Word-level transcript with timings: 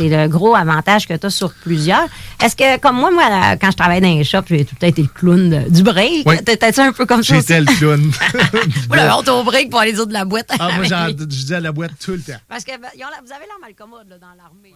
C'est 0.00 0.08
le 0.08 0.28
gros 0.28 0.54
avantage 0.56 1.06
que 1.06 1.14
tu 1.14 1.26
as 1.26 1.30
sur 1.30 1.52
plusieurs. 1.52 2.06
Est-ce 2.42 2.56
que, 2.56 2.78
comme 2.78 2.96
moi, 2.96 3.10
moi, 3.10 3.56
quand 3.60 3.70
je 3.70 3.76
travaillais 3.76 4.00
dans 4.00 4.08
les 4.16 4.24
shops, 4.24 4.46
j'ai 4.48 4.64
tout 4.64 4.74
le 4.76 4.80
temps 4.80 4.86
été 4.86 5.02
le 5.02 5.08
clown 5.08 5.50
de- 5.50 5.70
du 5.70 5.82
break. 5.82 6.26
Oui. 6.26 6.42
T'étais-tu 6.42 6.80
un 6.80 6.92
peu 6.92 7.04
comme 7.06 7.22
ça? 7.22 7.34
J'étais 7.36 7.60
le 7.60 7.66
clown. 7.66 8.00
Moi, 8.88 8.96
la 8.96 9.18
honte 9.18 9.28
au 9.28 9.44
break 9.44 9.70
pour 9.70 9.80
aller 9.80 9.94
autres 9.98 10.08
de 10.08 10.12
la 10.14 10.24
boîte. 10.24 10.50
ah, 10.58 10.70
moi, 10.76 10.84
je 10.84 11.24
disais 11.24 11.56
à 11.56 11.60
la 11.60 11.72
boîte 11.72 11.92
tout 12.02 12.12
le 12.12 12.20
temps. 12.20 12.40
Parce 12.48 12.64
que 12.64 12.72
ben, 12.72 12.88
ils 12.96 13.02
ont 13.04 13.08
vous 13.24 13.32
avez 13.32 13.44
l'air 13.46 13.58
mal 13.60 13.74
commode 13.74 14.08
là, 14.08 14.16
dans 14.18 14.34
l'armée. 14.36 14.74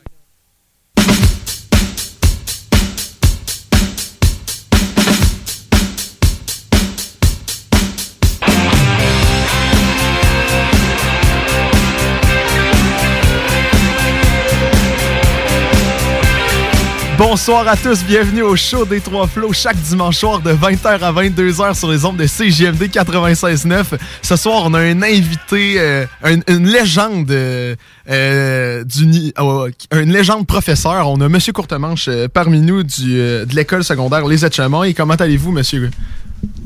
Bonsoir 17.29 17.67
à 17.67 17.75
tous, 17.75 18.05
bienvenue 18.05 18.43
au 18.43 18.55
show 18.55 18.85
des 18.85 19.01
Trois 19.01 19.27
Flots 19.27 19.55
chaque 19.55 19.79
dimanche 19.81 20.19
soir 20.19 20.41
de 20.41 20.53
20h 20.53 21.01
à 21.01 21.11
22h 21.11 21.75
sur 21.75 21.91
les 21.91 22.05
ondes 22.05 22.19
de 22.19 22.27
CGMD 22.27 22.83
96.9. 22.91 23.85
Ce 24.21 24.37
soir, 24.37 24.63
on 24.67 24.75
a 24.75 24.81
un 24.81 25.01
invité, 25.03 25.77
euh, 25.79 26.05
un- 26.23 26.41
une 26.49 26.67
légende 26.69 27.31
euh, 27.31 27.77
euh, 28.11 28.85
du 28.85 29.33
euh, 29.39 29.71
une 29.95 30.13
légende 30.13 30.47
professeur. 30.47 31.09
On 31.09 31.19
a 31.23 31.29
Monsieur 31.31 31.55
Courtemanche 31.55 32.09
euh, 32.09 32.29
parmi 32.29 32.61
nous 32.61 32.83
du, 32.83 33.19
euh, 33.19 33.47
de 33.47 33.55
l'école 33.57 33.85
secondaire 33.85 34.27
Les 34.27 34.45
Et 34.45 34.93
Comment 34.95 35.15
allez-vous, 35.15 35.51
Monsieur? 35.51 35.91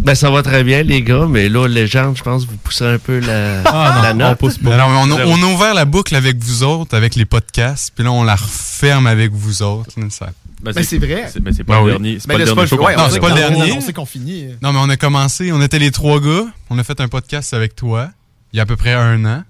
Ben, 0.01 0.17
ça 0.17 0.29
va 0.29 0.43
très 0.43 0.65
bien, 0.65 0.83
les 0.83 1.03
gars, 1.03 1.27
mais 1.31 1.49
là, 1.49 1.69
légende, 1.69 2.17
je 2.17 2.25
pense 2.25 2.45
que 2.45 2.51
vous 2.51 2.57
poussez 2.57 2.85
un 2.85 2.99
peu 2.99 3.21
la, 3.21 3.63
Ah 3.65 4.01
la 4.03 4.13
note. 4.13 4.39
Alors, 4.67 4.89
on, 4.91 5.11
a, 5.13 5.25
on 5.25 5.41
a 5.41 5.47
ouvert 5.55 5.73
la 5.75 5.85
boucle 5.85 6.17
avec 6.17 6.37
vous 6.43 6.65
autres, 6.65 6.97
avec 6.97 7.15
les 7.15 7.25
podcasts, 7.25 7.93
puis 7.95 8.03
là, 8.03 8.11
on 8.11 8.25
la 8.25 8.35
referme 8.35 9.07
avec 9.07 9.31
vous 9.33 9.63
autres. 9.63 9.91
Ça- 10.11 10.31
Ben, 10.63 10.73
c'est 10.83 10.99
vrai. 10.99 11.29
C'est 11.33 11.41
mais 11.41 11.53
c'est 11.53 11.65
pas 11.65 11.75
Ben 11.75 11.79
le 11.81 11.85
oui. 11.85 11.91
dernier. 11.93 12.19
C'est 12.19 12.27
Ben, 12.29 12.35
pas 12.35 12.39
le 12.41 12.45
dernier 12.47 12.67
show 12.67 12.77
ouais, 12.83 12.93
fait. 12.93 12.97
Non, 12.97 13.03
on 13.05 13.07
c'est 13.09 13.15
sait 13.15 13.21
pas 13.21 13.29
le 13.29 13.35
qu'on- 13.35 13.39
dernier. 13.39 13.73
On 13.73 13.81
sait 13.81 13.93
qu'on 13.93 14.07
finit. 14.07 14.47
Non, 14.63 14.73
mais 14.73 14.79
on 14.83 14.89
a 14.89 14.97
commencé, 14.97 15.53
on 15.53 15.63
était 15.63 15.79
les 15.79 15.91
trois 15.93 16.21
gars, 16.21 16.47
on 16.71 16.79
a 16.79 16.85
fait 16.85 17.01
un 17.01 17.09
podcast 17.09 17.55
avec 17.55 17.77
toi, 17.77 18.11
il 18.53 18.57
y 18.57 18.61
a 18.61 18.65
à 18.65 18.67
peu 18.67 18.77
près 18.77 18.93
un 18.93 19.25
an. 19.25 19.43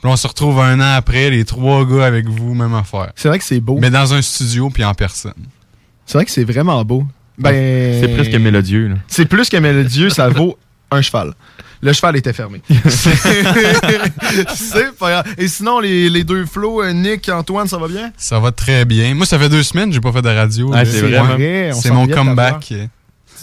Puis 0.00 0.10
on 0.10 0.16
se 0.16 0.26
retrouve 0.28 0.60
un 0.60 0.78
an 0.80 0.94
après, 0.96 1.30
les 1.30 1.44
trois 1.44 1.84
gars 1.84 2.06
avec 2.06 2.26
vous, 2.28 2.54
même 2.54 2.74
affaire. 2.74 3.12
C'est 3.16 3.28
vrai 3.28 3.38
que 3.38 3.44
c'est 3.44 3.60
beau. 3.60 3.78
Mais 3.80 3.90
dans 3.90 4.14
un 4.14 4.22
studio, 4.22 4.70
puis 4.70 4.84
en 4.84 4.94
personne. 4.94 5.32
C'est 6.06 6.18
vrai 6.18 6.24
que 6.24 6.30
c'est 6.30 6.44
vraiment 6.44 6.84
beau. 6.84 7.04
Ben, 7.36 8.00
C'est 8.00 8.08
presque 8.14 8.34
mélodieux. 8.34 8.88
Là. 8.88 8.94
C'est 9.06 9.26
plus 9.26 9.48
que 9.48 9.56
mélodieux, 9.56 10.10
ça 10.10 10.28
vaut 10.28 10.58
un 10.90 11.02
cheval. 11.02 11.34
Le 11.80 11.92
cheval 11.92 12.16
était 12.16 12.32
fermé. 12.32 12.60
C'est 14.54 14.96
pas 14.98 15.10
grave. 15.10 15.34
Et 15.38 15.48
sinon, 15.48 15.80
les, 15.80 16.08
les 16.10 16.24
deux 16.24 16.44
flots, 16.46 16.82
euh, 16.82 16.92
Nick, 16.92 17.28
Antoine, 17.28 17.68
ça 17.68 17.78
va 17.78 17.88
bien? 17.88 18.10
Ça 18.16 18.38
va 18.40 18.52
très 18.52 18.84
bien. 18.84 19.14
Moi, 19.14 19.26
ça 19.26 19.38
fait 19.38 19.48
deux 19.48 19.62
semaines 19.62 19.88
que 19.88 19.94
j'ai 19.94 20.00
pas 20.00 20.12
fait 20.12 20.22
de 20.22 20.28
radio. 20.28 20.70
Ah, 20.74 20.84
c'est 20.84 21.02
Ouais. 21.02 21.18
vrai, 21.18 21.70
mon 21.92 22.06
comeback. 22.08 22.60
Tu 22.60 22.76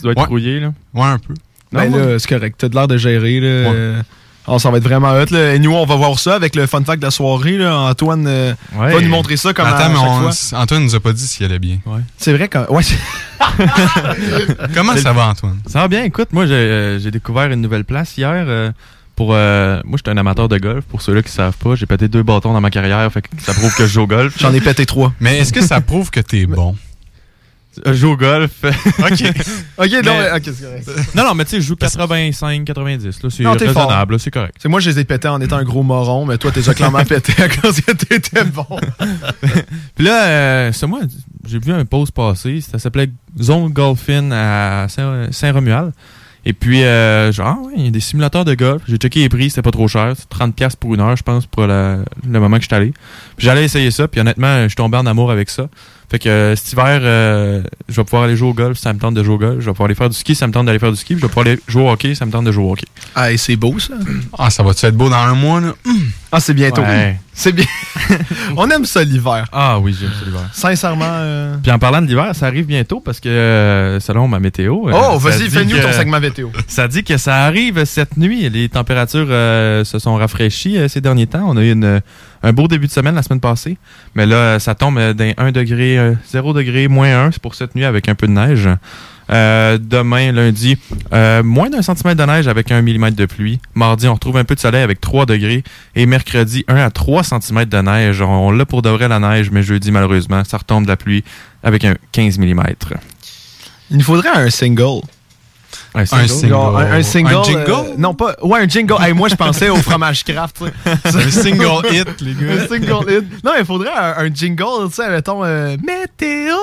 dois 0.01 0.11
être 0.11 0.19
Ouais. 0.19 0.25
brouillé. 0.25 0.59
Là. 0.59 0.73
Ouais, 0.93 1.03
un 1.03 1.17
peu. 1.19 1.33
Ben 1.71 1.89
Non, 1.89 1.97
là, 1.97 2.19
c'est 2.19 2.27
correct. 2.29 2.55
T'as 2.57 2.69
de 2.69 2.75
l'air 2.75 2.87
de 2.87 2.97
gérer. 2.97 3.39
Là. 3.39 3.47
Euh, 3.47 4.01
oh, 4.47 4.59
ça 4.59 4.69
va 4.71 4.77
être 4.77 4.83
vraiment 4.83 5.11
hot. 5.11 5.25
Là. 5.31 5.53
Et 5.55 5.59
nous, 5.59 5.71
on 5.73 5.85
va 5.85 5.95
voir 5.95 6.17
ça 6.19 6.35
avec 6.35 6.55
le 6.55 6.65
fun 6.67 6.83
fact 6.83 6.99
de 6.99 7.05
la 7.05 7.11
soirée. 7.11 7.57
Là. 7.57 7.75
Antoine 7.77 8.25
euh, 8.27 8.53
Ouais. 8.77 8.93
va 8.93 9.01
nous 9.01 9.09
montrer 9.09 9.37
ça 9.37 9.53
comme 9.53 9.65
à 9.65 9.75
Attends, 9.75 9.89
mais 9.89 9.95
chaque 9.95 10.09
on- 10.09 10.31
fois. 10.31 10.59
Antoine 10.59 10.83
nous 10.83 10.95
a 10.95 10.99
pas 10.99 11.13
dit 11.13 11.27
s'il 11.27 11.45
allait 11.45 11.59
bien. 11.59 11.77
C'est 12.17 12.33
vrai 12.33 12.47
que... 12.47 12.69
Ouais, 12.71 12.83
c'est- 12.83 12.97
Comment 14.73 14.95
ça 14.97 15.13
va, 15.13 15.27
Antoine? 15.29 15.59
Ça 15.67 15.79
va 15.81 15.87
bien. 15.87 16.03
Écoute, 16.03 16.29
moi, 16.31 16.45
j'ai 16.45 16.53
euh, 16.53 17.11
découvert 17.11 17.51
une 17.51 17.61
nouvelle 17.61 17.85
place 17.85 18.17
hier. 18.17 18.31
euh, 18.47 18.71
pour 19.15 19.29
euh, 19.33 19.79
Moi, 19.85 19.97
j'étais 19.97 20.11
un 20.11 20.17
amateur 20.17 20.49
de 20.49 20.57
golf. 20.57 20.83
Pour 20.85 21.01
ceux-là 21.01 21.21
qui 21.21 21.31
savent 21.31 21.55
pas, 21.57 21.75
j'ai 21.75 21.85
pété 21.85 22.07
deux 22.09 22.23
bâtons 22.23 22.51
dans 22.53 22.59
ma 22.61 22.69
carrière. 22.69 23.09
Fait 23.11 23.21
que 23.21 23.29
ça 23.41 23.53
prouve 23.53 23.73
que 23.75 23.85
je 23.85 23.93
joue 23.93 24.01
au 24.01 24.07
golf. 24.07 24.35
J'en 24.39 24.53
ai 24.53 24.59
pété 24.61 24.85
trois. 24.85 25.13
Mais 25.21 25.37
est-ce 25.39 25.53
que 25.53 25.61
ça 25.61 25.79
prouve 25.81 26.09
que 26.11 26.19
t'es 26.19 26.45
bon? 26.45 26.75
Je 27.85 27.93
joue 27.93 28.11
au 28.11 28.17
golf. 28.17 28.51
OK. 28.63 28.69
OK, 29.07 29.11
non, 29.11 29.19
Mais- 29.77 30.01
mais- 30.03 30.31
ok, 30.31 30.41
c'est 30.43 30.61
correct. 30.63 30.89
non, 31.15 31.23
non, 31.23 31.33
mais 31.35 31.43
tu 31.45 31.51
sais, 31.51 31.61
je 31.61 31.67
joue 31.67 31.75
85, 31.75 32.63
90. 32.65 33.05
là, 33.23 33.29
C'est 33.29 33.43
Non, 33.43 33.55
t'es 33.55 33.67
fort. 33.67 33.83
raisonnable. 33.87 34.13
là, 34.13 34.19
C'est 34.19 34.31
correct. 34.31 34.55
C'est 34.59 34.69
moi, 34.69 34.79
je 34.79 34.89
les 34.89 34.99
ai 34.99 35.03
pétés 35.05 35.27
en 35.27 35.41
étant 35.41 35.57
un 35.57 35.63
gros 35.63 35.83
moron, 35.83 36.25
mais 36.25 36.37
toi, 36.37 36.51
t'es 36.51 36.59
déjà 36.61 36.73
clairement 36.73 37.03
pété 37.05 37.33
à 37.41 37.49
cause 37.49 37.81
que 37.81 37.91
t'étais 37.91 38.43
bon. 38.45 38.65
Puis 39.95 40.05
là, 40.05 40.25
euh, 40.25 40.71
c'est 40.73 40.87
moi, 40.87 40.99
j'ai 41.47 41.59
vu 41.59 41.71
un 41.71 41.85
post 41.85 42.11
passer. 42.11 42.61
Ça 42.61 42.79
s'appelait 42.79 43.09
Zone 43.41 43.69
Golfin 43.71 44.31
à 44.31 44.87
Saint- 44.89 45.31
Saint-Romuald. 45.31 45.91
Et 46.47 46.53
puis, 46.53 46.83
euh, 46.83 47.31
genre, 47.31 47.57
ah 47.59 47.65
ouais, 47.65 47.73
il 47.75 47.85
y 47.85 47.87
a 47.87 47.91
des 47.91 47.99
simulateurs 47.99 48.45
de 48.45 48.53
golf. 48.53 48.83
J'ai 48.87 48.97
checké 48.97 49.21
les 49.21 49.29
prix, 49.29 49.49
c'était 49.49 49.63
pas 49.63 49.71
trop 49.71 49.87
cher. 49.87 50.13
C'est 50.15 50.29
30$ 50.29 50.75
pour 50.75 50.93
une 50.93 51.01
heure, 51.01 51.15
je 51.15 51.23
pense, 51.23 51.47
pour 51.47 51.65
la- 51.65 51.97
le 52.27 52.39
moment 52.39 52.57
que 52.57 52.61
je 52.61 52.67
suis 52.67 52.75
allé. 52.75 52.93
Puis 53.35 53.47
j'allais 53.47 53.63
essayer 53.65 53.89
ça, 53.89 54.07
puis 54.07 54.21
honnêtement, 54.21 54.61
je 54.63 54.67
suis 54.67 54.75
tombé 54.75 54.95
en 54.97 55.07
amour 55.07 55.31
avec 55.31 55.49
ça. 55.49 55.67
Fait 56.09 56.19
que 56.19 56.29
euh, 56.29 56.55
cet 56.55 56.73
hiver, 56.73 56.99
euh, 57.01 57.63
je 57.89 57.95
vais 57.95 58.03
pouvoir 58.03 58.23
aller 58.23 58.35
jouer 58.35 58.49
au 58.49 58.53
golf, 58.53 58.77
ça 58.77 58.93
me 58.93 58.99
tente 58.99 59.15
de 59.15 59.23
jouer 59.23 59.35
au 59.35 59.37
golf. 59.37 59.59
Je 59.59 59.65
vais 59.65 59.71
pouvoir 59.71 59.85
aller 59.87 59.95
faire 59.95 60.09
du 60.09 60.15
ski, 60.15 60.35
ça 60.35 60.47
me 60.47 60.53
tente 60.53 60.65
d'aller 60.67 60.79
faire 60.79 60.91
du 60.91 60.97
ski. 60.97 61.15
Puis 61.15 61.21
je 61.21 61.25
vais 61.25 61.29
pouvoir 61.29 61.47
aller 61.47 61.59
jouer 61.67 61.83
au 61.83 61.89
hockey, 61.89 62.15
ça 62.15 62.25
me 62.25 62.31
tente 62.31 62.45
de 62.45 62.51
jouer 62.51 62.63
au 62.63 62.71
hockey. 62.73 62.87
Ah, 63.15 63.31
et 63.31 63.37
c'est 63.37 63.55
beau, 63.55 63.79
ça. 63.79 63.93
Ah, 64.37 64.49
ça 64.49 64.63
va-tu 64.63 64.85
être 64.85 64.95
beau 64.95 65.09
dans 65.09 65.15
un 65.15 65.35
mois, 65.35 65.61
là? 65.61 65.73
Ah, 66.31 66.39
c'est 66.39 66.53
bientôt. 66.53 66.81
Ouais. 66.81 67.17
C'est 67.33 67.51
bien. 67.53 67.65
On 68.57 68.69
aime 68.69 68.85
ça 68.85 69.03
l'hiver. 69.03 69.45
Ah 69.51 69.79
oui, 69.79 69.95
j'aime 69.97 70.09
ça 70.11 70.25
l'hiver. 70.25 70.41
Sincèrement. 70.51 71.05
euh, 71.09 71.55
Puis 71.61 71.71
en 71.71 71.79
parlant 71.79 72.01
de 72.01 72.07
l'hiver, 72.07 72.31
ça 72.33 72.47
arrive 72.47 72.65
bientôt 72.65 72.99
parce 72.99 73.19
que 73.19 73.29
euh, 73.29 73.99
selon 73.99 74.27
ma 74.27 74.39
météo. 74.39 74.89
euh, 74.89 74.91
Oh, 74.93 75.17
vas-y, 75.17 75.49
fais-nous 75.49 75.77
ton 75.77 75.91
segment 75.93 76.19
météo. 76.19 76.49
Ça 76.67 76.87
dit 76.87 77.03
que 77.03 77.17
ça 77.17 77.43
arrive 77.45 77.83
cette 77.85 78.17
nuit. 78.17 78.49
Les 78.49 78.67
températures 78.69 79.27
euh, 79.29 79.83
se 79.85 79.99
sont 79.99 80.15
rafraîchies 80.15 80.77
ces 80.89 81.01
derniers 81.01 81.27
temps. 81.27 81.45
On 81.47 81.57
a 81.57 81.61
eu 81.61 81.71
une, 81.71 82.01
un 82.43 82.53
beau 82.53 82.67
début 82.67 82.87
de 82.87 82.91
semaine 82.91 83.15
la 83.15 83.23
semaine 83.23 83.39
passée. 83.41 83.77
Mais 84.15 84.25
là, 84.25 84.59
ça 84.59 84.75
tombe 84.75 84.99
d'un 85.13 85.31
1 85.37 85.51
degré, 85.51 85.97
euh, 85.97 86.13
0 86.29 86.53
degré, 86.53 86.87
moins 86.87 87.25
1. 87.27 87.31
C'est 87.31 87.41
pour 87.41 87.55
cette 87.55 87.75
nuit 87.75 87.85
avec 87.85 88.09
un 88.09 88.15
peu 88.15 88.27
de 88.27 88.33
neige. 88.33 88.69
Euh, 89.31 89.77
demain, 89.81 90.31
lundi, 90.31 90.77
euh, 91.13 91.41
moins 91.43 91.69
d'un 91.69 91.81
centimètre 91.81 92.21
de 92.21 92.31
neige 92.31 92.47
avec 92.47 92.71
un 92.71 92.81
millimètre 92.81 93.15
de 93.15 93.25
pluie. 93.25 93.59
Mardi, 93.73 94.07
on 94.07 94.13
retrouve 94.13 94.37
un 94.37 94.43
peu 94.43 94.55
de 94.55 94.59
soleil 94.59 94.83
avec 94.83 95.01
3 95.01 95.25
degrés. 95.25 95.63
Et 95.95 96.05
mercredi, 96.05 96.63
1 96.67 96.75
à 96.75 96.91
3 96.91 97.23
centimètres 97.23 97.71
de 97.71 97.81
neige. 97.81 98.21
On, 98.21 98.51
l'a 98.51 98.65
pour 98.65 98.81
de 98.81 98.89
vrai 98.89 99.07
la 99.07 99.19
neige, 99.19 99.49
mais 99.51 99.63
jeudi, 99.63 99.91
malheureusement, 99.91 100.43
ça 100.43 100.57
retombe 100.57 100.83
de 100.83 100.89
la 100.89 100.97
pluie 100.97 101.23
avec 101.63 101.85
un 101.85 101.95
15 102.11 102.37
millimètres. 102.37 102.93
Il 103.89 103.97
nous 103.97 104.03
faudrait 104.03 104.29
un 104.29 104.49
single. 104.49 105.01
Un 105.95 106.05
single. 106.05 106.53
un, 106.53 106.91
un 106.93 107.03
single. 107.03 107.35
Un 107.35 107.43
jingle? 107.43 107.71
euh, 107.71 107.83
non, 107.97 108.13
pas. 108.13 108.35
Ouais, 108.43 108.59
un 108.59 108.67
jingle. 108.67 108.95
Hey, 109.01 109.13
moi, 109.13 109.29
je 109.29 109.35
pensais 109.35 109.69
au 109.69 109.77
fromage 109.77 110.23
craft. 110.23 110.61
Un 110.85 111.31
single 111.31 111.87
hit, 111.91 112.21
les 112.21 112.31
Un 112.31 112.55
gars. 112.57 112.67
single 112.67 113.11
hit. 113.11 113.43
Non, 113.43 113.51
il 113.57 113.65
faudrait 113.65 113.93
un, 113.95 114.25
un 114.25 114.33
jingle, 114.33 114.89
tu 114.89 114.95
sais, 114.95 115.09
mettons, 115.09 115.43
euh, 115.43 115.77
météo. 115.77 116.53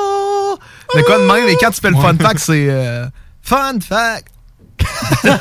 Mais 0.95 1.03
quoi 1.03 1.19
de 1.19 1.25
même? 1.25 1.49
Et 1.49 1.57
quand 1.57 1.71
tu 1.71 1.81
fais 1.81 1.91
le 1.91 1.97
fun 1.97 2.15
fact, 2.21 2.39
c'est 2.41 2.67
euh, 2.69 3.07
fun 3.43 3.79
fact. 3.81 4.27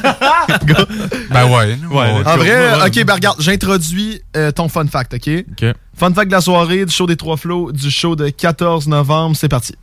Ben 1.32 1.46
ouais. 1.50 1.78
Ouais, 1.90 2.12
En 2.26 2.38
vrai, 2.38 2.86
ok, 2.86 3.04
ben 3.06 3.14
regarde, 3.16 3.38
j'introduis 3.40 4.22
euh, 4.38 4.52
ton 4.52 4.70
fun 4.70 4.86
fact, 4.88 5.16
ok? 5.16 5.30
OK. 5.52 5.74
Fun 5.98 6.14
fact 6.14 6.28
de 6.28 6.36
la 6.36 6.42
soirée, 6.42 6.86
du 6.86 6.94
show 6.94 7.08
des 7.08 7.16
trois 7.16 7.38
flots, 7.38 7.72
du 7.72 7.90
show 7.90 8.16
de 8.16 8.30
14 8.30 8.88
novembre, 8.88 9.36
c'est 9.36 9.50
parti. 9.50 9.74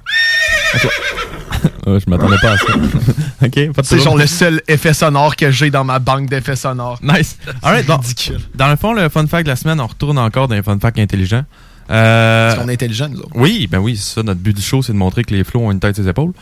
Ah, 1.96 1.98
je 2.04 2.10
m'attendais 2.10 2.36
pas 2.42 2.52
à 2.52 2.56
ça. 2.58 2.66
OK, 3.46 3.60
C'est 3.82 3.98
genre 4.00 4.16
le 4.16 4.26
seul 4.26 4.60
effet 4.68 4.92
sonore 4.92 5.36
que 5.36 5.50
j'ai 5.50 5.70
dans 5.70 5.84
ma 5.84 5.98
banque 5.98 6.28
d'effets 6.28 6.56
sonores. 6.56 6.98
Nice. 7.02 7.38
Alright, 7.62 7.86
bon. 7.86 7.96
Ridicule. 7.96 8.40
Dans 8.54 8.68
le 8.68 8.76
fond, 8.76 8.92
le 8.92 9.08
fun 9.08 9.26
fact 9.26 9.44
de 9.44 9.50
la 9.50 9.56
semaine, 9.56 9.80
on 9.80 9.86
retourne 9.86 10.18
encore 10.18 10.48
dans 10.48 10.54
les 10.54 10.62
fun 10.62 10.78
facts 10.78 10.98
intelligents. 10.98 11.44
Euh, 11.90 12.50
Parce 12.50 12.60
qu'on 12.62 12.68
est 12.68 12.74
intelligent, 12.74 13.08
nous 13.08 13.20
autres. 13.20 13.30
Oui, 13.34 13.66
ben 13.70 13.78
oui, 13.78 13.96
c'est 13.96 14.14
ça. 14.16 14.22
Notre 14.22 14.40
but 14.40 14.54
du 14.54 14.60
show, 14.62 14.82
c'est 14.82 14.92
de 14.92 14.98
montrer 14.98 15.24
que 15.24 15.32
les 15.32 15.44
flots 15.44 15.60
ont 15.60 15.70
une 15.72 15.80
tête 15.80 15.94
sur 15.94 16.04
les 16.04 16.10
épaules. 16.10 16.32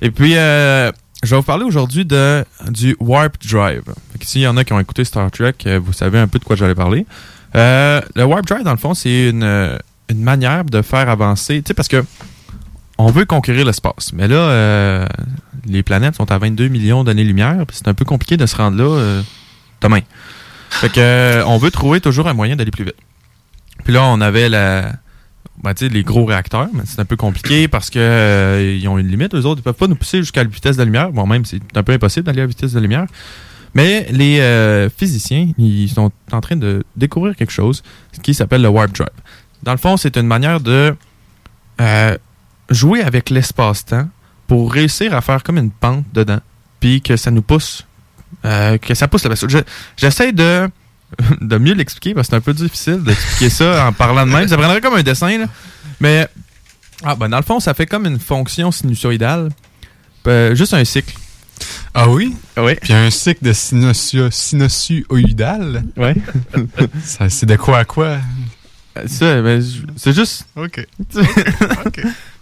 Et 0.00 0.10
puis, 0.10 0.36
euh, 0.36 0.90
je 1.22 1.30
vais 1.30 1.36
vous 1.36 1.42
parler 1.42 1.64
aujourd'hui 1.64 2.04
de 2.06 2.44
du 2.70 2.96
Warp 3.00 3.34
Drive. 3.46 3.82
S'il 4.22 4.40
y 4.42 4.46
en 4.46 4.56
a 4.56 4.64
qui 4.64 4.72
ont 4.72 4.80
écouté 4.80 5.04
Star 5.04 5.30
Trek, 5.30 5.54
euh, 5.66 5.78
vous 5.82 5.92
savez 5.92 6.18
un 6.18 6.28
peu 6.28 6.38
de 6.38 6.44
quoi 6.44 6.56
j'allais 6.56 6.74
parler. 6.74 7.06
Euh, 7.54 8.00
le 8.14 8.24
Warp 8.24 8.46
Drive, 8.46 8.62
dans 8.64 8.70
le 8.72 8.78
fond, 8.78 8.94
c'est 8.94 9.28
une, 9.30 9.78
une 10.08 10.22
manière 10.22 10.64
de 10.64 10.80
faire 10.80 11.08
avancer. 11.10 11.56
Tu 11.62 11.68
sais, 11.68 11.74
parce 11.74 11.88
que 11.88 12.02
on 12.98 13.10
veut 13.10 13.24
conquérir 13.24 13.66
l'espace. 13.66 14.12
Mais 14.12 14.28
là, 14.28 14.36
euh, 14.36 15.06
les 15.66 15.82
planètes 15.82 16.16
sont 16.16 16.30
à 16.30 16.38
22 16.38 16.68
millions 16.68 17.04
d'années-lumière. 17.04 17.64
C'est 17.72 17.88
un 17.88 17.94
peu 17.94 18.04
compliqué 18.04 18.36
de 18.36 18.46
se 18.46 18.56
rendre 18.56 18.76
là 18.76 18.84
euh, 18.84 19.22
demain. 19.80 20.00
Fait 20.70 20.88
que, 20.88 21.00
euh, 21.00 21.44
on 21.46 21.58
veut 21.58 21.70
trouver 21.70 22.00
toujours 22.00 22.28
un 22.28 22.34
moyen 22.34 22.56
d'aller 22.56 22.70
plus 22.70 22.84
vite. 22.84 22.96
Puis 23.84 23.92
là, 23.92 24.04
on 24.04 24.20
avait 24.20 24.48
la, 24.48 24.92
ben, 25.62 25.74
les 25.80 26.02
gros 26.02 26.24
réacteurs, 26.24 26.68
mais 26.72 26.82
c'est 26.86 27.00
un 27.00 27.04
peu 27.04 27.16
compliqué 27.16 27.68
parce 27.68 27.90
que 27.90 27.98
euh, 27.98 28.76
ils 28.80 28.88
ont 28.88 28.98
une 28.98 29.08
limite. 29.08 29.34
Eux 29.34 29.44
autres, 29.44 29.60
ils 29.60 29.64
peuvent 29.64 29.74
pas 29.74 29.86
nous 29.86 29.96
pousser 29.96 30.18
jusqu'à 30.18 30.42
la 30.42 30.50
vitesse 30.50 30.76
de 30.76 30.80
la 30.80 30.86
lumière. 30.86 31.12
Bon, 31.12 31.26
même, 31.26 31.44
c'est 31.44 31.60
un 31.74 31.82
peu 31.82 31.92
impossible 31.92 32.26
d'aller 32.26 32.40
à 32.40 32.44
la 32.44 32.48
vitesse 32.48 32.72
de 32.72 32.76
la 32.76 32.82
lumière. 32.82 33.06
Mais 33.74 34.06
les 34.10 34.88
physiciens, 34.96 35.50
ils 35.58 35.90
sont 35.90 36.10
en 36.32 36.40
train 36.40 36.56
de 36.56 36.82
découvrir 36.96 37.36
quelque 37.36 37.52
chose 37.52 37.82
qui 38.22 38.32
s'appelle 38.32 38.62
le 38.62 38.68
Warp 38.68 38.90
Drive. 38.92 39.10
Dans 39.64 39.72
le 39.72 39.78
fond, 39.78 39.98
c'est 39.98 40.16
une 40.16 40.26
manière 40.26 40.60
de 40.60 40.96
jouer 42.70 43.02
avec 43.02 43.30
l'espace-temps 43.30 44.08
pour 44.46 44.72
réussir 44.72 45.14
à 45.14 45.20
faire 45.20 45.42
comme 45.42 45.58
une 45.58 45.70
pente 45.70 46.04
dedans, 46.12 46.40
puis 46.80 47.00
que 47.02 47.16
ça 47.16 47.30
nous 47.30 47.42
pousse, 47.42 47.86
euh, 48.44 48.78
que 48.78 48.94
ça 48.94 49.06
pousse 49.08 49.24
le 49.24 49.30
vaisseau. 49.30 49.48
Je- 49.48 49.58
J'essaie 49.96 50.32
de 50.32 50.68
de 51.40 51.56
mieux 51.58 51.74
l'expliquer 51.74 52.14
parce 52.14 52.26
que 52.26 52.30
c'est 52.32 52.36
un 52.36 52.40
peu 52.40 52.52
difficile 52.54 53.00
d'expliquer 53.02 53.48
ça 53.50 53.86
en 53.86 53.92
parlant 53.92 54.26
de 54.26 54.32
même. 54.32 54.48
Ça 54.48 54.56
prendrait 54.56 54.80
comme 54.80 54.94
un 54.94 55.02
dessin, 55.04 55.38
là. 55.38 55.44
Mais 56.00 56.26
ah, 57.04 57.14
ben, 57.14 57.28
dans 57.28 57.36
le 57.36 57.42
fond, 57.44 57.60
ça 57.60 57.74
fait 57.74 57.86
comme 57.86 58.06
une 58.06 58.18
fonction 58.18 58.72
sinusoïdale. 58.72 59.50
Euh, 60.26 60.54
juste 60.56 60.74
un 60.74 60.84
cycle. 60.84 61.14
Ah 61.94 62.08
oui? 62.10 62.36
Oui. 62.56 62.74
Puis 62.82 62.92
un 62.92 63.08
cycle 63.10 63.44
de 63.44 63.52
sinusoïdal? 63.52 65.84
Ça, 67.04 67.28
c'est 67.28 67.46
de 67.46 67.54
quoi 67.56 67.78
à 67.78 67.84
quoi? 67.84 68.16
Ça, 69.06 69.42
ben, 69.42 69.62
c'est 69.96 70.12
juste. 70.12 70.46
OK. 70.56 70.86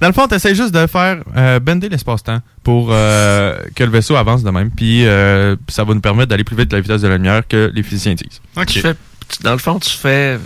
Dans 0.00 0.06
le 0.08 0.12
fond, 0.12 0.26
tu 0.28 0.34
essaies 0.34 0.54
juste 0.54 0.74
de 0.74 0.86
faire 0.86 1.22
euh, 1.36 1.60
bender 1.60 1.88
l'espace-temps 1.88 2.40
pour 2.62 2.88
euh, 2.90 3.56
que 3.74 3.84
le 3.84 3.90
vaisseau 3.90 4.16
avance 4.16 4.42
de 4.42 4.50
même. 4.50 4.70
Puis 4.70 5.06
euh, 5.06 5.56
ça 5.68 5.84
va 5.84 5.94
nous 5.94 6.00
permettre 6.00 6.28
d'aller 6.30 6.44
plus 6.44 6.56
vite 6.56 6.72
à 6.72 6.76
la 6.76 6.82
vitesse 6.82 7.00
de 7.02 7.08
la 7.08 7.16
lumière 7.16 7.46
que 7.46 7.70
les 7.74 7.82
physiciens 7.82 8.14
disent. 8.14 8.40
OK. 8.56 8.66
Tu 8.66 8.80
fais- 8.80 8.94
tu- 9.28 9.42
dans 9.42 9.52
le 9.52 9.58
fond, 9.58 9.78
tu 9.78 9.90
fais 9.90 10.38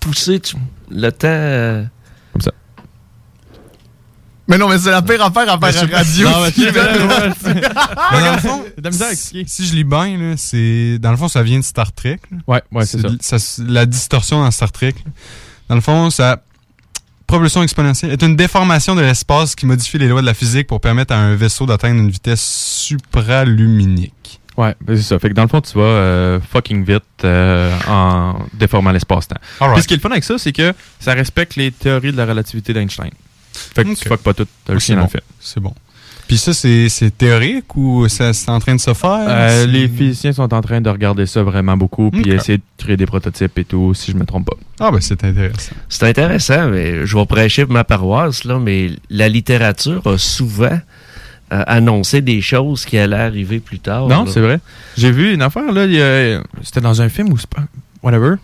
pousser 0.00 0.40
tu- 0.40 0.56
le 0.90 1.10
temps. 1.10 1.88
Mais 4.48 4.58
non, 4.58 4.68
mais 4.68 4.78
c'est 4.78 4.90
la 4.90 5.02
pire 5.02 5.22
affaire 5.24 5.50
à 5.52 5.58
faire 5.58 5.82
à 5.92 5.96
radio. 5.96 6.28
Non, 6.28 6.36
mais 6.42 6.72
dans 8.20 8.32
le 8.32 8.38
fond, 8.38 8.64
T'as 8.64 8.80
de 8.80 8.84
la 8.84 8.90
misère 8.90 9.08
à 9.08 9.12
expliquer. 9.12 9.44
si 9.48 9.66
je 9.66 9.74
lis 9.74 9.84
bien, 9.84 10.16
là, 10.16 10.34
c'est 10.36 10.98
dans 11.00 11.10
le 11.10 11.16
fond, 11.16 11.28
ça 11.28 11.42
vient 11.42 11.58
de 11.58 11.64
Star 11.64 11.92
Trek. 11.92 12.20
là. 12.30 12.38
Ouais, 12.46 12.62
ouais, 12.72 12.86
c'est 12.86 13.00
ça. 13.22 13.36
La 13.66 13.86
distorsion 13.86 14.42
dans 14.42 14.50
Star 14.50 14.70
Trek. 14.70 14.94
là. 15.04 15.10
Dans 15.68 15.74
le 15.74 15.80
fond, 15.80 16.10
ça 16.10 16.42
propulsion 17.26 17.62
exponentielle 17.62 18.12
est 18.12 18.22
une 18.22 18.36
déformation 18.36 18.94
de 18.94 19.00
l'espace 19.00 19.56
qui 19.56 19.66
modifie 19.66 19.98
les 19.98 20.08
lois 20.08 20.20
de 20.20 20.26
la 20.26 20.34
physique 20.34 20.68
pour 20.68 20.80
permettre 20.80 21.12
à 21.12 21.16
un 21.16 21.34
vaisseau 21.34 21.66
d'atteindre 21.66 22.00
une 22.00 22.10
vitesse 22.10 22.40
supraluminique. 22.40 24.40
Ouais, 24.56 24.74
ben, 24.80 24.96
c'est 24.96 25.02
ça. 25.02 25.18
Fait 25.18 25.28
que 25.28 25.34
dans 25.34 25.42
le 25.42 25.48
fond, 25.48 25.60
tu 25.60 25.76
vas 25.76 25.84
euh, 25.84 26.40
fucking 26.40 26.82
vite 26.84 27.02
euh, 27.24 27.76
en 27.88 28.38
déformant 28.54 28.90
l'espace-temps. 28.90 29.36
Puis 29.74 29.82
ce 29.82 29.88
qui 29.88 29.94
est 29.94 29.96
le 29.98 30.00
fun 30.00 30.10
avec 30.10 30.24
ça, 30.24 30.38
c'est 30.38 30.52
que 30.52 30.72
ça 30.98 31.12
respecte 31.12 31.56
les 31.56 31.72
théories 31.72 32.12
de 32.12 32.16
la 32.16 32.24
relativité 32.24 32.72
d'Einstein. 32.72 33.10
Fait 33.74 33.84
que 33.84 33.94
tu 33.94 34.08
fuck 34.08 34.20
pas 34.20 34.34
tout, 34.34 34.46
t'as 34.64 34.72
le 34.74 34.78
chien 34.78 34.96
bon. 34.96 35.02
le 35.02 35.08
fait. 35.08 35.22
C'est 35.40 35.60
bon. 35.60 35.72
Puis 36.28 36.38
ça, 36.38 36.52
c'est 36.52 36.88
théorique 37.16 37.76
ou 37.76 38.08
ça- 38.08 38.32
c'est 38.32 38.48
en 38.50 38.58
train 38.58 38.74
de 38.74 38.80
se 38.80 38.92
faire? 38.94 39.26
Euh, 39.28 39.64
les 39.66 39.86
physiciens 39.88 40.32
sont 40.32 40.52
en 40.52 40.60
train 40.60 40.80
de 40.80 40.90
regarder 40.90 41.24
ça 41.26 41.44
vraiment 41.44 41.76
beaucoup, 41.76 42.10
puis 42.10 42.30
essayer 42.32 42.58
de 42.58 42.62
créer 42.78 42.96
des 42.96 43.06
prototypes 43.06 43.56
et 43.58 43.64
tout, 43.64 43.94
si 43.94 44.10
je 44.10 44.16
me 44.16 44.24
trompe 44.24 44.46
pas. 44.46 44.56
Ah, 44.80 44.90
ben 44.90 45.00
c'est 45.00 45.22
intéressant. 45.22 45.72
C'est 45.88 46.02
intéressant, 46.08 46.68
mais 46.68 47.06
je 47.06 47.16
vais 47.16 47.26
prêcher 47.26 47.64
pour 47.64 47.74
ma 47.74 47.84
paroisse, 47.84 48.42
là, 48.42 48.58
mais 48.58 48.90
la 49.08 49.28
littérature 49.28 50.04
a 50.06 50.18
souvent 50.18 50.78
euh, 51.52 51.62
annoncé 51.68 52.22
des 52.22 52.40
choses 52.40 52.84
qui 52.84 52.98
allaient 52.98 53.14
arriver 53.14 53.60
plus 53.60 53.78
tard. 53.78 54.08
non, 54.08 54.26
c'est 54.26 54.40
vrai. 54.40 54.58
J'ai 54.96 55.12
vu 55.12 55.32
une 55.32 55.42
affaire, 55.42 55.70
là, 55.70 55.84
il 55.84 55.92
y 55.92 56.02
a- 56.02 56.42
c'était 56.64 56.80
dans 56.80 57.00
un 57.02 57.08
film 57.08 57.32
ou 57.32 57.38
c'est 57.38 57.48
pas... 57.48 57.62
Whatever. 58.02 58.34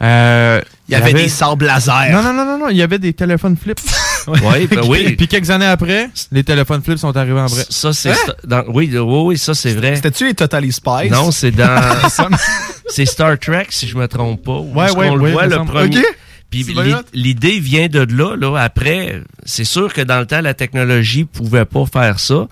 Euh, 0.00 0.60
Il 0.88 0.92
y 0.92 0.94
avait 0.94 1.12
des 1.12 1.28
sables 1.28 1.66
laser. 1.66 2.10
Non, 2.12 2.22
non, 2.22 2.32
non, 2.32 2.44
non, 2.44 2.58
non, 2.58 2.68
il 2.68 2.76
y 2.76 2.82
avait 2.82 2.98
des 2.98 3.12
téléphones 3.12 3.56
flip. 3.56 3.78
Ouais, 4.26 4.66
ben 4.66 4.82
oui. 4.86 5.14
Puis 5.16 5.26
quelques 5.26 5.48
années 5.48 5.64
après, 5.64 6.10
les 6.32 6.44
téléphones 6.44 6.82
flip 6.82 6.98
sont 6.98 7.16
arrivés 7.16 7.40
en 7.40 7.46
vrai. 7.46 7.64
Ça, 7.70 7.94
c'est. 7.94 8.12
dans- 8.44 8.64
oui, 8.68 8.90
oui, 8.92 8.98
oui, 9.00 9.38
ça, 9.38 9.54
c'est 9.54 9.72
vrai. 9.72 9.96
C'était-tu 9.96 10.26
les 10.26 10.34
Totally 10.34 10.70
Spice? 10.70 11.10
Non, 11.10 11.30
c'est 11.30 11.50
dans. 11.50 11.80
c'est 12.88 13.06
Star 13.06 13.38
Trek, 13.38 13.68
si 13.70 13.88
je 13.88 13.96
me 13.96 14.06
trompe 14.06 14.44
pas. 14.44 14.58
Ouais, 14.58 14.90
ouais, 14.94 15.06
le 15.14 15.18
ouais, 15.18 15.32
voit, 15.32 15.44
me 15.44 15.48
le 15.48 15.56
semble. 15.56 15.70
premier. 15.70 15.98
Ok. 16.00 16.04
Puis 16.50 16.66
l'idée 17.14 17.58
vient 17.58 17.88
de 17.88 18.00
là, 18.00 18.36
là. 18.36 18.56
Après, 18.60 19.22
c'est 19.46 19.64
sûr 19.64 19.94
que 19.94 20.02
dans 20.02 20.18
le 20.20 20.26
temps, 20.26 20.42
la 20.42 20.52
technologie 20.52 21.24
pouvait 21.24 21.64
pas 21.64 21.86
faire 21.90 22.20
ça. 22.20 22.48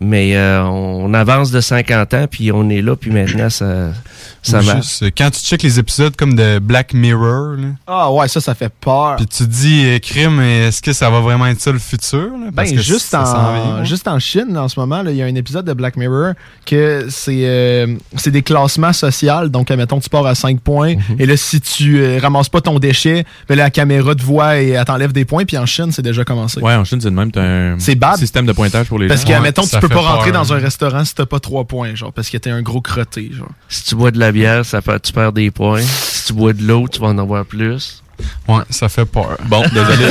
Mais 0.00 0.34
euh, 0.36 0.62
on 0.64 1.12
avance 1.12 1.50
de 1.50 1.60
50 1.60 2.14
ans, 2.14 2.26
puis 2.30 2.50
on 2.52 2.70
est 2.70 2.80
là, 2.80 2.96
puis 2.96 3.10
maintenant, 3.10 3.50
ça, 3.50 3.92
ça 4.42 4.60
Ou 4.60 4.64
marche. 4.64 4.76
juste, 4.86 5.02
euh, 5.04 5.10
quand 5.16 5.30
tu 5.30 5.40
checkes 5.40 5.62
les 5.62 5.78
épisodes 5.78 6.14
comme 6.16 6.34
de 6.34 6.58
Black 6.58 6.94
Mirror, 6.94 7.56
là, 7.56 7.68
Ah 7.86 8.12
ouais, 8.12 8.28
ça, 8.28 8.40
ça 8.40 8.54
fait 8.54 8.72
peur. 8.80 9.16
puis 9.16 9.26
tu 9.26 9.44
te 9.44 9.48
dis, 9.48 9.84
euh, 9.86 9.98
crime, 9.98 10.40
est-ce 10.40 10.82
que 10.82 10.92
ça 10.92 11.08
va 11.10 11.20
vraiment 11.20 11.46
être 11.46 11.60
ça 11.60 11.70
le 11.72 11.78
futur? 11.78 12.22
là? 12.30 12.46
Ben, 12.46 12.52
Parce 12.52 12.72
que 12.72 12.80
juste, 12.80 13.06
ça 13.10 13.22
en, 13.22 13.52
vient, 13.74 13.84
juste 13.84 14.08
en 14.08 14.18
Chine, 14.18 14.56
en 14.58 14.68
ce 14.68 14.78
moment, 14.80 15.02
il 15.06 15.14
y 15.16 15.22
a 15.22 15.26
un 15.26 15.34
épisode 15.34 15.64
de 15.64 15.72
Black 15.72 15.96
Mirror 15.96 16.32
que 16.66 17.06
c'est 17.08 17.42
euh, 17.46 17.86
c'est 18.16 18.30
des 18.30 18.42
classements 18.42 18.92
sociaux. 18.92 19.48
Donc, 19.48 19.70
admettons, 19.70 20.00
tu 20.00 20.08
pars 20.08 20.26
à 20.26 20.34
5 20.34 20.60
points. 20.60 20.94
Mhm. 20.96 21.16
Et 21.20 21.26
là, 21.26 21.36
si 21.36 21.60
tu 21.60 22.00
euh, 22.02 22.18
ramasses 22.20 22.48
pas 22.48 22.60
ton 22.60 22.78
déchet, 22.78 23.24
ben, 23.48 23.54
là, 23.56 23.64
la 23.64 23.70
caméra 23.70 24.14
te 24.14 24.22
voit 24.22 24.58
et 24.60 24.70
elle 24.70 24.84
t'enlève 24.84 25.12
des 25.12 25.24
points. 25.24 25.44
Puis 25.44 25.56
en 25.58 25.66
Chine, 25.66 25.92
c'est 25.92 26.02
déjà 26.02 26.24
commencé. 26.24 26.60
Ouais, 26.60 26.74
en 26.74 26.84
Chine, 26.84 27.00
c'est 27.00 27.10
de 27.10 27.14
même, 27.14 27.30
t'as 27.30 27.42
un 27.42 27.78
C'est 27.78 27.94
bad. 27.94 28.16
système 28.16 28.46
de 28.46 28.52
pointage 28.52 28.86
pour 28.88 28.98
les 28.98 29.06
Parce 29.06 29.20
gens. 29.20 29.26
que, 29.28 29.32
Ouais, 29.32 29.36
admettons, 29.38 29.62
tu 29.62 29.78
peux 29.78 29.88
pas 29.88 30.00
rentrer 30.00 30.32
peur. 30.32 30.42
dans 30.42 30.52
un 30.52 30.58
restaurant 30.58 31.04
si 31.04 31.14
t'as 31.14 31.26
pas 31.26 31.38
3 31.40 31.64
points, 31.64 31.94
genre, 31.94 32.12
parce 32.12 32.28
que 32.30 32.36
t'es 32.38 32.50
un 32.50 32.62
gros 32.62 32.80
crotté, 32.80 33.30
genre. 33.32 33.48
Si 33.68 33.84
tu 33.84 33.94
bois 33.94 34.10
de 34.10 34.18
la 34.18 34.31
bière, 34.32 34.64
ça 34.64 34.80
fait, 34.80 34.98
tu 35.00 35.12
perds 35.12 35.32
des 35.32 35.50
points. 35.50 35.80
Si 35.82 36.26
tu 36.26 36.32
bois 36.32 36.52
de 36.52 36.62
l'eau, 36.62 36.86
tu 36.90 37.00
vas 37.00 37.08
en 37.08 37.18
avoir 37.18 37.44
plus. 37.44 38.02
Ouais, 38.46 38.62
ça 38.70 38.88
fait 38.88 39.04
peur. 39.04 39.36
Bon, 39.46 39.62
désolé. 39.72 40.06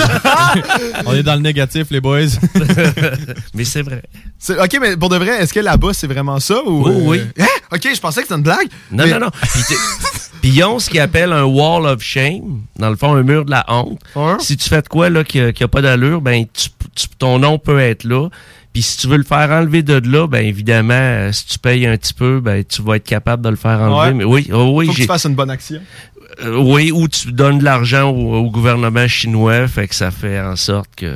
On 1.06 1.13
est 1.13 1.24
dans 1.24 1.36
le 1.36 1.40
négatif, 1.42 1.88
les 1.92 2.01
boys. 2.01 2.25
Mais 3.54 3.63
c'est 3.63 3.82
vrai. 3.82 4.01
Ok, 4.50 4.78
mais 4.82 4.98
pour 4.98 5.10
de 5.10 5.18
vrai, 5.18 5.42
est-ce 5.42 5.54
que 5.54 5.60
là-bas, 5.60 5.94
c'est 5.94 6.08
vraiment 6.08 6.40
ça 6.40 6.56
ou. 6.66 6.84
Oh, 6.88 6.92
oui. 7.04 7.22
Hein? 7.40 7.46
Ok, 7.72 7.88
je 7.94 8.00
pensais 8.01 8.22
que 8.22 8.28
c'était 8.28 8.38
une 8.38 8.44
blague. 8.44 8.68
Non, 8.92 9.06
Mais- 9.06 9.12
non, 9.12 9.20
non. 9.20 9.30
Puis 10.42 10.50
ils 10.50 10.63
ont 10.63 10.80
ce 10.80 10.90
qu'ils 10.90 11.00
appellent 11.00 11.32
un 11.32 11.44
wall 11.44 11.86
of 11.86 12.01
shame, 12.01 12.62
dans 12.78 12.90
le 12.90 12.96
fond, 12.96 13.13
un 13.13 13.22
mur 13.24 13.46
de 13.46 13.51
la 13.51 13.63
honte. 13.68 14.00
Hein? 14.16 14.38
Si 14.42 14.58
tu 14.58 14.68
fais 14.68 14.82
de 14.82 14.88
quoi 14.88 15.10
là, 15.10 15.24
qui 15.24 15.40
n'a 15.40 15.68
pas 15.68 15.82
d'allure, 15.82 16.20
ben 16.22 16.46
tu- 16.51 16.70
tu- 16.96 17.08
ton 17.20 17.38
nom 17.40 17.60
peut 17.60 17.80
être 17.80 18.04
là. 18.04 18.28
Puis 18.74 18.84
si 18.84 18.98
tu 19.00 19.08
veux 19.08 19.18
le 19.18 19.24
faire 19.24 19.50
enlever 19.51 19.84
de 19.84 20.01
là, 20.10 20.28
ben 20.28 20.46
évidemment, 20.46 20.94
euh, 20.94 21.32
si 21.34 21.46
tu 21.46 21.60
payes 21.60 21.86
un 21.86 21.98
petit 21.98 22.13
peu, 22.13 22.40
ben 22.40 22.63
tu 22.63 22.82
vas 22.82 22.96
être 22.96 23.04
capable 23.06 23.44
de 23.44 23.50
le 23.50 23.56
faire 23.58 23.80
enlever. 23.82 24.08
Ouais. 24.10 24.13
Mais 24.13 24.24
oui, 24.24 24.50
oh 24.54 24.72
oui, 24.75 24.86
Faut 24.88 24.94
que 24.94 24.98
tu 24.98 25.06
fasses 25.06 25.25
une 25.25 25.36
bonne 25.36 25.50
action. 25.50 25.82
euh, 26.44 26.56
oui, 26.58 26.92
ou 26.94 27.08
tu 27.10 27.34
donnes 27.34 27.60
de 27.60 27.66
l'argent 27.66 28.10
au, 28.10 28.34
au 28.36 28.50
gouvernement 28.50 29.08
chinois, 29.10 29.68
fait 29.68 29.88
que 29.90 29.96
ça 29.96 30.10
fait 30.10 30.40
en 30.40 30.56
sorte 30.56 30.90
que 30.96 31.13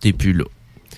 t'es 0.00 0.12
plus 0.12 0.32
là. 0.32 0.44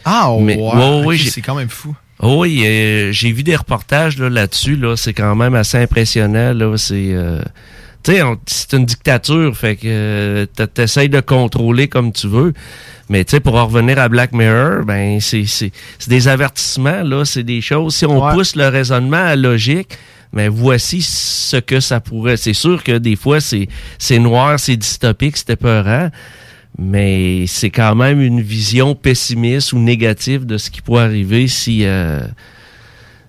Ah, 0.05 0.35
Mais- 0.41 0.57
ouais. 0.57 1.19
c'est 1.19 1.43
quand 1.43 1.55
même 1.57 1.69
fou. 1.69 1.95
Oh 2.21 2.39
oui, 2.43 2.63
euh, 2.65 3.13
j'ai 3.13 3.33
vu 3.33 3.43
des 3.43 3.57
reportages 3.57 4.17
là, 4.19 4.29
là-dessus. 4.31 4.77
Là, 4.77 4.97
c'est 4.97 5.13
quand 5.13 5.35
même 5.35 5.55
assez 5.55 5.77
impressionnant. 5.79 6.53
Là, 6.53 6.77
c'est, 6.77 7.15
tu 8.03 8.13
sais, 8.13 8.23
on- 8.23 8.39
c'est 8.47 8.75
une 8.75 8.87
dictature, 8.87 9.57
fait 9.57 9.77
que 9.77 9.83
euh, 9.87 10.47
t'essayes 10.47 11.09
de 11.09 11.21
contrôler 11.21 11.89
comme 11.89 12.13
tu 12.13 12.29
veux. 12.29 12.53
Mais 13.13 13.25
tu 13.27 13.33
sais, 13.33 13.41
pour 13.41 13.57
en 13.57 13.67
revenir 13.67 13.99
à 13.99 14.09
Black 14.09 14.33
Mirror, 14.33 14.85
ben 14.87 15.21
c'est, 15.21 15.45
des 16.09 16.29
avertissements. 16.29 17.03
Là, 17.03 17.27
c'est 17.27 17.43
des 17.45 17.61
choses. 17.61 17.95
Si 17.95 18.07
on 18.07 18.25
Ouais. 18.27 18.33
pousse 18.33 18.57
le 18.57 18.67
raisonnement 18.69 19.23
à 19.25 19.37
logique. 19.37 19.99
Mais 20.33 20.49
voici 20.49 21.03
ce 21.03 21.59
que 21.59 21.79
ça 21.79 22.01
pourrait. 22.01 22.39
C'est 22.39 22.55
sûr 22.55 22.83
que 22.83 22.97
des 22.97 23.17
fois, 23.17 23.39
c'est, 23.41 23.69
noir, 24.19 24.59
c'est 24.59 24.79
dystopique, 24.79 25.37
c'est 25.37 25.51
épeurant. 25.51 26.09
Mais 26.79 27.45
c'est 27.47 27.69
quand 27.69 27.95
même 27.95 28.19
une 28.23 28.41
vision 28.41 28.95
pessimiste 28.95 29.75
ou 29.75 29.79
négative 29.79 30.47
de 30.47 30.57
ce 30.57 30.71
qui 30.71 30.81
pourrait 30.81 31.05
arriver 31.05 31.49
si, 31.49 31.85
euh, 31.85 32.21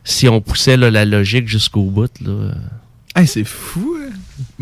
si 0.06 0.30
on 0.30 0.40
poussait 0.40 0.78
là, 0.78 0.90
la 0.92 1.04
logique 1.04 1.50
jusqu'au 1.50 1.84
bout. 1.84 2.10
Là. 2.22 2.54
Hey, 3.18 3.28
c'est 3.28 3.44
fou. 3.44 3.98
hein. 4.00 4.13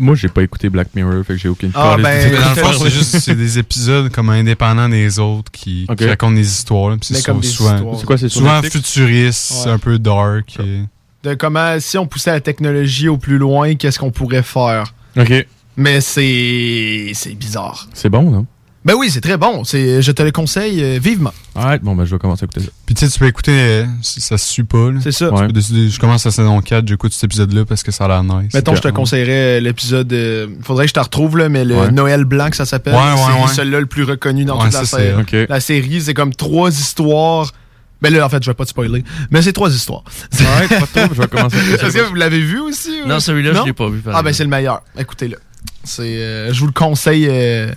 Moi, 0.02 0.16
j'ai 0.16 0.28
pas 0.28 0.42
écouté 0.42 0.68
Black 0.68 0.88
Mirror, 0.94 1.24
fait 1.24 1.34
que 1.34 1.38
j'ai 1.38 1.48
aucune 1.48 1.70
Ah, 1.74 1.96
ben, 1.96 2.18
d'idée. 2.24 2.36
Mais 2.36 2.42
dans 2.42 2.48
le 2.50 2.72
fond, 2.74 2.84
c'est 2.84 2.90
juste 2.90 3.18
c'est 3.20 3.34
des 3.36 3.58
épisodes 3.58 4.10
comme 4.10 4.30
indépendants 4.30 4.88
des 4.88 5.18
autres 5.18 5.50
qui, 5.52 5.86
racontent 5.88 6.32
des 6.34 6.46
histoires. 6.46 6.90
là, 6.90 6.96
c'est 7.00 7.24
comme 7.24 7.42
souvent, 7.42 7.76
histoires. 7.76 7.96
C'est 8.00 8.06
quoi, 8.06 8.18
c'est 8.18 8.28
sur 8.28 8.40
souvent 8.40 8.60
futuriste, 8.62 9.64
Ouais. 9.66 9.72
un 9.72 9.78
peu 9.78 9.98
dark. 9.98 10.58
et- 10.60 10.82
De 11.22 11.34
comment, 11.34 11.78
si 11.78 11.96
on 11.98 12.06
poussait 12.06 12.32
la 12.32 12.40
technologie 12.40 13.08
au 13.08 13.16
plus 13.16 13.38
loin, 13.38 13.76
qu'est-ce 13.76 13.98
qu'on 14.00 14.10
pourrait 14.10 14.42
faire? 14.42 14.92
Ok. 15.16 15.46
Mais 15.76 16.00
c'est. 16.00 17.12
C'est 17.14 17.34
bizarre. 17.34 17.88
C'est 17.94 18.08
bon, 18.10 18.28
non? 18.30 18.46
Ben 18.84 18.94
oui, 18.94 19.10
c'est 19.10 19.20
très 19.20 19.36
bon. 19.36 19.62
C'est, 19.62 20.02
je 20.02 20.10
te 20.10 20.22
le 20.24 20.32
conseille 20.32 20.82
euh, 20.82 20.98
vivement. 21.00 21.32
Alright, 21.54 21.82
bon, 21.82 21.94
ben, 21.94 22.04
je 22.04 22.10
vais 22.14 22.18
commencer 22.18 22.42
à 22.42 22.46
écouter 22.46 22.62
ça. 22.66 22.72
Puis 22.84 22.96
tu 22.96 23.04
sais, 23.06 23.12
tu 23.12 23.18
peux 23.20 23.26
écouter, 23.28 23.52
euh, 23.52 23.86
si 24.02 24.20
ça 24.20 24.36
se 24.36 24.44
suit 24.50 24.64
pas. 24.64 24.90
là. 24.90 24.98
C'est 25.00 25.12
ça. 25.12 25.30
Ouais. 25.30 25.40
Tu 25.42 25.46
peux 25.46 25.52
décider, 25.52 25.88
je 25.88 26.00
commence 26.00 26.24
la 26.24 26.32
saison 26.32 26.60
4, 26.60 26.88
j'écoute 26.88 27.12
cet 27.12 27.22
épisode-là 27.24 27.64
parce 27.64 27.84
que 27.84 27.92
ça 27.92 28.06
a 28.06 28.08
l'air 28.08 28.24
nice. 28.24 28.52
Mettons, 28.54 28.74
je 28.74 28.80
te 28.82 28.88
conseillerais 28.88 29.60
l'épisode. 29.60 30.10
Il 30.10 30.64
faudrait 30.64 30.86
que 30.86 30.88
je 30.88 30.94
te 30.94 31.00
retrouve, 31.00 31.38
là, 31.38 31.48
mais 31.48 31.64
le 31.64 31.76
Ouais. 31.76 31.92
Noël 31.92 32.24
Blanc, 32.24 32.50
que 32.50 32.56
ça 32.56 32.64
s'appelle. 32.64 32.94
Ouais, 32.94 33.00
ouais, 33.00 33.16
c'est 33.36 33.42
ouais. 33.42 33.54
celui-là 33.54 33.78
le 33.80 33.86
plus 33.86 34.02
reconnu 34.02 34.44
dans 34.44 34.58
Ouais, 34.58 34.64
toute 34.64 34.72
la, 34.74 34.84
ça, 34.84 34.96
série. 34.98 35.20
Ok. 35.20 35.36
la 35.48 35.60
série. 35.60 36.00
C'est 36.00 36.14
comme 36.14 36.34
trois 36.34 36.70
histoires. 36.70 37.52
Ben 38.00 38.12
là, 38.12 38.26
en 38.26 38.28
fait, 38.28 38.42
je 38.42 38.50
vais 38.50 38.54
pas 38.54 38.64
te 38.64 38.70
spoiler. 38.70 39.04
Mais 39.30 39.42
c'est 39.42 39.52
trois 39.52 39.70
histoires. 39.72 40.02
Alright, 40.40 40.70
pas 40.70 41.00
trouble, 41.00 41.14
je 41.14 41.22
vais 41.22 41.28
commencer 41.28 41.56
à 41.56 41.60
écouter 41.60 41.74
Est-ce 41.86 41.90
ça. 41.92 41.98
que 42.00 42.08
vous 42.08 42.14
l'avez 42.16 42.40
vu 42.40 42.58
aussi? 42.58 42.90
ou- 43.04 43.06
Non, 43.08 43.20
celui-là, 43.20 43.52
Non? 43.52 43.60
je 43.60 43.66
l'ai 43.66 43.72
pas 43.72 43.88
vu. 43.88 44.00
par 44.00 44.16
Ah, 44.16 44.22
ben 44.24 44.30
exemple. 44.30 44.34
c'est 44.38 44.42
le 44.44 44.50
meilleur. 44.50 44.82
Écoutez-le. 44.98 45.36
C'est, 45.84 46.02
euh, 46.02 46.52
je 46.52 46.58
vous 46.58 46.66
le 46.66 46.72
conseille. 46.72 47.28
euh, 47.28 47.70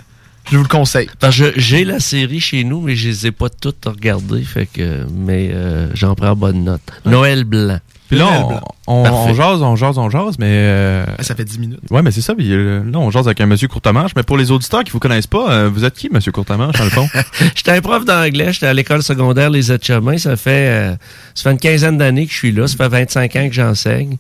je 0.52 0.58
vous 0.58 0.64
le 0.64 0.70
conseille. 0.70 1.10
Parce 1.20 1.38
que 1.38 1.46
je- 1.56 1.60
j'ai 1.60 1.84
la 1.86 2.00
série 2.00 2.40
chez 2.40 2.64
nous, 2.64 2.82
mais 2.82 2.96
je 2.96 3.10
les 3.10 3.28
ai 3.28 3.32
pas 3.32 3.50
toutes 3.50 3.86
regardées. 3.86 4.44
Fait 4.44 4.66
que, 4.68 5.06
mais 5.16 5.50
euh, 5.52 5.88
j'en 5.94 6.16
prends 6.16 6.36
bonne 6.36 6.64
note. 6.64 6.82
Noël 7.06 7.44
blanc. 7.44 7.80
Puis 8.08 8.20
là, 8.20 8.26
Noël 8.48 8.60
on, 8.86 9.34
jase, 9.34 9.64
on 9.64 9.76
jase, 9.76 9.98
on 9.98 10.12
jase, 10.12 10.36
mais... 10.38 10.46
euh, 10.48 11.06
Ça 11.22 11.34
fait 11.34 11.44
10 11.44 11.58
minutes. 11.58 11.80
Ouais, 11.90 12.04
mais 12.04 12.12
c'est 12.12 12.22
ça. 12.22 12.36
Puis 12.36 12.52
euh, 12.54 12.84
là, 12.84 13.00
on 13.00 13.10
jase 13.10 13.26
avec 13.28 13.42
un 13.42 13.48
monsieur 13.48 13.68
Courtemanche. 13.68 14.12
Mais 14.16 14.22
pour 14.22 14.38
les 14.38 14.52
auditeurs 14.52 14.84
qui 14.84 14.92
vous 14.92 15.00
connaissent 15.00 15.26
pas, 15.26 15.50
euh, 15.52 15.70
vous 15.74 15.84
êtes 15.86 15.96
qui, 15.96 16.10
monsieur 16.12 16.32
Courtemanche, 16.32 16.76
dans 16.78 16.84
le 16.84 16.92
fond? 16.92 17.08
J'étais 17.56 17.72
un 17.72 17.82
prof 17.82 18.06
d'anglais, 18.06 18.54
j'étais 18.54 18.68
à 18.68 18.74
l'école 18.76 19.02
secondaire 19.02 19.50
Les 19.50 19.72
Etchemins. 19.72 20.20
Ça 20.20 20.38
fait, 20.38 20.68
euh, 20.70 20.96
ça 21.34 21.44
fait 21.44 21.52
une 21.54 21.58
quinzaine 21.58 21.98
d'années 21.98 22.28
que 22.28 22.32
je 22.34 22.38
suis 22.38 22.52
là. 22.52 22.68
Ça 22.68 22.78
fait 22.78 22.90
25 22.90 23.36
ans 23.38 23.48
que 23.48 23.56
j'enseigne. 23.56 24.18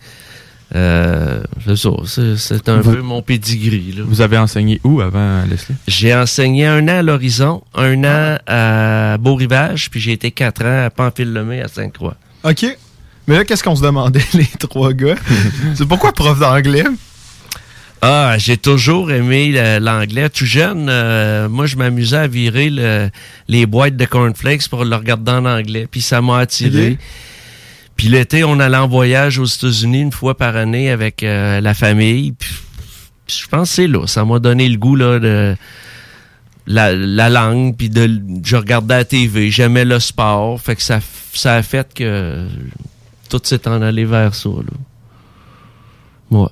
Euh, 0.75 1.41
c'est 1.65 1.77
ça, 1.77 1.89
c'est, 2.05 2.36
c'est 2.38 2.67
un 2.70 2.82
Vous- 2.82 2.91
peu 2.96 3.01
mon 3.01 3.22
pedigree. 3.22 3.94
Là. 3.98 4.03
vous 4.05 4.20
avez 4.22 4.38
enseigné 4.38 4.82
où 4.84 5.00
avant, 5.01 5.41
Leslie? 5.50 5.75
J'ai 5.88 6.13
enseigné 6.13 6.65
un 6.65 6.84
an 6.89 7.00
à 7.00 7.01
l'Horizon, 7.01 7.63
un 7.74 8.03
an 8.03 8.38
à 8.46 9.17
Beau-Rivage, 9.17 9.89
puis 9.89 10.00
j'ai 10.01 10.12
été 10.12 10.32
quatre 10.32 10.65
ans 10.65 10.86
à 10.86 10.89
Pamphile-Lemay 10.89 11.62
à 11.62 11.67
Sainte-Croix. 11.70 12.17
OK. 12.44 12.65
Mais 13.27 13.36
là, 13.38 13.46
qu'est-ce 13.46 13.63
qu'on 13.63 13.75
se 13.75 13.82
demandait, 13.84 14.22
les 14.34 14.46
trois 14.60 14.91
gars? 14.94 15.15
c'est 15.75 15.88
pourquoi 15.88 16.12
prof 16.12 16.38
d'anglais? 16.39 16.84
Ah, 18.01 18.36
j'ai 18.38 18.58
toujours 18.58 19.10
aimé 19.12 19.79
l'anglais. 19.79 20.29
Tout 20.29 20.46
jeune, 20.46 20.88
euh, 20.89 21.50
moi, 21.50 21.65
je 21.65 21.75
m'amusais 21.75 22.17
à 22.17 22.27
virer 22.27 22.70
le- 22.70 23.10
les 23.48 23.65
boîtes 23.65 23.96
de 23.96 24.05
cornflakes 24.05 24.67
pour 24.70 24.86
le 24.86 24.96
regarder 24.96 25.32
en 25.32 25.46
anglais. 25.46 25.88
Puis 25.89 26.01
ça 26.01 26.22
m'a 26.22 26.39
attiré. 26.39 26.98
Puis 27.95 28.09
l'été, 28.09 28.43
on 28.43 28.59
allait 28.59 28.77
en 28.77 28.87
voyage 28.87 29.39
aux 29.39 29.45
États-Unis 29.45 30.01
une 30.01 30.11
fois 30.11 30.35
par 30.35 30.55
année 30.55 30.89
avec 30.89 31.23
euh, 31.23 31.61
la 31.61 31.73
famille. 31.73 32.33
Puis, 32.33 32.53
je 33.27 33.47
pense 33.47 33.77
là. 33.77 34.05
Ça 34.07 34.25
m'a 34.25 34.39
donné 34.39 34.67
le 34.67 34.77
goût 34.77 34.95
là, 34.95 35.19
de 35.19 35.55
la, 36.67 36.93
la 36.93 37.29
langue. 37.29 37.75
Puis 37.77 37.89
de, 37.89 38.21
je 38.43 38.55
regardais 38.55 38.97
la 38.97 39.05
TV. 39.05 39.49
J'aimais 39.49 39.85
le 39.85 39.99
sport. 39.99 40.59
Fait 40.59 40.75
que 40.75 40.81
ça, 40.81 40.99
ça 41.33 41.55
a 41.55 41.63
fait 41.63 41.93
que 41.93 42.47
tout 43.29 43.41
s'est 43.43 43.67
en 43.67 43.81
allé 43.81 44.05
vers 44.05 44.35
ça. 44.35 44.49
Là. 44.49 46.37
Ouais. 46.37 46.49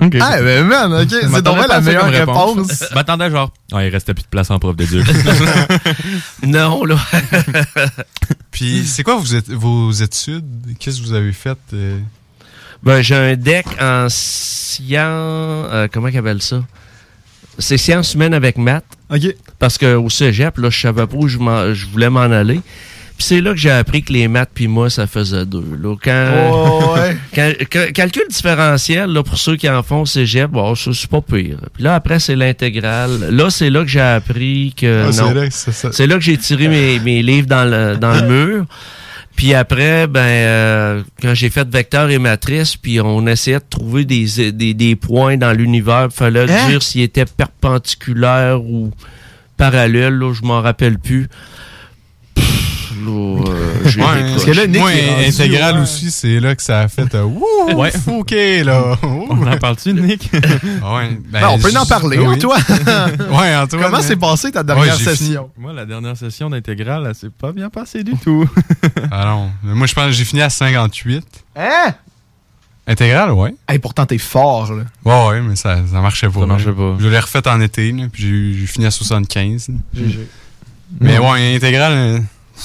OK. 0.00 0.16
Ah, 0.20 0.40
ben 0.40 0.64
man, 0.64 0.92
OK. 0.94 1.08
C'est 1.10 1.42
donc 1.42 1.66
la 1.68 1.80
meilleure 1.80 2.08
réponse. 2.10 2.84
Je 2.90 2.94
m'attendais 2.94 3.30
genre... 3.30 3.52
Ah, 3.72 3.84
il 3.84 3.90
restait 3.90 4.14
plus 4.14 4.22
de 4.22 4.28
place 4.28 4.50
en 4.50 4.58
prof 4.58 4.74
d'éduc. 4.76 5.04
Non, 6.42 6.84
là. 6.84 6.96
Puis 8.50 8.84
c'est 8.86 9.02
quoi 9.02 9.16
vos, 9.16 9.24
ét- 9.24 9.52
vos 9.52 9.90
études? 9.92 10.44
Qu'est-ce 10.78 11.00
que 11.00 11.06
vous 11.06 11.12
avez 11.14 11.32
fait? 11.32 11.58
euh? 11.74 11.98
Ben, 12.82 13.02
j'ai 13.02 13.14
un 13.16 13.36
deck 13.36 13.66
en 13.80 14.06
sciences. 14.08 15.68
euh, 15.72 15.88
comment 15.92 16.08
qu'ils 16.08 16.18
appellent 16.18 16.42
ça? 16.42 16.62
C'est 17.58 17.76
sciences 17.76 18.14
humaines 18.14 18.34
avec 18.34 18.56
maths. 18.56 18.84
OK. 19.10 19.34
Parce 19.58 19.78
que 19.78 19.96
au 19.96 20.08
cégep, 20.08 20.56
là, 20.58 20.70
je 20.70 20.80
savais 20.80 21.06
pas 21.06 21.16
où 21.16 21.28
je, 21.28 21.38
m'en- 21.38 21.74
je 21.74 21.86
voulais 21.86 22.08
m'en 22.10 22.20
aller. 22.20 22.60
Puis 23.18 23.26
c'est 23.26 23.40
là 23.40 23.50
que 23.50 23.56
j'ai 23.58 23.70
appris 23.72 24.02
que 24.04 24.12
les 24.12 24.28
maths 24.28 24.50
puis 24.54 24.68
moi, 24.68 24.88
ça 24.90 25.08
faisait 25.08 25.44
deux. 25.44 25.64
Là, 25.82 25.96
quand, 26.00 26.50
Oh, 26.52 26.94
ouais. 26.94 27.16
quand- 27.34 27.52
ca- 27.72 27.90
calcul 27.92 28.22
différentiel, 28.30 29.10
là, 29.10 29.22
pour 29.24 29.36
ceux 29.38 29.56
qui 29.56 29.68
en 29.68 29.82
font 29.82 30.02
au 30.02 30.06
cégep, 30.06 30.48
bon, 30.50 30.74
ça, 30.76 30.92
c'est 30.94 31.10
pas 31.10 31.20
pire. 31.20 31.58
Puis 31.74 31.82
là, 31.82 31.96
après, 31.96 32.20
c'est 32.20 32.36
l'intégrale. 32.36 33.28
Là, 33.32 33.50
c'est 33.50 33.70
là 33.70 33.80
que 33.82 33.88
j'ai 33.88 34.00
appris 34.00 34.72
que 34.76 35.02
Ah, 35.02 35.06
non. 35.06 35.50
c'est 35.90 36.06
là 36.06 36.14
là 36.14 36.14
que 36.14 36.20
j'ai 36.24 36.36
tiré 36.36 36.68
mes, 36.68 37.00
mes 37.00 37.22
livres 37.22 37.48
dans 37.48 37.64
le, 37.68 37.96
dans 37.96 38.14
le 38.14 38.22
mur. 38.28 38.66
Puis 39.34 39.52
après, 39.54 40.06
ben, 40.08 40.20
euh, 40.20 41.02
quand 41.22 41.34
j'ai 41.34 41.50
fait 41.50 41.68
vecteur 41.68 42.10
et 42.10 42.18
matrice, 42.18 42.76
puis 42.76 43.00
on 43.00 43.26
essayait 43.26 43.58
de 43.58 43.64
trouver 43.70 44.04
des, 44.04 44.50
des, 44.52 44.74
des 44.74 44.96
points 44.96 45.36
dans 45.36 45.52
l'univers, 45.52 46.08
il 46.10 46.14
fallait 46.16 46.48
Hein? 46.50 46.68
dire 46.68 46.82
s'ils 46.82 47.02
étaient 47.02 47.24
perpendiculaires 47.24 48.60
ou 48.62 48.90
parallèles, 49.56 50.14
là, 50.14 50.32
je 50.32 50.42
m'en 50.46 50.60
rappelle 50.60 50.98
plus. 50.98 51.28
Euh, 53.10 53.80
j'ai 53.86 54.00
Ouais, 54.00 54.22
des 54.22 54.30
parce 54.32 54.44
que 54.44 54.50
là, 54.50 54.62
coches. 54.62 54.68
Nick 54.70 54.80
Moi, 54.80 54.92
est 54.94 55.10
rendu, 55.14 55.24
intégral 55.26 55.74
ouais. 55.76 55.80
aussi, 55.82 56.10
c'est 56.10 56.40
là 56.40 56.54
que 56.54 56.62
ça 56.62 56.80
a 56.80 56.88
fait 56.88 57.14
euh, 57.14 57.22
Wouh! 57.24 57.74
Ouais. 57.74 57.92
OK, 58.06 58.30
là! 58.64 58.96
On 59.02 59.46
en 59.46 59.56
parle-tu, 59.58 59.92
Nick? 59.94 60.30
Ouais, 60.32 60.40
ben, 61.28 61.40
Ben, 61.40 61.48
on 61.50 61.58
peut 61.58 61.72
en 61.76 61.86
parler, 61.86 62.18
oui. 62.18 62.26
Antoine. 62.36 62.60
Ouais, 63.30 63.54
Antoine. 63.56 63.82
Comment 63.82 64.00
s'est 64.02 64.16
passée 64.16 64.50
ta 64.52 64.62
dernière 64.62 64.94
session? 64.96 65.50
Moi, 65.58 65.72
la 65.72 65.84
dernière 65.86 66.16
session 66.16 66.50
d'intégrale, 66.50 67.04
elle 67.08 67.14
s'est 67.14 67.30
pas 67.30 67.52
bien 67.52 67.68
passée 67.70 68.02
du 68.04 68.14
tout. 68.16 68.48
Ah 69.10 69.24
non. 69.26 69.50
Mais 69.64 69.74
Moi, 69.74 69.86
je 69.86 69.94
pense 69.94 70.06
que 70.06 70.12
j'ai 70.12 70.24
fini 70.24 70.42
à 70.42 70.50
58. 70.50 71.24
Hein? 71.56 71.94
Intégral, 72.86 73.32
ouais. 73.32 73.54
Hey, 73.68 73.78
pourtant, 73.78 74.06
t'es 74.06 74.16
fort, 74.16 74.72
là. 74.72 74.84
Ouais, 75.04 75.28
ouais, 75.28 75.40
mais 75.42 75.56
ça, 75.56 75.76
ça 75.92 76.00
marchait 76.00 76.28
pas. 76.28 76.40
Ça 76.40 76.46
marchait 76.46 76.72
pas. 76.72 76.96
Je 76.98 77.06
l'ai 77.08 77.18
refait 77.18 77.46
en 77.46 77.60
été, 77.60 77.92
là, 77.92 78.04
puis 78.10 78.56
j'ai- 78.58 78.66
fini 78.66 78.86
à 78.86 78.90
75. 78.90 79.68
là. 79.68 79.74
GG. 79.94 80.26
Mais 81.00 81.18
ouais, 81.18 81.54
intégral, 81.54 81.92
euh, 81.92 82.18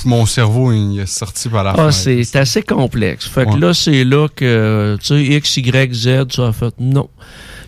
mon 0.06 0.26
cerveau, 0.26 0.72
il 0.72 1.00
est 1.00 1.06
sorti 1.06 1.50
par 1.50 1.64
la 1.64 1.72
Ah, 1.72 1.76
fenêtre. 1.76 1.94
c'est 1.94 2.24
c'est 2.24 2.40
assez 2.40 2.62
complexe. 2.64 3.28
Fait 3.28 3.46
que 3.46 3.52
Ouais. 3.52 3.60
là, 3.60 3.74
c'est 3.74 4.04
là 4.04 4.28
que, 4.34 4.98
tu 5.02 5.08
sais, 5.08 5.24
X, 5.24 5.58
Y, 5.58 5.94
Z, 5.94 6.26
ça 6.36 6.48
a 6.48 6.52
fait 6.54 6.74
non. 6.80 7.10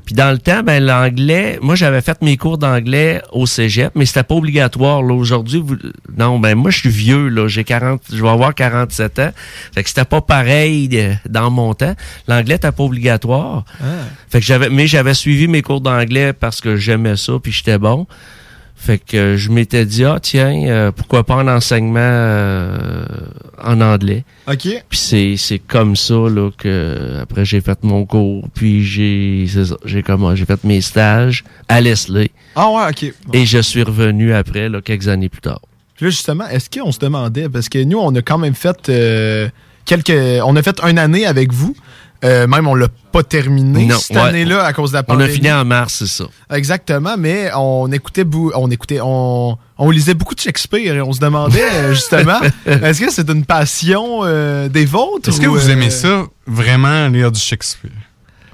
Puis 0.06 0.14
dans 0.14 0.32
le 0.32 0.38
temps, 0.38 0.62
ben 0.62 0.84
l'anglais, 0.86 1.58
moi 1.64 1.74
j'avais 1.74 2.02
fait 2.02 2.22
mes 2.22 2.38
cours 2.38 2.60
d'anglais 2.60 3.24
au 3.32 3.48
cégep, 3.48 3.92
mais 3.96 4.06
c'était 4.06 4.22
pas 4.22 4.36
obligatoire. 4.36 5.02
Là 5.02 5.16
aujourd'hui, 5.16 5.60
vous- 5.66 5.78
non, 6.16 6.38
ben 6.38 6.54
moi 6.54 6.70
je 6.70 6.78
suis 6.82 6.90
vieux 6.90 7.28
là, 7.28 7.48
j'ai 7.48 7.64
40, 7.64 8.04
je 8.14 8.22
vais 8.22 8.30
avoir 8.30 8.54
47 8.54 9.18
ans. 9.18 9.32
Fait 9.74 9.82
que 9.82 9.90
c'était 9.90 10.06
pas 10.06 10.22
pareil 10.22 10.90
euh, 10.94 11.14
dans 11.28 11.50
mon 11.50 11.74
temps. 11.74 11.96
L'anglais 12.28 12.54
n'était 12.56 12.72
pas 12.72 12.84
obligatoire. 12.84 13.66
Ah. 13.82 13.86
Fait 14.30 14.42
que 14.42 14.46
j'avais, 14.46 14.70
mais 14.70 14.86
j'avais 14.86 15.16
suivi 15.16 15.48
mes 15.48 15.64
cours 15.64 15.82
d'anglais 15.82 16.34
parce 16.34 16.62
que 16.62 16.76
j'aimais 16.76 17.18
ça 17.18 17.34
puis 17.42 17.52
j'étais 17.52 17.80
bon. 17.80 18.06
Fait 18.86 19.00
que 19.00 19.18
euh, 19.18 19.38
je 19.38 19.50
m'étais 19.52 19.84
dit 19.84 20.06
ah 20.06 20.20
tiens 20.22 20.64
euh, 20.68 20.92
pourquoi 20.92 21.24
pas 21.24 21.34
un 21.36 21.48
enseignement 21.48 22.00
euh, 22.00 23.06
en 23.64 23.82
anglais. 23.82 24.24
OK. 24.48 24.68
Puis 24.90 25.00
c'est 25.00 25.38
c'est 25.38 25.58
comme 25.60 25.96
ça 25.96 26.14
là 26.14 26.52
que 26.56 27.18
après 27.20 27.46
j'ai 27.46 27.62
fait 27.62 27.84
mon 27.84 28.06
cours 28.06 28.48
puis 28.54 28.84
j'ai 28.86 29.48
j'ai 29.86 30.04
comment 30.04 30.36
j'ai 30.36 30.46
fait 30.46 30.64
mes 30.64 30.82
stages 30.82 31.44
à 31.68 31.82
Leslie 31.82 32.30
Ah, 32.56 32.70
ouais, 32.70 32.90
OK. 32.90 33.14
Bon. 33.26 33.34
et 33.34 33.46
je 33.48 33.58
suis 33.58 33.82
revenu 33.82 34.34
après 34.34 34.70
là 34.70 34.82
quelques 34.82 35.08
années 35.08 35.30
plus 35.30 35.42
tard. 35.42 35.62
Puis 35.96 36.06
Là, 36.06 36.12
justement, 36.12 36.48
est-ce 36.48 36.70
qu'on 36.70 36.92
se 36.92 37.00
demandait, 37.00 37.48
parce 37.50 37.70
que 37.70 37.82
nous, 37.84 37.98
on 37.98 38.14
a 38.16 38.22
quand 38.22 38.38
même 38.38 38.54
fait 38.54 38.90
euh, 38.90 39.48
quelques. 39.86 40.44
On 40.44 40.56
a 40.58 40.62
fait 40.62 40.80
une 40.84 41.00
année 41.00 41.26
avec 41.26 41.54
vous. 41.54 41.74
Euh, 42.24 42.48
même, 42.48 42.68
on 42.68 42.76
l'a 42.76 42.88
pas 43.12 43.24
terminé 43.24 43.86
Non, 43.86 43.98
cette 44.00 44.16
ouais. 44.16 44.22
année-là 44.24 44.64
à 44.64 44.74
cause 44.74 44.92
de 44.92 44.96
la 44.96 45.02
On 45.08 45.14
a 45.14 45.16
pandémie. 45.18 45.34
fini 45.34 45.52
en 45.52 45.64
mars, 45.66 45.96
c'est 46.00 46.08
ça. 46.08 46.26
Exactement, 46.52 47.16
mais 47.18 47.52
on 47.56 47.92
écoutait, 47.92 48.26
on 48.56 48.72
écoutait, 48.72 49.00
on, 49.04 49.58
on 49.78 49.90
lisait 49.92 50.14
beaucoup 50.16 50.34
de 50.34 50.40
Shakespeare 50.40 50.96
et 50.96 51.02
on 51.02 51.12
se 51.14 51.20
demandait 51.20 51.62
euh, 51.62 51.94
justement, 51.94 52.40
est-ce 52.66 53.02
que 53.02 53.12
c'est 53.12 53.30
une 53.30 53.46
passion 53.46 54.22
euh, 54.24 54.70
des 54.70 54.86
vôtres 54.86 55.30
Est-ce 55.30 55.40
que 55.42 55.48
ou, 55.48 55.54
vous 55.54 55.70
euh, 55.70 55.74
aimez 55.74 55.90
ça, 55.90 56.24
vraiment, 56.48 57.08
lire 57.10 57.32
du 57.32 57.40
Shakespeare? 57.40 57.92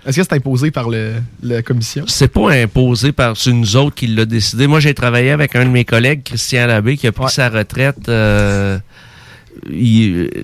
Est-ce 0.06 0.18
que 0.18 0.24
c'est 0.24 0.34
imposé 0.34 0.72
par 0.72 0.89
le, 0.89 1.13
la 1.44 1.62
commission? 1.62 2.06
C'est 2.08 2.27
pas 2.27 2.51
imposé 2.53 3.12
par 3.12 3.38
c'est 3.38 3.51
nous 3.51 3.75
autres 3.75 3.96
qui 3.96 4.08
l'a 4.08 4.25
décidé. 4.25 4.65
Moi, 4.65 4.80
j'ai 4.80 4.96
travaillé 4.96 5.30
avec 5.30 5.56
un 5.56 5.63
de 5.65 5.70
mes 5.70 5.86
collègues, 5.86 6.24
Christian 6.24 6.65
Labbé, 6.65 6.98
qui 6.98 7.06
a 7.06 7.12
pris 7.12 7.25
Ouais. 7.25 7.30
sa 7.30 7.50
retraite 7.50 8.10
euh, 8.10 8.80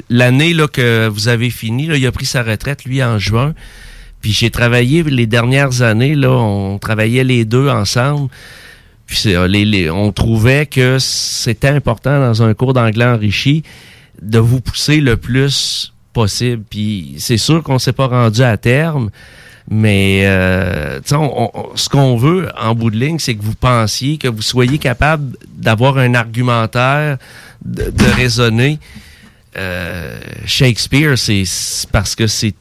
l'année 0.09 0.53
là 0.53 0.67
que 0.67 1.07
vous 1.07 1.27
avez 1.27 1.49
fini. 1.49 1.87
Là, 1.87 1.97
il 1.97 2.05
a 2.05 2.11
pris 2.11 2.25
sa 2.25 2.43
retraite 2.43 2.85
lui 2.85 3.03
en 3.03 3.17
juin. 3.19 3.53
Puis 4.21 4.31
j'ai 4.31 4.49
travaillé 4.49 5.03
les 5.03 5.27
dernières 5.27 5.81
années 5.81 6.15
là, 6.15 6.31
on 6.31 6.79
travaillait 6.79 7.23
les 7.23 7.45
deux 7.45 7.69
ensemble. 7.69 8.29
Puis 9.05 9.21
euh, 9.27 9.47
les- 9.47 9.89
on 9.89 10.11
trouvait 10.11 10.65
que 10.65 10.97
c'était 10.99 11.69
important 11.69 12.19
dans 12.19 12.43
un 12.43 12.53
cours 12.53 12.73
d'anglais 12.73 13.05
enrichi 13.05 13.63
de 14.21 14.39
vous 14.39 14.59
pousser 14.59 14.99
le 14.99 15.15
plus 15.17 15.93
possible. 16.13 16.63
Puis 16.69 17.15
c'est 17.19 17.37
sûr 17.37 17.63
qu'on 17.63 17.79
s'est 17.79 17.93
pas 17.93 18.07
rendu 18.07 18.41
à 18.41 18.57
terme, 18.57 19.11
Mais 19.69 20.21
euh, 20.25 20.99
on- 21.11 21.49
on- 21.53 21.75
ce 21.75 21.89
qu'on 21.89 22.15
veut 22.15 22.49
en 22.57 22.73
bout 22.73 22.89
de 22.89 22.95
ligne, 22.97 23.19
c'est 23.19 23.35
que 23.35 23.43
vous 23.43 23.55
pensiez, 23.55 24.17
que 24.17 24.29
vous 24.29 24.41
soyez 24.41 24.77
capable 24.77 25.35
d'avoir 25.57 25.97
un 25.97 26.13
argumentaire, 26.13 27.17
de, 27.65 27.89
de 27.91 28.05
raisonner. 28.15 28.79
Euh, 29.57 30.19
Shakespeare, 30.45 31.17
c'est 31.17 31.43
parce 31.91 32.15
que 32.15 32.27
c'est 32.27 32.53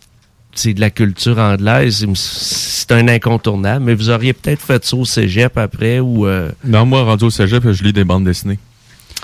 c'est 0.54 0.72
de 0.72 0.80
la 0.80 0.88
culture 0.88 1.38
anglaise, 1.38 2.06
c'est 2.14 2.90
un 2.92 3.06
incontournable. 3.08 3.84
Mais 3.84 3.94
vous 3.94 4.08
auriez 4.08 4.32
peut-être 4.32 4.62
fait 4.62 4.82
ça 4.84 4.96
au 4.96 5.04
cégep 5.04 5.58
après 5.58 6.00
ou 6.00 6.26
euh, 6.26 6.50
Non, 6.64 6.86
moi, 6.86 7.02
rendu 7.04 7.24
au 7.26 7.30
cégep, 7.30 7.70
je 7.72 7.84
lis 7.84 7.92
des 7.92 8.04
bandes 8.04 8.24
dessinées. 8.24 8.58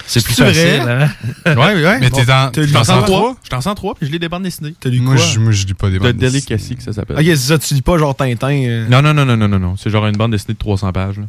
C'est 0.06 0.25
plus 0.25 0.34
facile. 0.34 0.80
Hein? 0.87 1.08
ouais, 1.46 1.54
ouais. 1.84 2.00
Mais 2.00 2.11
t'es 2.11 2.22
en, 2.30 2.50
t'as 2.50 2.61
lu 2.62 2.70
t'es 2.70 2.76
en 2.76 2.80
en 2.80 2.84
103? 2.84 3.06
103? 3.06 3.37
Je 3.42 3.46
suis 3.49 3.54
en 3.56 3.61
103 3.61 3.94
puis 3.94 4.06
je 4.06 4.12
lis 4.12 4.18
des 4.18 4.28
bandes 4.28 4.42
dessinées. 4.42 4.75
T'as 4.80 4.88
lu 4.90 5.00
Moi, 5.00 5.14
quoi? 5.16 5.25
je, 5.25 5.38
moi, 5.38 5.52
je 5.52 5.66
lis 5.66 5.75
pas 5.75 5.88
des 5.88 5.94
De 5.94 5.99
bandes 6.00 6.12
dessinées. 6.12 6.30
Delicacy, 6.40 6.76
que 6.76 6.82
ça 6.82 6.92
s'appelle. 6.92 7.16
Ok, 7.16 7.25
c'est 7.25 7.37
ça, 7.37 7.58
tu 7.58 7.75
lis 7.75 7.82
pas 7.82 7.99
genre 7.99 8.14
Tintin. 8.14 8.49
euh? 8.64 8.87
Non, 8.88 9.02
non, 9.02 9.12
non, 9.14 9.25
non, 9.25 9.37
non, 9.37 9.49
non, 9.49 9.58
non. 9.58 9.76
C'est 9.76 9.90
genre 9.90 10.06
une 10.06 10.16
bande 10.16 10.32
dessinée 10.32 10.54
de 10.54 10.58
300 10.58 10.92
pages. 10.92 11.20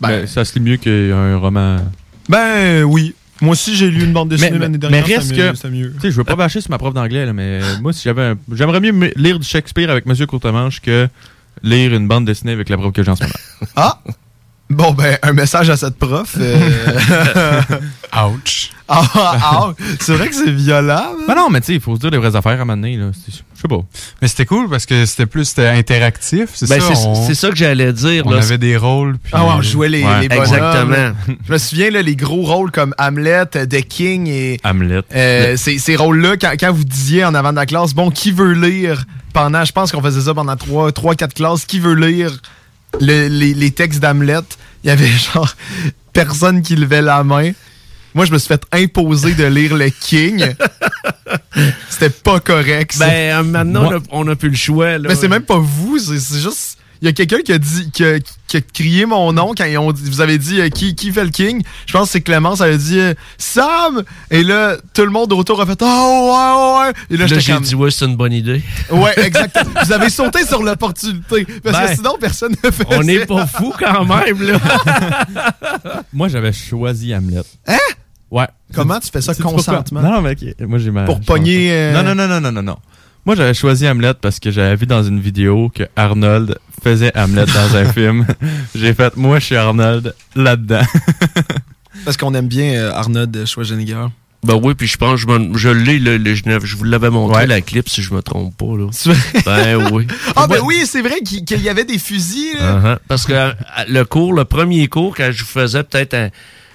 Ben- 0.00 0.08
Mais 0.08 0.26
ça 0.26 0.44
se 0.44 0.54
lit 0.58 0.60
mieux 0.64 0.76
qu'un 0.76 1.36
roman. 1.38 1.78
Ben 2.28 2.82
oui. 2.84 3.14
Moi 3.40 3.52
aussi, 3.52 3.74
j'ai 3.76 3.90
lu 3.90 4.04
une 4.04 4.12
bande 4.12 4.28
dessinée 4.28 4.52
Mais- 4.52 4.58
l'année 4.58 4.72
mais 4.74 4.78
dernière. 4.78 5.04
reste 5.06 5.22
c'était 5.34 5.70
mieux- 5.70 5.88
que-. 5.88 5.94
Tu 5.94 6.00
sais, 6.02 6.10
je 6.12 6.16
veux 6.16 6.24
pas 6.24 6.36
bâcher 6.36 6.60
sur 6.60 6.70
ma 6.70 6.78
prof 6.78 6.94
d'anglais, 6.94 7.26
là, 7.26 7.32
mais 7.32 7.60
moi, 7.82 7.92
si 7.92 8.02
j'avais 8.04 8.22
un- 8.22 8.36
J'aimerais 8.52 8.80
mieux 8.80 9.12
lire 9.16 9.38
du 9.38 9.46
Shakespeare 9.46 9.90
avec 9.90 10.06
Monsieur 10.06 10.26
Courtemanche 10.26 10.80
que 10.80 11.08
lire 11.62 11.92
une 11.94 12.06
bande 12.08 12.24
dessinée 12.24 12.52
avec 12.52 12.68
la 12.68 12.76
prof 12.76 12.92
que 12.92 13.02
j'ai 13.02 13.10
en 13.10 13.16
ce 13.16 13.22
moment. 13.24 13.34
Ah! 13.76 13.98
Bon, 14.70 14.92
ben, 14.92 15.18
un 15.22 15.32
message 15.34 15.68
à 15.70 15.76
cette 15.76 15.96
prof. 15.98 16.36
euh, 16.40 17.60
Ouch. 18.26 18.70
ah, 18.88 19.02
ah, 19.14 19.72
c'est 20.00 20.14
vrai 20.14 20.28
que 20.28 20.34
c'est 20.34 20.50
violent. 20.50 21.12
hein? 21.12 21.24
Ben 21.28 21.34
non, 21.34 21.48
mais 21.50 21.60
tu 21.60 21.66
sais, 21.68 21.74
il 21.74 21.80
faut 21.80 21.94
se 21.96 22.00
dire 22.00 22.10
les 22.10 22.18
vraies 22.18 22.34
affaires 22.34 22.52
à 22.52 22.54
un 22.54 22.58
moment 22.64 22.76
donné, 22.76 22.96
là. 22.96 23.10
C'est- 23.12 23.32
Je 23.54 23.60
sais 23.60 23.68
pas. 23.68 23.82
Mais 24.20 24.28
c'était 24.28 24.46
cool 24.46 24.68
parce 24.68 24.84
que 24.86 25.04
c'était 25.06 25.26
plus 25.26 25.44
c'était 25.46 25.68
interactif, 25.68 26.50
c'est 26.54 26.68
Ben, 26.68 26.80
ça? 26.80 26.94
c'est 26.94 27.06
on, 27.06 27.14
c'est 27.26 27.34
ça 27.34 27.50
que 27.50 27.56
j'allais 27.56 27.92
dire. 27.92 28.26
on 28.26 28.30
là. 28.30 28.38
avait 28.38 28.58
des 28.58 28.76
rôles. 28.76 29.16
Puis... 29.22 29.32
Ah 29.34 29.44
ouais, 29.44 29.52
on 29.56 29.62
jouait 29.62 29.88
les, 29.88 30.02
Ouais. 30.04 30.20
les 30.22 30.28
bonhommes. 30.28 30.44
Exactement. 30.44 31.12
Je 31.46 31.52
me 31.52 31.58
souviens, 31.58 31.90
là, 31.90 32.02
les 32.02 32.16
gros 32.16 32.42
rôles 32.42 32.70
comme 32.70 32.94
Hamlet, 32.98 33.44
euh, 33.56 33.66
The 33.66 33.82
King 33.86 34.28
et 34.28 34.60
Hamlet. 34.64 35.02
euh, 35.14 35.56
ces, 35.56 35.78
ces 35.78 35.96
rôles-là, 35.96 36.36
quand, 36.38 36.52
quand 36.58 36.72
vous 36.72 36.84
disiez 36.84 37.24
en 37.24 37.34
avant 37.34 37.50
de 37.52 37.56
la 37.56 37.66
classe, 37.66 37.94
bon, 37.94 38.10
qui 38.10 38.32
veut 38.32 38.52
lire 38.52 39.04
pendant, 39.32 39.64
je 39.64 39.72
pense 39.72 39.92
qu'on 39.92 40.02
faisait 40.02 40.22
ça 40.22 40.34
pendant 40.34 40.54
3-4 40.56 41.32
classes, 41.34 41.64
qui 41.64 41.80
veut 41.80 41.94
lire 41.94 42.32
le- 43.00 43.28
les, 43.28 43.54
les 43.54 43.70
textes 43.70 44.00
d'Hamlet, 44.00 44.40
il 44.82 44.88
y 44.88 44.90
avait 44.90 45.08
genre 45.34 45.54
personne 46.12 46.62
qui 46.62 46.76
levait 46.76 47.02
la 47.02 47.24
main. 47.24 47.52
Moi, 48.14 48.24
je 48.26 48.32
me 48.32 48.38
suis 48.38 48.46
fait 48.48 48.62
imposer 48.72 49.34
de 49.34 49.44
lire 49.44 49.74
le 49.76 49.88
King. 49.90 50.54
C'était 51.90 52.10
pas 52.10 52.38
correct. 52.40 52.92
ça. 52.92 53.06
Ben, 53.06 53.38
euh, 53.38 53.42
maintenant, 53.42 53.82
Moi- 53.82 54.00
on, 54.10 54.22
a, 54.22 54.26
on 54.26 54.32
a 54.32 54.36
plus 54.36 54.50
le 54.50 54.56
choix. 54.56 54.98
Là. 54.98 55.08
Mais 55.08 55.14
c'est 55.16 55.28
même 55.28 55.42
pas 55.42 55.58
vous, 55.58 55.98
c'est 55.98 56.38
juste. 56.40 56.78
Il 57.04 57.08
y 57.08 57.10
a 57.10 57.12
quelqu'un 57.12 57.40
qui 57.44 57.52
a 57.52 57.58
dit 57.58 57.90
qui 57.92 58.02
a, 58.02 58.18
qui 58.48 58.56
a 58.56 58.60
crié 58.62 59.04
mon 59.04 59.30
nom 59.34 59.52
quand 59.54 59.66
ils 59.66 59.76
ont 59.76 59.92
dit- 59.92 60.08
vous 60.08 60.22
avez 60.22 60.38
dit 60.38 60.58
euh, 60.58 60.70
qui, 60.70 60.94
qui 60.94 61.12
fait 61.12 61.24
le 61.24 61.28
king? 61.28 61.62
Je 61.84 61.92
pense 61.92 62.06
que 62.06 62.12
c'est 62.12 62.20
Clémence, 62.22 62.62
elle 62.62 62.72
a 62.72 62.76
dit 62.78 62.98
euh, 62.98 63.12
Sam! 63.36 64.04
Et 64.30 64.42
là, 64.42 64.76
tout 64.94 65.04
le 65.04 65.10
monde 65.10 65.30
autour 65.34 65.60
a 65.60 65.66
fait 65.66 65.78
Oh 65.82 65.84
ouais, 66.32 66.86
ouais! 66.86 66.92
Et 67.10 67.18
là, 67.18 67.26
Là, 67.26 67.38
j'ai 67.38 67.52
comme. 67.52 67.62
dit, 67.62 67.74
ouais, 67.74 67.90
c'est 67.90 68.06
une 68.06 68.16
bonne 68.16 68.32
idée. 68.32 68.62
Ouais, 68.90 69.12
exactement. 69.22 69.70
vous 69.84 69.92
avez 69.92 70.08
sauté 70.08 70.46
sur 70.46 70.62
l'opportunité. 70.62 71.44
Parce 71.62 71.78
Ben, 71.78 71.88
que 71.90 71.94
sinon, 71.96 72.16
personne 72.18 72.54
ne 72.64 72.70
fait 72.70 72.86
On 72.88 73.02
n'est 73.02 73.26
pas 73.26 73.46
fou 73.46 73.74
quand 73.78 74.06
même, 74.06 74.40
là. 74.42 74.58
Moi, 76.14 76.28
j'avais 76.28 76.52
choisi 76.54 77.14
Hamlet. 77.14 77.42
Hein? 77.66 77.76
Ouais. 78.30 78.46
Comment 78.74 78.98
tu 78.98 79.10
fais 79.12 79.20
ça 79.20 79.34
consentement? 79.34 80.00
Non, 80.00 80.10
non, 80.12 80.20
mais 80.22 80.30
ok. 80.32 80.66
Moi, 80.66 80.78
j'ai 80.78 80.90
ma. 80.90 81.04
Pour 81.04 81.20
pogner. 81.20 81.70
euh, 81.70 81.92
Non, 81.92 82.02
non, 82.02 82.14
non, 82.14 82.26
non, 82.28 82.40
non, 82.40 82.50
non, 82.52 82.62
non. 82.62 82.76
Moi, 83.26 83.36
j'avais 83.36 83.54
choisi 83.54 83.86
Hamlet 83.86 84.14
parce 84.20 84.38
que 84.38 84.50
j'avais 84.50 84.76
vu 84.76 84.86
dans 84.86 85.02
une 85.02 85.20
vidéo 85.20 85.70
que 85.74 85.84
Arnold 85.96 86.58
faisait 86.84 87.16
Hamlet 87.16 87.46
dans 87.46 87.76
un 87.76 87.84
film. 87.92 88.26
J'ai 88.74 88.94
fait, 88.94 89.16
moi, 89.16 89.38
je 89.40 89.46
suis 89.46 89.56
Arnold 89.56 90.14
là-dedans. 90.36 90.82
Parce 92.04 92.16
qu'on 92.16 92.34
aime 92.34 92.48
bien 92.48 92.74
euh, 92.74 92.92
Arnold 92.92 93.44
Schwarzenegger. 93.46 94.06
Ben 94.44 94.60
oui, 94.62 94.74
puis 94.74 94.86
je 94.86 94.98
pense, 94.98 95.20
je, 95.20 95.26
me- 95.26 95.56
je 95.56 95.70
l'ai, 95.70 95.98
le, 95.98 96.18
le- 96.18 96.34
je, 96.34 96.42
je 96.64 96.76
vous 96.76 96.84
l'avais 96.84 97.08
montré, 97.08 97.38
Ouais. 97.42 97.46
la 97.46 97.62
clip, 97.62 97.88
si 97.88 98.02
je 98.02 98.12
me 98.12 98.20
trompe 98.20 98.54
pas, 98.58 98.76
là. 98.76 98.88
Ben 99.46 99.88
oui. 99.90 100.06
Ah, 100.36 100.46
ben 100.46 100.58
oui, 100.62 100.82
c'est 100.84 101.00
vrai 101.00 101.20
qu'il 101.22 101.62
y 101.62 101.68
avait 101.70 101.84
des 101.86 101.98
fusils. 101.98 102.58
là. 102.58 102.78
Uh-huh. 102.78 102.98
Parce 103.08 103.24
que 103.24 103.32
euh, 103.32 103.52
le 103.88 104.04
cours, 104.04 104.34
le 104.34 104.44
premier 104.44 104.86
cours, 104.88 105.16
quand 105.16 105.30
je 105.32 105.40
vous 105.40 105.48
faisais 105.50 105.82
peut-être 105.82 106.12
un, 106.14 106.28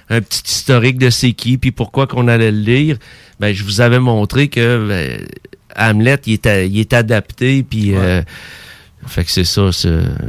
un 0.09 0.21
petit 0.21 0.41
historique 0.47 0.97
de 0.97 1.11
c'est 1.11 1.33
qui, 1.33 1.59
puis 1.59 1.69
pourquoi 1.71 2.07
qu'on 2.07 2.27
allait 2.27 2.51
le 2.51 2.57
lire, 2.59 2.97
ben 3.39 3.53
je 3.53 3.63
vous 3.63 3.81
avais 3.81 3.99
montré 3.99 4.47
que 4.47 4.87
ben, 4.87 5.19
Hamlet, 5.77 6.19
il 6.25 6.33
est, 6.33 6.45
a- 6.47 6.63
il 6.63 6.79
est 6.79 6.93
adapté, 6.93 7.61
puis... 7.61 7.93
euh, 7.93 8.23
fait 9.09 9.23
que 9.25 9.31
c'est 9.31 9.43
ça, 9.43 9.69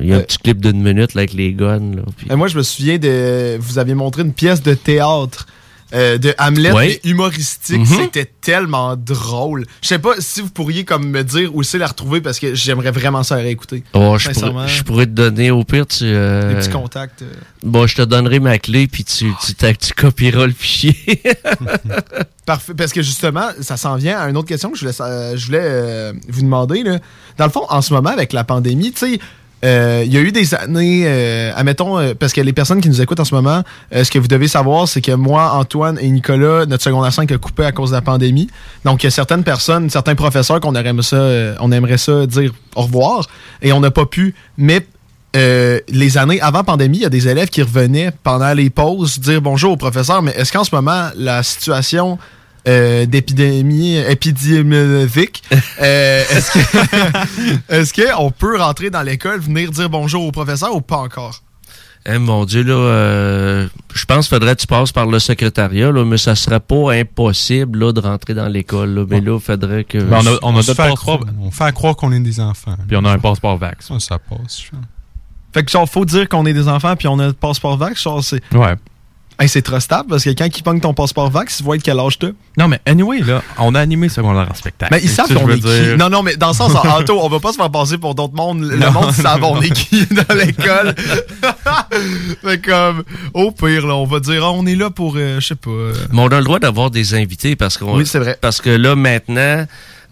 il 0.00 0.08
y 0.08 0.12
a 0.12 0.16
un 0.16 0.18
Euh, 0.18 0.22
petit 0.22 0.38
clip 0.38 0.60
d'une 0.60 0.82
minute 0.82 1.14
là, 1.14 1.20
avec 1.20 1.32
les 1.34 1.52
guns. 1.52 1.94
Là, 1.96 2.02
puis- 2.16 2.28
moi, 2.34 2.48
je 2.48 2.56
me 2.56 2.62
souviens 2.62 2.98
de. 2.98 3.56
Vous 3.60 3.78
aviez 3.78 3.94
montré 3.94 4.22
une 4.22 4.32
pièce 4.32 4.62
de 4.62 4.74
théâtre 4.74 5.46
euh, 5.94 6.18
de 6.18 6.34
Hamlet, 6.38 6.72
Ouais. 6.72 7.00
mais 7.04 7.10
humoristique. 7.10 7.78
Mhm. 7.78 7.86
C'était 7.86 8.30
tellement 8.40 8.96
drôle. 8.96 9.66
Je 9.82 9.88
sais 9.88 9.98
pas 9.98 10.14
si 10.18 10.40
vous 10.40 10.50
pourriez 10.50 10.84
comme 10.84 11.08
me 11.08 11.22
dire 11.24 11.54
où 11.54 11.62
c'est 11.62 11.78
la 11.78 11.86
retrouver 11.88 12.20
parce 12.20 12.38
que 12.38 12.54
j'aimerais 12.54 12.90
vraiment 12.90 13.22
ça 13.22 13.36
réécouter. 13.36 13.82
Oh, 13.94 14.16
je, 14.18 14.82
pourrais, 14.82 15.06
te 15.06 15.10
donner 15.10 15.50
au 15.50 15.64
pire, 15.64 15.86
tu... 15.86 16.04
euh, 16.04 16.50
Des 16.54 16.60
petits 16.60 16.70
contacts. 16.70 17.22
euh. 17.22 17.32
Bon, 17.62 17.86
je 17.86 17.96
te 17.96 18.02
donnerai 18.02 18.38
ma 18.40 18.58
clé, 18.58 18.86
puis 18.86 19.04
tu, 19.04 19.32
tu, 19.44 19.54
t'as- 19.54 19.74
tu 19.74 19.92
copieras 19.92 20.46
le 20.46 20.52
fichier. 20.52 20.96
Parfait. 22.46 22.74
Parce 22.74 22.92
que 22.92 23.02
justement, 23.02 23.48
ça 23.60 23.76
s'en 23.76 23.96
vient 23.96 24.18
à 24.18 24.28
une 24.28 24.36
autre 24.36 24.48
question 24.48 24.70
que 24.70 24.78
je 24.78 24.84
voulais, 24.86 25.00
euh, 25.00 25.36
je 25.36 25.46
voulais 25.46 26.12
vous 26.28 26.42
demander. 26.42 26.82
Là. 26.82 26.98
Dans 27.38 27.44
le 27.44 27.50
fond, 27.50 27.64
en 27.68 27.82
ce 27.82 27.92
moment, 27.92 28.10
avec 28.10 28.32
la 28.32 28.44
pandémie, 28.44 28.92
tu 28.92 29.12
sais, 29.12 29.20
euh, 29.64 30.02
il 30.06 30.12
y 30.12 30.16
a 30.16 30.20
eu 30.20 30.32
des 30.32 30.54
années, 30.54 31.02
euh, 31.04 31.52
admettons, 31.54 31.98
euh, 31.98 32.14
parce 32.18 32.32
que 32.32 32.40
les 32.40 32.52
personnes 32.52 32.80
qui 32.80 32.88
nous 32.88 33.02
écoutent 33.02 33.20
en 33.20 33.24
ce 33.24 33.34
moment, 33.34 33.62
ce 33.92 34.10
que 34.10 34.18
vous 34.18 34.28
devez 34.28 34.48
savoir, 34.48 34.88
c'est 34.88 35.00
que 35.00 35.12
moi, 35.12 35.52
Antoine 35.52 35.98
et 36.00 36.08
Nicolas, 36.08 36.66
notre 36.66 36.82
secondaire 36.82 37.12
5 37.12 37.30
a 37.30 37.38
coupé 37.38 37.64
à 37.64 37.72
cause 37.72 37.90
de 37.90 37.96
la 37.96 38.02
pandémie. 38.02 38.48
Donc, 38.84 39.02
il 39.02 39.06
y 39.06 39.08
a 39.08 39.10
certaines 39.10 39.44
personnes, 39.44 39.90
certains 39.90 40.14
professeurs 40.14 40.60
qu'on 40.60 40.74
aimerait 40.74 41.02
ça, 41.02 41.16
aimerait 41.72 41.98
ça 41.98 42.26
dire 42.26 42.52
au 42.74 42.82
revoir, 42.82 43.28
et 43.62 43.72
on 43.72 43.80
n'a 43.80 43.90
pas 43.90 44.06
pu. 44.06 44.34
Mais 44.56 44.86
les 45.34 46.18
années 46.18 46.40
avant 46.40 46.64
pandémie, 46.64 46.98
il 46.98 47.02
y 47.02 47.06
a 47.06 47.10
des 47.10 47.28
élèves 47.28 47.48
qui 47.48 47.62
revenaient 47.62 48.12
pendant 48.22 48.52
les 48.52 48.70
pauses 48.70 49.20
dire 49.20 49.40
bonjour 49.40 49.72
au 49.72 49.76
professeur, 49.76 50.22
mais 50.22 50.32
est-ce 50.32 50.52
qu'en 50.52 50.64
ce 50.64 50.74
moment, 50.74 51.10
la 51.16 51.42
situation 51.42 52.18
euh, 52.68 53.06
d'épidémie 53.06 53.96
épidémiologique, 53.96 55.42
euh, 55.80 56.22
est-ce 56.30 56.50
que 56.52 57.58
est-ce 57.74 57.92
qu'on 58.16 58.30
peut 58.30 58.58
rentrer 58.58 58.90
dans 58.90 59.02
l'école, 59.02 59.40
venir 59.40 59.70
dire 59.70 59.88
bonjour 59.90 60.24
au 60.24 60.32
professeur 60.32 60.74
ou 60.74 60.80
pas 60.80 60.98
encore? 60.98 61.42
Eh 62.06 62.16
mon 62.16 62.46
Dieu, 62.46 62.62
là, 62.62 62.72
euh, 62.72 63.68
je 63.94 64.04
pense 64.06 64.26
qu'il 64.26 64.34
faudrait 64.36 64.56
que 64.56 64.60
tu 64.62 64.66
passes 64.66 64.90
par 64.90 65.04
le 65.04 65.18
secrétariat, 65.18 65.92
là, 65.92 66.02
mais 66.06 66.16
ça 66.16 66.34
serait 66.34 66.58
pas 66.60 66.92
impossible 66.94 67.78
là, 67.78 67.92
de 67.92 68.00
rentrer 68.00 68.32
dans 68.32 68.48
l'école. 68.48 68.94
là. 68.94 69.04
Mais 69.08 69.20
là, 69.20 69.34
il 69.34 69.40
faudrait 69.40 69.84
que... 69.84 69.98
Ben, 69.98 70.20
on 70.22 70.26
a, 70.26 70.38
on 70.58 70.62
fait 70.62 70.72
accro- 70.72 71.20
on 71.42 71.50
fait 71.50 71.64
à 71.64 71.72
croire 71.72 71.94
qu'on 71.96 72.10
est 72.12 72.20
des 72.20 72.40
enfants. 72.40 72.74
puis 72.88 72.96
on 72.96 73.04
a 73.04 73.10
un 73.12 73.18
passeport 73.18 73.58
vax. 73.58 73.86
Ça, 73.88 74.00
ça 74.00 74.18
passe. 74.18 74.62
je. 74.62 74.70
Fait 75.52 75.62
que 75.64 75.70
genre, 75.70 75.86
faut 75.88 76.04
dire 76.06 76.26
qu'on 76.28 76.46
est 76.46 76.52
des 76.54 76.68
enfants 76.68 76.94
puis 76.96 77.06
on 77.08 77.18
a 77.18 77.26
le 77.26 77.32
passeport 77.34 77.76
vax, 77.76 78.00
genre, 78.02 78.24
c'est 78.24 78.40
Ouais. 78.54 78.76
Hey, 79.40 79.48
c'est 79.48 79.62
trustable 79.62 80.08
parce 80.10 80.22
que 80.24 80.30
quand 80.30 80.46
ils 80.56 80.62
pognent 80.62 80.80
ton 80.80 80.94
passeport 80.94 81.30
vax, 81.30 81.60
ils 81.60 81.64
voient 81.64 81.76
de 81.78 81.82
quel 81.82 81.98
âge 81.98 82.18
t'as. 82.18 82.28
Non, 82.58 82.68
mais 82.68 82.78
anyway, 82.86 83.20
là, 83.20 83.42
on 83.58 83.74
a 83.74 83.80
animé 83.80 84.08
secondaire 84.08 84.46
en 84.50 84.54
spectacle. 84.54 84.92
Mais 84.94 85.00
ils 85.02 85.08
savent 85.08 85.32
qu'on 85.34 85.48
est 85.48 85.60
qui. 85.60 85.96
Non, 85.98 86.08
non, 86.10 86.22
mais 86.22 86.36
dans 86.36 86.48
le 86.48 86.54
sens, 86.54 86.74
en 86.74 86.98
auto, 87.00 87.18
on 87.20 87.28
va 87.28 87.40
pas 87.40 87.52
se 87.52 87.56
faire 87.56 87.70
passer 87.70 87.98
pour 87.98 88.14
d'autres 88.14 88.34
mondes. 88.34 88.62
Le 88.62 88.76
Non, 88.76 88.92
monde, 88.92 89.06
ils 89.16 89.22
savent 89.22 89.42
on 89.42 89.60
est 89.60 89.70
qui 89.70 90.06
dans 90.10 90.34
l'école. 90.34 90.94
fait 92.42 92.60
comme, 92.60 93.02
au 93.34 93.50
pire, 93.50 93.86
là, 93.86 93.94
on 93.96 94.04
va 94.06 94.20
dire, 94.20 94.44
ah, 94.44 94.52
on 94.52 94.66
est 94.66 94.76
là 94.76 94.90
pour, 94.90 95.14
euh, 95.16 95.40
je 95.40 95.46
sais 95.48 95.54
pas. 95.54 95.70
euh, 95.70 95.94
Mais 96.12 96.20
on 96.20 96.28
a 96.28 96.38
le 96.38 96.44
droit 96.44 96.58
d'avoir 96.58 96.90
des 96.90 97.14
invités 97.14 97.56
parce 97.56 97.76
qu'on... 97.78 97.96
Oui, 97.96 98.06
c'est 98.06 98.18
vrai. 98.18 98.38
Parce 98.40 98.60
que 98.60 98.70
là, 98.70 98.94
maintenant, 98.96 99.66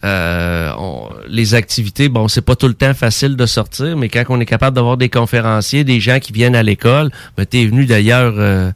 euh, 0.04 0.70
on- 0.78 1.08
les 1.28 1.54
activités, 1.54 2.08
bon, 2.08 2.28
c'est 2.28 2.40
pas 2.42 2.54
tout 2.56 2.68
le 2.68 2.74
temps 2.74 2.94
facile 2.94 3.36
de 3.36 3.46
sortir, 3.46 3.96
mais 3.96 4.08
quand 4.08 4.24
on 4.28 4.40
est 4.40 4.46
capable 4.46 4.76
d'avoir 4.76 4.96
des 4.96 5.08
conférenciers, 5.08 5.84
des 5.84 6.00
gens 6.00 6.18
qui 6.20 6.32
viennent 6.32 6.54
à 6.56 6.62
l'école, 6.62 7.10
ben, 7.36 7.44
t'es 7.44 7.64
venu 7.66 7.84
d'ailleurs, 7.86 8.34
euh, 8.36 8.70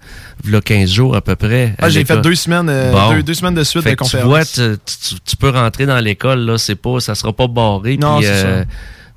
il 0.45 0.51
y 0.51 0.57
a 0.57 0.61
15 0.61 0.91
jours 0.91 1.15
à 1.17 1.21
peu 1.21 1.37
près. 1.37 1.75
Ah, 1.79 1.89
j'ai 1.89 2.05
fait 2.05 2.21
deux 2.21 2.35
semaines, 2.35 2.69
euh, 2.69 2.91
Bon. 2.93 3.13
deux, 3.15 3.23
deux 3.23 3.35
semaines 3.35 3.55
de 3.55 3.65
suite 3.65 3.83
Fait 3.85 3.91
de 3.91 3.95
que 3.95 4.05
tu 4.05 4.11
conférences. 4.11 4.27
vois, 4.29 4.45
tu, 4.45 4.77
tu- 4.85 5.21
tu 5.25 5.37
peux 5.37 5.51
rentrer 5.51 5.87
dans 5.87 5.99
l'école, 6.01 6.41
là, 6.41 6.59
c'est 6.59 6.75
pas, 6.77 6.99
ça 7.01 7.15
sera 7.15 7.33
pas 7.33 7.47
barré. 7.47 7.97
Non, 7.97 8.21
euh, 8.23 8.65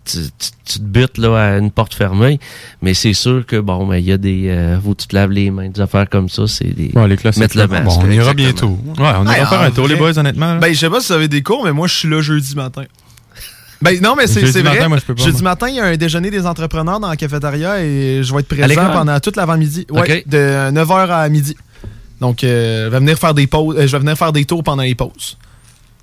tu, 0.05 0.17
tu- 0.19 0.49
tu 0.65 0.79
te 0.79 0.83
butes 0.83 1.17
là, 1.17 1.35
à 1.37 1.57
une 1.57 1.71
porte 1.71 1.93
fermée. 1.93 2.39
Mais 2.81 2.93
c'est 2.93 3.13
sûr 3.13 3.45
que, 3.45 3.57
bon, 3.57 3.85
ben, 3.87 3.97
il 3.97 4.05
y 4.05 4.11
a 4.11 4.17
des. 4.17 4.47
Euh, 4.49 4.79
faut 4.81 4.93
que 4.95 5.01
tu 5.01 5.07
te 5.07 5.15
laves 5.15 5.31
les 5.31 5.51
mains, 5.51 5.69
des 5.69 5.81
affaires 5.81 6.09
comme 6.09 6.29
ça. 6.29 6.47
C'est 6.47 6.65
des. 6.73 6.91
Ouais, 6.95 7.07
les 7.07 7.17
classiques. 7.17 7.41
Mettre 7.41 7.57
le 7.57 7.67
masque. 7.67 7.83
Bon, 7.85 7.99
on 8.03 8.09
ira 8.11 8.31
exactement. 8.31 8.33
bientôt. 8.35 8.79
Ouais, 9.03 9.09
on 9.19 9.23
ira 9.25 9.37
Hey, 9.39 9.45
faire 9.45 9.61
un 9.61 9.71
tour, 9.71 9.87
les 9.87 9.95
boys, 9.95 10.17
honnêtement. 10.17 10.53
là. 10.55 10.59
Ben, 10.59 10.73
je 10.73 10.79
sais 10.79 10.89
pas 10.89 10.99
si 11.01 11.07
vous 11.07 11.13
avez 11.13 11.27
des 11.27 11.41
cours, 11.43 11.63
mais 11.65 11.71
moi, 11.73 11.87
je 11.87 11.93
suis 11.95 12.09
là 12.09 12.21
jeudi 12.21 12.55
matin. 12.55 12.83
Ben, 13.81 13.99
non, 14.01 14.15
mais 14.17 14.25
c'est 14.25 14.41
vrai. 14.41 14.63
matin, 14.63 14.87
moi, 14.87 14.97
je 14.97 15.03
peux 15.05 15.13
pas, 15.13 15.23
jeudi 15.23 15.41
moi. 15.43 15.51
matin, 15.51 15.67
il 15.69 15.75
y 15.75 15.79
a 15.79 15.85
un 15.85 15.97
déjeuner 15.97 16.31
des 16.31 16.45
entrepreneurs 16.45 16.99
dans 16.99 17.09
la 17.09 17.17
cafétéria 17.17 17.83
et 17.83 18.21
je 18.23 18.33
vais 18.33 18.39
être 18.39 18.53
À 18.53 18.55
présent 18.55 18.67
l'école? 18.67 18.91
pendant 18.93 19.19
toute 19.19 19.35
l'avant-midi. 19.35 19.85
Ouais, 19.91 20.23
de 20.25 20.71
9h 20.71 21.09
à 21.09 21.29
midi. 21.29 21.55
Donc, 22.21 22.43
euh, 22.45 22.85
je 22.85 22.89
vais 22.91 22.99
venir 22.99 23.17
faire 23.19 23.33
des 23.33 23.45
pauses, 23.45 23.75
euh, 23.77 23.85
je 23.85 23.91
vais 23.91 23.99
venir 23.99 24.17
faire 24.17 24.31
des 24.31 24.45
tours 24.45 24.63
pendant 24.63 24.81
les 24.83 24.95
pauses. 24.95 25.37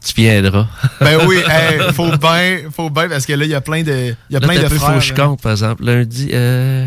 Tu 0.04 0.12
viendras. 0.16 0.66
Ben 1.00 1.18
oui, 1.26 1.36
hey, 1.48 1.92
faut 1.92 2.16
bien, 2.16 2.58
faut 2.74 2.90
bien, 2.90 3.08
parce 3.08 3.24
que 3.24 3.32
là, 3.34 3.44
il 3.44 3.50
y 3.50 3.54
a 3.54 3.60
plein 3.60 3.82
de, 3.82 4.14
il 4.30 4.32
y 4.32 4.36
a 4.36 4.40
Là, 4.40 4.48
plein 4.48 4.60
de 4.60 4.66
frères. 4.68 4.80
faut 4.80 4.98
que 4.98 5.00
je 5.00 5.14
compte, 5.14 5.40
par 5.40 5.52
exemple. 5.52 5.84
Lundi, 5.84 6.28
euh, 6.32 6.84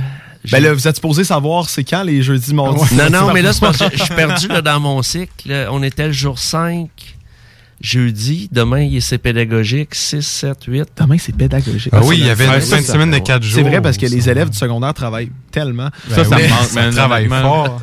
Ben 0.51 0.61
là, 0.61 0.73
vous 0.73 0.87
êtes 0.87 0.95
supposé 0.95 1.23
savoir 1.23 1.69
c'est 1.69 1.83
quand 1.85 2.03
les 2.03 2.21
jeudis, 2.21 2.53
mardis. 2.53 2.93
Non, 2.93 3.09
non, 3.27 3.33
mais 3.33 3.41
là, 3.41 3.53
c'est 3.53 3.61
parce 3.61 3.77
que 3.77 3.97
je 3.97 4.03
suis 4.03 4.13
perdu 4.13 4.47
là, 4.49 4.61
dans 4.61 4.79
mon 4.81 5.01
cycle. 5.01 5.67
On 5.71 5.81
était 5.81 6.07
le 6.07 6.11
jour 6.13 6.37
5, 6.37 6.89
jeudi. 7.81 8.49
Demain, 8.51 8.89
c'est 8.99 9.17
pédagogique. 9.17 9.95
6, 9.95 10.21
7, 10.21 10.57
8. 10.67 10.83
Demain, 10.99 11.17
c'est 11.17 11.35
pédagogique. 11.35 11.93
Ah 11.93 12.01
oui, 12.03 12.17
il 12.19 12.25
y 12.25 12.29
avait 12.29 12.47
Ouais, 12.47 12.55
une 12.55 12.61
fin 12.61 12.77
de 12.81 12.85
semaine 12.85 13.11
de 13.11 13.17
4 13.19 13.41
jours. 13.43 13.53
C'est 13.55 13.63
vrai 13.63 13.81
parce 13.81 13.97
que 13.97 14.05
les 14.07 14.29
élèves 14.29 14.49
du 14.49 14.57
secondaire 14.57 14.93
travaillent 14.93 15.31
tellement. 15.51 15.89
Ben 16.09 16.15
Ça, 16.15 16.25
ça 16.25 16.35
me 16.37 16.47
manque, 16.49 16.67
ça 16.67 16.81
man, 16.81 16.93
travaille 16.93 17.27
honnêtement. 17.27 17.65
fort. 17.65 17.81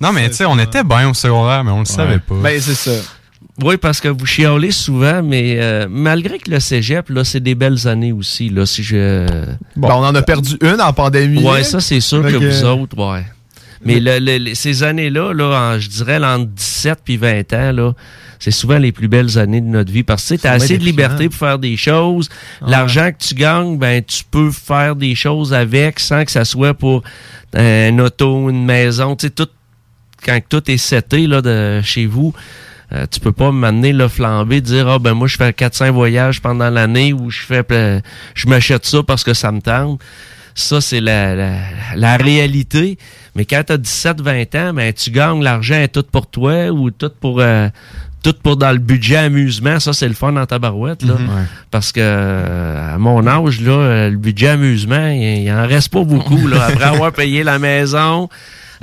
non, 0.00 0.12
mais 0.12 0.28
tu 0.30 0.36
sais, 0.36 0.44
on 0.46 0.58
était 0.58 0.84
bien 0.84 1.08
au 1.08 1.14
secondaire, 1.14 1.64
mais 1.64 1.72
on 1.72 1.80
le 1.80 1.84
savait 1.84 2.18
pas. 2.20 2.34
Ben, 2.42 2.60
c'est 2.60 2.74
ça. 2.74 2.92
Oui, 3.62 3.76
parce 3.78 4.00
que 4.00 4.08
vous 4.08 4.26
chialez 4.26 4.70
souvent, 4.70 5.22
mais 5.22 5.56
euh, 5.58 5.86
malgré 5.88 6.38
que 6.38 6.50
le 6.50 6.60
cégep, 6.60 7.08
là, 7.08 7.24
c'est 7.24 7.40
des 7.40 7.54
belles 7.54 7.88
années 7.88 8.12
aussi. 8.12 8.50
Là, 8.50 8.66
si 8.66 8.82
je... 8.82 9.26
Ben, 9.76 9.88
on 9.88 10.04
en 10.04 10.14
a 10.14 10.20
perdu 10.22 10.56
une 10.60 10.80
en 10.80 10.92
pandémie. 10.92 11.42
Ouais, 11.42 11.62
ça, 11.64 11.80
c'est 11.80 12.00
sûr 12.00 12.22
que 12.22 12.32
que- 12.32 12.36
vous 12.36 12.64
autres, 12.66 12.98
ouais. 12.98 13.24
Mais 13.84 14.00
le- 14.00 14.18
le- 14.18 14.38
le- 14.38 14.54
ces 14.54 14.82
années-là, 14.82 15.32
là, 15.32 15.74
en- 15.74 15.78
je 15.78 15.88
dirais 15.88 16.22
entre 16.22 16.46
17 16.50 16.98
puis 17.04 17.16
20 17.16 17.50
ans, 17.54 17.72
là, 17.72 17.92
c'est 18.38 18.50
souvent 18.50 18.76
les 18.78 18.92
plus 18.92 19.08
belles 19.08 19.38
années 19.38 19.60
de 19.62 19.66
notre 19.66 19.90
vie 19.92 20.02
parce 20.02 20.28
que 20.28 20.34
tu 20.34 20.46
as 20.46 20.52
assez 20.52 20.76
de 20.76 20.84
liberté 20.84 21.28
pour 21.30 21.38
faire 21.38 21.58
des 21.58 21.76
choses. 21.78 22.28
Ouais. 22.60 22.70
L'argent 22.70 23.10
que 23.12 23.24
tu 23.24 23.34
gagnes, 23.34 23.78
ben 23.78 24.02
tu 24.02 24.22
peux 24.30 24.50
faire 24.50 24.96
des 24.96 25.14
choses 25.14 25.54
avec 25.54 25.98
sans 26.00 26.24
que 26.26 26.30
ça 26.30 26.44
soit 26.44 26.74
pour 26.74 27.02
un 27.54 27.98
auto, 28.00 28.50
une 28.50 28.64
maison, 28.66 29.16
tu 29.16 29.28
sais 29.28 29.30
tout 29.32 29.48
quand 30.26 30.38
tout 30.48 30.70
est 30.70 30.76
seté 30.76 31.26
là 31.26 31.40
de 31.40 31.80
chez 31.82 32.04
vous. 32.06 32.34
Euh, 32.96 33.06
tu 33.10 33.20
peux 33.20 33.32
pas 33.32 33.52
m'amener 33.52 33.92
le 33.92 34.08
flamber 34.08 34.60
dire 34.60 34.88
ah 34.88 34.98
ben 34.98 35.14
moi 35.14 35.28
je 35.28 35.36
fais 35.36 35.52
400 35.52 35.92
voyages 35.92 36.40
pendant 36.40 36.70
l'année 36.70 37.12
ou 37.12 37.30
je 37.30 37.40
fais 37.40 37.64
je 38.34 38.48
m'achète 38.48 38.86
ça 38.86 39.02
parce 39.02 39.24
que 39.24 39.34
ça 39.34 39.52
me 39.52 39.60
tente. 39.60 40.00
Ça, 40.58 40.80
c'est 40.80 41.02
la, 41.02 41.36
la, 41.36 41.52
la 41.96 42.16
réalité. 42.16 42.96
Mais 43.34 43.44
quand 43.44 43.62
tu 43.66 43.74
as 43.74 43.76
17-20 43.76 44.58
ans, 44.58 44.72
ben, 44.72 44.90
tu 44.90 45.10
gagnes 45.10 45.42
l'argent 45.42 45.84
tout 45.92 46.04
pour 46.10 46.28
toi 46.28 46.70
ou 46.70 46.90
tout 46.90 47.10
pour 47.20 47.40
euh, 47.40 47.68
tout 48.22 48.34
pour 48.42 48.56
dans 48.56 48.72
le 48.72 48.78
budget 48.78 49.18
amusement. 49.18 49.78
Ça, 49.80 49.92
c'est 49.92 50.08
le 50.08 50.14
fun 50.14 50.32
dans 50.32 50.46
ta 50.46 50.58
barouette. 50.58 51.02
Là. 51.02 51.14
Mhm. 51.18 51.46
Parce 51.70 51.92
que 51.92 52.00
euh, 52.02 52.94
à 52.94 52.96
mon 52.96 53.26
âge, 53.26 53.60
là, 53.60 54.08
le 54.08 54.16
budget 54.16 54.48
amusement, 54.48 55.08
il, 55.08 55.42
il 55.42 55.52
en 55.52 55.66
reste 55.66 55.90
pas 55.92 56.04
beaucoup. 56.04 56.48
Là, 56.48 56.64
après 56.68 56.84
avoir 56.84 57.12
payé 57.12 57.44
la 57.44 57.58
maison, 57.58 58.30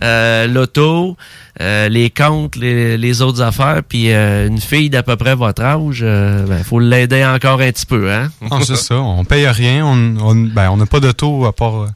euh, 0.01 0.47
l'auto, 0.47 1.17
euh, 1.61 1.89
les 1.89 2.09
comptes, 2.09 2.55
les, 2.55 2.97
les 2.97 3.21
autres 3.21 3.41
affaires, 3.41 3.81
puis 3.87 4.11
euh, 4.11 4.47
une 4.47 4.59
fille 4.59 4.89
d'à 4.89 5.03
peu 5.03 5.15
près 5.15 5.35
votre 5.35 5.61
âge, 5.61 5.99
euh, 6.01 6.45
ben, 6.45 6.63
faut 6.63 6.79
l'aider 6.79 7.23
encore 7.23 7.61
un 7.61 7.71
petit 7.71 7.85
peu, 7.85 8.11
hein? 8.11 8.29
Non, 8.49 8.61
c'est 8.63 8.75
ça. 8.75 8.95
On 8.95 9.23
paye 9.25 9.47
rien. 9.47 9.85
On 9.85 10.17
on 10.17 10.35
ben, 10.35 10.69
on 10.71 10.77
n'a 10.77 10.85
pas 10.85 10.99
d'auto 10.99 11.45
à 11.45 11.53
part 11.53 11.81
euh, 11.81 11.87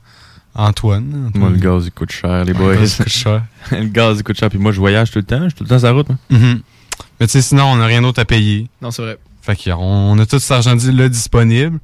Antoine. 0.55 1.31
Moi, 1.35 1.49
le 1.49 1.57
gaz, 1.57 1.85
il 1.85 1.91
coûte 1.91 2.11
cher, 2.11 2.43
les 2.45 2.53
boys. 2.53 2.73
le 2.73 2.79
gaz 2.81 2.97
coûte 2.97 3.09
cher. 3.09 3.41
le 3.71 3.85
gaz, 3.85 4.17
il 4.17 4.23
coûte 4.23 4.37
cher. 4.39 4.49
Puis 4.49 4.59
moi, 4.59 4.71
je 4.71 4.79
voyage 4.79 5.11
tout 5.11 5.19
le 5.19 5.25
temps. 5.25 5.43
Je 5.43 5.49
suis 5.49 5.53
tout 5.55 5.63
le 5.63 5.69
temps 5.69 5.79
sur 5.79 5.87
la 5.87 5.93
route. 5.93 6.09
moi. 6.09 6.17
Mhm. 6.29 6.61
Mais 7.19 7.27
tu 7.27 7.33
sais, 7.33 7.41
sinon, 7.41 7.65
on 7.65 7.75
n'a 7.77 7.85
rien 7.85 8.01
d'autre 8.01 8.21
à 8.21 8.25
payer. 8.25 8.67
Non, 8.81 8.91
c'est 8.91 9.01
vrai. 9.01 9.17
Fait 9.41 9.55
qu'on 9.55 9.75
on 9.75 10.19
a 10.19 10.25
tout 10.25 10.39
cet 10.39 10.51
argent-là 10.51 11.09
disponible. 11.09 11.79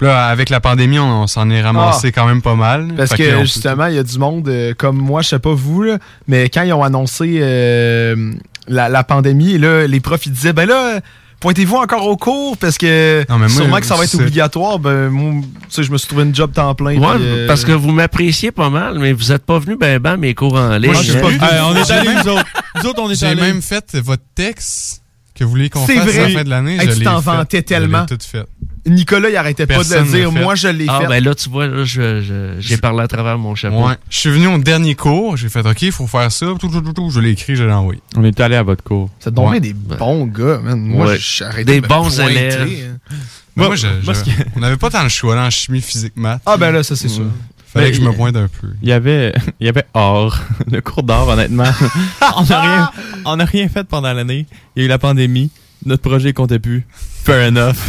Là, 0.00 0.26
avec 0.26 0.50
la 0.50 0.60
pandémie, 0.60 0.98
on, 0.98 1.22
on 1.22 1.26
s'en 1.26 1.48
est 1.50 1.62
ramassé 1.62 2.10
quand 2.12 2.26
même 2.26 2.42
pas 2.42 2.56
mal. 2.56 2.88
Parce 2.96 3.14
Fait 3.14 3.16
que 3.24 3.40
justement, 3.42 3.86
il 3.86 3.94
y 3.94 3.98
a 3.98 4.02
du 4.02 4.18
monde 4.18 4.48
euh, 4.48 4.74
comme 4.76 4.96
moi, 4.96 5.22
je 5.22 5.28
sais 5.28 5.38
pas 5.38 5.54
vous, 5.54 5.82
là, 5.82 5.98
mais 6.26 6.48
quand 6.48 6.62
ils 6.62 6.72
ont 6.72 6.82
annoncé 6.82 7.38
euh, 7.40 8.32
la, 8.66 8.88
la 8.88 9.04
pandémie, 9.04 9.56
là, 9.58 9.86
les 9.86 10.00
profs 10.00 10.26
ils 10.26 10.32
disaient 10.32 10.52
ben 10.52 10.66
là, 10.68 11.00
pointez-vous 11.40 11.76
encore 11.76 12.06
au 12.08 12.16
cours 12.16 12.56
parce 12.56 12.76
que 12.76 13.20
Non, 13.28 13.34
mais 13.38 13.46
moi, 13.46 13.48
sûrement 13.50 13.78
que 13.78 13.86
ça 13.86 13.94
va 13.94 14.04
être 14.04 14.14
obligatoire. 14.16 14.78
Ben 14.80 15.08
moi, 15.10 15.42
tu 15.42 15.46
sais, 15.68 15.82
je 15.84 15.92
me 15.92 15.96
suis 15.98 16.08
trouvé 16.08 16.24
une 16.24 16.34
job 16.34 16.52
temps 16.52 16.74
plein. 16.74 16.98
Ouais, 16.98 17.14
puis, 17.16 17.24
euh, 17.24 17.46
parce 17.46 17.64
que 17.64 17.72
vous 17.72 17.92
m'appréciez 17.92 18.50
pas 18.50 18.70
mal, 18.70 18.98
mais 18.98 19.12
vous 19.12 19.30
êtes 19.30 19.44
pas 19.46 19.58
venu 19.60 19.76
ben 19.76 19.98
ben 20.00 20.12
à 20.14 20.16
mes 20.16 20.34
cours 20.34 20.54
en 20.56 20.76
ligne. 20.76 20.90
Moi, 20.92 21.02
je 21.02 21.10
suis 21.12 21.18
hein? 21.18 21.22
pas 21.22 21.28
venu. 21.28 21.40
Hey, 21.40 21.60
on 21.62 21.76
est 21.76 21.90
allés, 21.92 22.14
nous 22.24 22.30
autres. 22.32 22.44
Nous 22.82 22.86
autres, 22.90 23.00
on 23.02 23.10
est 23.10 23.14
J'ai 23.20 23.26
allés. 23.26 23.40
même 23.42 23.62
fait 23.62 23.94
votre 23.96 24.24
texte 24.34 25.02
que 25.34 25.42
vous 25.44 25.50
voulez 25.50 25.68
qu'on 25.68 25.84
fasse 25.84 25.98
à 25.98 26.04
vrai. 26.04 26.28
la 26.32 26.38
fin 26.38 26.44
de 26.44 26.50
l'année. 26.50 26.74
Hey, 26.80 26.86
je 26.88 26.92
tu 26.92 26.98
l'ai 27.00 27.04
t'en 27.04 27.18
vantais 27.20 27.62
tellement. 27.62 28.06
tout 28.06 28.18
fait. 28.20 28.44
Nicolas, 28.86 29.30
il 29.30 29.36
arrêtait 29.36 29.66
pas 29.66 29.82
de 29.82 29.94
le 29.94 30.02
dire. 30.10 30.30
Moi, 30.32 30.54
je 30.54 30.68
l'ai 30.68 30.86
Ah, 30.88 31.00
fait. 31.00 31.06
ben 31.06 31.24
là, 31.24 31.34
tu 31.34 31.48
vois, 31.48 31.66
là, 31.66 31.84
je- 31.84 32.20
je- 32.20 32.54
j'ai 32.60 32.76
parlé 32.76 33.00
à 33.02 33.08
travers 33.08 33.38
mon 33.38 33.54
chapeau. 33.54 33.86
Ouais. 33.86 33.94
Je 34.10 34.18
suis 34.18 34.30
venu 34.30 34.46
au 34.48 34.58
dernier 34.58 34.94
cours. 34.94 35.36
J'ai 35.36 35.48
fait 35.48 35.66
OK, 35.66 35.82
il 35.82 35.92
faut 35.92 36.06
faire 36.06 36.30
ça. 36.30 36.46
Tout, 36.58 36.68
tout, 36.68 36.80
tout, 36.82 36.92
tout. 36.92 37.10
Je 37.10 37.20
l'ai 37.20 37.30
écrit, 37.30 37.56
je 37.56 37.64
l'ai 37.64 37.72
envoyé. 37.72 38.00
On 38.16 38.22
est 38.24 38.38
allés 38.40 38.56
à 38.56 38.62
votre 38.62 38.84
cours. 38.84 39.08
Ça 39.20 39.30
te 39.30 39.36
donne 39.36 39.46
Ouais. 39.46 39.60
des 39.60 39.72
bons 39.72 40.26
gars, 40.26 40.58
man. 40.62 40.78
Moi, 40.80 41.06
Ouais. 41.06 41.16
j'ai 41.18 41.44
arrêté 41.44 41.64
Des 41.64 41.80
de 41.80 41.86
bons 41.86 42.10
pointer, 42.14 42.30
élèves. 42.32 42.90
hein. 43.10 43.14
Moi- 43.56 43.68
moi, 43.68 43.76
je- 43.76 43.86
moi, 44.04 44.14
on 44.56 44.60
n'avait 44.60 44.76
pas 44.76 44.90
tant 44.90 45.02
le 45.02 45.08
choix 45.08 45.34
là, 45.36 45.46
en 45.46 45.50
chimie, 45.50 45.80
physique, 45.80 46.14
maths. 46.16 46.42
Ah 46.44 46.56
ben 46.56 46.70
là, 46.72 46.82
ça 46.82 46.96
c'est 46.96 47.08
sûr. 47.08 47.26
Fallait 47.72 47.90
que 47.90 47.96
je 47.96 48.02
me 48.02 48.12
pointe 48.12 48.36
un 48.36 48.48
peu. 48.48 48.68
Il 48.82 48.88
y 48.88 48.92
avait, 48.92 49.32
il 49.60 49.66
y 49.66 49.68
avait 49.68 49.84
or. 49.94 50.38
Le 50.70 50.80
cours 50.80 51.02
d'or, 51.04 51.28
honnêtement. 51.28 51.64
on 52.36 52.42
n'a 52.44 52.60
rien, 52.60 52.90
on 53.24 53.40
a 53.40 53.44
rien 53.44 53.68
fait 53.68 53.84
pendant 53.84 54.12
l'année. 54.12 54.46
Il 54.76 54.80
y 54.80 54.82
a 54.82 54.86
eu 54.86 54.88
la 54.88 54.98
pandémie. 54.98 55.50
Notre 55.86 56.02
projet 56.02 56.32
comptait 56.32 56.58
plus. 56.58 56.86
Fair 57.24 57.48
enough. 57.48 57.76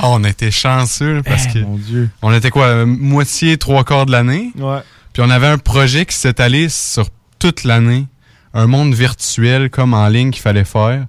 Ah, 0.00 0.08
on 0.10 0.24
était 0.24 0.50
chanceux 0.50 1.22
parce 1.24 1.46
que 1.46 1.58
Eh, 1.58 1.62
Mon 1.62 1.76
Dieu. 1.76 2.10
on 2.20 2.32
était 2.34 2.50
quoi, 2.50 2.64
euh, 2.66 2.84
moitié, 2.86 3.58
trois 3.58 3.84
quarts 3.84 4.06
de 4.06 4.10
l'année? 4.12 4.50
Ouais. 4.58 4.80
Puis 5.12 5.22
on 5.24 5.30
avait 5.30 5.46
un 5.46 5.56
projet 5.58 6.04
qui 6.04 6.16
s'est 6.16 6.40
allé 6.40 6.68
sur 6.68 7.06
toute 7.38 7.62
l'année. 7.62 8.06
Un 8.54 8.66
monde 8.66 8.92
virtuel 8.92 9.70
comme 9.70 9.94
en 9.94 10.08
ligne 10.08 10.32
qu'il 10.32 10.42
fallait 10.42 10.64
faire. 10.64 11.06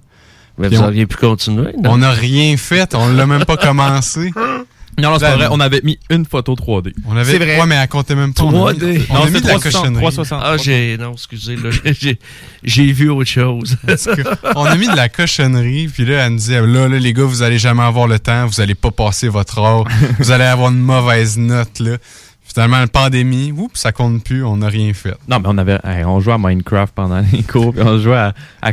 Mais 0.56 0.68
Puis 0.68 0.76
vous 0.76 0.84
on- 0.84 0.86
auriez 0.86 1.04
pu 1.06 1.16
continuer, 1.16 1.72
non? 1.82 1.90
On 1.94 1.98
n'a 1.98 2.12
rien 2.12 2.56
fait, 2.56 2.94
on 2.94 3.08
l'a 3.08 3.26
même 3.26 3.44
pas 3.44 3.56
commencé. 3.56 4.32
Non, 4.98 5.10
non, 5.10 5.18
c'est 5.18 5.26
pas 5.26 5.36
vrai. 5.36 5.48
On 5.50 5.60
avait 5.60 5.80
mis 5.84 5.98
une 6.10 6.24
photo 6.24 6.54
3D. 6.54 6.92
On 7.06 7.16
avait 7.16 7.30
C'est 7.32 7.38
vrai. 7.38 7.60
Ouais, 7.60 7.66
mais 7.66 7.74
elle 7.74 7.88
comptait 7.88 8.14
même 8.14 8.32
pas. 8.32 8.44
On 8.44 8.66
a 8.66 8.72
mis- 8.72 8.78
3D. 8.78 9.02
On 9.10 9.14
non, 9.14 9.20
a 9.22 9.26
mis 9.26 9.32
c'est 9.32 9.40
de 9.42 9.46
la 9.46 9.52
360, 9.54 9.62
cochonnerie. 9.62 10.02
360. 10.02 10.42
Ah, 10.44 10.56
j'ai. 10.56 10.96
Non, 10.98 11.12
excusez, 11.12 11.56
là. 11.56 11.70
j'ai- 11.84 12.18
J'ai 12.62 12.92
vu 12.92 13.10
autre 13.10 13.28
chose. 13.30 13.76
On 14.56 14.64
a 14.64 14.74
mis 14.76 14.88
de 14.88 14.96
la 14.96 15.08
cochonnerie, 15.08 15.88
puis 15.88 16.04
là, 16.04 16.24
elle 16.26 16.32
nous 16.32 16.38
disait, 16.38 16.60
là, 16.66 16.88
là, 16.88 16.98
les 16.98 17.12
gars, 17.12 17.24
vous 17.24 17.42
allez 17.42 17.58
jamais 17.58 17.82
avoir 17.82 18.06
le 18.08 18.18
temps, 18.18 18.46
vous 18.46 18.60
allez 18.60 18.74
pas 18.74 18.90
passer 18.90 19.28
votre 19.28 19.58
heure, 19.58 19.84
vous 20.18 20.30
allez 20.30 20.44
avoir 20.44 20.70
une 20.70 20.80
mauvaise 20.80 21.36
note, 21.38 21.78
là. 21.80 21.96
Finalement, 22.44 22.78
la 22.78 22.86
pandémie, 22.86 23.52
oups, 23.52 23.78
ça 23.78 23.92
compte 23.92 24.24
plus, 24.24 24.42
on 24.44 24.56
n'a 24.58 24.68
rien 24.68 24.94
fait. 24.94 25.14
Non, 25.28 25.40
mais 25.40 25.48
on 25.48 25.58
avait, 25.58 25.78
hey, 25.84 26.04
on 26.06 26.20
jouait 26.20 26.32
à 26.34 26.38
Minecraft 26.38 26.94
pendant 26.94 27.22
les 27.32 27.42
cours, 27.42 27.74
puis 27.74 27.82
on 27.84 27.98
jouait 27.98 28.16
à, 28.62 28.72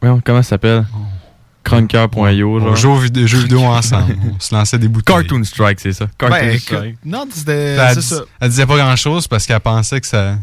comment 0.00 0.42
ça 0.42 0.50
s'appelle? 0.50 0.84
Cronker.io, 1.64 2.60
On 2.60 2.74
jouait 2.74 2.92
aux 2.92 2.98
vid- 2.98 3.26
jeux 3.26 3.38
vidéo 3.38 3.60
ensemble, 3.64 4.16
on 4.34 4.40
se 4.40 4.54
lançait 4.54 4.78
des 4.78 4.88
bouteilles. 4.88 5.14
Cartoon 5.16 5.44
Strike, 5.44 5.80
c'est 5.80 5.92
ça. 5.92 6.06
Cartoon 6.18 6.38
Ben, 6.38 6.58
Strike. 6.58 6.96
non, 7.04 7.24
c'était. 7.32 7.76
Elle, 7.76 8.02
ça. 8.02 8.22
elle 8.40 8.48
disait 8.48 8.66
pas 8.66 8.76
grand 8.76 8.96
chose 8.96 9.26
parce 9.28 9.46
qu'elle 9.46 9.60
pensait 9.60 10.00
que 10.00 10.06
ça 10.06 10.36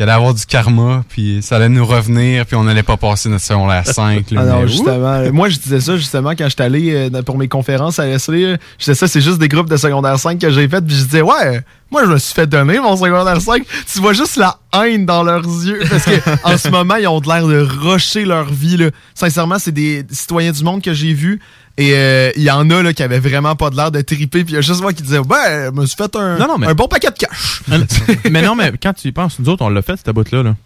qu'il 0.00 0.08
allait 0.08 0.16
avoir 0.16 0.32
du 0.32 0.46
karma 0.46 1.04
puis 1.10 1.40
ça 1.42 1.56
allait 1.56 1.68
nous 1.68 1.84
revenir 1.84 2.46
puis 2.46 2.56
on 2.56 2.66
allait 2.66 2.82
pas 2.82 2.96
passer 2.96 3.28
notre 3.28 3.44
secondaire 3.44 3.86
5 3.86 4.30
là, 4.30 4.40
Ah 4.42 4.44
non, 4.46 4.60
mais- 4.62 4.68
justement. 4.68 5.20
Moi, 5.32 5.50
je 5.50 5.58
disais 5.58 5.80
ça 5.80 5.96
justement 5.98 6.30
quand 6.30 6.48
j'étais 6.48 6.62
allé 6.62 7.10
euh, 7.12 7.22
pour 7.22 7.36
mes 7.36 7.48
conférences 7.48 7.98
à 7.98 8.18
SC. 8.18 8.30
euh, 8.30 8.56
Je 8.78 8.84
disais 8.84 8.94
ça, 8.94 9.06
c'est 9.08 9.20
juste 9.20 9.36
des 9.38 9.48
groupes 9.48 9.68
de 9.68 9.76
secondaire 9.76 10.18
5 10.18 10.38
que 10.38 10.50
j'ai 10.50 10.66
fait. 10.68 10.80
Puis 10.80 10.96
je 10.96 11.04
disais, 11.04 11.20
ouais, 11.20 11.60
moi, 11.90 12.04
je 12.06 12.10
me 12.12 12.16
suis 12.18 12.32
fait 12.32 12.46
donner 12.46 12.78
mon 12.80 12.96
secondaire 12.96 13.40
5. 13.42 13.62
Tu 13.92 14.00
vois 14.00 14.14
juste 14.14 14.36
la 14.36 14.56
haine 14.82 15.04
dans 15.04 15.22
leurs 15.22 15.44
yeux. 15.44 15.80
Parce 15.90 16.04
que 16.04 16.12
en 16.44 16.56
ce 16.56 16.68
moment, 16.70 16.94
ils 16.96 17.06
ont 17.06 17.20
de 17.20 17.28
l'air 17.28 17.46
de 17.46 17.60
rusher 17.60 18.24
leur 18.24 18.46
vie. 18.46 18.78
Là. 18.78 18.86
Sincèrement, 19.14 19.58
c'est 19.58 19.72
des 19.72 20.06
citoyens 20.10 20.52
du 20.52 20.64
monde 20.64 20.80
que 20.82 20.94
j'ai 20.94 21.12
vus. 21.12 21.40
Et 21.78 21.94
euh, 21.94 22.30
il 22.36 22.42
y 22.42 22.50
en 22.50 22.68
a 22.70 22.82
là, 22.82 22.92
qui 22.92 23.02
avaient 23.02 23.20
vraiment 23.20 23.56
pas 23.56 23.70
de 23.70 23.76
l'air 23.76 23.90
de 23.90 24.00
triper. 24.02 24.44
Puis 24.44 24.52
il 24.52 24.56
y 24.56 24.58
a 24.58 24.60
juste 24.60 24.80
moi 24.82 24.92
qui 24.92 25.02
disais, 25.02 25.20
ben, 25.26 25.66
je 25.74 25.80
me 25.80 25.86
suis 25.86 25.96
fait 25.96 26.14
un, 26.16 26.36
Non, 26.38 26.46
non, 26.48 26.58
mais- 26.58 26.66
un 26.66 26.74
bon 26.74 26.88
paquet 26.88 27.08
de 27.10 27.16
cash. 27.16 27.62
mais 28.30 28.42
non, 28.42 28.54
mais 28.54 28.72
quand 28.82 28.92
tu 28.92 29.08
y 29.08 29.12
penses, 29.12 29.38
nous 29.38 29.48
autres, 29.48 29.64
on 29.64 29.68
l'a 29.70 29.80
fait, 29.82 29.96
cette 29.96 30.10
bout-là. 30.14 30.42
Là. 30.42 30.56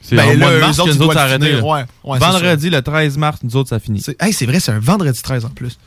C'est 0.00 0.16
Ben 0.16 0.22
en 0.24 0.36
mois 0.36 0.50
là, 0.50 0.56
de 0.56 0.60
mars 0.60 0.78
autres, 0.78 0.88
que 0.88 0.94
ils 0.94 0.98
nous 0.98 1.04
autres, 1.04 1.14
doivent 1.14 1.16
ça 1.16 1.32
a 1.32 1.36
arrêté. 1.36 1.52
là. 1.52 1.64
Ouais, 1.64 1.84
ouais, 2.04 2.18
c'est 2.20 2.26
Vendredi, 2.26 2.70
le 2.70 2.82
13 2.82 3.18
mars, 3.18 3.38
nous 3.42 3.56
autres, 3.56 3.68
ça 3.70 3.78
finit. 3.78 4.00
C'est 4.00 4.20
hey, 4.22 4.32
c'est 4.32 4.46
vrai, 4.46 4.60
c'est 4.60 4.72
un 4.72 4.78
vendredi 4.80 5.20
13 5.22 5.44
en 5.44 5.50
plus. 5.50 5.78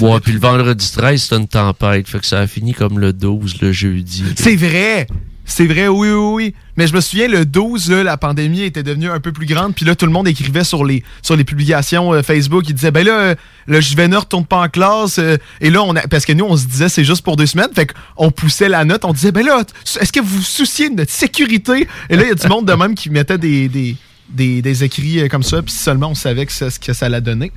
Ouais, 0.00 0.20
puis 0.20 0.32
le 0.32 0.38
vendredi 0.38 0.90
13, 0.92 1.22
c'était 1.22 1.36
une 1.36 1.48
tempête. 1.48 2.08
Fait 2.08 2.20
que 2.20 2.26
ça 2.26 2.40
a 2.40 2.46
fini 2.46 2.74
comme 2.74 2.98
le 2.98 3.12
12, 3.12 3.60
le 3.60 3.72
jeudi. 3.72 4.24
C'est 4.36 4.56
vrai! 4.56 5.06
C'est 5.50 5.66
vrai, 5.66 5.88
oui, 5.88 6.10
oui, 6.10 6.32
oui. 6.34 6.54
Mais 6.76 6.86
je 6.86 6.94
me 6.94 7.00
souviens, 7.00 7.26
le 7.26 7.46
12, 7.46 7.90
là, 7.90 8.02
la 8.04 8.18
pandémie 8.18 8.62
était 8.62 8.82
devenue 8.82 9.10
un 9.10 9.18
peu 9.18 9.32
plus 9.32 9.46
grande. 9.46 9.74
Puis 9.74 9.86
là, 9.86 9.96
tout 9.96 10.04
le 10.04 10.12
monde 10.12 10.28
écrivait 10.28 10.62
sur 10.62 10.84
les, 10.84 11.02
sur 11.22 11.36
les 11.36 11.42
publications 11.42 12.12
euh, 12.12 12.22
Facebook. 12.22 12.64
Il 12.68 12.74
disait, 12.74 12.90
ben 12.90 13.04
là, 13.04 13.12
euh, 13.12 13.34
le 13.66 14.06
ne 14.06 14.16
retourne 14.16 14.44
pas 14.44 14.58
en 14.58 14.68
classe. 14.68 15.18
euh, 15.18 15.38
et 15.62 15.70
là, 15.70 15.82
on 15.82 15.96
a, 15.96 16.02
parce 16.02 16.26
que 16.26 16.34
nous, 16.34 16.44
on 16.44 16.56
se 16.56 16.66
disait, 16.66 16.90
c'est 16.90 17.02
juste 17.02 17.22
pour 17.22 17.36
deux 17.36 17.46
semaines. 17.46 17.70
Fait 17.74 17.86
qu'on 17.86 18.30
poussait 18.30 18.68
la 18.68 18.84
note. 18.84 19.06
On 19.06 19.14
disait, 19.14 19.32
ben 19.32 19.44
là, 19.44 19.62
est-ce 20.00 20.12
que 20.12 20.20
vous 20.20 20.36
vous 20.36 20.42
souciez 20.42 20.90
de 20.90 20.96
notre 20.96 21.12
sécurité? 21.12 21.88
Et 22.10 22.16
là, 22.16 22.24
il 22.24 22.28
y 22.28 22.32
a 22.32 22.34
du 22.34 22.46
monde 22.46 22.66
de 22.66 22.74
même 22.74 22.94
qui 22.94 23.08
mettait 23.08 23.38
des, 23.38 23.68
des, 23.68 23.96
des, 24.30 24.62
des 24.62 24.84
écrits 24.84 25.20
euh, 25.20 25.28
comme 25.28 25.42
ça. 25.42 25.62
Puis 25.62 25.72
seulement 25.72 26.08
on 26.08 26.14
savait 26.14 26.46
que 26.46 26.52
c'est 26.52 26.70
ce 26.70 26.78
que 26.78 26.92
ça 26.92 27.06
allait 27.06 27.20
donner. 27.20 27.52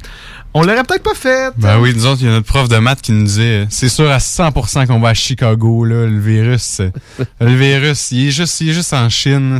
On 0.53 0.63
l'aurait 0.63 0.83
peut-être 0.83 1.03
pas 1.03 1.13
fait. 1.15 1.53
Ben 1.57 1.79
oui, 1.79 1.93
nous 1.95 2.05
autres, 2.05 2.21
il 2.21 2.25
y 2.25 2.29
a 2.29 2.33
notre 2.33 2.47
prof 2.47 2.67
de 2.67 2.77
maths 2.77 3.01
qui 3.01 3.11
nous 3.13 3.23
disait 3.23 3.67
c'est 3.69 3.89
sûr 3.89 4.09
à 4.11 4.17
100% 4.17 4.87
qu'on 4.87 4.99
va 4.99 5.09
à 5.09 5.13
Chicago, 5.13 5.85
là, 5.85 6.05
le 6.07 6.19
virus. 6.19 6.61
c'est- 6.61 6.93
le 7.39 7.53
virus, 7.55 8.11
il 8.11 8.27
est 8.27 8.31
juste, 8.31 8.59
il 8.61 8.69
est 8.69 8.73
juste 8.73 8.93
en 8.93 9.07
Chine. 9.09 9.59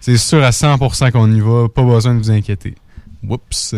C'est 0.00 0.16
sûr 0.16 0.42
à 0.44 0.50
100% 0.50 1.10
qu'on 1.12 1.32
y 1.32 1.40
va, 1.40 1.68
pas 1.68 1.82
besoin 1.82 2.14
de 2.14 2.18
vous 2.18 2.30
inquiéter. 2.30 2.74
Oups. 3.28 3.74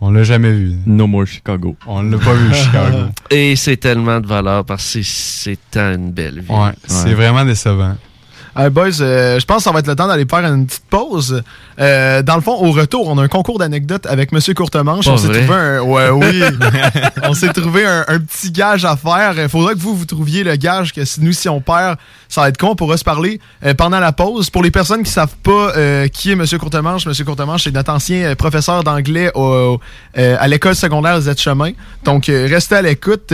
On 0.00 0.10
l'a 0.12 0.22
jamais 0.22 0.52
vu. 0.52 0.76
No 0.86 1.06
more 1.08 1.26
Chicago. 1.26 1.74
On 1.86 2.02
l'a 2.02 2.18
pas 2.18 2.32
vu, 2.34 2.54
Chicago. 2.54 3.08
Et 3.30 3.56
c'est 3.56 3.76
tellement 3.78 4.20
de 4.20 4.26
valeur 4.26 4.64
parce 4.64 4.92
que 4.94 5.02
c'est- 5.02 5.58
tant 5.70 5.92
une 5.94 6.12
belle 6.12 6.40
vie. 6.40 6.50
Ouais, 6.50 6.70
c'est 6.86 7.14
vraiment 7.14 7.44
décevant. 7.44 7.96
Hey 8.60 8.70
boys, 8.70 9.00
euh, 9.00 9.38
je 9.38 9.46
pense 9.46 9.58
que 9.58 9.62
ça 9.62 9.70
va 9.70 9.78
être 9.78 9.86
le 9.86 9.94
temps 9.94 10.08
d'aller 10.08 10.26
faire 10.28 10.40
une 10.40 10.66
petite 10.66 10.82
pause. 10.90 11.44
Euh, 11.78 12.22
dans 12.22 12.34
le 12.34 12.40
fond, 12.40 12.54
au 12.54 12.72
retour, 12.72 13.06
on 13.06 13.16
a 13.16 13.22
un 13.22 13.28
concours 13.28 13.60
d'anecdotes 13.60 14.04
avec 14.06 14.32
Monsieur 14.32 14.52
Courtemanche. 14.52 15.04
Pas 15.04 15.12
on 15.12 15.16
s'est 15.16 15.28
trouvé 15.28 15.54
un, 15.54 15.80
ouais, 15.80 16.10
oui. 16.10 16.42
on 17.22 17.34
s'est 17.34 17.52
trouvé 17.52 17.86
un, 17.86 18.04
un 18.08 18.18
petit 18.18 18.50
gage 18.50 18.84
à 18.84 18.96
faire. 18.96 19.40
Il 19.40 19.48
faudra 19.48 19.74
que 19.74 19.78
vous 19.78 19.94
vous 19.94 20.06
trouviez 20.06 20.42
le 20.42 20.56
gage 20.56 20.92
que 20.92 21.04
si 21.04 21.20
nous 21.20 21.32
si 21.32 21.48
on 21.48 21.60
perd, 21.60 21.98
ça 22.28 22.40
va 22.40 22.48
être 22.48 22.58
con. 22.58 22.70
On 22.70 22.74
pourra 22.74 22.96
se 22.96 23.04
parler 23.04 23.40
euh, 23.64 23.74
pendant 23.74 24.00
la 24.00 24.10
pause. 24.10 24.50
Pour 24.50 24.64
les 24.64 24.72
personnes 24.72 25.04
qui 25.04 25.12
savent 25.12 25.36
pas 25.44 26.08
qui 26.08 26.32
est 26.32 26.34
Monsieur 26.34 26.58
Courtemanche, 26.58 27.06
Monsieur 27.06 27.24
Courtemanche 27.24 27.62
c'est 27.62 27.74
notre 27.74 27.92
ancien 27.92 28.34
professeur 28.34 28.82
d'anglais 28.82 29.30
à 30.16 30.48
l'école 30.48 30.74
secondaire 30.74 31.20
Z-Chemin. 31.20 31.70
Donc 32.02 32.28
euh, 32.28 32.48
restez 32.50 32.74
à 32.74 32.82
l'écoute. 32.82 33.32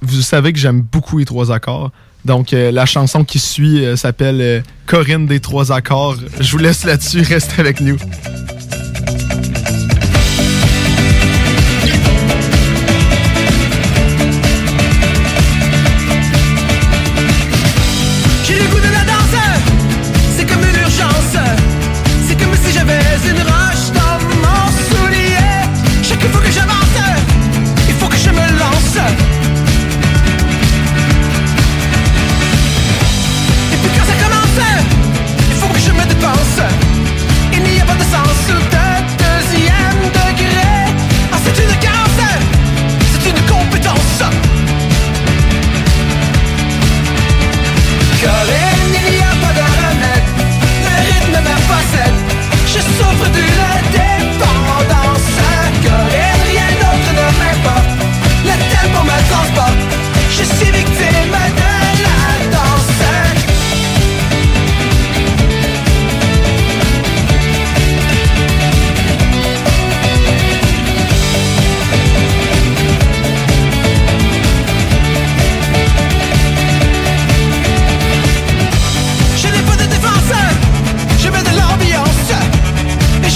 Vous 0.00 0.22
savez 0.22 0.52
que 0.52 0.58
j'aime 0.60 0.82
beaucoup 0.82 1.18
les 1.18 1.24
trois 1.24 1.50
accords. 1.50 1.90
Donc, 2.24 2.52
euh, 2.52 2.70
la 2.70 2.86
chanson 2.86 3.24
qui 3.24 3.38
suit 3.38 3.84
euh, 3.84 3.96
s'appelle 3.96 4.40
euh, 4.40 4.60
Corinne 4.86 5.26
des 5.26 5.40
trois 5.40 5.72
accords. 5.72 6.16
Je 6.40 6.52
vous 6.52 6.58
laisse 6.58 6.84
là-dessus. 6.84 7.22
Restez 7.28 7.60
avec 7.60 7.80
nous. 7.80 7.96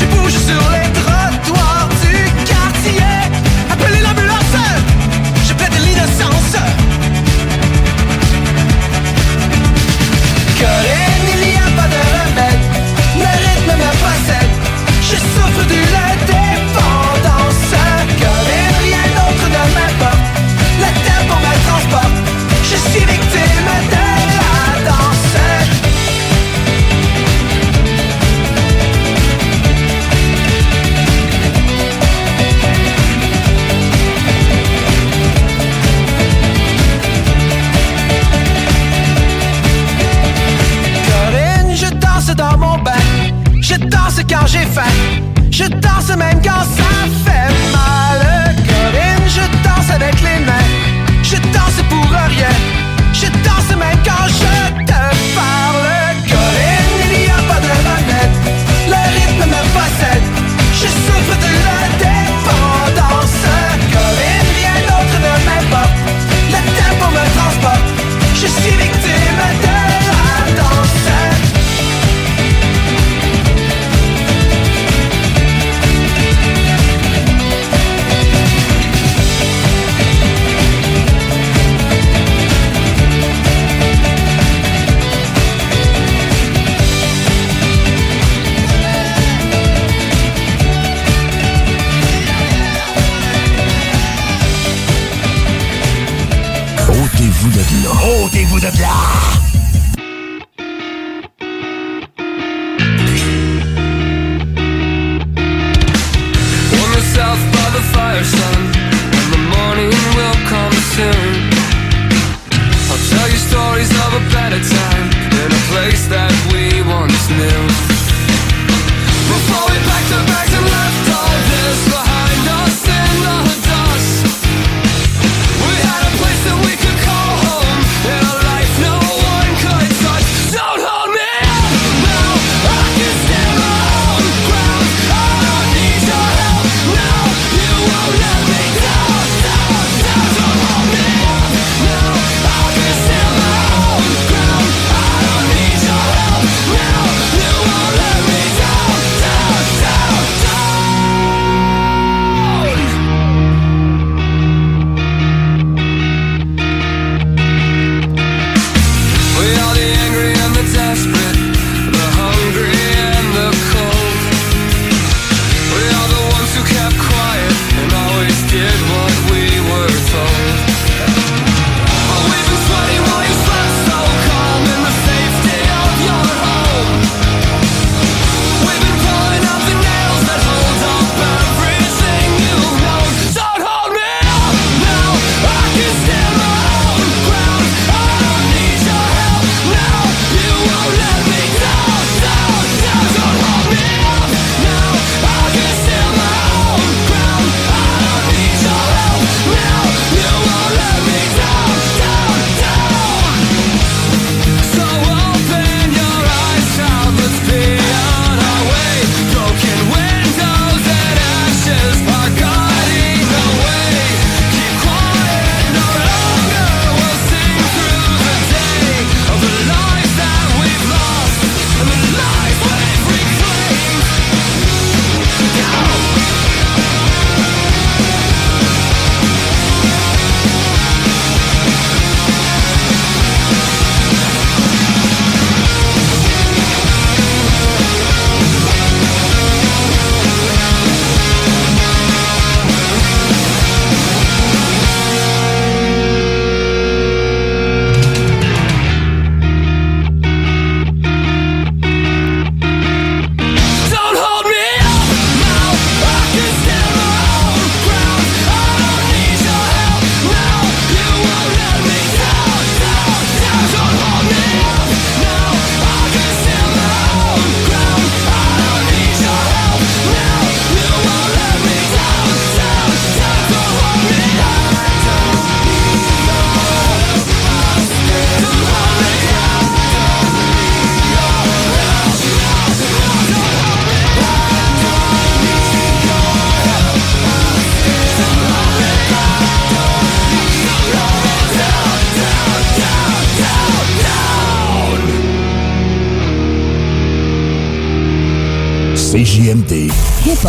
Et 0.03 0.05
je 0.05 0.17
bouge 0.17 0.62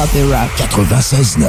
Hip 0.03 0.09
Hop 0.09 0.15
et 0.15 0.23
Rock 0.23 0.49
96.9. 0.57 1.45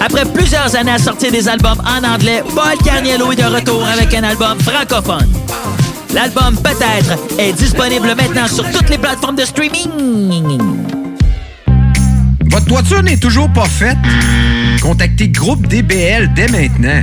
Après 0.00 0.24
plusieurs 0.24 0.76
années 0.76 0.92
à 0.92 0.98
sortir 0.98 1.32
des 1.32 1.48
albums 1.48 1.80
en 1.84 2.04
anglais, 2.04 2.42
Paul 2.54 2.76
Carniello 2.84 3.32
est 3.32 3.36
de 3.36 3.44
retour 3.44 3.84
avec 3.84 4.14
un 4.14 4.22
album 4.22 4.58
francophone. 4.60 5.28
L'album 6.14 6.56
Peut-être 6.56 7.18
est 7.38 7.52
disponible 7.52 8.14
maintenant 8.14 8.46
sur 8.46 8.68
toutes 8.70 8.88
les 8.88 8.98
plateformes 8.98 9.36
de 9.36 9.44
streaming. 9.44 10.60
Votre 12.46 12.66
toiture 12.66 13.02
n'est 13.02 13.18
toujours 13.18 13.52
pas 13.52 13.66
faite? 13.66 13.98
Contactez 14.82 15.28
Groupe 15.28 15.66
DBL 15.66 16.32
dès 16.34 16.48
maintenant. 16.48 17.02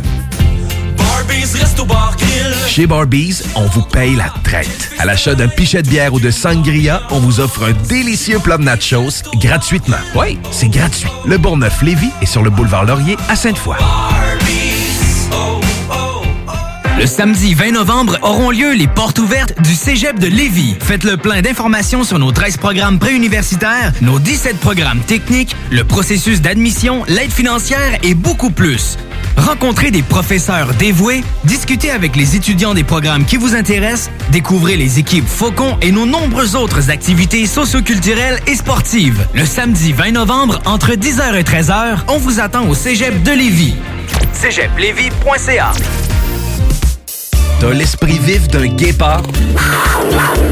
Chez 2.67 2.87
Barbies, 2.87 3.41
on 3.55 3.65
vous 3.65 3.81
paye 3.81 4.15
la 4.15 4.33
traite. 4.43 4.91
À 4.97 5.05
l'achat 5.05 5.35
d'un 5.35 5.47
pichet 5.47 5.81
de 5.81 5.89
bière 5.89 6.13
ou 6.13 6.19
de 6.19 6.31
sangria, 6.31 7.01
on 7.09 7.19
vous 7.19 7.39
offre 7.39 7.63
un 7.65 7.73
délicieux 7.87 8.39
plat 8.39 8.57
de 8.57 8.63
nachos 8.63 9.23
gratuitement. 9.35 9.97
Oui, 10.15 10.37
c'est 10.51 10.69
gratuit. 10.69 11.09
Le 11.25 11.37
Bourgneuf-Lévis 11.37 12.11
est 12.21 12.25
sur 12.25 12.43
le 12.43 12.49
boulevard 12.49 12.85
Laurier 12.85 13.17
à 13.29 13.35
Sainte-Foy. 13.35 13.75
Le 16.99 17.07
samedi 17.07 17.55
20 17.55 17.71
novembre 17.71 18.19
auront 18.21 18.51
lieu 18.51 18.73
les 18.73 18.87
portes 18.87 19.19
ouvertes 19.19 19.59
du 19.61 19.73
Cégep 19.73 20.19
de 20.19 20.27
Lévis. 20.27 20.75
Faites 20.79 21.03
le 21.03 21.17
plein 21.17 21.41
d'informations 21.41 22.03
sur 22.03 22.19
nos 22.19 22.31
13 22.31 22.57
programmes 22.57 22.99
préuniversitaires, 22.99 23.91
nos 24.01 24.19
17 24.19 24.59
programmes 24.59 24.99
techniques, 24.99 25.55
le 25.71 25.83
processus 25.83 26.41
d'admission, 26.41 27.03
l'aide 27.07 27.31
financière 27.31 27.97
et 28.03 28.13
beaucoup 28.13 28.51
plus. 28.51 28.97
Rencontrez 29.41 29.89
des 29.89 30.03
professeurs 30.03 30.75
dévoués, 30.75 31.23
discutez 31.45 31.89
avec 31.89 32.15
les 32.15 32.35
étudiants 32.35 32.75
des 32.75 32.83
programmes 32.83 33.25
qui 33.25 33.37
vous 33.37 33.55
intéressent, 33.55 34.11
découvrez 34.31 34.77
les 34.77 34.99
équipes 34.99 35.27
Faucon 35.27 35.77
et 35.81 35.91
nos 35.91 36.05
nombreuses 36.05 36.55
autres 36.55 36.91
activités 36.91 37.47
socioculturelles 37.47 38.39
et 38.45 38.55
sportives. 38.55 39.25
Le 39.33 39.45
samedi 39.45 39.93
20 39.93 40.11
novembre, 40.11 40.61
entre 40.65 40.91
10h 40.91 41.33
et 41.33 41.43
13h, 41.43 42.01
on 42.07 42.17
vous 42.17 42.39
attend 42.39 42.67
au 42.67 42.75
Cégep 42.75 43.23
de 43.23 43.31
Lévis. 43.31 43.75
T'as 47.61 47.73
l'esprit 47.73 48.17
vif 48.17 48.47
d'un 48.47 48.65
guépard? 48.65 49.21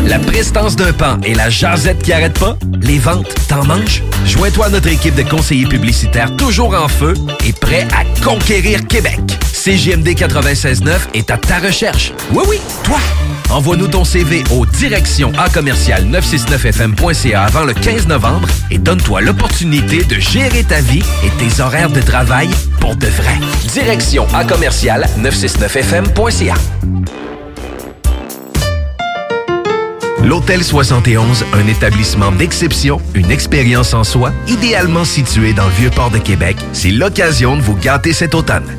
La 0.06 0.19
prestance 0.19 0.76
d'un 0.76 0.93
pan 0.93 1.17
et 1.24 1.34
la 1.34 1.50
jasette 1.50 2.04
qui 2.04 2.13
arrête 2.13 2.38
pas? 2.38 2.56
Les 2.84 3.00
ventes, 3.00 3.34
t'en 3.48 3.65
manges? 3.65 4.04
Joins-toi 4.28 4.67
à 4.67 4.69
notre 4.69 4.89
équipe 4.89 5.15
de 5.15 5.24
conseillers 5.24 5.65
publicitaires 5.65 6.36
toujours 6.36 6.76
en 6.76 6.88
feu 6.88 7.15
et 7.43 7.52
prêt 7.52 7.88
à 7.98 8.06
conquérir 8.24 8.86
Québec. 8.86 9.19
CGMD 9.60 10.08
96.9 10.08 11.00
est 11.13 11.30
à 11.30 11.38
ta 11.38 11.60
recherche. 11.60 12.13
Oui, 12.32 12.43
oui, 12.48 12.62
toi! 12.86 12.98
Envoie-nous 13.50 13.89
ton 13.89 14.06
CV 14.06 14.41
au 14.52 14.65
direction 14.65 15.34
à 15.38 15.50
commercial 15.50 16.06
969fm.ca 16.06 17.43
avant 17.43 17.65
le 17.65 17.74
15 17.74 18.08
novembre 18.08 18.48
et 18.72 18.78
donne-toi 18.78 19.19
l'opportunité 19.19 20.06
de 20.06 20.15
gérer 20.15 20.63
ta 20.63 20.80
vie 20.80 21.04
et 21.26 21.30
tes 21.32 21.62
horaires 21.62 21.89
de 21.89 22.00
travail 22.00 22.48
pour 22.80 22.95
de 22.95 23.08
vrai. 23.08 23.34
Direction 23.74 24.26
à 24.34 24.45
commercial 24.45 25.06
969fm.ca. 25.19 26.54
L'Hôtel 30.24 30.63
71, 30.63 31.43
un 31.54 31.67
établissement 31.67 32.32
d'exception, 32.32 33.02
une 33.13 33.30
expérience 33.30 33.93
en 33.93 34.06
soi, 34.06 34.32
idéalement 34.48 35.04
situé 35.04 35.52
dans 35.52 35.65
le 35.65 35.74
Vieux-Port 35.74 36.12
de 36.12 36.19
Québec, 36.19 36.56
c'est 36.72 36.91
l'occasion 36.91 37.58
de 37.58 37.62
vous 37.62 37.76
gâter 37.76 38.13
cet 38.13 38.36
automne. 38.36 38.79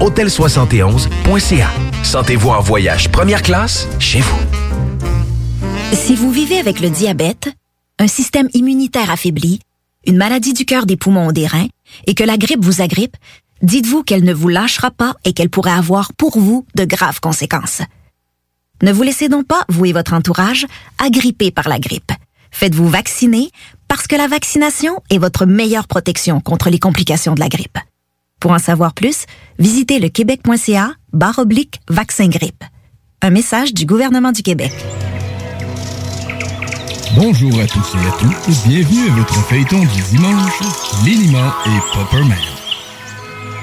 Hôtel71.ca. 0.00 1.70
Sentez-vous 2.04 2.50
en 2.50 2.60
voyage 2.60 3.08
première 3.10 3.42
classe 3.42 3.88
chez 3.98 4.20
vous. 4.20 4.38
Si 5.92 6.14
vous 6.14 6.30
vivez 6.30 6.58
avec 6.58 6.78
le 6.78 6.88
diabète, 6.88 7.52
un 7.98 8.06
système 8.06 8.48
immunitaire 8.54 9.10
affaibli, 9.10 9.58
une 10.06 10.16
maladie 10.16 10.52
du 10.52 10.64
cœur, 10.64 10.86
des 10.86 10.96
poumons 10.96 11.26
ou 11.26 11.32
des 11.32 11.48
reins, 11.48 11.66
et 12.06 12.14
que 12.14 12.22
la 12.22 12.38
grippe 12.38 12.64
vous 12.64 12.80
agrippe, 12.80 13.16
dites-vous 13.62 14.04
qu'elle 14.04 14.22
ne 14.22 14.32
vous 14.32 14.48
lâchera 14.48 14.92
pas 14.92 15.14
et 15.24 15.32
qu'elle 15.32 15.50
pourrait 15.50 15.72
avoir 15.72 16.12
pour 16.12 16.38
vous 16.38 16.64
de 16.76 16.84
graves 16.84 17.18
conséquences. 17.18 17.82
Ne 18.82 18.92
vous 18.92 19.02
laissez 19.02 19.28
donc 19.28 19.48
pas, 19.48 19.64
vous 19.68 19.86
et 19.86 19.92
votre 19.92 20.12
entourage, 20.14 20.64
agripper 20.98 21.50
par 21.50 21.68
la 21.68 21.80
grippe. 21.80 22.12
Faites-vous 22.52 22.88
vacciner 22.88 23.50
parce 23.88 24.06
que 24.06 24.14
la 24.14 24.28
vaccination 24.28 25.02
est 25.10 25.18
votre 25.18 25.44
meilleure 25.44 25.88
protection 25.88 26.40
contre 26.40 26.70
les 26.70 26.78
complications 26.78 27.34
de 27.34 27.40
la 27.40 27.48
grippe. 27.48 27.78
Pour 28.40 28.52
en 28.52 28.58
savoir 28.58 28.94
plus, 28.94 29.24
visitez 29.58 29.98
le 29.98 30.08
québec.ca 30.08 30.92
barre 31.12 31.38
oblique 31.38 31.80
vaccin 31.88 32.28
grippe. 32.28 32.64
Un 33.20 33.30
message 33.30 33.74
du 33.74 33.84
gouvernement 33.84 34.32
du 34.32 34.42
Québec. 34.42 34.72
Bonjour 37.16 37.58
à 37.58 37.66
tous 37.66 37.94
et 37.94 38.06
à 38.06 38.12
toutes, 38.20 38.68
bienvenue 38.68 39.10
à 39.10 39.14
votre 39.14 39.34
feuilleton 39.48 39.80
du 39.80 40.02
dimanche, 40.16 40.60
Linima 41.04 41.56
et 41.66 41.96
Popperman. 41.96 42.36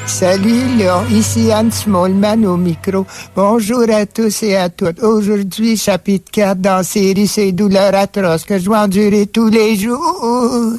Salut, 0.07 0.78
là, 0.78 1.03
ici 1.09 1.51
Anne 1.51 1.71
Smallman 1.71 2.45
au 2.45 2.57
micro. 2.57 3.05
Bonjour 3.36 3.86
à 3.89 4.05
tous 4.05 4.43
et 4.43 4.55
à 4.55 4.69
toutes. 4.69 5.01
Aujourd'hui, 5.01 5.78
chapitre 5.78 6.32
4 6.32 6.59
dans 6.59 6.78
la 6.78 6.84
série 6.84 7.28
Ces 7.28 7.51
douleurs 7.51 7.95
atroces 7.95 8.43
que 8.43 8.57
je 8.59 8.65
dois 8.65 8.80
endurer 8.84 9.26
tous 9.28 9.49
les 9.49 9.78
jours. 9.78 10.73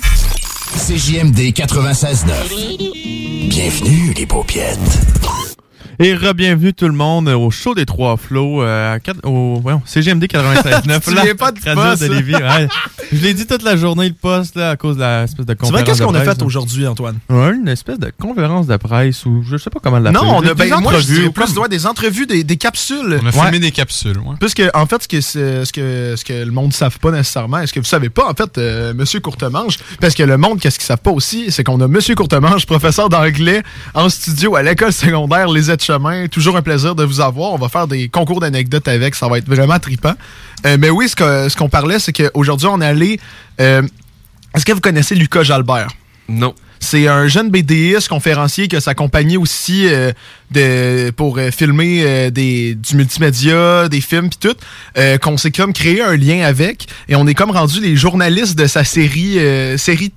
CJMD 0.77 1.53
96.9. 1.55 3.49
Bienvenue, 3.49 4.13
les 4.13 4.27
paupiètes. 4.27 5.56
Et 5.99 6.15
re-bienvenue 6.15 6.75
tout 6.75 6.87
le 6.89 6.93
monde 6.93 7.29
au 7.29 7.51
show 7.51 7.75
des 7.75 7.87
Trois 7.87 8.19
Flots, 8.19 8.63
euh, 8.63 8.99
au 9.25 9.61
voyons, 9.63 9.81
CGMD 9.87 10.25
96.9. 10.25 11.01
Tu 11.07 11.15
là, 11.15 11.23
pas 11.35 11.53
de 11.53 11.59
poste, 11.61 12.03
de 12.03 12.09
là. 12.09 12.15
Lévis, 12.17 12.35
ouais. 12.35 12.69
Je 13.13 13.23
l'ai 13.23 13.33
dit 13.33 13.47
toute 13.47 13.63
la 13.63 13.77
journée, 13.77 14.09
le 14.09 14.15
poste, 14.15 14.57
là, 14.57 14.71
à 14.73 14.77
cause 14.77 14.97
de 14.97 15.01
la 15.01 15.23
espèce 15.23 15.47
de 15.47 15.53
C'est 15.53 15.57
conférence 15.59 15.73
vrai, 15.81 15.85
qu'est-ce 15.85 16.03
qu'on 16.03 16.15
a 16.15 16.21
fait 16.23 16.43
aujourd'hui, 16.43 16.87
Antoine? 16.87 17.17
Ouais, 17.31 17.55
une 17.55 17.69
espèce 17.69 17.99
de 17.99 18.13
conférence 18.21 18.67
de 18.67 18.77
presse 18.77 19.25
ou 19.25 19.43
je 19.49 19.57
sais 19.57 19.71
pas 19.71 19.79
comment 19.83 19.99
l'appeler. 19.99 20.23
Non, 20.23 20.37
on 20.37 20.41
a 20.47 20.53
ben, 20.55 20.65
des 20.69 20.71
moi, 20.83 20.93
je 20.93 20.99
entrevues, 20.99 21.31
plus 21.31 21.55
comme- 21.55 21.63
ouais, 21.63 21.69
des 21.71 21.87
entrevues, 21.87 22.27
des, 22.27 22.45
des 22.45 22.57
capsules. 22.59 23.19
On 23.23 23.27
a 23.27 23.33
filmé 23.33 23.59
des 23.59 23.71
capsules, 23.71 24.19
ouais. 24.19 24.37
Puisque, 24.39 24.63
en 24.75 24.85
fait, 24.85 25.03
ce 25.03 25.09
que, 25.09 25.21
c'est- 25.23 25.65
ce 25.65 25.73
que, 25.73 26.15
ce 26.17 26.25
que 26.27 26.45
le 26.45 26.51
monde 26.51 26.69
ne 26.69 26.73
savent 26.73 26.99
pas 26.99 27.11
nécessairement, 27.11 27.61
est-ce 27.61 27.73
que 27.73 27.81
vous 27.81 27.87
savez 27.87 28.11
pas, 28.11 28.29
en 28.31 28.35
fait, 28.35 28.59
euh, 28.59 28.93
Monsieur 28.93 29.21
Courtemanche, 29.21 29.79
parce 30.01 30.15
que 30.15 30.25
le 30.25 30.37
monde, 30.37 30.61
qu'est-ce 30.61 30.79
qu'ils 30.79 30.87
savent 30.87 30.99
pas 30.99 31.11
aussi, 31.13 31.51
c'est 31.51 31.65
qu'on 31.65 31.81
a 31.81 31.89
Monsieur 31.89 32.15
Courtemanche, 32.15 32.67
professeur 32.67 33.09
d'anglais, 33.09 33.63
en 33.95 34.11
studio 34.11 34.57
à 34.57 34.63
l'école 34.63 34.93
secondaire 34.93 35.49
Les 35.49 35.71
Aides-Chemins. 35.91 36.29
Toujours 36.29 36.57
un 36.57 36.63
plaisir 36.63 36.95
de 36.95 37.05
vous 37.05 37.21
avoir. 37.21 37.53
On 37.53 37.59
va 37.59 37.69
faire 37.69 37.87
des 37.87 38.09
concours 38.09 38.41
d'anecdotes 38.41 38.89
avec, 38.89 39.15
ça 39.15 39.29
va 39.29 39.39
être 39.39 39.49
vraiment 39.49 39.79
trippant. 39.79 40.15
Euh, 40.65 40.77
mais 40.79 40.91
oui, 40.91 41.09
ce 41.09 41.57
qu'on 41.57 41.69
parlait, 41.69 41.99
c'est 41.99 42.13
qu'aujourd'hui, 42.13 42.69
on 42.71 42.81
est 42.81 42.87
allé... 42.87 43.21
euh, 43.61 43.83
est-ce 44.55 44.65
que 44.65 44.73
vous 44.73 44.81
connaissez 44.81 45.15
Lucas 45.15 45.43
Jalbert? 45.43 45.89
Non. 46.29 46.55
C'est 46.81 47.09
un 47.09 47.27
jeune 47.27 47.51
BDiste 47.51 48.09
conférencier 48.09 48.69
qui 48.69 48.77
a 48.77 48.81
sa 48.81 48.95
compagnie 48.95 49.37
aussi 49.37 49.89
euh, 49.89 50.13
de, 50.51 51.11
pour 51.11 51.39
euh, 51.39 51.51
filmer 51.51 52.03
euh, 52.03 52.31
des, 52.31 52.75
du 52.75 52.97
multimédia, 52.97 53.89
des 53.89 54.01
films 54.01 54.29
puis 54.29 54.39
tout, 54.41 54.57
euh, 54.99 55.19
qu'on 55.19 55.37
s'est 55.37 55.51
comme 55.51 55.73
créé 55.73 56.03
un 56.03 56.17
lien 56.17 56.43
avec. 56.45 56.87
Et 57.09 57.17
on 57.17 57.27
est 57.27 57.35
comme 57.35 57.51
rendu 57.51 57.81
les 57.81 57.97
journalistes 57.97 58.59
de 58.59 58.67
sa 58.67 58.85
série 58.85 59.39
euh, 59.39 59.77
série 59.77 60.13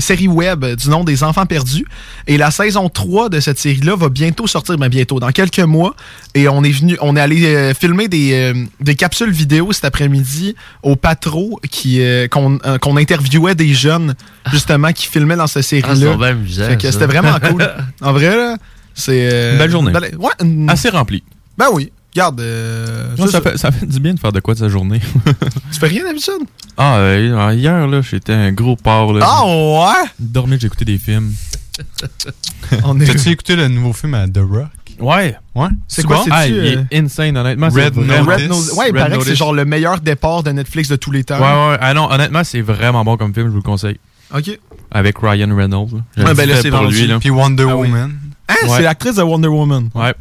série 0.00 0.28
web 0.28 0.64
du 0.64 0.88
nom 0.90 1.04
des 1.04 1.22
enfants 1.22 1.46
perdus. 1.46 1.86
Et 2.26 2.36
la 2.36 2.50
saison 2.50 2.88
3 2.88 3.28
de 3.28 3.40
cette 3.40 3.58
série 3.58 3.80
là 3.80 3.96
va 3.96 4.08
bientôt 4.08 4.46
sortir 4.46 4.76
ben 4.78 4.88
bientôt 4.88 5.20
dans 5.20 5.30
quelques 5.30 5.58
mois. 5.60 5.94
Et 6.34 6.48
on 6.48 6.64
est 6.64 6.70
venu 6.70 6.96
on 7.00 7.16
est 7.16 7.20
allé 7.20 7.72
filmer 7.78 8.08
des, 8.08 8.32
euh, 8.32 8.54
des 8.80 8.94
capsules 8.94 9.30
vidéo 9.30 9.72
cet 9.72 9.84
après-midi 9.84 10.54
au 10.82 10.96
Patro 10.96 11.60
qui 11.70 12.00
euh, 12.00 12.28
qu'on 12.28 12.58
qu'on 12.80 12.96
interviewait 12.96 13.54
des 13.54 13.74
jeunes 13.74 14.14
justement 14.50 14.92
qui 14.92 15.06
filmaient 15.06 15.36
dans 15.36 15.46
cette 15.46 15.62
série 15.64 15.82
Ah, 15.88 15.94
là 16.04 16.34
c'était 16.76 17.06
vraiment 17.06 17.38
cool 17.40 17.68
en 18.00 18.12
vrai 18.12 18.36
là 18.36 18.56
c'est 18.94 19.28
euh, 19.32 19.52
Une 19.52 19.58
belle 19.58 19.70
journée. 19.70 19.92
belle- 19.92 20.16
ouais, 20.18 20.32
une- 20.42 20.68
Assez 20.68 20.88
rempli. 20.88 21.22
ben 21.56 21.66
oui 21.72 21.92
regarde 22.14 22.40
euh, 22.40 23.14
Moi, 23.16 23.26
c'est 23.26 23.32
ça, 23.32 23.42
ça. 23.42 23.50
fait, 23.50 23.56
ça 23.58 23.70
fait 23.70 23.86
du 23.86 24.00
bien 24.00 24.14
de 24.14 24.18
faire 24.18 24.32
de 24.32 24.40
quoi 24.40 24.54
de 24.54 24.58
sa 24.58 24.68
journée. 24.68 25.00
tu 25.72 25.78
fais 25.78 25.86
rien 25.86 26.02
d'habitude? 26.04 26.42
Ah, 26.76 26.96
euh, 26.96 27.52
hier, 27.54 27.86
là, 27.86 28.00
j'étais 28.00 28.32
un 28.32 28.50
gros 28.50 28.74
porc. 28.74 29.12
Là. 29.12 29.24
ah 29.28 29.44
ouais? 29.46 30.08
Dormir, 30.18 30.58
j'ai 30.60 30.66
écouté 30.66 30.84
des 30.84 30.98
films. 30.98 31.32
On 32.84 32.98
est- 33.00 33.04
T'as-tu 33.06 33.28
écouté 33.28 33.54
le 33.56 33.68
nouveau 33.68 33.92
film 33.92 34.14
à 34.14 34.26
The 34.26 34.38
Rock? 34.38 34.66
Ouais. 34.98 35.36
Ouais. 35.54 35.68
C'est 35.86 36.04
quoi, 36.04 36.16
bon? 36.16 36.24
Ah, 36.30 36.48
il 36.48 36.54
euh, 36.54 36.84
est 36.90 36.98
insane, 36.98 37.36
honnêtement. 37.36 37.70
c'est 37.70 37.84
Red 37.84 37.96
Notice. 37.96 38.26
Red 38.26 38.48
Notice. 38.48 38.72
Ouais, 38.72 38.86
il 38.88 38.92
Red 38.92 39.02
paraît 39.04 39.18
que 39.18 39.24
c'est 39.24 39.36
genre 39.36 39.52
le 39.52 39.64
meilleur 39.64 40.00
départ 40.00 40.42
de 40.42 40.50
Netflix 40.50 40.88
de 40.88 40.96
tous 40.96 41.12
les 41.12 41.22
temps. 41.22 41.38
Ouais, 41.38 41.70
ouais. 41.72 41.78
Ah 41.80 41.94
non, 41.94 42.10
honnêtement, 42.10 42.42
c'est 42.42 42.62
vraiment 42.62 43.04
bon 43.04 43.16
comme 43.16 43.32
film, 43.32 43.46
je 43.46 43.50
vous 43.52 43.58
le 43.58 43.62
conseille. 43.62 43.98
Ok. 44.34 44.58
Avec 44.90 45.18
Ryan 45.18 45.54
Reynolds. 45.56 45.92
Ouais, 45.94 46.00
le 46.16 46.34
ben 46.34 46.48
là, 46.48 46.56
c'est 46.62 46.70
vendu. 46.70 46.94
lui. 46.94 47.06
Là. 47.06 47.18
Puis 47.18 47.30
Wonder 47.30 47.66
Ah 47.68 47.76
oui. 47.76 47.88
Woman. 47.88 48.18
Hein, 48.48 48.54
Ouais. 48.64 48.68
c'est 48.76 48.82
l'actrice 48.82 49.16
de 49.16 49.22
Wonder 49.22 49.48
Woman. 49.48 49.90
Ouais. 49.94 50.14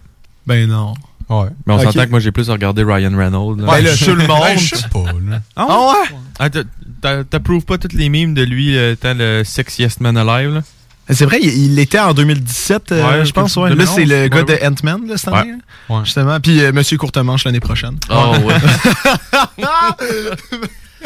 Ben 0.45 0.67
non. 0.67 0.93
Ouais. 1.29 1.47
Mais 1.65 1.73
on 1.73 1.79
s'entend 1.79 2.05
que 2.05 2.09
moi, 2.09 2.19
j'ai 2.19 2.31
plus 2.31 2.49
regardé 2.49 2.83
Ryan 2.83 3.15
Reynolds. 3.17 3.57
là. 3.61 3.65
Ben 3.73 3.81
là, 3.83 3.91
tout 3.97 4.15
le 4.15 4.27
monde. 4.27 4.41
Ben, 4.43 4.57
je 4.57 4.75
sais 4.75 4.87
pas, 4.89 5.03
là. 5.03 5.41
Ah 5.55 5.65
ouais? 5.65 5.73
Ah 6.39 6.43
ouais? 6.49 6.63
Ah, 7.03 7.23
T'approuves 7.29 7.63
pas 7.65 7.77
toutes 7.77 7.93
les 7.93 8.09
mimes 8.09 8.33
de 8.33 8.43
lui 8.43 8.77
euh, 8.77 8.93
étant 8.93 9.13
le 9.13 9.43
sexiest 9.45 9.99
man 10.01 10.17
alive, 10.17 10.53
là? 10.53 10.61
C'est 11.09 11.23
vrai, 11.25 11.39
il, 11.41 11.75
l'était 11.75 11.99
en 11.99 12.13
2017, 12.13 12.91
euh, 12.91 13.19
Ouais, 13.19 13.25
je 13.25 13.31
pense. 13.31 13.55
Ouais. 13.55 13.69
Là, 13.69 13.75
2011, 13.75 13.95
c'est 13.95 14.05
le 14.05 14.27
gars 14.27 14.43
ouais, 14.43 14.59
de 14.59 14.65
Ant-Man, 14.65 15.01
cette 15.17 15.33
année. 15.33 15.53
Ouais. 15.89 15.99
Justement. 16.03 16.37
Puis 16.41 16.61
euh, 16.61 16.73
Monsieur 16.73 16.97
Courtemanche 16.97 17.45
l'année 17.45 17.61
prochaine. 17.61 17.97
Oh, 18.09 18.33
ouais. 18.43 18.55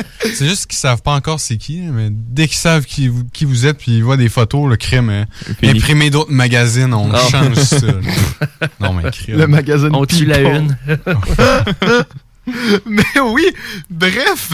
C'est 0.22 0.48
juste 0.48 0.68
qu'ils 0.68 0.78
savent 0.78 1.02
pas 1.02 1.14
encore 1.14 1.40
c'est 1.40 1.58
qui, 1.58 1.80
mais 1.80 2.10
dès 2.12 2.48
qu'ils 2.48 2.58
savent 2.58 2.86
qui 2.86 3.08
vous, 3.08 3.24
qui 3.32 3.46
vous 3.46 3.66
êtes, 3.66 3.78
puis 3.78 3.98
ils 3.98 4.04
voient 4.04 4.18
des 4.18 4.30
photos, 4.30 4.70
le 4.70 4.76
crime, 4.78 5.26
Fini. 5.60 5.78
imprimer 5.78 6.10
d'autres 6.10 6.32
magazines, 6.32 6.94
on 6.94 7.14
change 7.30 7.56
ça. 7.56 7.78
non, 8.80 8.94
mais 8.94 9.10
crime. 9.12 9.38
Le 9.38 9.48
magazine 9.48 9.90
On 9.94 10.06
tue 10.06 10.26
la 10.26 10.40
une. 10.40 10.78
Mais 12.88 13.04
oui, 13.24 13.46
bref, 13.90 14.52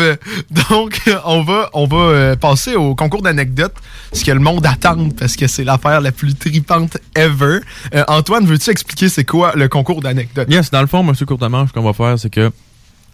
donc 0.51 1.01
on 1.25 1.41
va 1.41 1.69
on 1.73 1.87
va 1.87 1.97
euh, 1.97 2.35
passer 2.35 2.75
au 2.75 2.95
concours 2.95 3.21
d'anecdotes, 3.21 3.75
ce 4.11 4.25
que 4.25 4.31
le 4.31 4.41
monde 4.41 4.65
attend 4.65 5.09
parce 5.09 5.37
que 5.37 5.47
c'est 5.47 5.63
l'affaire 5.63 6.01
la 6.01 6.11
plus 6.11 6.35
tripante 6.35 6.97
ever. 7.15 7.59
Euh, 7.95 8.03
Antoine, 8.09 8.45
veux-tu 8.45 8.69
expliquer 8.71 9.07
c'est 9.07 9.23
quoi 9.23 9.53
le 9.55 9.69
concours 9.69 10.01
d'anecdotes? 10.01 10.51
Yes, 10.51 10.69
dans 10.69 10.81
le 10.81 10.87
fond, 10.87 11.01
Monsieur 11.01 11.25
Courtemanche, 11.25 11.69
ce 11.69 11.73
qu'on 11.73 11.81
va 11.83 11.93
faire, 11.93 12.19
c'est 12.19 12.29
que 12.29 12.51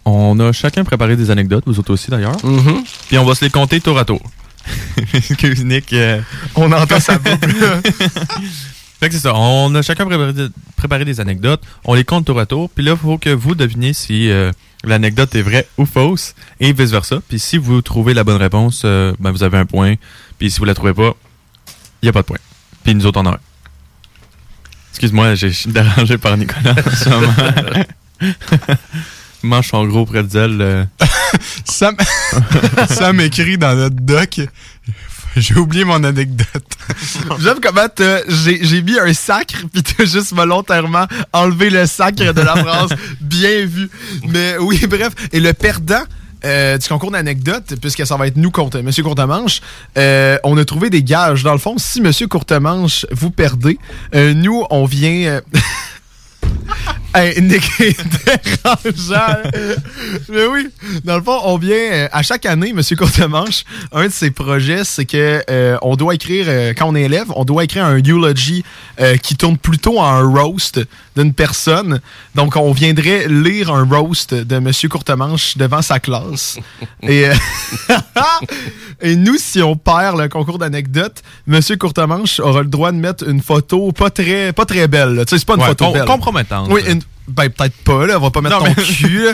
on 0.04 0.38
a 0.40 0.52
chacun 0.52 0.84
préparé 0.84 1.16
des 1.16 1.30
anecdotes, 1.30 1.64
vous 1.66 1.78
autres 1.78 1.92
aussi 1.92 2.10
d'ailleurs, 2.10 2.36
Mhm. 2.44 2.84
puis 3.08 3.18
on 3.18 3.24
va 3.24 3.34
se 3.34 3.44
les 3.44 3.50
compter 3.50 3.80
tour 3.80 3.98
à 3.98 4.04
tour. 4.04 4.20
Excuse 5.14 5.64
Nick. 5.64 5.92
euh, 5.92 6.20
On 6.54 6.70
entend 6.72 7.00
ça 7.00 7.18
boucle. 7.18 7.54
Fait 9.00 9.08
que 9.08 9.14
c'est 9.14 9.20
ça. 9.20 9.34
On 9.34 9.74
a 9.74 9.82
chacun 9.82 10.06
préparé, 10.06 10.32
préparé 10.76 11.04
des 11.04 11.20
anecdotes. 11.20 11.60
On 11.84 11.92
les 11.94 12.04
compte 12.04 12.24
tour 12.24 12.38
à 12.40 12.46
tour. 12.46 12.70
Puis 12.70 12.82
là, 12.84 12.92
il 12.92 12.98
faut 12.98 13.18
que 13.18 13.28
vous 13.28 13.54
deviniez 13.54 13.92
si 13.92 14.30
euh, 14.30 14.52
l'anecdote 14.84 15.34
est 15.34 15.42
vraie 15.42 15.66
ou 15.76 15.84
fausse 15.84 16.34
et 16.60 16.72
vice-versa. 16.72 17.20
Puis 17.28 17.38
si 17.38 17.58
vous 17.58 17.82
trouvez 17.82 18.14
la 18.14 18.24
bonne 18.24 18.36
réponse, 18.40 18.82
euh, 18.86 19.12
ben, 19.18 19.30
vous 19.32 19.42
avez 19.42 19.58
un 19.58 19.66
point. 19.66 19.96
Puis 20.38 20.50
si 20.50 20.58
vous 20.60 20.64
la 20.64 20.72
trouvez 20.74 20.94
pas, 20.94 21.12
il 22.00 22.06
n'y 22.06 22.08
a 22.08 22.12
pas 22.12 22.22
de 22.22 22.26
point. 22.26 22.38
Puis 22.84 22.94
nous 22.94 23.04
autres, 23.04 23.20
on 23.20 23.26
a 23.26 23.30
un. 23.32 23.38
Excuse-moi, 24.92 25.34
j'ai- 25.34 25.50
je 25.50 25.54
suis 25.54 25.72
dérangé 25.72 26.16
par 26.16 26.36
Nicolas 26.38 26.72
en 26.72 26.90
ce 26.96 27.08
moment. 27.10 27.34
Mange 29.44 29.68
son 29.68 29.86
gros 29.86 30.06
pretzel. 30.06 30.60
euh. 30.60 30.84
Sam, 31.64 31.96
Sam 32.88 33.20
écrit 33.20 33.58
dans 33.58 33.74
notre 33.74 33.96
doc. 33.96 34.40
J'ai 35.36 35.54
oublié 35.56 35.84
mon 35.84 36.02
anecdote. 36.04 36.64
J'aime 37.40 37.58
comment 37.60 37.88
j'ai 38.28 38.64
j'ai 38.64 38.82
mis 38.82 38.98
un 38.98 39.12
sacre 39.12 39.56
puis 39.72 39.82
t'as 39.82 40.04
juste 40.04 40.32
volontairement 40.32 41.06
enlevé 41.32 41.70
le 41.70 41.86
sacre 41.86 42.32
de 42.32 42.40
la 42.40 42.56
phrase. 42.56 42.90
Bien 43.20 43.66
vu. 43.66 43.90
Mais 44.28 44.56
oui, 44.58 44.86
bref. 44.88 45.12
Et 45.32 45.40
le 45.40 45.52
perdant 45.52 46.04
euh, 46.44 46.78
du 46.78 46.88
concours 46.88 47.10
d'anecdotes, 47.10 47.74
puisque 47.80 48.06
ça 48.06 48.16
va 48.16 48.26
être 48.26 48.36
nous 48.36 48.50
contre 48.50 48.78
Monsieur 48.80 49.02
Courtemanche, 49.02 49.60
euh, 49.98 50.38
on 50.44 50.56
a 50.56 50.64
trouvé 50.64 50.88
des 50.90 51.02
gages. 51.02 51.42
Dans 51.42 51.52
le 51.52 51.58
fond, 51.58 51.76
si 51.78 52.00
Monsieur 52.00 52.28
Courtemanche 52.28 53.06
vous 53.10 53.30
perdez, 53.30 53.78
euh, 54.14 54.34
nous, 54.34 54.64
on 54.70 54.84
vient... 54.84 55.40
Hey, 57.16 57.40
Nick 57.40 57.62
est 57.80 57.96
dérangeant. 58.64 59.42
Mais 60.28 60.46
oui, 60.46 60.68
dans 61.04 61.16
le 61.16 61.22
fond, 61.22 61.38
on 61.44 61.58
vient 61.58 61.76
euh, 61.76 62.08
à 62.10 62.22
chaque 62.22 62.44
année, 62.44 62.72
Monsieur 62.72 62.96
Courtemanche, 62.96 63.64
un 63.92 64.06
de 64.06 64.12
ses 64.12 64.32
projets, 64.32 64.82
c'est 64.84 65.04
que 65.04 65.40
euh, 65.48 65.76
on 65.82 65.94
doit 65.94 66.14
écrire 66.16 66.46
euh, 66.48 66.72
quand 66.76 66.86
on 66.88 66.94
est 66.96 67.02
élève, 67.02 67.26
on 67.36 67.44
doit 67.44 67.62
écrire 67.64 67.84
un 67.84 67.98
eulogy 67.98 68.64
euh, 69.00 69.16
qui 69.16 69.36
tourne 69.36 69.56
plutôt 69.56 70.00
en 70.00 70.04
un 70.06 70.22
roast 70.28 70.80
d'une 71.16 71.32
personne. 71.32 72.00
Donc, 72.34 72.56
on 72.56 72.72
viendrait 72.72 73.28
lire 73.28 73.70
un 73.72 73.84
roast 73.84 74.34
de 74.34 74.58
Monsieur 74.58 74.88
Courtemanche 74.88 75.56
devant 75.56 75.82
sa 75.82 76.00
classe. 76.00 76.58
Et, 77.02 77.28
euh, 77.28 77.34
et 79.00 79.14
nous, 79.14 79.36
si 79.38 79.62
on 79.62 79.76
perd 79.76 80.18
le 80.18 80.28
concours 80.28 80.58
d'anecdotes, 80.58 81.22
Monsieur 81.46 81.76
Courtemanche 81.76 82.40
aura 82.40 82.62
le 82.62 82.68
droit 82.68 82.90
de 82.90 82.96
mettre 82.96 83.28
une 83.28 83.40
photo 83.40 83.92
pas 83.92 84.10
très, 84.10 84.52
pas 84.52 84.64
très 84.66 84.88
belle. 84.88 85.10
là. 85.14 85.24
Tu 85.24 85.30
sais, 85.30 85.38
c'est 85.38 85.46
pas 85.46 85.54
une 85.54 85.60
Ouais, 85.60 85.68
photo 85.68 85.84
com- 85.84 85.92
belle. 85.94 86.04
compromettante. 86.06 86.68
Oui, 86.70 86.80
une- 86.88 87.02
ben 87.28 87.48
peut-être 87.50 87.76
pas, 87.84 88.06
là. 88.06 88.18
On 88.18 88.20
va 88.20 88.30
pas 88.30 88.40
mettre 88.40 88.58
Non, 88.58 88.64
ton 88.66 88.74
mais- 88.76 88.82
cul, 88.84 89.24
là. 89.24 89.32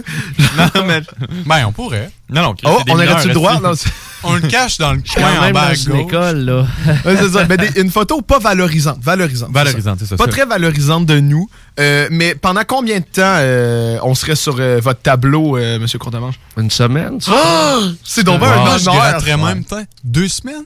non, 0.74 0.84
mais. 0.86 1.02
Ben, 1.46 1.66
on 1.66 1.72
pourrait. 1.72 2.10
Non, 2.28 2.42
non, 2.42 2.54
Oh, 2.64 2.78
on 2.88 2.94
aurait-tu 2.94 3.28
le 3.28 3.34
droit? 3.34 3.60
Non, 3.60 3.72
On 4.22 4.34
le 4.34 4.42
cache 4.42 4.76
dans 4.76 4.92
le 4.92 4.98
coin 5.00 5.38
en 5.38 5.40
même 5.40 5.54
bas 5.54 5.68
à 5.70 5.72
école, 5.72 6.38
là. 6.40 6.66
Ouais, 7.06 7.16
c'est 7.16 7.30
ça. 7.30 7.44
Ben, 7.44 7.56
des- 7.56 7.80
une 7.80 7.90
photo 7.90 8.20
pas 8.20 8.38
valorisante. 8.38 8.98
Valorisante. 9.02 9.50
Valorisante, 9.50 9.98
c'est 10.00 10.06
ça. 10.06 10.16
Pas 10.16 10.26
ça. 10.26 10.30
très 10.30 10.44
valorisante 10.44 11.06
de 11.06 11.20
nous. 11.20 11.48
Euh, 11.80 12.06
mais 12.10 12.34
pendant 12.34 12.62
combien 12.66 12.98
de 12.98 13.04
temps 13.04 13.22
euh, 13.38 13.98
on 14.02 14.14
serait 14.14 14.36
sur 14.36 14.56
euh, 14.60 14.78
votre 14.82 15.00
tableau, 15.00 15.56
euh, 15.56 15.78
Monsieur 15.78 15.98
Courtemanche? 15.98 16.34
Une 16.58 16.70
semaine? 16.70 17.18
Ah! 17.28 17.78
C'est 18.04 18.22
donc 18.24 18.40
bien 18.40 18.52
Ah, 18.54 18.74
un 18.74 18.78
je 18.78 18.88
honneur. 18.90 19.00
gratterais 19.10 19.36
même 19.38 19.64
temps. 19.64 19.82
Deux 20.04 20.28
semaines? 20.28 20.64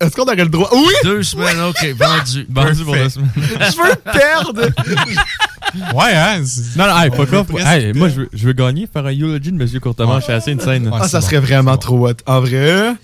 Est-ce 0.00 0.14
qu'on 0.14 0.22
aurait 0.22 0.36
le 0.36 0.46
droit? 0.48 0.68
Oui! 0.72 0.92
Deux 1.04 1.22
semaines, 1.24 1.60
OK, 1.68 1.84
vendu. 1.98 2.46
Vendu 2.50 2.84
pour 2.84 2.94
deux 2.94 3.08
semaines. 3.08 3.30
Je 3.36 3.82
veux 3.82 3.96
perdre! 4.12 4.68
Ouais, 5.94 6.14
hein? 6.14 6.40
Non, 6.76 6.86
non, 6.86 6.98
hey, 7.02 7.10
fuck 7.14 7.32
off. 7.34 7.46
presque 7.46 7.66
Hey, 7.66 7.92
moi, 7.92 8.08
je 8.08 8.14
veux, 8.22 8.28
je 8.32 8.46
veux 8.46 8.54
gagner, 8.54 8.88
faire 8.90 9.04
un 9.04 9.12
eulogy 9.12 9.52
de 9.52 9.56
Monsieur 9.56 9.80
Courtemanche. 9.80 10.22
C'est 10.26 10.32
assez 10.32 10.52
insane. 10.54 10.86
Ouais, 10.88 10.98
Ah, 10.98 11.06
ça 11.06 11.20
serait 11.20 11.40
vraiment 11.40 11.76
trop 11.76 12.08
hot. 12.08 12.14
En 12.26 12.40
vrai, 12.40 12.94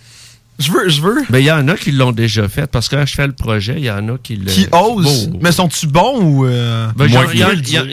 je 0.59 0.73
veux, 0.73 0.89
je 0.89 1.03
veux. 1.03 1.17
Ben, 1.29 1.41
il 1.41 1.45
y 1.45 1.51
en 1.53 1.69
a 1.69 1.77
qui 1.77 1.93
l'ont 1.93 2.13
déjà 2.13 2.49
fait, 2.49 2.67
parce 2.67 2.89
que 2.89 2.97
quand 2.97 3.05
je 3.05 3.15
fais 3.15 3.27
le 3.27 3.35
projet, 3.35 3.75
il 3.77 3.85
y 3.85 3.91
en 3.91 4.09
a 4.09 4.17
qui 4.17 4.37
le. 4.37 4.51
Qui 4.51 4.67
osent. 4.73 5.29
Bon. 5.29 5.41
Mais 5.43 5.53
sont-tu 5.53 5.89
bons 5.89 6.19
ou. 6.23 6.47
euh? 6.47 6.89
Ben, 6.97 7.05
il 7.05 7.13
y, 7.13 7.19
en- 7.19 7.31
y 7.31 7.37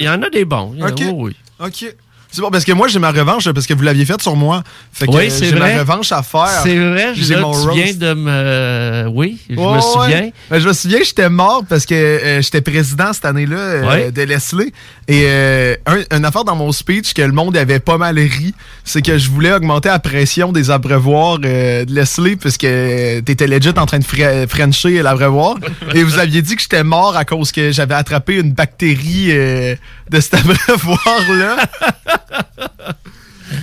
y 0.03 0.07
a 0.07 0.17
des 0.29 0.45
bons. 0.45 0.71
Il 0.73 0.79
y 0.79 0.83
en 0.83 0.87
a- 0.87 0.91
Ok. 0.91 0.99
oui, 1.01 1.11
oui. 1.11 1.35
Ok. 1.59 1.93
C'est 2.31 2.41
bon, 2.41 2.49
parce 2.49 2.63
que 2.63 2.71
moi, 2.71 2.87
j'ai 2.87 2.99
ma 2.99 3.11
revanche, 3.11 3.49
parce 3.51 3.67
que 3.67 3.73
vous 3.73 3.83
l'aviez 3.83 4.05
faite 4.05 4.21
sur 4.21 4.35
moi. 4.37 4.63
Fait 4.93 5.05
que 5.05 5.11
Oui, 5.11 5.29
c'est 5.29 5.47
j'ai 5.47 5.55
ma 5.55 5.77
revanche 5.79 6.11
à 6.13 6.23
faire. 6.23 6.61
C'est 6.63 6.77
vrai, 6.77 7.09
J'ai 7.13 7.35
là, 7.35 7.41
mon 7.41 7.51
tu 7.51 7.67
roast. 7.67 7.73
viens 7.75 7.93
de 7.93 8.13
me. 8.13 9.07
Oui, 9.09 9.37
je 9.49 9.55
me 9.55 9.59
ouais. 9.59 9.81
souviens. 9.81 10.29
Ben, 10.49 10.59
je 10.59 10.67
me 10.67 10.73
souviens, 10.73 10.99
j'étais 11.03 11.29
mort 11.29 11.63
parce 11.67 11.85
que 11.85 11.93
euh, 11.93 12.41
j'étais 12.41 12.61
président 12.61 13.11
cette 13.11 13.25
année-là 13.25 13.57
euh, 13.57 13.87
Ouais. 13.87 14.11
de 14.11 14.21
Leslie. 14.21 14.71
Et 15.09 15.23
euh, 15.25 15.75
un, 15.85 16.17
une 16.17 16.23
affaire 16.25 16.45
dans 16.45 16.55
mon 16.55 16.71
speech 16.71 17.13
que 17.13 17.21
le 17.21 17.33
monde 17.33 17.57
avait 17.57 17.79
pas 17.79 17.97
mal 17.97 18.17
ri, 18.17 18.53
c'est 18.85 19.01
que 19.01 19.17
je 19.17 19.29
voulais 19.29 19.51
augmenter 19.51 19.89
la 19.89 19.99
pression 19.99 20.53
des 20.53 20.71
abreuvoirs 20.71 21.37
euh, 21.43 21.83
de 21.83 21.93
Leslie 21.93 22.37
parce 22.37 22.55
que 22.57 23.19
t'étais 23.19 23.47
legit 23.47 23.73
en 23.77 23.85
train 23.85 23.99
de 23.99 24.05
fre- 24.05 24.47
frencher 24.47 25.01
l'abreuvoir. 25.01 25.55
et 25.93 26.03
vous 26.03 26.17
aviez 26.17 26.41
dit 26.41 26.55
que 26.55 26.61
j'étais 26.61 26.83
mort 26.85 27.17
à 27.17 27.25
cause 27.25 27.51
que 27.51 27.71
j'avais 27.71 27.95
attrapé 27.95 28.35
une 28.35 28.53
bactérie 28.53 29.31
euh, 29.31 29.75
de 30.11 30.19
cet 30.19 30.35
abreuvoir-là. 30.35 31.57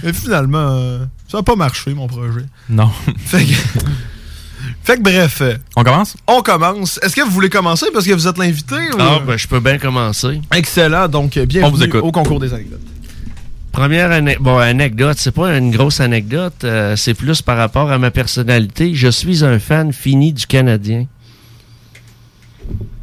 Mais 0.03 0.13
finalement, 0.13 0.59
euh, 0.73 1.05
ça 1.29 1.39
n'a 1.39 1.43
pas 1.43 1.57
marché, 1.57 1.95
mon 1.95 2.07
projet. 2.07 2.45
Non. 2.69 2.91
Fait 3.25 3.45
que, 3.45 3.53
fait 4.85 4.97
que 4.97 5.03
bref, 5.03 5.43
On 5.77 5.83
commence? 5.85 6.17
on 6.27 6.43
commence. 6.43 6.99
Est-ce 7.03 7.15
que 7.17 7.23
vous 7.23 7.31
voulez 7.31 7.49
commencer 7.51 7.87
parce 7.93 8.07
que 8.07 8.13
vous 8.13 8.27
êtes 8.29 8.39
l'invité? 8.39 8.75
ou- 8.77 8.97
Ah, 8.99 9.19
ben, 9.27 9.37
je 9.37 9.47
peux 9.49 9.61
bien 9.61 9.79
commencer. 9.79 10.41
Excellent, 10.55 11.09
donc 11.09 11.37
euh, 11.37 11.41
On 11.41 11.45
vous 11.45 11.47
bienvenue 11.49 11.85
écoute. 11.85 12.01
au 12.03 12.13
concours 12.13 12.41
des 12.41 12.53
anecdotes. 12.53 12.81
Première 13.73 14.11
ane- 14.11 14.37
bon, 14.41 14.59
anecdote, 14.59 15.17
c'est 15.19 15.31
pas 15.35 15.57
une 15.57 15.71
grosse 15.71 16.01
anecdote, 16.01 16.65
euh, 16.65 16.97
c'est 16.97 17.15
plus 17.15 17.43
par 17.43 17.57
rapport 17.57 17.91
à 17.91 17.99
ma 17.99 18.11
personnalité. 18.11 18.95
Je 18.95 19.09
suis 19.09 19.45
un 19.45 19.59
fan 19.59 19.93
fini 19.93 20.33
du 20.33 20.47
Canadien. 20.47 21.07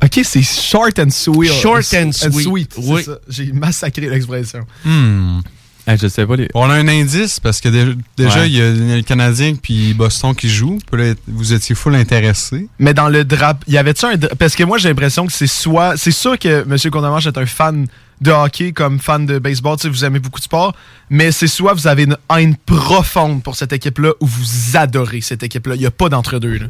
Ok, 0.03 0.19
c'est 0.23 0.41
short 0.43 0.99
and 0.99 1.09
sweet. 1.09 1.51
Short 1.51 1.85
and 1.93 2.11
sweet. 2.11 2.73
Oui. 2.77 3.03
ça. 3.03 3.17
J'ai 3.27 3.51
massacré 3.51 4.07
l'expression. 4.09 4.65
Hmm. 4.83 5.39
je 5.87 6.07
sais 6.07 6.25
pas. 6.27 6.35
Les... 6.35 6.47
On 6.53 6.69
a 6.69 6.73
un 6.75 6.87
indice 6.87 7.39
parce 7.39 7.59
que 7.61 7.69
dé- 7.69 7.95
déjà, 8.17 8.41
Ouais. 8.41 8.49
il 8.49 8.55
y 8.57 8.61
a 8.61 8.95
le 8.97 9.01
Canadien 9.01 9.55
puis 9.55 9.93
Boston 9.93 10.35
qui 10.35 10.47
là, 10.91 11.13
vous 11.27 11.53
étiez 11.53 11.73
full 11.75 11.95
intéressé. 11.95 12.67
Mais 12.79 12.93
dans 12.93 13.09
le 13.09 13.23
drap, 13.23 13.59
y 13.67 13.77
avait-tu 13.77 14.05
un 14.05 14.15
dra- 14.15 14.35
Parce 14.35 14.55
que 14.55 14.63
moi, 14.63 14.77
j'ai 14.77 14.89
l'impression 14.89 15.25
que 15.25 15.33
c'est 15.33 15.47
soit. 15.47 15.95
C'est 15.97 16.11
sûr 16.11 16.37
que 16.37 16.63
M. 16.69 16.77
Condamage 16.91 17.25
est 17.27 17.37
un 17.37 17.45
fan 17.45 17.87
de 18.21 18.31
hockey 18.31 18.73
comme 18.73 18.99
fan 18.99 19.25
de 19.25 19.39
baseball. 19.39 19.77
Vous 19.85 20.05
aimez 20.05 20.19
beaucoup 20.19 20.39
de 20.39 20.45
sport. 20.45 20.75
Mais 21.09 21.31
c'est 21.31 21.47
soit 21.47 21.73
vous 21.73 21.87
avez 21.87 22.03
une 22.03 22.17
haine 22.35 22.55
profonde 22.65 23.41
pour 23.43 23.55
cette 23.55 23.73
équipe-là 23.73 24.11
ou 24.19 24.25
vous 24.27 24.75
adorez 24.77 25.21
cette 25.21 25.41
équipe-là. 25.43 25.75
Il 25.75 25.79
n'y 25.81 25.85
a 25.87 25.91
pas 25.91 26.09
d'entre-deux. 26.09 26.57
là. 26.59 26.67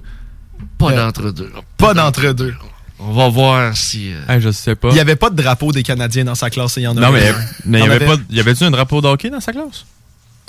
Pas 0.78 0.94
d'entre-deux. 0.94 1.52
Pas 1.78 1.94
d'entre-deux. 1.94 2.54
On 3.00 3.12
va 3.12 3.28
voir 3.30 3.76
si. 3.76 4.14
euh, 4.30 4.40
je 4.40 4.52
sais 4.52 4.76
pas. 4.76 4.90
Il 4.90 4.94
n'y 4.94 5.00
avait 5.00 5.16
pas 5.18 5.30
de 5.30 5.36
drapeau 5.36 5.72
des 5.72 5.84
Canadiens 5.84 6.24
dans 6.26 6.36
sa 6.36 6.50
classe. 6.50 6.78
et 6.78 6.82
Il 6.82 6.84
y 6.86 6.88
en 6.88 6.96
a 6.98 7.02
Non, 7.02 7.12
mais 7.12 7.32
mais 7.66 7.80
il 7.80 7.84
y 7.84 7.88
avait 7.88 7.96
avait- 7.96 8.06
pas. 8.06 8.22
Y 8.30 8.40
avait-tu 8.40 8.64
un 8.64 8.72
drapeau 8.72 9.02
de 9.02 9.08
hockey 9.08 9.30
dans 9.30 9.42
sa 9.42 9.52
classe? 9.52 9.86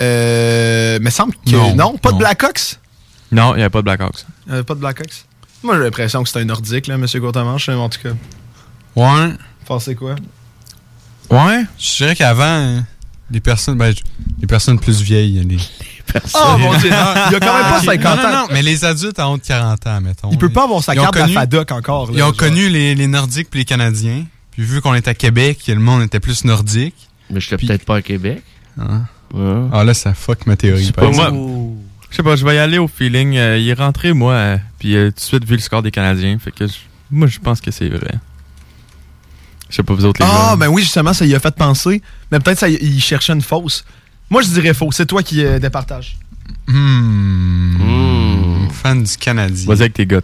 Euh. 0.01 0.99
Mais 1.01 1.09
semble 1.11 1.33
que. 1.45 1.51
Non. 1.51 1.75
Non, 1.75 1.97
pas 1.97 2.11
Non. 2.11 2.17
de 2.17 2.19
Blackhawks? 2.23 2.77
Non, 3.31 3.53
il 3.53 3.57
n'y 3.57 3.61
avait 3.63 3.69
pas 3.69 3.79
de 3.79 3.83
Blackhawks. 3.85 4.25
Euh, 4.49 4.63
Pas 4.63 4.73
de 4.75 4.79
Blackhawks? 4.79 5.25
Moi, 5.63 5.75
j'ai 5.77 5.83
l'impression 5.83 6.23
que 6.23 6.29
c'est 6.29 6.39
un 6.39 6.45
nordique, 6.45 6.87
là, 6.87 6.95
M. 6.95 7.05
Courtemanche, 7.19 7.67
en 7.67 7.89
tout 7.89 7.99
cas. 8.01 8.13
Ouais. 8.95 9.33
Pensez 9.65 9.95
quoi? 9.95 10.15
Ouais. 11.29 11.65
Je 11.77 11.95
dirais 11.97 12.15
qu'avant, 12.15 12.43
hein, 12.45 12.85
les 13.31 13.39
personnes, 13.39 13.77
ben, 13.77 13.93
les 14.39 14.47
personnes 14.47 14.79
plus 14.79 15.01
vieilles, 15.01 15.43
les. 15.47 15.57
Oh 16.33 16.57
mon 16.57 16.77
dieu, 16.77 16.89
non, 16.89 16.95
il 17.27 17.33
y 17.33 17.35
a 17.35 17.39
quand 17.39 17.53
même 17.53 17.69
pas 17.69 17.81
50 17.81 18.03
non, 18.17 18.21
non, 18.23 18.27
ans. 18.29 18.41
non, 18.43 18.47
mais 18.51 18.61
les 18.61 18.85
adultes 18.85 19.19
à 19.19 19.29
haut 19.29 19.37
de 19.37 19.41
40 19.43 19.87
ans, 19.87 20.01
mettons. 20.01 20.29
Il 20.31 20.37
peut 20.37 20.49
pas 20.49 20.63
avoir 20.63 20.81
sa 20.83 20.95
Ils 20.95 20.99
ont 21.01 21.09
carte 21.09 21.27
de 21.27 21.33
FADOC 21.33 21.71
encore. 21.71 22.07
là, 22.07 22.13
Ils 22.15 22.23
ont 22.23 22.27
genre. 22.27 22.37
connu 22.37 22.69
les, 22.69 22.95
les 22.95 23.07
Nordiques 23.07 23.49
puis 23.49 23.59
les 23.59 23.65
Canadiens. 23.65 24.25
Puis 24.51 24.63
vu 24.63 24.81
qu'on 24.81 24.93
est 24.93 25.07
à 25.07 25.13
Québec, 25.13 25.59
le 25.67 25.75
monde 25.75 26.01
était 26.03 26.19
plus 26.21 26.45
nordique. 26.45 26.95
Mais 27.29 27.39
je 27.41 27.55
peut-être 27.55 27.83
pas 27.85 27.97
à 27.97 28.01
Québec. 28.01 28.41
Ah. 28.79 29.01
Ouais. 29.33 29.67
Ah, 29.73 29.83
là, 29.83 29.93
ça 29.93 30.13
fuck 30.13 30.45
ma 30.45 30.55
théorie. 30.55 30.91
par 30.93 31.11
moi. 31.11 31.31
Je 32.09 32.15
sais 32.15 32.23
pas, 32.23 32.37
je 32.37 32.45
vais 32.45 32.55
y 32.55 32.57
aller 32.57 32.77
au 32.77 32.87
feeling. 32.87 33.35
Euh, 33.35 33.57
il 33.57 33.67
est 33.67 33.73
rentré, 33.73 34.13
moi, 34.13 34.31
euh, 34.31 34.57
puis 34.79 34.95
euh, 34.95 35.09
tout 35.09 35.15
de 35.15 35.19
suite 35.19 35.43
vu 35.45 35.55
le 35.55 35.61
score 35.61 35.83
des 35.83 35.91
Canadiens. 35.91 36.37
Fait 36.39 36.51
que 36.51 36.63
moi, 37.11 37.27
je 37.27 37.39
pense 37.39 37.59
que 37.59 37.69
c'est 37.69 37.89
vrai. 37.89 38.13
Je 39.69 39.75
sais 39.75 39.83
pas, 39.83 39.93
vous 39.93 40.05
autres, 40.05 40.21
les 40.23 40.29
Ah, 40.29 40.55
ben 40.57 40.67
oui, 40.67 40.81
justement, 40.81 41.13
ça 41.13 41.25
y 41.25 41.35
a 41.35 41.39
fait 41.39 41.55
penser. 41.55 42.01
Mais 42.31 42.39
peut-être 42.39 42.59
ça 42.59 42.69
y- 42.69 42.77
il 42.81 43.01
cherchait 43.01 43.33
une 43.33 43.41
fausse. 43.41 43.83
Moi, 44.29 44.41
je 44.41 44.47
dirais 44.49 44.73
faux. 44.73 44.91
C'est 44.91 45.05
toi 45.05 45.23
qui 45.23 45.43
euh, 45.43 45.59
départage. 45.59 46.17
Hmm. 46.67 48.67
Fan 48.71 49.03
du 49.03 49.17
Canadien. 49.17 49.65
Vas-y 49.67 49.81
avec 49.81 49.93
tes 49.93 50.05
gars. 50.05 50.21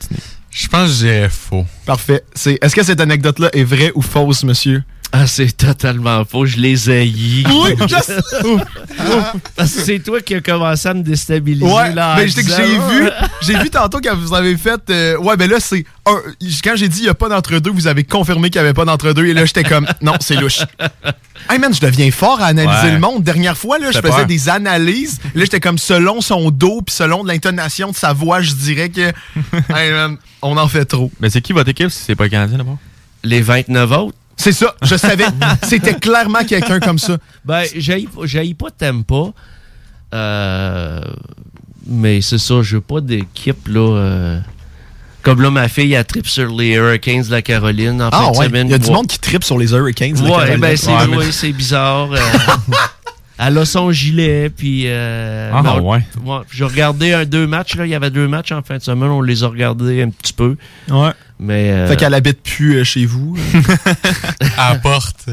Je 0.51 0.67
pense 0.67 0.89
que 0.89 0.95
dirais 0.97 1.29
faux. 1.29 1.65
Parfait. 1.85 2.23
C'est, 2.35 2.57
est-ce 2.61 2.75
que 2.75 2.83
cette 2.83 2.99
anecdote-là 3.01 3.49
est 3.53 3.63
vraie 3.63 3.91
ou 3.95 4.01
fausse, 4.01 4.43
monsieur? 4.43 4.83
Ah, 5.15 5.27
c'est 5.27 5.55
totalement 5.55 6.25
faux. 6.25 6.45
Je 6.47 6.57
les 6.57 6.89
haïs. 6.89 7.45
Oui, 7.47 7.75
Parce 9.55 9.71
que 9.73 9.81
c'est 9.81 9.99
toi 9.99 10.19
qui 10.21 10.33
as 10.35 10.41
commencé 10.41 10.87
à 10.89 10.93
me 10.95 11.03
déstabiliser. 11.03 11.65
Ouais, 11.65 11.93
là, 11.93 12.13
en 12.13 12.17
mais 12.17 12.27
j'ai 12.27 12.41
vu, 12.41 13.09
j'ai 13.41 13.57
vu 13.59 13.69
tantôt 13.69 13.99
quand 14.03 14.15
vous 14.15 14.33
avez 14.33 14.57
fait. 14.57 14.81
euh, 14.89 15.17
ouais, 15.17 15.37
ben 15.37 15.49
là, 15.49 15.57
c'est. 15.59 15.85
un- 16.07 16.19
Quand 16.63 16.73
j'ai 16.75 16.87
dit 16.89 16.99
il 16.99 17.03
n'y 17.03 17.09
a 17.09 17.13
pas 17.13 17.29
d'entre-deux, 17.29 17.69
vous 17.69 17.85
avez 17.85 18.03
confirmé 18.03 18.49
qu'il 18.49 18.59
n'y 18.59 18.65
avait 18.67 18.73
pas 18.73 18.85
d'entre-deux. 18.85 19.25
Et 19.27 19.33
là, 19.35 19.45
j'étais 19.45 19.63
comme, 19.63 19.85
non, 20.01 20.13
c'est 20.19 20.35
louche. 20.35 20.61
Hey 21.49 21.59
man, 21.59 21.73
je 21.73 21.79
deviens 21.79 22.09
fort 22.09 22.41
à 22.41 22.47
analyser 22.47 22.87
Ouais. 22.87 22.91
le 22.93 22.99
monde. 22.99 23.23
Dernière 23.23 23.55
fois, 23.57 23.77
là, 23.77 23.91
je 23.91 23.99
faisais 23.99 24.09
peur. 24.09 24.25
des 24.25 24.49
analyses. 24.49 25.19
Là, 25.35 25.43
j'étais 25.43 25.59
comme, 25.59 25.77
selon 25.77 26.21
son 26.21 26.49
dos, 26.49 26.81
puis 26.81 26.95
selon 26.95 27.23
l'intonation 27.23 27.91
de 27.91 27.95
sa 27.95 28.13
voix, 28.13 28.41
je 28.41 28.53
dirais 28.53 28.89
que. 28.89 29.11
hey 29.75 29.91
man, 29.91 30.17
on 30.41 30.57
en 30.57 30.67
fait 30.67 30.85
trop. 30.85 31.11
Mais 31.19 31.29
c'est 31.29 31.41
qui 31.41 31.53
votre 31.53 31.69
équipe 31.69 31.89
si 31.91 32.01
c'est 32.03 32.15
pas 32.15 32.23
le 32.23 32.29
Canadien 32.31 32.57
d'abord? 32.57 32.77
Les 33.23 33.41
29 33.41 33.91
autres. 33.91 34.17
C'est 34.37 34.51
ça, 34.51 34.73
je 34.81 34.95
savais. 34.95 35.25
C'était 35.63 35.93
clairement 35.93 36.43
quelqu'un 36.47 36.79
comme 36.79 36.99
ça. 36.99 37.17
Ben, 37.45 37.63
j'haïs 37.75 38.53
pas- 38.53 38.71
t'aimes 38.71 39.03
pas. 39.03 39.31
Euh, 40.13 41.01
mais 41.87 42.21
c'est 42.21 42.37
ça, 42.37 42.55
je 42.61 42.75
veux 42.75 42.81
pas 42.81 43.01
d'équipe, 43.01 43.67
là. 43.67 43.79
euh, 43.97 44.39
comme 45.21 45.41
là, 45.41 45.49
ma 45.49 45.67
fille, 45.69 45.93
elle 45.93 46.05
tripe 46.05 46.27
sur 46.27 46.53
les 46.53 46.73
Hurricanes 46.73 47.23
de 47.23 47.31
la 47.31 47.41
Caroline 47.41 48.01
en 48.01 48.11
fin 48.11 48.25
Ah 48.27 48.31
de 48.31 48.37
ouais, 48.37 48.45
semaine. 48.47 48.67
il 48.67 48.71
y 48.71 48.73
a 48.73 48.77
du 48.77 48.91
monde 48.91 49.07
qui 49.07 49.19
tripe 49.19 49.43
sur 49.43 49.57
les 49.57 49.71
Hurricanes. 49.71 50.13
de 50.13 50.17
la 50.17 50.23
Ouais, 50.25 50.31
Caroline. 50.31 50.57
ben 50.59 50.77
c'est 50.77 50.87
Ouais, 50.91 51.07
mais- 51.09 51.17
ouais, 51.17 51.31
c'est 51.31 51.51
bizarre. 51.53 52.11
euh, 52.11 52.17
elle 53.39 53.57
a 53.57 53.65
son 53.65 53.91
gilet, 53.91 54.49
puis... 54.49 54.83
euh, 54.87 55.51
Ah, 55.53 55.61
mais 55.63 55.69
on- 55.69 55.91
ouais. 55.91 56.05
J'ai 56.51 56.65
regardé 56.65 57.13
un, 57.13 57.25
deux 57.25 57.47
matchs, 57.47 57.75
là. 57.75 57.85
Il 57.85 57.89
y 57.91 57.95
avait 57.95 58.11
deux 58.11 58.27
matchs 58.27 58.51
en 58.51 58.61
fin 58.61 58.77
de 58.77 58.83
semaine. 58.83 59.09
On 59.09 59.21
les 59.21 59.43
a 59.43 59.47
regardés 59.47 60.01
un 60.03 60.09
petit 60.09 60.33
peu. 60.33 60.57
Ouais. 60.89 61.11
Mais... 61.43 61.71
euh, 61.71 61.87
Fait 61.87 61.97
qu'elle 61.97 62.13
habite 62.13 62.41
plus 62.41 62.77
euh, 62.77 62.83
chez 62.83 63.05
vous. 63.05 63.37
à 64.57 64.73
la 64.73 64.79
porte. 64.79 65.27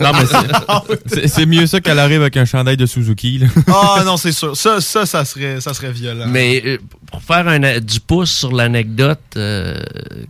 Non, 0.00 0.12
mais 0.12 1.26
c'est- 1.28 1.46
mieux 1.46 1.66
ça 1.66 1.80
qu'elle 1.80 1.98
arrive 1.98 2.20
avec 2.20 2.36
un 2.36 2.44
chandail 2.44 2.76
de 2.76 2.86
Suzuki. 2.86 3.42
Ah 3.66 4.02
non, 4.04 4.16
c'est 4.16 4.32
sûr. 4.32 4.56
Ça, 4.56 4.80
ça, 4.80 5.04
ça 5.06 5.24
serait, 5.24 5.60
ça 5.60 5.74
serait 5.74 5.90
violent. 5.92 6.26
Mais 6.28 6.62
euh, 6.64 6.78
pour 7.10 7.22
faire 7.22 7.48
un, 7.48 7.80
du 7.80 8.00
pouce 8.00 8.30
sur 8.30 8.52
l'anecdote 8.52 9.18
euh, 9.36 9.80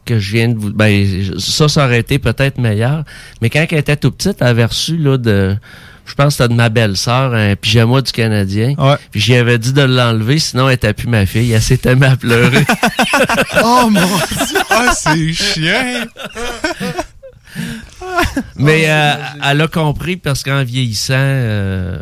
que 0.04 0.18
je 0.18 0.32
viens 0.32 0.48
de 0.48 0.58
vous... 0.58 0.70
Ben, 0.72 1.06
ça, 1.38 1.68
ça 1.68 1.84
aurait 1.84 2.00
été 2.00 2.18
peut-être 2.18 2.58
meilleur. 2.58 3.04
Mais 3.42 3.50
quand 3.50 3.64
elle 3.70 3.78
était 3.78 3.96
tout 3.96 4.10
petite, 4.10 4.36
elle 4.40 4.46
avait 4.48 4.64
reçu 4.64 4.96
là, 4.96 5.18
de... 5.18 5.56
Je 6.06 6.14
pense 6.14 6.36
que 6.36 6.42
c'était 6.42 6.48
de 6.48 6.54
ma 6.54 6.68
belle-sœur, 6.68 7.34
un 7.34 7.56
pyjama 7.56 8.00
du 8.00 8.12
Canadien. 8.12 8.74
Puis 9.10 9.20
j'y 9.20 9.34
avais 9.34 9.58
dit 9.58 9.72
de 9.72 9.82
l'enlever, 9.82 10.38
sinon 10.38 10.68
elle 10.68 10.74
était 10.76 10.92
plus 10.92 11.08
ma 11.08 11.26
fille. 11.26 11.52
Elle 11.52 11.60
s'était 11.60 11.94
mise 11.94 12.04
à 12.04 12.16
pleurer. 12.16 12.64
oh 13.64 13.88
mon 13.90 14.00
dieu! 14.46 14.60
Ah, 14.70 14.92
c'est 14.94 15.32
chiant! 15.32 16.06
Mais 18.56 18.84
euh, 18.88 19.14
elle 19.44 19.60
a 19.60 19.68
compris 19.68 20.16
parce 20.16 20.42
qu'en 20.42 20.62
vieillissant, 20.62 21.14
euh, 21.16 21.98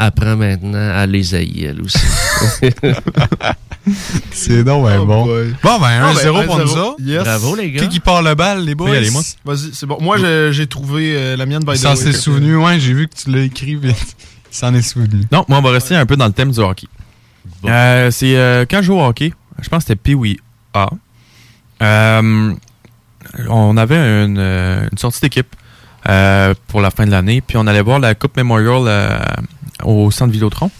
elle 0.00 0.06
apprend 0.06 0.36
maintenant 0.36 0.90
à 0.94 1.06
les 1.06 1.34
haïr, 1.34 1.70
elle 1.70 1.82
aussi. 1.82 1.98
C'est 4.32 4.62
donc 4.62 4.86
ben 4.86 5.04
bon. 5.04 5.24
Bon, 5.26 5.78
ben, 5.80 6.00
Ah, 6.02 6.12
1-0 6.14 6.32
ben, 6.32 6.46
pour 6.46 6.58
1-0. 6.58 6.62
nous 6.64 6.76
autres. 6.76 6.96
Yes. 7.00 7.22
Bravo, 7.24 7.56
les 7.56 7.70
gars. 7.72 7.82
Qui 7.82 7.88
qui 7.88 8.00
part 8.00 8.22
le 8.22 8.34
bal, 8.34 8.64
les 8.64 8.74
boys? 8.74 8.90
Oui, 8.90 8.96
allez, 8.96 9.10
moi. 9.10 9.22
Vas-y, 9.44 9.70
c'est 9.72 9.86
bon. 9.86 9.98
Moi, 10.00 10.18
je- 10.18 10.50
j'ai 10.52 10.66
trouvé 10.66 11.14
euh, 11.16 11.36
la 11.36 11.46
mienne 11.46 11.64
by 11.64 11.72
the 11.72 11.76
Ça 11.76 11.90
way. 11.90 11.96
s'est 11.96 12.12
souvenu, 12.12 12.56
ouais, 12.56 12.78
j'ai 12.78 12.92
vu 12.92 13.08
que 13.08 13.14
tu 13.16 13.30
l'as 13.30 13.42
écrit 13.42 13.76
vite. 13.76 14.16
Il 14.52 14.56
s'en 14.56 14.74
est 14.74 14.82
souvenu. 14.82 15.22
Non, 15.32 15.44
moi, 15.48 15.58
on 15.58 15.62
va 15.62 15.70
rester 15.70 15.96
un 15.96 16.06
peu 16.06 16.16
dans 16.16 16.26
le 16.26 16.32
thème 16.32 16.52
du 16.52 16.60
hockey. 16.60 16.86
Euh, 17.64 18.10
c'est 18.10 18.36
euh, 18.36 18.64
quand 18.70 18.78
je 18.78 18.86
joue 18.86 18.94
au 18.98 19.04
hockey, 19.04 19.32
je 19.60 19.68
pense 19.68 19.84
que 19.84 19.88
c'était 19.88 20.00
Pee-Wee 20.00 20.38
A. 20.74 20.88
Euh, 21.82 22.52
on 23.48 23.76
avait 23.76 23.96
une, 24.24 24.38
une 24.38 24.98
sortie 24.98 25.20
d'équipe 25.20 25.54
euh, 26.08 26.54
pour 26.68 26.80
la 26.80 26.90
fin 26.90 27.06
de 27.06 27.10
l'année, 27.10 27.40
puis 27.40 27.56
on 27.56 27.66
allait 27.66 27.82
voir 27.82 27.98
la 27.98 28.14
Coupe 28.14 28.36
Memorial 28.36 28.82
euh, 28.86 29.18
au 29.84 30.10
centre 30.10 30.32
Vidéotron. 30.32 30.70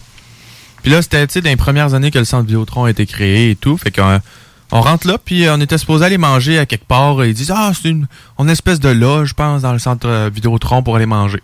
Puis 0.82 0.90
là, 0.90 1.02
c'était 1.02 1.26
tu 1.26 1.34
sais, 1.34 1.40
dans 1.42 1.50
les 1.50 1.56
premières 1.56 1.94
années 1.94 2.10
que 2.10 2.18
le 2.18 2.24
centre 2.24 2.46
Vidéotron 2.46 2.84
a 2.84 2.90
été 2.90 3.06
créé 3.06 3.50
et 3.50 3.56
tout. 3.56 3.76
Fait 3.76 3.90
qu'on 3.90 4.20
on 4.72 4.80
rentre 4.80 5.06
là, 5.06 5.18
puis 5.22 5.46
on 5.50 5.60
était 5.60 5.78
supposé 5.78 6.04
aller 6.04 6.18
manger 6.18 6.58
à 6.58 6.66
quelque 6.66 6.86
part. 6.86 7.24
Ils 7.24 7.34
disent 7.34 7.52
Ah, 7.54 7.72
c'est 7.74 7.88
une, 7.88 8.06
on 8.38 8.44
une 8.44 8.50
espèce 8.50 8.80
de 8.80 8.88
loge, 8.88 9.30
je 9.30 9.34
pense, 9.34 9.62
dans 9.62 9.72
le 9.72 9.78
centre 9.78 10.08
euh, 10.08 10.30
Vidéotron 10.32 10.82
pour 10.82 10.96
aller 10.96 11.06
manger. 11.06 11.42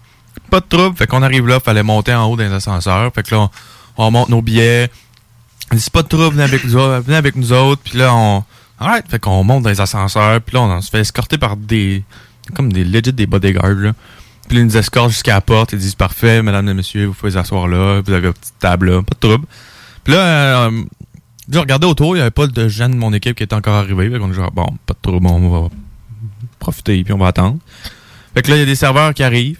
Pas 0.50 0.60
de 0.60 0.66
trouble. 0.68 0.96
Fait 0.96 1.06
qu'on 1.06 1.22
arrive 1.22 1.46
là, 1.46 1.58
fallait 1.60 1.82
monter 1.82 2.14
en 2.14 2.24
haut 2.30 2.36
dans 2.36 2.44
les 2.44 2.52
ascenseurs. 2.52 3.12
Fait 3.14 3.22
que 3.24 3.34
là, 3.34 3.50
on, 3.96 4.06
on 4.06 4.10
monte 4.10 4.28
nos 4.28 4.42
billets. 4.42 4.90
On 5.72 5.74
dit 5.74 5.82
c'est 5.82 5.92
pas 5.92 6.02
de 6.02 6.08
trouble, 6.08 6.36
venez 6.36 6.44
avec 6.44 6.64
nous 6.64 6.76
autres. 6.76 7.12
Avec 7.12 7.36
nous 7.36 7.52
autres. 7.52 7.82
Puis 7.82 7.98
là, 7.98 8.14
on. 8.14 8.44
Alright. 8.78 9.06
Fait 9.08 9.18
qu'on 9.18 9.42
monte 9.42 9.64
dans 9.64 9.70
les 9.70 9.80
ascenseurs. 9.80 10.40
Puis 10.40 10.54
là, 10.54 10.62
on, 10.62 10.80
se 10.80 10.90
fait 10.90 11.00
escorter 11.00 11.38
par 11.38 11.56
des. 11.56 12.04
Comme 12.54 12.72
des 12.72 12.84
legit 12.84 13.12
des 13.12 13.26
bodyguards. 13.26 13.92
Puis 14.48 14.58
ils 14.58 14.64
nous 14.64 14.76
escortent 14.76 15.10
jusqu'à 15.10 15.34
la 15.34 15.40
porte. 15.40 15.72
Ils 15.72 15.78
disent 15.78 15.94
parfait, 15.94 16.42
mesdames 16.42 16.68
et 16.68 16.74
messieurs, 16.74 17.06
vous 17.06 17.14
pouvez 17.14 17.32
vous 17.32 17.38
asseoir 17.38 17.68
là. 17.68 18.00
Vous 18.00 18.12
avez 18.12 18.28
votre 18.28 18.40
petite 18.40 18.58
table 18.58 18.90
là. 18.90 19.02
Pas 19.02 19.14
de 19.14 19.28
trouble. 19.28 19.46
Puis 20.04 20.14
là, 20.14 20.20
euh, 20.66 20.84
j'ai 21.50 21.58
regardé 21.58 21.86
autour. 21.86 22.16
Il 22.16 22.18
y 22.18 22.22
avait 22.22 22.30
pas 22.30 22.46
de 22.46 22.68
gens 22.68 22.88
de 22.88 22.94
mon 22.94 23.12
équipe 23.12 23.36
qui 23.36 23.42
étaient 23.42 23.54
encore 23.54 23.74
arrivés. 23.74 24.10
Fait 24.10 24.18
qu'on 24.18 24.30
est 24.30 24.34
genre, 24.34 24.52
bon, 24.52 24.66
pas 24.86 24.94
de 24.94 24.98
trouble, 25.00 25.26
on 25.26 25.48
va 25.48 25.68
profiter. 26.58 27.02
Puis 27.02 27.12
on 27.12 27.18
va 27.18 27.28
attendre. 27.28 27.58
Fait 28.34 28.42
que 28.42 28.50
là, 28.50 28.56
il 28.56 28.60
y 28.60 28.62
a 28.62 28.66
des 28.66 28.76
serveurs 28.76 29.14
qui 29.14 29.22
arrivent. 29.22 29.58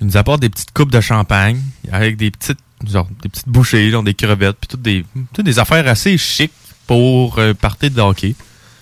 Ils 0.00 0.06
nous 0.06 0.16
apportent 0.16 0.40
des 0.40 0.50
petites 0.50 0.72
coupes 0.72 0.92
de 0.92 1.00
champagne 1.00 1.60
avec 1.90 2.16
des 2.16 2.30
petites 2.30 2.58
genre, 2.86 3.08
des 3.22 3.28
petites 3.28 3.48
bouchées, 3.48 3.90
genre 3.90 4.02
des 4.02 4.14
crevettes, 4.14 4.56
puis 4.60 4.68
toutes 4.68 4.82
des, 4.82 5.04
toutes 5.32 5.44
des 5.44 5.58
affaires 5.58 5.86
assez 5.88 6.16
chic 6.18 6.52
pour 6.86 7.38
euh, 7.38 7.54
partir 7.54 7.90
de 7.90 8.00
hockey. 8.00 8.34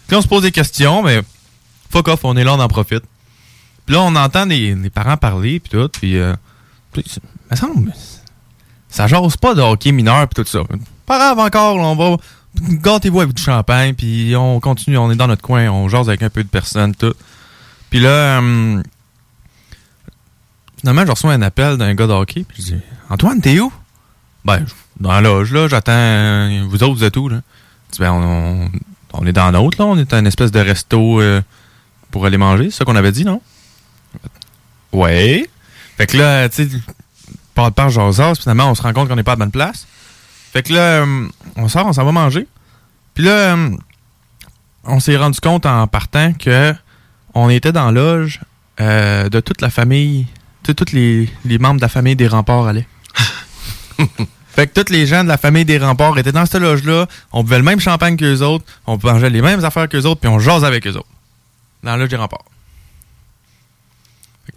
Puis 0.06 0.14
là, 0.14 0.18
on 0.18 0.22
se 0.22 0.28
pose 0.28 0.42
des 0.42 0.52
questions, 0.52 1.02
mais 1.02 1.22
fuck 1.90 2.08
off, 2.08 2.24
on 2.24 2.36
est 2.36 2.44
là, 2.44 2.54
on 2.54 2.60
en 2.60 2.68
profite. 2.68 3.02
Puis 3.86 3.94
là, 3.94 4.02
on 4.02 4.14
entend 4.16 4.46
des, 4.46 4.76
parents 4.92 5.16
parler, 5.16 5.60
puis 5.60 5.70
tout, 5.70 5.88
puis... 5.88 6.18
Euh, 6.18 6.34
me 7.50 7.56
semble, 7.56 7.92
ça 8.88 9.06
jase 9.06 9.36
pas 9.36 9.54
de 9.54 9.60
hockey 9.60 9.92
mineur, 9.92 10.26
puis 10.28 10.42
tout 10.42 10.48
ça. 10.50 10.60
Pas 11.06 11.18
grave 11.18 11.38
encore, 11.38 11.76
on 11.76 11.94
va... 11.94 12.16
Gâtez-vous 12.58 13.20
avec 13.20 13.34
du 13.34 13.42
champagne, 13.42 13.94
puis 13.94 14.34
on 14.36 14.60
continue, 14.60 14.96
on 14.96 15.10
est 15.10 15.16
dans 15.16 15.26
notre 15.28 15.42
coin, 15.42 15.68
on 15.70 15.88
jase 15.88 16.08
avec 16.08 16.22
un 16.22 16.30
peu 16.30 16.42
de 16.42 16.48
personnes, 16.48 16.94
tout. 16.94 17.14
Puis 17.90 18.00
là... 18.00 18.38
hum, 18.38 18.82
Finalement, 20.80 21.06
je 21.06 21.10
reçois 21.10 21.32
un 21.32 21.42
appel 21.42 21.76
d'un 21.78 21.94
gars 21.94 22.06
de 22.06 22.12
hockey, 22.12 22.44
puis 22.46 22.62
je 22.62 22.74
dis 22.74 22.80
Antoine, 23.08 23.40
t'es 23.40 23.58
où 23.60 23.72
Ben, 24.44 24.64
dans 25.00 25.10
la 25.12 25.20
loge, 25.20 25.52
là, 25.52 25.68
j'attends. 25.68 25.92
euh, 25.92 26.64
Vous 26.68 26.82
autres, 26.82 26.94
vous 26.94 27.04
êtes 27.04 27.16
où, 27.16 27.28
là? 27.28 27.40
Je 27.94 27.98
Ben, 27.98 28.12
on, 28.12 28.22
on- 28.64 28.70
on 29.18 29.26
est 29.26 29.32
dans 29.32 29.50
l'autre, 29.50 29.78
là. 29.82 29.86
On 29.86 29.96
est 29.96 30.12
à 30.12 30.18
une 30.18 30.26
espèce 30.26 30.50
de 30.52 30.60
resto 30.60 31.20
euh, 31.22 31.40
pour 32.10 32.26
aller 32.26 32.36
manger. 32.36 32.70
C'est 32.70 32.78
ça 32.78 32.84
qu'on 32.84 32.96
avait 32.96 33.12
dit, 33.12 33.24
non? 33.24 33.40
Ouais. 34.92 35.48
Fait 35.96 36.06
que 36.06 36.16
là, 36.16 36.48
tu 36.48 36.68
sais, 36.68 36.78
par 37.54 37.72
par 37.72 37.90
jasas, 37.90 38.34
finalement, 38.40 38.70
on 38.70 38.74
se 38.74 38.82
rend 38.82 38.92
compte 38.92 39.08
qu'on 39.08 39.16
n'est 39.16 39.22
pas 39.22 39.32
à 39.32 39.36
la 39.36 39.40
bonne 39.40 39.50
place. 39.50 39.86
Fait 40.52 40.62
que 40.62 40.72
là, 40.72 41.02
euh, 41.02 41.28
on 41.56 41.68
sort, 41.68 41.86
on 41.86 41.92
s'en 41.92 42.04
va 42.04 42.12
manger. 42.12 42.46
Puis 43.14 43.24
là, 43.24 43.54
euh, 43.56 43.70
on 44.84 45.00
s'est 45.00 45.16
rendu 45.16 45.40
compte 45.40 45.66
en 45.66 45.86
partant 45.86 46.32
que 46.32 46.74
on 47.34 47.50
était 47.50 47.72
dans 47.72 47.86
la 47.86 47.92
loge 47.92 48.40
euh, 48.80 49.28
de 49.28 49.40
toute 49.40 49.60
la 49.60 49.70
famille, 49.70 50.26
sais, 50.66 50.74
tous 50.74 50.92
les, 50.92 51.28
les 51.44 51.58
membres 51.58 51.76
de 51.76 51.82
la 51.82 51.88
famille 51.88 52.16
des 52.16 52.28
remparts 52.28 52.66
allaient. 52.66 52.86
fait 54.48 54.66
que 54.66 54.82
tous 54.82 54.92
les 54.92 55.06
gens 55.06 55.22
de 55.22 55.28
la 55.28 55.36
famille 55.36 55.64
des 55.64 55.78
remparts 55.78 56.18
étaient 56.18 56.32
dans 56.32 56.46
cette 56.46 56.60
loge-là. 56.60 57.06
On 57.32 57.42
buvait 57.42 57.58
le 57.58 57.64
même 57.64 57.80
champagne 57.80 58.16
qu'eux 58.16 58.40
autres. 58.40 58.64
On 58.86 58.98
mangeait 59.02 59.30
les 59.30 59.42
mêmes 59.42 59.64
affaires 59.64 59.88
qu'eux 59.88 60.04
autres. 60.04 60.20
Puis 60.20 60.28
on 60.28 60.38
jase 60.38 60.64
avec 60.64 60.86
eux 60.86 60.94
autres. 60.94 61.08
Dans 61.82 61.92
la 61.92 61.96
loge 61.98 62.08
des 62.08 62.16
remparts. 62.16 62.44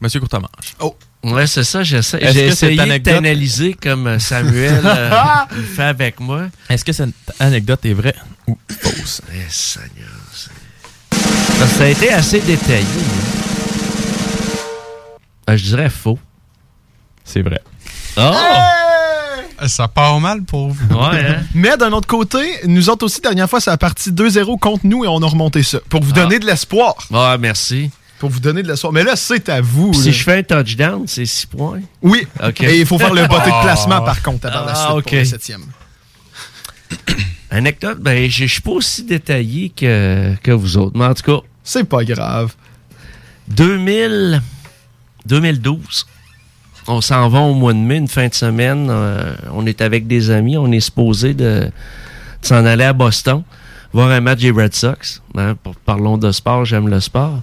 Monsieur 0.02 0.20
Courtemanche. 0.20 0.76
Oh. 0.80 0.96
Ouais, 1.24 1.48
c'est 1.48 1.66
ça, 1.66 1.84
j'essaie. 1.84 2.18
Est-ce 2.24 2.34
J'ai 2.34 2.46
que 2.48 2.56
cette 2.56 2.64
essayé 2.70 2.76
de 2.78 2.82
anecdote- 2.82 3.14
t'analyser 3.16 3.74
comme 3.74 4.08
euh, 4.08 4.20
Samuel 4.20 4.82
euh, 4.86 5.12
le 5.56 5.64
fait 5.64 5.84
avec 5.84 6.20
moi. 6.22 6.44
Est-ce 6.70 6.86
que 6.86 6.94
cette 6.94 7.10
anecdote 7.40 7.86
est 7.86 7.94
vraie 7.94 8.16
ou 8.48 8.58
fausse? 8.82 9.22
Eh, 9.34 9.42
Seigneur, 9.50 10.08
c'est- 10.34 11.20
Parce 11.60 11.72
que 11.72 11.78
ça 11.78 11.84
a 11.84 11.88
été 11.88 12.14
assez 12.14 12.40
détaillé. 12.40 12.86
hein. 12.86 14.56
Euh, 15.50 15.58
je 15.58 15.64
dirais 15.64 15.90
faux. 15.90 16.18
C'est 17.26 17.42
vrai. 17.42 17.60
Oh! 18.18 18.32
Ça 19.68 19.90
part 19.90 20.18
mal 20.22 20.44
pour 20.44 20.70
vous. 20.70 20.96
Ouais, 20.96 21.26
hein? 21.26 21.42
Mais 21.54 21.76
d'un 21.76 21.92
autre 21.92 22.08
côté, 22.08 22.40
nous 22.66 22.90
autres 22.90 23.06
aussi, 23.06 23.20
dernière 23.20 23.50
fois, 23.50 23.60
ça 23.60 23.74
a 23.74 23.78
parti 23.78 24.12
2-0 24.12 24.58
contre 24.58 24.86
nous 24.86 25.04
et 25.04 25.08
on 25.10 25.22
a 25.22 25.28
remonté 25.28 25.64
ça. 25.64 25.80
Pour 25.90 26.02
vous 26.02 26.14
donner 26.14 26.40
de 26.40 26.46
l'espoir. 26.46 26.96
Ouais, 27.12 27.38
merci. 27.38 27.92
Pour 28.20 28.30
vous 28.30 28.40
donner 28.42 28.62
de 28.64 28.68
l'espoir. 28.68 28.92
Mais 28.94 29.04
là, 29.04 29.16
c'est 29.16 29.48
à 29.50 29.62
vous. 29.62 29.94
Si 29.94 30.12
je 30.12 30.24
fais 30.24 30.40
un 30.40 30.44
touchdown, 30.44 31.04
c'est 31.08 31.26
6 31.26 31.46
points. 31.46 31.80
Oui. 32.02 32.28
OK. 32.46 32.62
Et 32.62 32.80
il 32.82 32.86
faut 32.86 33.00
faire 33.00 33.14
le 33.14 33.26
botté 33.28 33.50
de 33.50 33.56
Ah. 33.56 33.62
placement, 33.64 34.02
par 34.02 34.22
contre, 34.22 34.48
avant 34.48 34.66
la 34.66 34.74
Ah, 34.74 34.92
suite 34.92 35.06
pour 35.06 35.16
le 35.18 35.26
septième. 35.26 35.62
Anecdote, 37.52 38.00
ben, 38.00 38.30
je 38.30 38.46
je 38.46 38.52
suis 38.52 38.62
pas 38.62 38.72
aussi 38.72 39.04
détaillé 39.04 39.70
que, 39.70 40.36
que 40.44 40.52
vous 40.52 40.78
autres. 40.78 40.98
Mais 40.98 41.06
en 41.06 41.14
tout 41.14 41.24
cas. 41.24 41.46
C'est 41.64 41.84
pas 41.84 42.04
grave. 42.04 42.54
2000, 43.48 44.42
2012. 45.26 46.06
On 46.88 47.02
s'en 47.02 47.30
va 47.30 47.40
au 47.40 47.54
mois 47.54 47.74
de 47.74 47.78
mai, 47.80 47.98
une 47.98 48.08
fin 48.08 48.28
de 48.28 48.34
semaine. 48.34 48.88
euh, 48.90 49.36
on 49.54 49.66
est 49.66 49.82
avec 49.82 50.08
des 50.08 50.30
amis. 50.32 50.58
On 50.58 50.72
est 50.72 50.80
supposé 50.80 51.34
de, 51.34 51.66
de 51.66 51.72
s'en 52.42 52.66
aller 52.66 52.84
à 52.84 52.94
Boston, 52.94 53.44
voir 53.94 54.10
un 54.10 54.22
match 54.22 54.40
des 54.40 54.52
Red 54.52 54.74
Sox. 54.76 55.22
Hein, 55.36 55.56
pour- 55.64 55.76
parlons 55.76 56.18
de 56.18 56.32
sport, 56.32 56.66
j'aime 56.66 56.88
le 56.88 57.00
sport. 57.00 57.42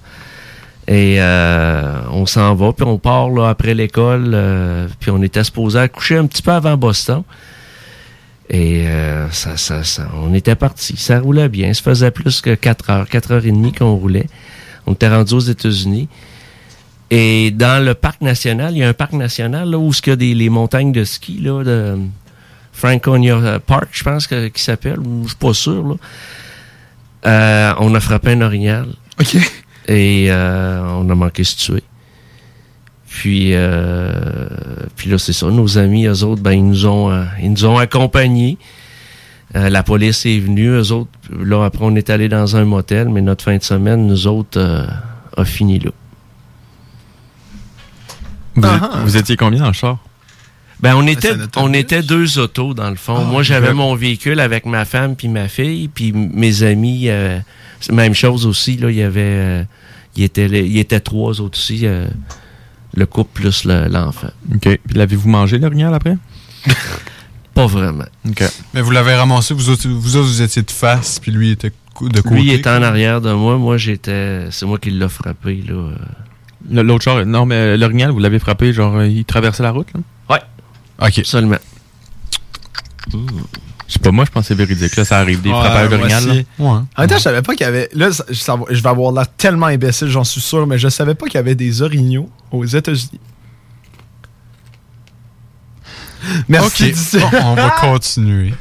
Et 0.88 1.16
euh, 1.18 2.00
on 2.12 2.26
s'en 2.26 2.54
va, 2.54 2.72
puis 2.72 2.86
on 2.86 2.98
part 2.98 3.28
là, 3.30 3.48
après 3.48 3.74
l'école. 3.74 4.30
euh, 4.34 4.88
puis 5.00 5.10
on 5.10 5.20
était 5.22 5.42
supposé 5.42 5.80
accoucher 5.80 6.16
un 6.16 6.26
petit 6.26 6.42
peu 6.42 6.52
avant 6.52 6.76
Boston. 6.76 7.22
Et 8.48 8.86
euh, 8.86 9.28
ça, 9.30 9.56
ça, 9.56 9.82
ça, 9.82 10.08
on 10.14 10.32
était 10.32 10.54
parti. 10.54 10.96
Ça 10.96 11.18
roulait 11.18 11.48
bien. 11.48 11.74
Ça 11.74 11.82
faisait 11.82 12.12
plus 12.12 12.40
que 12.40 12.54
4 12.54 12.90
heures, 12.90 13.08
4 13.08 13.32
heures 13.32 13.46
et 13.46 13.50
demie 13.50 13.72
qu'on 13.72 13.94
roulait. 13.96 14.26
On 14.86 14.92
était 14.92 15.08
rendu 15.08 15.34
aux 15.34 15.40
États-Unis. 15.40 16.08
Et 17.10 17.50
dans 17.50 17.84
le 17.84 17.94
parc 17.94 18.20
national, 18.20 18.74
il 18.74 18.78
y 18.78 18.84
a 18.84 18.88
un 18.88 18.92
parc 18.92 19.12
national 19.12 19.68
là, 19.70 19.78
où 19.78 19.90
il 19.92 20.08
y 20.08 20.12
a 20.12 20.16
des, 20.16 20.34
les 20.34 20.48
montagnes 20.48 20.92
de 20.92 21.04
ski 21.04 21.38
là, 21.40 21.64
de 21.64 21.98
Franconia 22.72 23.58
Park, 23.64 23.88
je 23.92 24.04
pense 24.04 24.26
que, 24.26 24.48
qui 24.48 24.62
s'appelle. 24.62 24.98
Je 25.22 25.28
suis 25.28 25.36
pas 25.36 25.54
sûr. 25.54 25.82
Là. 25.86 25.94
Euh, 27.26 27.74
on 27.80 27.94
a 27.94 28.00
frappé 28.00 28.32
un 28.32 28.42
orignal. 28.42 28.86
OK. 29.20 29.36
Et 29.86 30.26
euh, 30.30 30.82
on 30.98 31.08
a 31.10 31.14
manqué 31.14 31.42
de 31.42 31.46
se 31.46 31.56
tuer. 31.56 31.82
Puis, 33.08 33.50
euh, 33.54 34.58
puis 34.96 35.08
là, 35.10 35.18
c'est 35.18 35.32
ça. 35.32 35.46
Nos 35.46 35.78
amis, 35.78 36.06
eux 36.06 36.22
autres, 36.24 36.42
ben, 36.42 36.52
ils 36.52 36.66
nous 36.66 36.86
ont, 36.86 37.10
euh, 37.10 37.24
ils 37.40 37.50
nous 37.50 37.64
ont 37.64 37.78
accompagnés. 37.78 38.58
Euh, 39.54 39.70
la 39.70 39.82
police 39.82 40.26
est 40.26 40.38
venue. 40.38 40.68
Eux 40.68 40.92
autres, 40.92 41.10
là, 41.30 41.64
après, 41.64 41.84
on 41.84 41.94
est 41.94 42.10
allé 42.10 42.28
dans 42.28 42.56
un 42.56 42.64
motel, 42.64 43.08
mais 43.08 43.22
notre 43.22 43.44
fin 43.44 43.56
de 43.56 43.62
semaine, 43.62 44.06
nous 44.06 44.26
autres, 44.26 44.58
euh, 44.60 44.86
a 45.36 45.44
fini 45.44 45.78
là. 45.78 45.90
Vous, 48.56 48.62
Ah, 48.66 48.80
ah. 48.82 48.98
vous 49.04 49.16
étiez 49.16 49.36
combien 49.36 49.60
dans 49.60 49.68
le 49.68 49.72
char? 49.72 49.98
Ben, 50.80 50.94
on 50.94 51.06
était, 51.06 51.32
on 51.56 51.72
était 51.72 52.02
deux 52.02 52.38
autos, 52.38 52.74
dans 52.74 52.90
le 52.90 52.96
fond. 52.96 53.24
Moi, 53.24 53.42
j'avais 53.42 53.72
mon 53.72 53.94
véhicule 53.94 54.40
avec 54.40 54.66
ma 54.66 54.84
femme 54.84 55.16
puis 55.16 55.28
ma 55.28 55.48
fille, 55.48 55.88
puis 55.88 56.12
mes 56.12 56.64
amis, 56.64 57.08
euh, 57.08 57.38
même 57.92 58.14
chose 58.14 58.46
aussi, 58.46 58.76
là, 58.76 58.90
il 58.90 58.96
y 58.96 59.02
avait, 59.02 59.20
euh, 59.22 59.64
il 60.16 60.24
était, 60.24 60.46
il 60.46 60.78
était 60.78 61.00
trois 61.00 61.40
autres 61.40 61.58
aussi, 61.58 61.80
euh, 61.86 62.06
le 62.94 63.06
couple 63.06 63.40
plus 63.42 63.64
le- 63.64 63.88
l'enfant. 63.88 64.30
OK. 64.54 64.60
Puis 64.62 64.80
l'avez-vous 64.96 65.28
mangé, 65.28 65.58
l'orignal, 65.58 65.92
après? 65.94 66.16
Pas 67.54 67.66
vraiment. 67.66 68.04
OK. 68.28 68.42
Mais 68.74 68.80
vous 68.82 68.90
l'avez 68.90 69.14
ramassé, 69.14 69.54
vous 69.54 69.70
autres, 69.70 69.88
vous 69.88 70.16
autres, 70.16 70.28
vous 70.28 70.42
étiez 70.42 70.62
de 70.62 70.70
face, 70.70 71.18
puis 71.18 71.30
lui 71.32 71.50
était 71.52 71.70
de 71.70 72.20
côté. 72.20 72.34
Lui 72.34 72.42
il 72.44 72.52
était 72.52 72.68
en 72.70 72.82
arrière 72.82 73.20
de 73.22 73.32
moi, 73.32 73.56
moi 73.56 73.76
j'étais, 73.78 74.50
c'est 74.50 74.66
moi 74.66 74.78
qui 74.78 74.90
l'ai 74.90 75.08
frappé, 75.08 75.62
là. 75.66 75.74
euh. 75.74 75.94
L'autre 76.82 77.04
char, 77.04 77.24
non, 77.24 77.46
mais 77.46 77.76
l'orignal, 77.76 78.10
vous 78.10 78.18
l'avez 78.18 78.38
frappé, 78.40 78.72
genre, 78.72 78.96
euh, 78.96 79.06
il 79.06 79.24
traversait 79.24 79.62
la 79.62 79.70
route, 79.70 79.86
là? 79.94 80.00
Ouais. 80.30 81.06
OK. 81.08 81.20
Seulement. 81.24 81.56
Sais 83.94 83.98
pas, 83.98 84.10
moi, 84.10 84.24
je 84.24 84.30
pense 84.30 84.42
que 84.42 84.48
c'est 84.48 84.54
véridique. 84.54 84.96
Là, 84.96 85.04
ça 85.04 85.18
arrive, 85.18 85.40
des 85.42 85.50
Ouais, 85.50 85.54
frappeurs 85.60 85.88
d'orignal. 85.88 86.44
En 86.58 86.74
même 86.98 87.08
temps, 87.08 87.16
je 87.16 87.22
savais 87.22 87.42
pas 87.42 87.54
qu'il 87.54 87.64
y 87.64 87.68
avait. 87.68 87.88
Là, 87.92 88.10
ça- 88.12 88.24
ça 88.32 88.56
va- 88.56 88.64
je 88.70 88.82
vais 88.82 88.88
avoir 88.88 89.12
l'air 89.12 89.26
tellement 89.36 89.66
imbécile, 89.66 90.08
j'en 90.08 90.24
suis 90.24 90.40
sûr, 90.40 90.66
mais 90.66 90.78
je 90.78 90.88
savais 90.88 91.14
pas 91.14 91.26
qu'il 91.26 91.34
y 91.36 91.38
avait 91.38 91.54
des 91.54 91.82
orignaux 91.82 92.28
aux 92.50 92.64
États-Unis. 92.64 93.20
Merci. 96.48 96.94
On 97.42 97.54
va 97.54 97.70
continuer. 97.80 98.54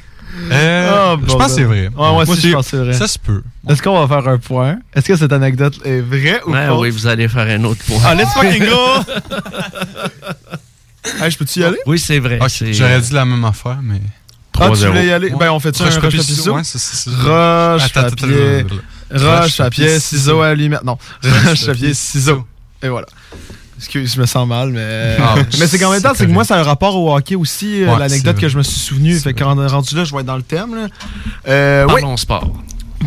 Euh, 0.52 0.92
Ah, 0.94 1.16
je 1.20 1.26
bon, 1.28 1.38
pense 1.38 1.48
que 1.48 1.52
c'est 1.54 1.64
vrai. 1.64 1.88
Ouais, 1.88 1.92
moi 1.96 2.24
aussi, 2.30 2.50
je 2.50 2.54
pense 2.54 2.66
que 2.66 2.72
c'est 2.72 2.84
vrai. 2.84 2.94
Ça 2.94 3.08
se 3.08 3.18
peut. 3.18 3.42
Est-ce 3.70 3.82
qu'on 3.82 4.06
va 4.06 4.22
faire 4.22 4.32
un 4.32 4.38
point? 4.38 4.78
Est-ce 4.94 5.08
que 5.08 5.16
cette 5.16 5.32
anecdote 5.32 5.80
est 5.86 6.02
vraie 6.02 6.42
ou 6.46 6.52
Ouais, 6.52 6.68
pas? 6.68 6.78
oui, 6.78 6.90
vous 6.90 7.08
allez 7.08 7.28
faire 7.30 7.48
un 7.48 7.64
autre 7.64 7.82
point. 7.86 8.00
Ah, 8.06 8.14
let's 8.14 8.34
fucking 8.34 8.66
go! 8.66 8.76
hey, 11.24 11.32
je 11.32 11.38
peux-tu 11.38 11.62
y 11.62 11.64
aller? 11.64 11.78
Oui, 11.86 11.98
c'est 12.00 12.20
vrai. 12.20 12.38
J'aurais 12.72 13.00
dit 13.00 13.14
la 13.14 13.24
même 13.26 13.46
affaire, 13.46 13.80
mais. 13.82 14.02
Ah, 14.60 14.70
tu 14.70 14.86
voulais 14.86 15.08
y 15.08 15.12
aller? 15.12 15.32
Ben, 15.32 15.52
on 15.52 15.60
fait 15.60 15.76
ça 15.76 15.86
Roche, 15.86 15.98
un 15.98 16.02
papier, 16.02 16.22
ciseaux? 16.22 16.56
Ouais, 16.56 16.62
Roche, 16.62 17.84
Attends, 17.84 18.10
papier, 18.10 18.66
roche, 19.12 19.58
papier, 19.58 20.00
ciseaux, 20.00 20.42
allumette. 20.42 20.84
Non, 20.84 20.98
roche, 21.24 21.66
papier, 21.66 21.94
ciseaux. 21.94 22.46
Et 22.82 22.90
voilà. 22.90 23.08
Excuse, 23.78 24.14
je 24.16 24.22
me 24.22 24.26
sens 24.26 24.48
mal, 24.48 24.70
mais. 24.72 25.18
Ah, 25.20 25.36
mais 25.60 25.68
c'est 25.68 25.78
qu'en 25.78 25.92
même 25.92 26.02
temps, 26.02 26.14
c'est 26.16 26.26
que 26.26 26.32
moi, 26.32 26.46
ça 26.46 26.56
a 26.56 26.60
un 26.60 26.64
rapport 26.64 26.96
au 26.96 27.14
hockey 27.16 27.36
aussi, 27.36 27.84
euh, 27.84 27.92
Ouais, 27.92 28.00
l'anecdote 28.00 28.38
que 28.40 28.48
je 28.48 28.58
me 28.58 28.64
suis 28.64 28.80
souvenu. 28.80 29.20
Fait 29.20 29.34
quand 29.34 29.58
on 29.58 29.62
est 29.62 29.68
rendu 29.68 29.96
là, 29.96 30.06
je 30.06 30.14
vais 30.14 30.22
être 30.22 30.26
dans 30.26 30.38
le 30.38 30.44
thème. 30.44 30.76
Là. 30.76 30.88
Euh, 31.48 31.86
oui. 31.90 32.02
Parlons 32.02 32.16
sport. 32.18 32.50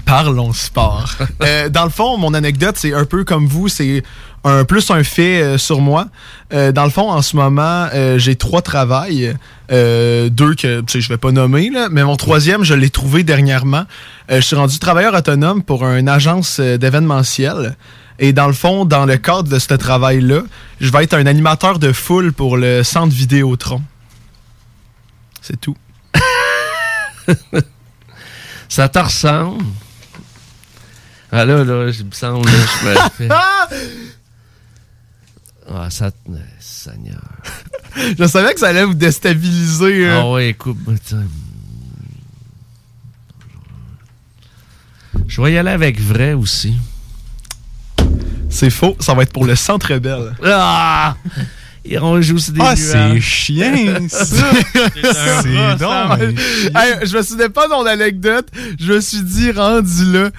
Parlons 0.08 0.54
sport. 0.54 1.10
Euh, 1.42 1.68
dans 1.68 1.84
le 1.84 1.90
fond, 1.90 2.18
mon 2.18 2.34
anecdote, 2.34 2.74
c'est 2.76 2.92
un 2.92 3.04
peu 3.04 3.22
comme 3.22 3.46
vous, 3.46 3.68
c'est 3.68 4.02
un 4.42 4.64
plus 4.64 4.90
un 4.90 5.04
fait 5.04 5.40
euh, 5.40 5.56
sur 5.56 5.80
moi. 5.80 6.08
Euh, 6.52 6.72
dans 6.72 6.84
le 6.84 6.90
fond, 6.90 7.10
en 7.10 7.22
ce 7.22 7.36
moment, 7.36 7.88
j'ai 8.16 8.34
trois 8.34 8.60
travails. 8.60 9.36
Deux 9.70 10.54
que 10.54 10.82
je 10.88 11.08
vais 11.08 11.16
pas 11.16 11.30
nommer, 11.30 11.70
là, 11.70 11.88
mais 11.90 12.02
mon 12.02 12.16
troisième, 12.16 12.64
je 12.64 12.74
l'ai 12.74 12.90
trouvé 12.90 13.22
dernièrement. 13.22 13.84
Je 14.28 14.40
suis 14.40 14.56
rendu 14.56 14.78
travailleur 14.78 15.14
autonome 15.14 15.62
pour 15.62 15.86
une 15.86 16.08
agence 16.08 16.58
d'événementiel. 16.58 17.76
Et 18.18 18.32
dans 18.32 18.48
le 18.48 18.52
fond, 18.52 18.84
dans 18.84 19.06
le 19.06 19.16
cadre 19.16 19.48
de 19.48 19.58
ce 19.58 19.74
travail-là, 19.74 20.42
je 20.80 20.90
vais 20.90 21.04
être 21.04 21.14
un 21.14 21.26
animateur 21.26 21.78
de 21.78 21.92
foule 21.92 22.32
pour 22.32 22.56
le 22.56 22.82
centre 22.82 23.14
Vidéotron. 23.14 23.82
C'est 25.40 25.60
tout. 25.60 25.76
Ça 28.68 28.88
te 28.88 28.98
ressemble? 28.98 29.64
Ah 31.30 31.44
là, 31.44 31.62
là, 31.64 31.90
je 31.90 32.02
me 32.04 32.10
sens, 32.12 32.44
là, 32.44 32.52
je 32.52 32.86
me 32.88 32.94
fais. 33.28 33.28
Ah, 35.70 35.90
ça 35.90 36.10
te. 36.10 36.16
Seigneur. 36.60 37.20
je 38.18 38.24
savais 38.26 38.54
que 38.54 38.60
ça 38.60 38.68
allait 38.68 38.84
vous 38.84 38.94
déstabiliser. 38.94 40.08
hein. 40.08 40.20
Ah 40.22 40.30
ouais, 40.30 40.48
écoute, 40.50 40.78
bah, 40.86 40.92
tiens. 41.04 41.24
Je 45.26 45.40
vais 45.42 45.52
y 45.52 45.58
aller 45.58 45.70
avec 45.70 46.00
vrai 46.00 46.32
aussi. 46.32 46.74
C'est 48.50 48.70
faux, 48.70 48.96
ça 49.00 49.14
va 49.14 49.22
être 49.24 49.32
pour 49.32 49.44
le 49.44 49.54
Centre 49.56 49.96
Bell. 49.98 50.34
Ah! 50.44 51.16
On 52.00 52.20
joue 52.20 52.38
sur 52.38 52.52
des 52.52 52.60
Ah, 52.62 52.76
c'est 52.76 53.18
chien, 53.20 54.06
ça. 54.08 54.24
C'est. 55.42 55.48
Hey, 56.74 57.06
je 57.06 57.16
me 57.16 57.22
souvenais 57.22 57.48
pas 57.48 57.66
de 57.66 57.72
mon 57.72 57.86
anecdote. 57.86 58.46
Je 58.78 58.92
me 58.92 59.00
suis 59.00 59.22
dit 59.22 59.50
rendu 59.52 60.12
là. 60.12 60.30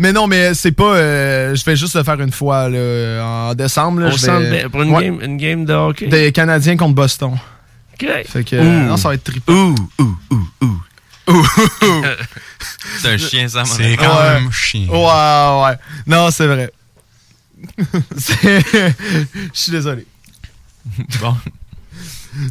Mais 0.00 0.12
non, 0.12 0.26
mais 0.28 0.54
c'est 0.54 0.72
pas. 0.72 0.94
euh, 0.94 1.54
je 1.56 1.64
vais 1.64 1.74
juste 1.76 1.94
le 1.96 2.04
faire 2.04 2.20
une 2.20 2.30
fois 2.32 2.68
là, 2.68 3.24
en 3.24 3.54
décembre. 3.54 4.00
Là, 4.00 4.08
Au 4.08 4.12
je 4.12 4.16
centre 4.16 4.40
vais- 4.42 4.50
Bell, 4.62 4.70
pour 4.70 4.82
une, 4.82 4.90
Ouais. 4.94 5.04
game, 5.04 5.20
une 5.20 5.36
game 5.36 5.64
de 5.64 5.72
hockey? 5.74 6.06
Des 6.06 6.30
Canadiens 6.32 6.76
contre 6.76 6.94
Boston. 6.94 7.32
OK. 7.94 8.08
Fait 8.26 8.44
que, 8.44 8.56
Ouh. 8.56 8.86
non, 8.86 8.96
ça 8.96 9.08
va 9.08 9.14
être 9.14 9.24
trippant. 9.24 9.52
Ouh, 9.52 9.74
ouh, 9.98 10.16
ouh, 10.30 10.46
ouh. 10.62 10.80
C'est 13.00 13.08
un 13.08 13.18
chien, 13.18 13.48
ça, 13.48 13.58
mon 13.60 13.64
C'est 13.66 13.96
quand 13.96 14.16
Ouais. 14.18 14.40
même 14.40 14.52
chien. 14.52 14.86
Ouais, 14.88 15.64
ouais. 15.64 15.76
Non, 16.06 16.30
c'est 16.30 16.46
vrai. 16.46 16.70
C'est- 18.16 18.62
Je 18.64 19.48
suis 19.52 19.72
désolé. 19.72 20.06
Bon. 21.20 21.36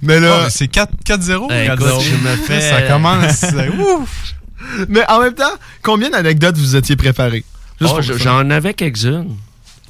Mais 0.01 0.19
là. 0.19 0.41
Oh, 0.43 0.47
c'est 0.49 0.67
4 0.67 0.91
4-0. 1.05 1.47
Eh, 1.49 1.65
écoute, 1.65 1.87
je 2.01 2.15
me 2.29 2.35
fais- 2.35 2.59
Ça 2.61 2.81
commence. 2.83 3.43
ouf. 3.79 4.33
Mais 4.89 5.03
en 5.09 5.19
même 5.21 5.33
temps, 5.33 5.53
combien 5.81 6.09
d'anecdotes 6.09 6.57
vous 6.57 6.75
étiez 6.75 6.95
préparées? 6.95 7.43
Juste 7.79 7.93
Oh. 7.97 8.01
J'en 8.17 8.49
avais 8.49 8.73
quelques-unes. 8.73 9.35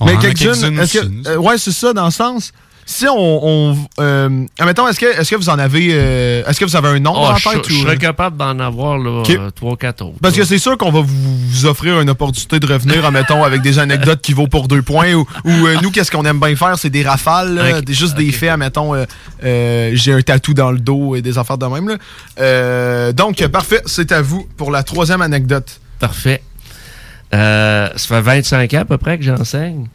Mais 0.02 0.18
quelques-unes, 0.18 0.52
quelques-unes 0.54 0.80
est-ce 0.80 0.94
que. 0.94 1.00
aussi, 1.00 1.10
nous. 1.10 1.28
euh, 1.28 1.38
ouais, 1.38 1.58
c'est 1.58 1.72
ça, 1.72 1.94
dans 1.94 2.06
le 2.06 2.12
sens. 2.12 2.52
Si 2.90 3.06
on. 3.06 3.16
on 3.44 3.78
euh, 4.00 4.46
admettons, 4.58 4.88
est-ce 4.88 4.98
que, 5.00 5.06
est-ce 5.20 5.30
que 5.30 5.36
vous 5.36 5.50
en 5.50 5.60
avez. 5.60 5.90
euh, 5.92 6.44
est-ce 6.48 6.58
que 6.58 6.64
vous 6.64 6.76
avez 6.78 6.88
un 6.88 7.00
nombre 7.00 7.20
Oh, 7.30 7.34
en 7.34 7.36
je, 7.36 7.50
tête 7.50 7.68
je 7.68 7.74
ou. 7.76 7.82
serais 7.82 7.98
capable 7.98 8.38
d'en 8.38 8.58
avoir 8.60 8.98
là, 8.98 9.20
Ok. 9.20 9.30
euh, 9.32 9.50
trois, 9.52 9.76
quatre 9.76 10.06
autres. 10.06 10.16
Parce 10.22 10.34
que 10.34 10.46
c'est 10.46 10.58
sûr 10.58 10.78
qu'on 10.78 10.90
va 10.92 11.02
vous, 11.02 11.38
vous 11.50 11.66
offrir 11.66 12.00
une 12.00 12.10
opportunité 12.10 12.62
de 12.62 12.66
revenir, 12.66 13.06
admettons, 13.06 13.44
avec 13.44 13.62
des 13.62 13.78
anecdotes 13.78 14.22
qui 14.22 14.32
vaut 14.32 14.48
pour 14.48 14.70
deux 14.70 14.82
points. 14.82 15.14
Ou, 15.16 15.28
ou, 15.44 15.50
euh, 15.68 15.76
nous, 15.84 15.92
qu'est-ce 15.92 16.10
qu'on 16.10 16.24
aime 16.24 16.40
bien 16.40 16.56
faire, 16.56 16.80
c'est 16.80 16.90
des 16.90 17.04
rafales, 17.04 17.56
là, 17.56 17.82
juste 17.90 18.16
des 18.16 18.32
faits, 18.32 18.52
admettons, 18.52 18.96
euh, 18.96 19.04
euh, 19.44 19.92
j'ai 19.94 20.14
un 20.14 20.22
tatou 20.22 20.54
dans 20.54 20.72
le 20.72 20.80
dos 20.80 21.16
et 21.18 21.22
des 21.22 21.38
affaires 21.38 21.58
de 21.58 21.66
même. 21.66 21.90
Là. 21.90 21.98
Euh, 22.40 23.12
donc, 23.12 23.42
euh, 23.42 23.50
parfait, 23.50 23.82
c'est 23.86 24.14
à 24.14 24.22
vous 24.22 24.48
pour 24.56 24.72
la 24.72 24.84
troisième 24.84 25.22
anecdote. 25.22 25.82
Parfait. 26.00 26.42
Euh, 27.34 27.90
ça 27.98 28.16
fait 28.16 28.22
25 28.22 28.74
ans 28.76 28.80
à 28.80 28.86
peu 28.86 28.98
près 28.98 29.18
que 29.18 29.24
j'enseigne. 29.26 29.88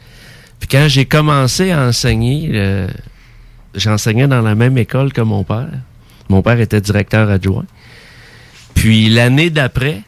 Puis 0.63 0.69
quand 0.69 0.87
j'ai 0.89 1.07
commencé 1.07 1.73
à 1.73 1.83
enseigner, 1.83 2.51
euh, 2.55 2.87
j'enseignais 3.75 4.29
dans 4.29 4.43
la 4.43 4.55
même 4.55 4.79
école 4.79 5.13
que 5.13 5.21
mon 5.21 5.43
père. 5.43 5.67
Mon 6.29 6.41
père 6.41 6.61
était 6.61 6.81
directeur 6.81 7.29
adjoint. 7.29 7.65
Puis 8.73 9.09
l'année 9.09 9.51
d'après, 9.51 10.03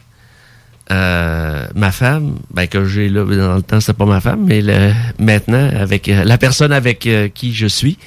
euh, 0.92 1.66
ma 1.74 1.90
femme, 1.90 2.36
ben 2.52 2.68
que 2.68 2.84
j'ai 2.84 3.08
là, 3.08 3.24
dans 3.24 3.56
le 3.56 3.62
temps 3.62 3.80
c'était 3.80 3.94
pas 3.94 4.04
ma 4.06 4.20
femme, 4.20 4.44
mais 4.46 4.62
le- 4.62 4.92
maintenant 5.18 5.70
avec 5.76 6.08
euh, 6.08 6.22
la 6.22 6.38
personne 6.38 6.70
avec 6.72 7.04
euh, 7.08 7.26
qui 7.28 7.52
je 7.52 7.66
suis, 7.66 7.98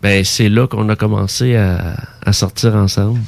ben 0.00 0.24
c'est 0.24 0.48
là 0.48 0.66
qu'on 0.66 0.88
a 0.88 0.96
commencé 0.96 1.56
à, 1.56 1.94
à 2.24 2.32
sortir 2.32 2.74
ensemble. 2.74 3.20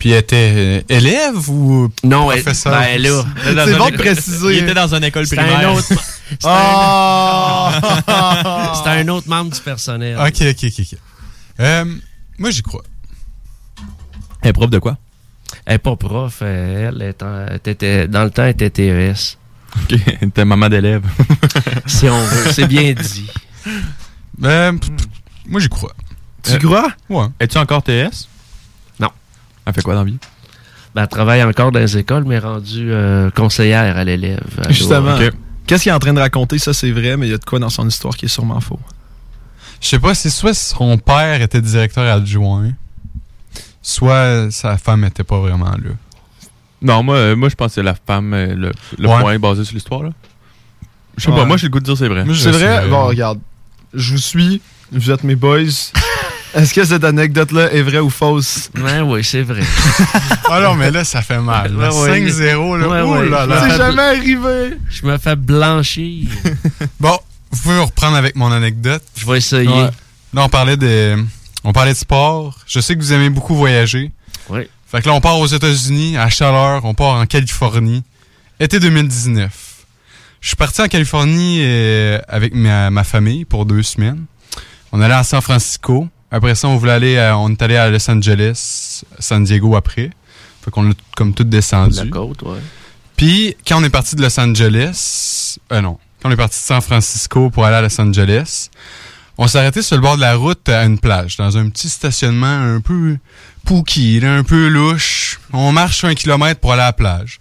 Puis 0.00 0.10
elle 0.10 0.18
était 0.18 0.52
euh, 0.56 0.80
élève 0.88 1.48
ou 1.48 1.88
Non, 2.02 2.32
elle- 2.32 2.42
professeur? 2.42 2.72
ben 2.72 3.00
là, 3.00 3.22
C'est 3.64 3.78
bon 3.78 3.90
de 3.90 3.96
préciser. 3.96 4.56
Il 4.56 4.62
était 4.64 4.74
dans 4.74 4.92
une 4.92 5.04
école 5.04 5.22
un 5.30 5.36
primaire. 5.36 5.72
autre. 5.74 5.86
C'était 6.40 6.48
un, 6.48 7.72
c'était 8.74 8.90
un 8.90 9.08
autre 9.08 9.28
membre 9.28 9.50
du 9.52 9.60
personnel. 9.60 10.16
Ok, 10.18 10.40
ok, 10.42 10.64
ok. 10.64 10.74
ok. 10.80 10.98
Euh, 11.60 11.84
moi, 12.38 12.50
j'y 12.50 12.62
crois. 12.62 12.82
Elle 14.42 14.50
est 14.50 14.52
prof 14.52 14.70
de 14.70 14.78
quoi? 14.78 14.96
Elle 15.66 15.74
n'est 15.74 15.78
pas 15.78 15.96
prof. 15.96 16.38
euh, 16.42 16.88
Elle, 16.88 17.02
est 17.02 17.22
en- 17.22 17.46
elle 17.48 17.60
était, 17.64 18.08
dans 18.08 18.24
le 18.24 18.30
temps, 18.30 18.44
elle 18.44 18.50
était 18.50 18.70
TES. 18.70 19.36
Ok, 19.76 19.98
t'es 20.34 20.44
maman 20.44 20.68
d'élève. 20.68 21.02
Si 21.86 22.08
on 22.08 22.24
veut. 22.24 22.52
C'est 22.52 22.66
bien 22.66 22.92
dit. 22.92 23.30
Euh, 24.44 24.72
moi, 25.46 25.60
j'y 25.60 25.68
crois. 25.68 25.92
Tu 26.42 26.58
crois? 26.58 26.90
Ouais. 27.08 27.26
Es-tu 27.40 27.58
encore 27.58 27.82
TS? 27.82 28.28
Non. 28.98 29.08
Elle 29.64 29.72
fait 29.72 29.82
quoi 29.82 29.94
dans 29.94 30.04
la 30.04 30.10
vie? 30.10 30.18
Ben, 30.94 31.02
elle 31.02 31.08
travaille 31.08 31.42
encore 31.42 31.72
dans 31.72 31.78
les 31.78 31.96
écoles, 31.96 32.24
mais 32.26 32.38
rendue 32.38 32.92
euh, 32.92 33.30
conseillère 33.30 33.96
à 33.96 34.04
l'élève. 34.04 34.40
Elle 34.66 34.74
Justement. 34.74 35.16
doit- 35.16 35.28
Ok. 35.28 35.32
Qu'est-ce 35.66 35.84
qu'il 35.84 35.90
est 35.90 35.94
en 35.94 35.98
train 35.98 36.12
de 36.12 36.20
raconter? 36.20 36.58
Ça, 36.58 36.72
c'est 36.72 36.90
vrai, 36.90 37.16
mais 37.16 37.28
il 37.28 37.30
y 37.30 37.34
a 37.34 37.38
de 37.38 37.44
quoi 37.44 37.58
dans 37.58 37.68
son 37.70 37.86
histoire 37.88 38.16
qui 38.16 38.26
est 38.26 38.28
sûrement 38.28 38.60
faux. 38.60 38.80
Je 39.80 39.88
sais 39.88 39.98
pas, 39.98 40.14
c'est 40.14 40.30
soit 40.30 40.54
son 40.54 40.98
père 40.98 41.40
était 41.42 41.60
directeur 41.60 42.04
adjoint, 42.12 42.70
soit 43.80 44.50
sa 44.50 44.76
femme 44.78 45.04
était 45.04 45.24
pas 45.24 45.40
vraiment 45.40 45.70
là. 45.70 45.90
Non, 46.80 47.02
moi, 47.02 47.16
euh, 47.16 47.36
moi 47.36 47.48
je 47.48 47.54
pense 47.54 47.68
que 47.68 47.74
c'est 47.74 47.82
la 47.82 47.94
femme, 47.94 48.34
euh, 48.34 48.54
le, 48.54 48.72
le 48.98 49.08
Ouais. 49.08 49.20
point 49.20 49.38
basé 49.38 49.64
sur 49.64 49.74
l'histoire. 49.74 50.02
là. 50.02 50.10
Je 51.16 51.24
sais 51.24 51.30
Ouais. 51.30 51.36
pas, 51.36 51.44
moi 51.44 51.56
j'ai 51.56 51.66
le 51.66 51.70
goût 51.70 51.80
de 51.80 51.84
dire 51.84 51.96
c'est 51.96 52.08
vrai. 52.08 52.24
C'est 52.34 52.50
vrai? 52.50 52.88
Bon, 52.88 53.06
regarde. 53.06 53.38
Je 53.94 54.12
vous 54.12 54.18
suis. 54.20 54.60
Vous 54.90 55.10
êtes 55.10 55.22
mes 55.24 55.36
boys. 55.36 55.58
Est-ce 56.54 56.74
que 56.74 56.84
cette 56.84 57.04
anecdote-là 57.04 57.72
est 57.72 57.82
vraie 57.82 57.98
ou 58.00 58.10
fausse? 58.10 58.70
Ouais, 58.76 59.00
oui, 59.00 59.24
c'est 59.24 59.42
vrai. 59.42 59.62
Ah 60.50 60.60
non, 60.60 60.74
mais 60.74 60.90
là, 60.90 61.02
ça 61.04 61.22
fait 61.22 61.38
mal. 61.40 61.74
là. 61.74 61.90
Ouais, 61.90 62.10
ouais. 62.10 62.26
5-0, 62.30 62.78
là. 62.78 62.88
Ouais, 63.06 63.28
là 63.28 63.44
Je 63.44 63.48
là. 63.50 63.60
C'est 63.62 63.70
fais- 63.70 63.76
jamais 63.78 64.02
arrivé. 64.02 64.76
Je 64.90 65.06
me 65.06 65.16
fais 65.18 65.36
blanchir. 65.36 66.28
Bon, 67.00 67.18
vous 67.50 67.62
pouvez 67.62 67.78
reprendre 67.78 68.16
avec 68.16 68.36
mon 68.36 68.52
anecdote. 68.52 69.02
Je 69.16 69.24
vais 69.26 69.38
essayer. 69.38 69.66
Ouais. 69.68 69.88
Là, 70.34 70.44
on 70.44 70.48
parlait 70.50 70.76
de, 70.76 71.16
on 71.64 71.72
parlait 71.72 71.92
de 71.94 71.98
sport. 71.98 72.58
Je 72.66 72.80
sais 72.80 72.94
que 72.96 73.00
vous 73.00 73.12
aimez 73.14 73.30
beaucoup 73.30 73.54
voyager. 73.54 74.10
Oui. 74.50 74.68
Fait 74.90 75.00
que 75.00 75.08
là, 75.08 75.14
on 75.14 75.20
part 75.22 75.38
aux 75.38 75.46
États-Unis, 75.46 76.18
à 76.18 76.28
chaleur, 76.28 76.84
on 76.84 76.92
part 76.92 77.14
en 77.14 77.24
Californie. 77.24 78.02
Été 78.60 78.78
2019. 78.78 79.50
Je 80.42 80.48
suis 80.48 80.56
parti 80.56 80.82
en 80.82 80.88
Californie 80.88 81.60
euh, 81.62 82.18
avec 82.28 82.54
ma, 82.54 82.90
ma 82.90 83.04
famille 83.04 83.44
pour 83.46 83.64
deux 83.64 83.82
semaines. 83.82 84.24
On 84.92 85.00
allait 85.00 85.14
à 85.14 85.24
San 85.24 85.40
Francisco. 85.40 86.08
Après 86.34 86.54
ça, 86.54 86.66
on 86.66 86.76
voulait 86.78 86.92
aller, 86.92 87.18
à- 87.18 87.36
on 87.38 87.50
est 87.50 87.62
allé 87.62 87.76
à 87.76 87.88
Los 87.90 88.10
Angeles, 88.10 89.02
San 89.18 89.44
Diego 89.44 89.76
après. 89.76 90.10
Fait 90.64 90.70
qu'on 90.70 90.90
a 90.90 90.94
comme 91.14 91.34
tout 91.34 91.44
descendu. 91.44 91.96
La 91.96 92.06
côte, 92.06 92.42
ouais. 92.42 92.58
Puis, 93.16 93.54
quand 93.68 93.80
on 93.80 93.84
est 93.84 93.90
parti 93.90 94.16
de 94.16 94.22
Los 94.22 94.40
Angeles, 94.40 95.58
euh 95.72 95.80
non, 95.80 95.98
quand 96.22 96.28
on 96.30 96.32
est 96.32 96.36
parti 96.36 96.58
de 96.58 96.64
San 96.64 96.80
Francisco 96.80 97.50
pour 97.50 97.64
aller 97.66 97.76
à 97.76 97.82
Los 97.82 98.00
Angeles, 98.00 98.70
on 99.38 99.46
s'est 99.46 99.58
arrêté 99.58 99.82
sur 99.82 99.96
le 99.96 100.02
bord 100.02 100.16
de 100.16 100.22
la 100.22 100.34
route 100.36 100.66
à 100.68 100.84
une 100.84 100.98
plage, 100.98 101.36
dans 101.36 101.56
un 101.58 101.68
petit 101.68 101.88
stationnement 101.88 102.46
un 102.46 102.80
peu 102.80 103.18
pooky, 103.64 104.20
là, 104.20 104.34
un 104.36 104.44
peu 104.44 104.68
louche. 104.68 105.38
On 105.52 105.70
marche 105.72 106.04
un 106.04 106.14
kilomètre 106.14 106.60
pour 106.60 106.72
aller 106.72 106.82
à 106.82 106.86
la 106.86 106.92
plage. 106.92 107.38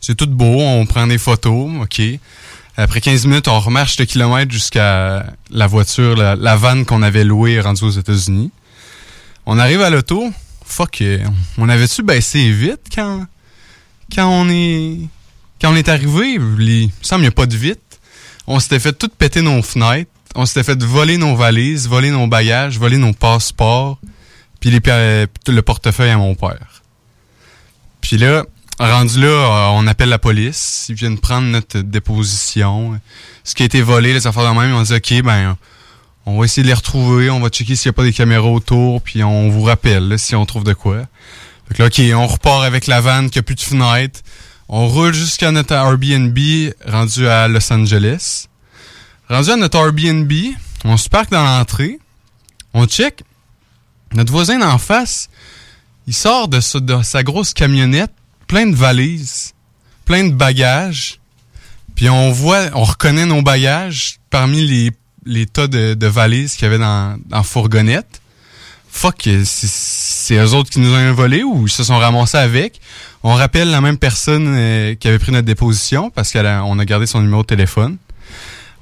C'est 0.00 0.16
tout 0.16 0.26
beau, 0.26 0.60
on 0.60 0.84
prend 0.86 1.06
des 1.06 1.18
photos, 1.18 1.70
OK. 1.82 2.02
Après 2.76 3.00
15 3.00 3.26
minutes, 3.26 3.48
on 3.48 3.60
remarche 3.60 3.98
le 3.98 4.04
kilomètre 4.04 4.50
jusqu'à 4.50 5.26
la 5.50 5.66
voiture, 5.66 6.16
la, 6.16 6.34
la 6.34 6.56
vanne 6.56 6.84
qu'on 6.84 7.02
avait 7.02 7.24
louée 7.24 7.60
rendue 7.60 7.84
aux 7.84 7.90
États-Unis. 7.90 8.50
On 9.46 9.58
arrive 9.58 9.80
à 9.82 9.90
l'auto. 9.90 10.32
Fuck, 10.64 11.04
on 11.58 11.68
avait-tu 11.68 12.02
baissé 12.02 12.50
vite 12.50 12.88
quand, 12.92 13.26
quand 14.14 14.28
on 14.28 14.48
est 14.48 14.98
quand 15.60 15.72
on 15.72 15.76
est 15.76 15.88
arrivé, 15.88 16.34
il 16.34 16.90
semble 17.00 17.20
qu'il 17.20 17.20
n'y 17.20 17.26
a 17.28 17.30
pas 17.30 17.46
de 17.46 17.56
vite. 17.56 18.00
On 18.46 18.60
s'était 18.60 18.80
fait 18.80 18.92
tout 18.92 19.08
péter 19.08 19.40
nos 19.40 19.62
fenêtres. 19.62 20.10
On 20.34 20.46
s'était 20.46 20.64
fait 20.64 20.82
voler 20.82 21.16
nos 21.16 21.36
valises, 21.36 21.88
voler 21.88 22.10
nos 22.10 22.26
bagages, 22.26 22.78
voler 22.78 22.98
nos 22.98 23.12
passeports, 23.12 23.98
puis 24.60 24.70
les, 24.70 24.80
le 24.80 25.62
portefeuille 25.62 26.10
à 26.10 26.18
mon 26.18 26.34
père. 26.34 26.82
Puis 28.00 28.18
là, 28.18 28.44
rendu 28.78 29.20
là, 29.20 29.26
euh, 29.26 29.68
on 29.74 29.86
appelle 29.86 30.08
la 30.08 30.18
police. 30.18 30.86
Ils 30.88 30.94
viennent 30.94 31.18
prendre 31.18 31.46
notre 31.48 31.78
déposition. 31.78 32.98
Ce 33.44 33.54
qui 33.54 33.62
a 33.62 33.66
été 33.66 33.82
volé, 33.82 34.12
les 34.12 34.26
affaires 34.26 34.52
de 34.52 34.58
même, 34.58 34.74
on 34.74 34.82
dit 34.82 34.94
OK, 34.94 35.22
ben 35.22 35.56
on 36.26 36.38
va 36.38 36.46
essayer 36.46 36.62
de 36.62 36.68
les 36.68 36.74
retrouver, 36.74 37.30
on 37.30 37.40
va 37.40 37.50
checker 37.50 37.76
s'il 37.76 37.90
n'y 37.90 37.94
a 37.94 37.96
pas 37.96 38.02
des 38.02 38.12
caméras 38.12 38.48
autour, 38.48 39.02
puis 39.02 39.22
on 39.22 39.50
vous 39.50 39.62
rappelle 39.62 40.18
si 40.18 40.34
on 40.34 40.46
trouve 40.46 40.64
de 40.64 40.72
quoi. 40.72 41.02
Fait 41.68 41.74
que 41.74 41.82
là, 41.82 41.88
OK, 41.88 42.00
on 42.14 42.26
repart 42.26 42.64
avec 42.64 42.86
la 42.86 43.00
vanne 43.00 43.30
qui 43.30 43.38
a 43.38 43.42
plus 43.42 43.54
de 43.54 43.60
fenêtre. 43.60 44.20
On 44.68 44.88
roule 44.88 45.12
jusqu'à 45.12 45.50
notre 45.50 45.74
Airbnb 45.74 46.38
rendu 46.86 47.28
à 47.28 47.48
Los 47.48 47.70
Angeles. 47.72 48.46
Rendu 49.28 49.50
à 49.50 49.56
notre 49.56 49.78
Airbnb, 49.78 50.32
on 50.84 50.96
se 50.96 51.08
parque 51.08 51.30
dans 51.30 51.44
l'entrée. 51.44 51.98
On 52.72 52.86
check. 52.86 53.22
Notre 54.14 54.32
voisin 54.32 54.58
d'en 54.58 54.78
face, 54.78 55.28
il 56.06 56.14
sort 56.14 56.48
de 56.48 56.60
sa 56.60 57.22
grosse 57.22 57.52
camionnette, 57.52 58.12
plein 58.54 58.68
de 58.68 58.76
valises, 58.76 59.52
plein 60.04 60.28
de 60.28 60.32
bagages. 60.32 61.18
Puis 61.96 62.08
on 62.08 62.30
voit, 62.30 62.66
on 62.74 62.84
reconnaît 62.84 63.26
nos 63.26 63.42
bagages 63.42 64.20
parmi 64.30 64.92
les, 65.26 65.46
tas 65.46 65.66
de, 65.66 66.06
valises 66.06 66.54
qu'il 66.54 66.62
y 66.62 66.66
avait 66.66 66.78
dans, 66.78 67.18
dans 67.26 67.42
fourgonnette. 67.42 68.20
Fuck, 68.88 69.28
c'est- 69.44 70.36
eux 70.36 70.54
autres 70.54 70.70
qui 70.70 70.78
nous 70.78 70.94
ont 70.94 71.12
volé 71.14 71.42
ou 71.42 71.66
ils 71.66 71.70
se 71.72 71.82
sont 71.82 71.98
ramassés 71.98 72.36
avec. 72.36 72.80
On 73.24 73.34
rappelle 73.34 73.72
la 73.72 73.80
même 73.80 73.98
personne 73.98 74.46
euh, 74.46 74.94
qui 74.94 75.08
avait 75.08 75.18
pris 75.18 75.32
notre 75.32 75.46
déposition 75.46 76.10
parce 76.10 76.30
qu'on 76.30 76.78
a 76.78 76.84
gardé 76.84 77.06
son 77.06 77.22
numéro 77.22 77.42
de 77.42 77.48
téléphone. 77.48 77.96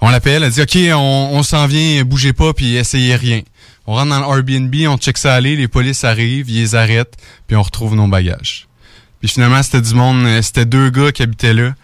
On 0.02 0.10
l'appelle, 0.10 0.42
elle 0.42 0.52
dit 0.52 0.60
OK, 0.60 0.76
on, 0.92 1.30
on 1.32 1.42
s'en 1.42 1.66
vient, 1.66 2.04
bougez 2.04 2.34
pas 2.34 2.52
puis 2.52 2.76
essayez 2.76 3.16
rien. 3.16 3.40
On 3.86 3.94
rentre 3.94 4.10
dans 4.10 4.20
le 4.20 4.36
Airbnb, 4.36 4.74
on 4.86 4.98
check 4.98 5.16
ça 5.16 5.34
aller, 5.34 5.56
les 5.56 5.66
polices 5.66 6.04
arrivent, 6.04 6.50
ils 6.50 6.60
les 6.60 6.74
arrêtent, 6.74 7.16
puis 7.46 7.56
on 7.56 7.62
retrouve 7.62 7.94
nos 7.94 8.06
bagages. 8.06 8.68
Puis 9.22 9.28
finalement, 9.30 9.62
c'était 9.62 9.80
du 9.80 9.94
monde, 9.94 10.24
euh, 10.26 10.42
c'était 10.42 10.64
deux 10.64 10.90
gars 10.90 11.12
qui 11.12 11.22
habitaient 11.22 11.54
là, 11.54 11.76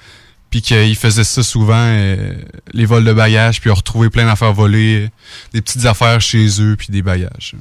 puis 0.51 0.61
qu'ils 0.61 0.97
faisaient 0.97 1.22
ça 1.22 1.45
souvent, 1.45 1.76
euh, 1.76 2.34
les 2.72 2.84
vols 2.84 3.05
de 3.05 3.12
bagages, 3.12 3.61
puis 3.61 3.70
ils 3.70 3.72
ont 3.72 3.76
retrouvé 3.76 4.11
plein 4.11 4.26
d'affaires 4.26 4.53
volées, 4.53 5.05
euh, 5.05 5.09
des 5.53 5.62
petites 5.62 5.86
affaires 5.86 6.20
chez 6.20 6.49
eux, 6.61 6.74
puis 6.76 6.89
des 6.91 7.01
bagages. 7.01 7.55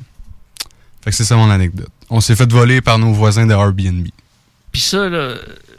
Fait 1.04 1.12
que 1.12 1.16
c'est 1.16 1.26
ça 1.26 1.36
mon 1.36 1.52
anecdote. 1.52 1.92
On 2.10 2.22
s'est 2.22 2.36
fait 2.36 2.52
voler 2.52 2.82
par 2.82 2.98
nos 2.98 3.14
voisins 3.14 3.46
de 3.46 3.54
Airbnb. 3.54 4.08
Puis 4.72 4.82
ça, 4.82 5.08
là, 5.10 5.36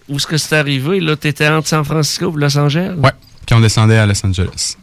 où 0.09 0.17
est-ce 0.17 0.29
que 0.29 0.37
c'est 0.37 0.55
arrivé? 0.55 1.01
Là, 1.01 1.17
t'étais 1.17 1.49
entre 1.49 1.67
San 1.67 1.85
Francisco 1.85 2.33
et 2.37 2.41
Los 2.41 2.57
Angeles? 2.57 2.95
Ouais, 2.99 3.11
quand 3.49 3.57
on 3.57 3.61
descendait 3.61 3.99
à 3.99 4.07
Los 4.07 4.25
Angeles. 4.25 4.77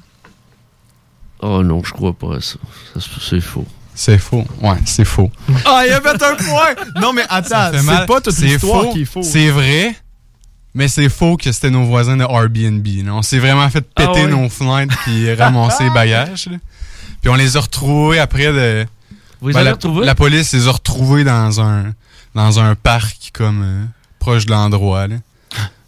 Oh 1.39 1.63
non, 1.63 1.81
je 1.85 1.93
crois 1.93 2.11
pas 2.11 2.35
à 2.35 2.41
ça. 2.41 2.57
Ça, 2.95 2.99
c'est 3.21 3.39
faux. 3.39 3.65
C'est 3.95 4.17
faux. 4.17 4.45
Ouais, 4.61 4.75
c'est 4.85 5.05
faux. 5.05 5.31
Ah, 5.65 5.83
il 5.87 5.93
a 5.93 6.01
fait 6.01 6.21
un 6.21 6.35
point! 6.35 6.75
Non, 7.01 7.13
mais 7.13 7.23
attends, 7.29 7.71
c'est 7.73 8.05
pas 8.05 8.19
toute 8.21 8.33
C'est 8.33 8.45
l'histoire 8.45 8.89
qui 8.91 9.01
est 9.03 9.05
faux. 9.05 9.23
C'est 9.23 9.49
vrai, 9.49 9.95
Mais 10.73 10.87
c'est 10.89 11.07
faux 11.09 11.37
que 11.37 11.49
c'était 11.51 11.69
nos 11.69 11.85
voisins 11.85 12.17
de 12.17 12.23
Airbnb. 12.23 12.85
là. 13.05 13.13
On 13.13 13.21
s'est 13.21 13.39
vraiment 13.39 13.69
fait 13.69 13.81
péter 13.81 14.09
Ah 14.09 14.11
ouais? 14.13 14.27
nos 14.27 14.49
fenêtres 14.49 14.95
puis 15.03 15.33
ramasser 15.33 15.85
les 15.85 15.89
bagages. 15.93 16.47
là. 16.51 16.57
Puis 17.21 17.29
on 17.29 17.35
les 17.35 17.55
a 17.55 17.61
retrouvés 17.61 18.19
après 18.19 18.51
de. 18.51 18.85
Vous 19.41 19.47
les 19.47 19.53
Ben, 19.53 19.59
avez 19.61 19.69
la, 19.69 19.73
retrouvés? 19.73 20.05
la 20.05 20.15
police 20.15 20.53
les 20.53 20.67
a 20.67 20.71
retrouvés 20.71 21.23
dans 21.23 21.61
un 21.61 21.93
dans 22.35 22.59
un 22.59 22.75
parc 22.75 23.31
comme 23.33 23.63
euh, 23.63 23.85
proche 24.19 24.45
de 24.45 24.51
l'endroit. 24.51 25.07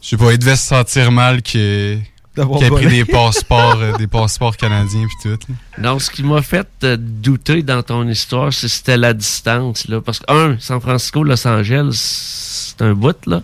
Je 0.02 0.08
sais 0.10 0.18
pas, 0.18 0.32
ils 0.32 0.40
devaient 0.40 0.56
se 0.56 0.66
sentir 0.68 1.12
mal 1.12 1.42
que 1.42 1.98
D'avoir 2.38 2.60
qu'il 2.60 2.68
ait 2.68 2.72
pris 2.72 2.88
des 2.88 3.06
passeports 3.12 3.78
euh, 3.82 3.98
des 3.98 4.08
passeports 4.08 4.56
canadiens 4.56 5.06
puis 5.22 5.38
tout. 5.38 5.52
là. 5.52 5.56
Non, 5.92 6.00
ce 6.00 6.10
qui 6.10 6.24
m'a 6.24 6.42
fait 6.42 6.68
euh, 6.84 6.96
douter 6.98 7.64
dans 7.64 7.84
ton 7.84 8.08
histoire, 8.08 8.54
c'est- 8.54 8.68
c'était 8.70 8.96
la 8.98 9.14
distance. 9.14 9.88
Là. 9.88 10.00
Parce 10.02 10.20
que, 10.20 10.32
un, 10.32 10.58
San 10.60 10.80
Francisco, 10.80 11.24
Los 11.24 11.46
Angeles, 11.48 11.94
c'est 12.78 12.82
un 12.84 12.94
bout, 12.94 13.18
là. 13.26 13.42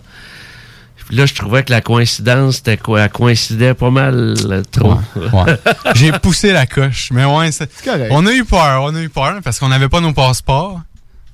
Puis 1.06 1.16
là, 1.16 1.26
je 1.26 1.34
trouvais 1.34 1.62
que 1.62 1.70
la 1.70 1.82
coïncidence, 1.82 2.56
c'était 2.56 2.78
quoi? 2.78 3.02
Elle 3.02 3.10
coïncidait 3.10 3.74
pas 3.74 3.90
mal 3.90 4.34
euh, 4.46 4.62
trop. 4.72 4.94
Ouais. 5.16 5.58
J'ai 5.94 6.12
poussé 6.12 6.50
la 6.52 6.64
coche. 6.64 7.10
Mais 7.12 7.26
ouais, 7.26 7.52
c'est- 7.52 7.68
on 8.10 8.24
a 8.24 8.32
eu 8.32 8.44
peur. 8.46 8.82
On 8.84 8.94
a 8.94 9.02
eu 9.02 9.10
peur 9.10 9.34
parce 9.44 9.58
qu'on 9.58 9.68
n'avait 9.68 9.90
pas 9.90 10.00
nos 10.00 10.14
passeports. 10.14 10.80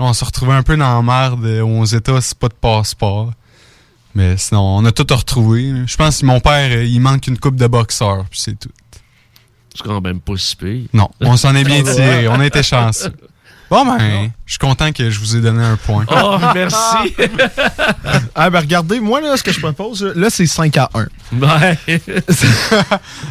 On 0.01 0.13
se 0.13 0.25
retrouvait 0.25 0.55
un 0.55 0.63
peu 0.65 0.77
dans 0.77 0.97
la 0.97 1.03
merde 1.03 1.45
aux 1.63 1.85
États, 1.85 2.21
c'est 2.21 2.37
pas 2.37 2.49
de 2.49 2.55
passeport. 2.55 3.33
Mais 4.15 4.37
sinon, 4.37 4.79
on 4.79 4.85
a 4.85 4.93
tout 4.93 5.07
retrouvé. 5.09 5.73
Je 5.87 5.97
pense 5.97 6.21
que 6.21 6.27
mon 6.27 6.41
père, 6.41 6.71
euh, 6.73 6.85
il 6.85 7.01
manque 7.01 7.27
une 7.27 7.39
coupe 7.39 7.57
de 7.57 7.67
boxeur, 7.67 8.25
puis 8.31 8.41
c'est 8.41 8.59
tout. 8.59 8.71
C'est 9.75 9.85
quand 9.85 10.01
même 10.01 10.21
pas 10.21 10.37
si 10.37 10.57
pire. 10.57 10.87
Non, 10.93 11.09
on 11.21 11.37
s'en 11.37 11.55
est 11.55 11.65
bien 11.65 11.83
tiré. 11.85 12.27
On 12.29 12.41
a 12.41 12.47
été 12.47 12.63
chanceux. 12.63 13.13
Bon, 13.71 13.85
ben, 13.85 14.33
je 14.47 14.53
suis 14.55 14.59
content 14.59 14.91
que 14.91 15.11
je 15.11 15.21
vous 15.21 15.37
ai 15.37 15.41
donné 15.41 15.63
un 15.65 15.77
point. 15.77 16.05
Oh, 16.11 16.39
merci. 16.53 17.15
ah, 18.35 18.51
ben 18.51 18.59
regardez, 18.59 18.99
moi, 18.99 19.21
là, 19.21 19.37
ce 19.37 19.45
que 19.45 19.53
je 19.53 19.61
propose, 19.61 20.03
là, 20.03 20.29
c'est 20.29 20.47
5 20.47 20.77
à 20.77 20.91
1. 20.93 21.07
Ouais. 21.39 21.79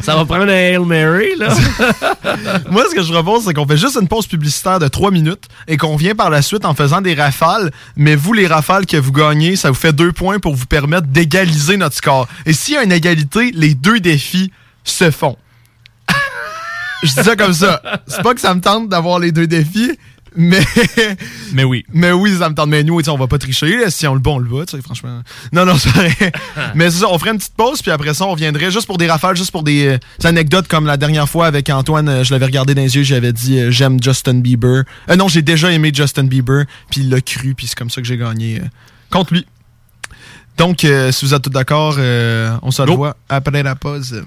Ça 0.02 0.16
va 0.16 0.24
prendre 0.24 0.44
un 0.44 0.48
Hail 0.48 0.78
Mary, 0.78 1.36
là. 1.36 1.48
Moi, 2.70 2.84
ce 2.88 2.94
que 2.94 3.02
je 3.02 3.12
propose, 3.12 3.44
c'est 3.44 3.52
qu'on 3.52 3.66
fait 3.66 3.76
juste 3.76 3.98
une 4.00 4.08
pause 4.08 4.26
publicitaire 4.26 4.78
de 4.78 4.88
3 4.88 5.10
minutes 5.10 5.44
et 5.68 5.76
qu'on 5.76 5.96
vient 5.96 6.14
par 6.14 6.30
la 6.30 6.40
suite 6.40 6.64
en 6.64 6.74
faisant 6.74 7.02
des 7.02 7.12
rafales. 7.12 7.70
Mais 7.96 8.16
vous, 8.16 8.32
les 8.32 8.46
rafales 8.46 8.86
que 8.86 8.96
vous 8.96 9.12
gagnez, 9.12 9.56
ça 9.56 9.68
vous 9.68 9.76
fait 9.76 9.92
deux 9.92 10.12
points 10.12 10.38
pour 10.38 10.54
vous 10.54 10.64
permettre 10.64 11.08
d'égaliser 11.08 11.76
notre 11.76 11.96
score. 11.96 12.26
Et 12.46 12.54
s'il 12.54 12.74
y 12.74 12.76
a 12.78 12.82
une 12.82 12.92
égalité, 12.92 13.50
les 13.52 13.74
deux 13.74 14.00
défis 14.00 14.50
se 14.84 15.10
font. 15.10 15.36
je 17.02 17.08
dis 17.08 17.24
ça 17.24 17.36
comme 17.36 17.52
ça. 17.52 17.82
C'est 18.06 18.22
pas 18.22 18.32
que 18.32 18.40
ça 18.40 18.54
me 18.54 18.62
tente 18.62 18.88
d'avoir 18.88 19.18
les 19.18 19.32
deux 19.32 19.46
défis, 19.46 19.98
mais. 20.36 20.60
Mais 21.52 21.64
oui. 21.64 21.84
Mais 21.92 22.12
oui, 22.12 22.36
ça 22.38 22.48
me 22.48 22.54
tente. 22.54 22.68
Mais 22.68 22.82
nous, 22.84 23.00
on 23.08 23.16
va 23.16 23.26
pas 23.26 23.38
tricher. 23.38 23.78
là. 23.78 23.90
Si 23.90 24.06
on 24.06 24.14
le 24.14 24.20
bat, 24.20 24.30
on 24.30 24.38
le 24.38 24.48
bat, 24.48 24.66
tu 24.66 24.76
sais, 24.76 24.82
franchement. 24.82 25.22
Non, 25.52 25.64
non, 25.64 25.76
c'est 25.78 25.90
vrai. 25.90 26.14
Mais 26.74 26.90
c'est 26.90 26.98
ça, 27.00 27.08
on 27.08 27.18
ferait 27.18 27.30
une 27.30 27.38
petite 27.38 27.54
pause, 27.54 27.82
puis 27.82 27.90
après 27.90 28.14
ça, 28.14 28.26
on 28.26 28.32
reviendrait 28.32 28.70
juste 28.70 28.86
pour 28.86 28.98
des 28.98 29.08
rafales, 29.08 29.36
juste 29.36 29.50
pour 29.50 29.62
des, 29.62 29.86
euh, 29.86 29.98
des 30.20 30.26
anecdotes 30.26 30.68
comme 30.68 30.86
la 30.86 30.96
dernière 30.96 31.28
fois 31.28 31.46
avec 31.46 31.68
Antoine. 31.70 32.08
euh, 32.08 32.24
je 32.24 32.32
l'avais 32.32 32.46
regardé 32.46 32.74
dans 32.74 32.82
les 32.82 32.96
yeux, 32.96 33.02
j'avais 33.02 33.32
dit 33.32 33.58
euh, 33.58 33.70
j'aime 33.70 34.02
Justin 34.02 34.34
Bieber. 34.34 34.84
Non, 35.16 35.28
j'ai 35.28 35.42
déjà 35.42 35.70
aimé 35.72 35.90
Justin 35.94 36.24
Bieber, 36.24 36.64
puis 36.90 37.00
il 37.02 37.10
l'a 37.10 37.20
cru, 37.20 37.54
puis 37.54 37.66
c'est 37.66 37.76
comme 37.76 37.90
ça 37.90 38.00
que 38.00 38.06
j'ai 38.06 38.16
gagné 38.16 38.60
contre 39.10 39.34
lui. 39.34 39.46
Donc, 40.56 40.80
si 40.80 41.24
vous 41.24 41.32
êtes 41.34 41.42
tous 41.42 41.50
d'accord, 41.50 41.96
on 42.62 42.70
se 42.70 42.82
revoit 42.82 43.16
après 43.28 43.62
la 43.62 43.74
pause. 43.76 44.22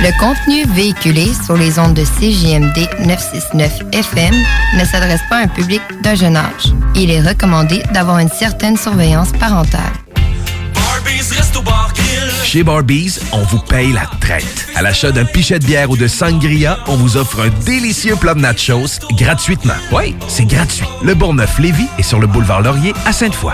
Le 0.00 0.16
contenu 0.20 0.64
véhiculé 0.74 1.32
sur 1.44 1.56
les 1.56 1.76
ondes 1.80 1.94
de 1.94 2.04
CJMD 2.04 2.88
969 3.04 3.82
FM 3.92 4.34
ne 4.78 4.84
s'adresse 4.84 5.20
pas 5.28 5.38
à 5.38 5.40
un 5.40 5.48
public 5.48 5.82
d'un 6.02 6.14
jeune 6.14 6.36
âge. 6.36 6.72
Il 6.94 7.10
est 7.10 7.20
recommandé 7.20 7.82
d'avoir 7.92 8.20
une 8.20 8.28
certaine 8.28 8.76
surveillance 8.76 9.32
parentale. 9.32 9.80
Chez 12.44 12.62
Barbies, 12.62 13.18
on 13.32 13.42
vous 13.42 13.58
paye 13.58 13.92
la 13.92 14.06
traite. 14.20 14.68
À 14.76 14.82
l'achat 14.82 15.10
d'un 15.10 15.24
pichet 15.24 15.58
de 15.58 15.66
bière 15.66 15.90
ou 15.90 15.96
de 15.96 16.06
sangria, 16.06 16.78
on 16.86 16.94
vous 16.94 17.16
offre 17.16 17.40
un 17.40 17.64
délicieux 17.64 18.14
plat 18.14 18.34
de 18.34 18.40
nachos 18.40 19.00
gratuitement. 19.16 19.74
Oui, 19.90 20.14
c'est 20.28 20.46
gratuit. 20.46 20.86
Le 21.02 21.14
Bourgneuf-Lévis 21.14 21.88
est 21.98 22.02
sur 22.02 22.20
le 22.20 22.28
boulevard 22.28 22.62
Laurier 22.62 22.94
à 23.04 23.12
Sainte-Foy. 23.12 23.52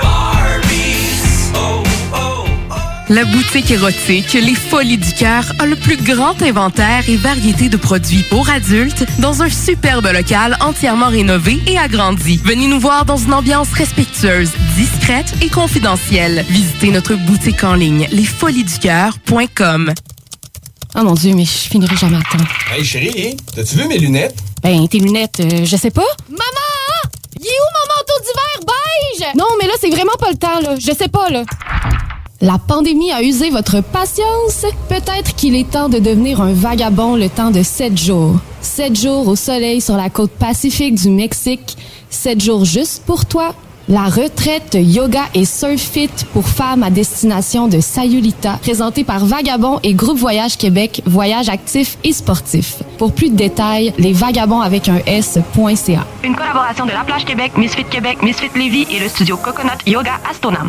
La 3.10 3.24
boutique 3.26 3.70
érotique 3.70 4.32
Les 4.32 4.54
Folies 4.54 4.96
du 4.96 5.12
Cœur 5.12 5.44
a 5.58 5.66
le 5.66 5.76
plus 5.76 5.98
grand 5.98 6.40
inventaire 6.40 7.04
et 7.06 7.16
variété 7.16 7.68
de 7.68 7.76
produits 7.76 8.22
pour 8.30 8.48
adultes 8.48 9.04
dans 9.18 9.42
un 9.42 9.50
superbe 9.50 10.06
local 10.06 10.56
entièrement 10.60 11.08
rénové 11.08 11.60
et 11.66 11.76
agrandi. 11.78 12.40
Venez 12.42 12.66
nous 12.66 12.80
voir 12.80 13.04
dans 13.04 13.18
une 13.18 13.34
ambiance 13.34 13.70
respectueuse, 13.72 14.50
discrète 14.74 15.34
et 15.42 15.50
confidentielle. 15.50 16.46
Visitez 16.48 16.90
notre 16.92 17.14
boutique 17.14 17.62
en 17.62 17.74
ligne 17.74 18.08
lesfoliesducoeur.com. 18.10 19.92
Oh 20.96 21.02
mon 21.02 21.12
Dieu, 21.14 21.34
mais 21.34 21.44
je 21.44 21.50
finirai 21.50 21.96
jamais 21.96 22.16
à 22.16 22.22
temps. 22.22 22.44
Hey 22.74 22.84
chérie, 22.84 23.36
t'as-tu 23.54 23.76
vu 23.76 23.86
mes 23.86 23.98
lunettes? 23.98 24.36
Ben, 24.62 24.88
tes 24.88 24.98
lunettes, 24.98 25.40
euh, 25.40 25.66
je 25.66 25.76
sais 25.76 25.90
pas. 25.90 26.06
Maman! 26.30 26.40
Il 27.38 27.44
est 27.44 27.50
où 27.50 27.68
mon 27.74 27.86
manteau 27.96 28.14
d'hiver 28.22 28.60
beige? 28.66 29.36
Non, 29.36 29.48
mais 29.60 29.66
là, 29.66 29.74
c'est 29.78 29.90
vraiment 29.90 30.16
pas 30.18 30.30
le 30.30 30.38
temps, 30.38 30.60
là. 30.62 30.76
Je 30.78 30.94
sais 30.94 31.08
pas, 31.08 31.28
là. 31.28 31.42
La 32.44 32.58
pandémie 32.58 33.10
a 33.10 33.22
usé 33.22 33.48
votre 33.48 33.80
patience. 33.80 34.66
Peut-être 34.90 35.34
qu'il 35.34 35.56
est 35.56 35.70
temps 35.70 35.88
de 35.88 35.98
devenir 35.98 36.42
un 36.42 36.52
vagabond 36.52 37.16
le 37.16 37.30
temps 37.30 37.50
de 37.50 37.62
sept 37.62 37.96
jours. 37.96 38.36
Sept 38.60 39.00
jours 39.00 39.28
au 39.28 39.34
soleil 39.34 39.80
sur 39.80 39.96
la 39.96 40.10
côte 40.10 40.32
pacifique 40.32 40.94
du 40.94 41.08
Mexique. 41.08 41.78
Sept 42.10 42.42
jours 42.42 42.66
juste 42.66 43.02
pour 43.06 43.24
toi. 43.24 43.54
La 43.88 44.04
retraite 44.04 44.74
yoga 44.78 45.22
et 45.32 45.46
surf 45.46 45.80
fit 45.80 46.10
pour 46.34 46.46
femmes 46.46 46.82
à 46.82 46.90
destination 46.90 47.66
de 47.66 47.80
Sayulita, 47.80 48.58
présentée 48.60 49.04
par 49.04 49.24
Vagabond 49.24 49.80
et 49.82 49.94
Groupe 49.94 50.18
Voyage 50.18 50.58
Québec, 50.58 51.00
voyage 51.06 51.48
actif 51.48 51.96
et 52.04 52.12
sportif. 52.12 52.82
Pour 52.98 53.12
plus 53.14 53.30
de 53.30 53.36
détails, 53.36 53.94
lesvagabonds 53.96 54.60
avec 54.60 54.90
un 54.90 54.98
S.ca. 55.06 56.06
Une 56.22 56.36
collaboration 56.36 56.84
de 56.84 56.90
La 56.90 57.04
Plage 57.04 57.24
Québec, 57.24 57.52
Misfit 57.56 57.84
Québec, 57.84 58.22
Misfit 58.22 58.50
Lévis 58.54 58.86
et 58.90 59.00
le 59.00 59.08
studio 59.08 59.38
Coconut 59.38 59.80
Yoga 59.86 60.20
Astonam. 60.30 60.68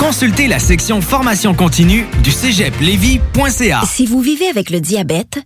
Consultez 0.00 0.48
la 0.48 0.58
section 0.58 1.02
formation 1.02 1.54
continue 1.54 2.06
du 2.24 2.30
cégeplevy.ca. 2.30 3.82
Si 3.84 4.06
vous 4.06 4.22
vivez 4.22 4.48
avec 4.48 4.70
le 4.70 4.80
diabète, 4.80 5.38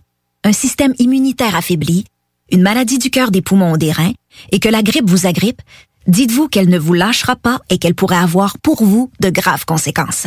un 0.45 0.53
système 0.53 0.93
immunitaire 0.97 1.57
affaibli, 1.57 2.05
une 2.53 2.61
maladie 2.61 2.97
du 2.97 3.09
cœur, 3.09 3.31
des 3.31 3.41
poumons 3.41 3.73
ou 3.73 3.77
des 3.77 3.91
reins, 3.91 4.13
et 4.53 4.59
que 4.59 4.69
la 4.69 4.81
grippe 4.81 5.09
vous 5.09 5.27
agrippe, 5.27 5.61
dites-vous 6.07 6.47
qu'elle 6.47 6.69
ne 6.69 6.79
vous 6.79 6.93
lâchera 6.93 7.35
pas 7.35 7.59
et 7.69 7.77
qu'elle 7.77 7.95
pourrait 7.95 8.15
avoir 8.15 8.57
pour 8.57 8.81
vous 8.81 9.11
de 9.19 9.29
graves 9.29 9.65
conséquences. 9.65 10.25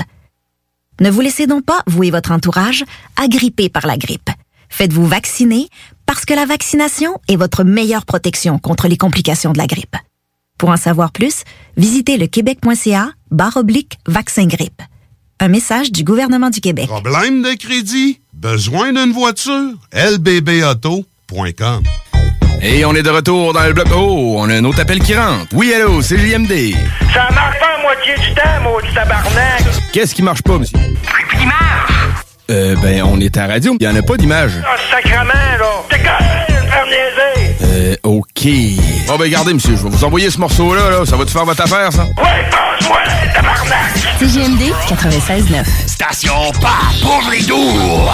Ne 1.00 1.10
vous 1.10 1.22
laissez 1.22 1.46
donc 1.46 1.64
pas, 1.64 1.82
vous 1.86 2.04
et 2.04 2.10
votre 2.10 2.30
entourage, 2.30 2.84
agripper 3.16 3.70
par 3.70 3.86
la 3.86 3.96
grippe. 3.96 4.28
Faites-vous 4.68 5.06
vacciner 5.06 5.70
parce 6.04 6.26
que 6.26 6.34
la 6.34 6.44
vaccination 6.44 7.18
est 7.28 7.36
votre 7.36 7.64
meilleure 7.64 8.04
protection 8.04 8.58
contre 8.58 8.88
les 8.88 8.98
complications 8.98 9.52
de 9.52 9.58
la 9.58 9.66
grippe. 9.66 9.96
Pour 10.58 10.70
en 10.70 10.76
savoir 10.76 11.12
plus, 11.12 11.44
visitez 11.76 12.16
le 12.18 12.26
québec.ca 12.26 13.10
barre 13.30 13.56
oblique 13.56 13.98
vaccin 14.06 14.46
grippe. 14.46 14.82
Un 15.38 15.46
message 15.46 15.92
du 15.92 16.02
gouvernement 16.02 16.50
du 16.50 16.60
Québec. 16.60 16.88
Problème 16.88 17.42
de 17.42 17.56
crédit? 17.56 18.20
Besoin 18.32 18.92
d'une 18.92 19.12
voiture? 19.12 19.74
lbbauto.com 19.92 21.82
Et 22.60 22.84
on 22.84 22.92
est 22.96 23.04
de 23.04 23.10
retour 23.10 23.52
dans 23.52 23.62
le 23.62 23.72
bloc. 23.72 23.86
Oh, 23.94 24.34
on 24.38 24.50
a 24.50 24.54
un 24.54 24.64
autre 24.64 24.80
appel 24.80 24.98
qui 24.98 25.14
rentre. 25.14 25.46
Oui, 25.52 25.72
allô, 25.72 26.02
c'est 26.02 26.18
JMD. 26.18 26.74
Ça 27.14 27.28
marche 27.32 27.60
pas 27.60 27.76
à 27.78 27.82
moitié 27.82 28.14
du 28.16 28.34
temps, 28.34 28.60
maudit 28.64 28.92
tabarnak! 28.92 29.62
Qu'est-ce 29.92 30.12
qui 30.12 30.22
marche 30.22 30.42
pas, 30.42 30.58
monsieur? 30.58 30.78
Il 31.40 31.46
marche! 31.46 31.92
Euh, 32.50 32.74
ben, 32.82 33.02
on 33.04 33.20
est 33.20 33.36
à 33.36 33.46
la 33.46 33.54
radio. 33.54 33.76
Il 33.78 33.84
y 33.84 33.88
en 33.88 33.94
a 33.94 34.02
pas 34.02 34.16
d'image. 34.16 34.54
Ah, 34.64 34.74
sacrement, 34.90 35.24
là! 35.60 35.84
T'es 35.88 36.00
quand 36.00 36.18
même 36.18 36.48
OK. 38.02 38.48
Bon, 39.06 39.16
ben, 39.16 39.24
regardez, 39.24 39.54
monsieur, 39.54 39.76
je 39.76 39.82
vais 39.82 39.88
vous 39.88 40.04
envoyer 40.04 40.30
ce 40.30 40.38
morceau-là, 40.38 40.90
là. 40.90 41.06
Ça 41.06 41.16
va-tu 41.16 41.32
faire 41.32 41.44
votre 41.44 41.62
affaire, 41.62 41.92
ça? 41.92 42.04
Ouais, 42.04 42.48
passe-moi, 42.50 42.98
tabarnak! 43.34 44.18
CGMD 44.18 44.72
96.9. 44.88 45.64
Station 45.86 46.52
pas 46.60 46.90
pour 47.02 47.22
les 47.30 47.42
doux. 47.42 48.08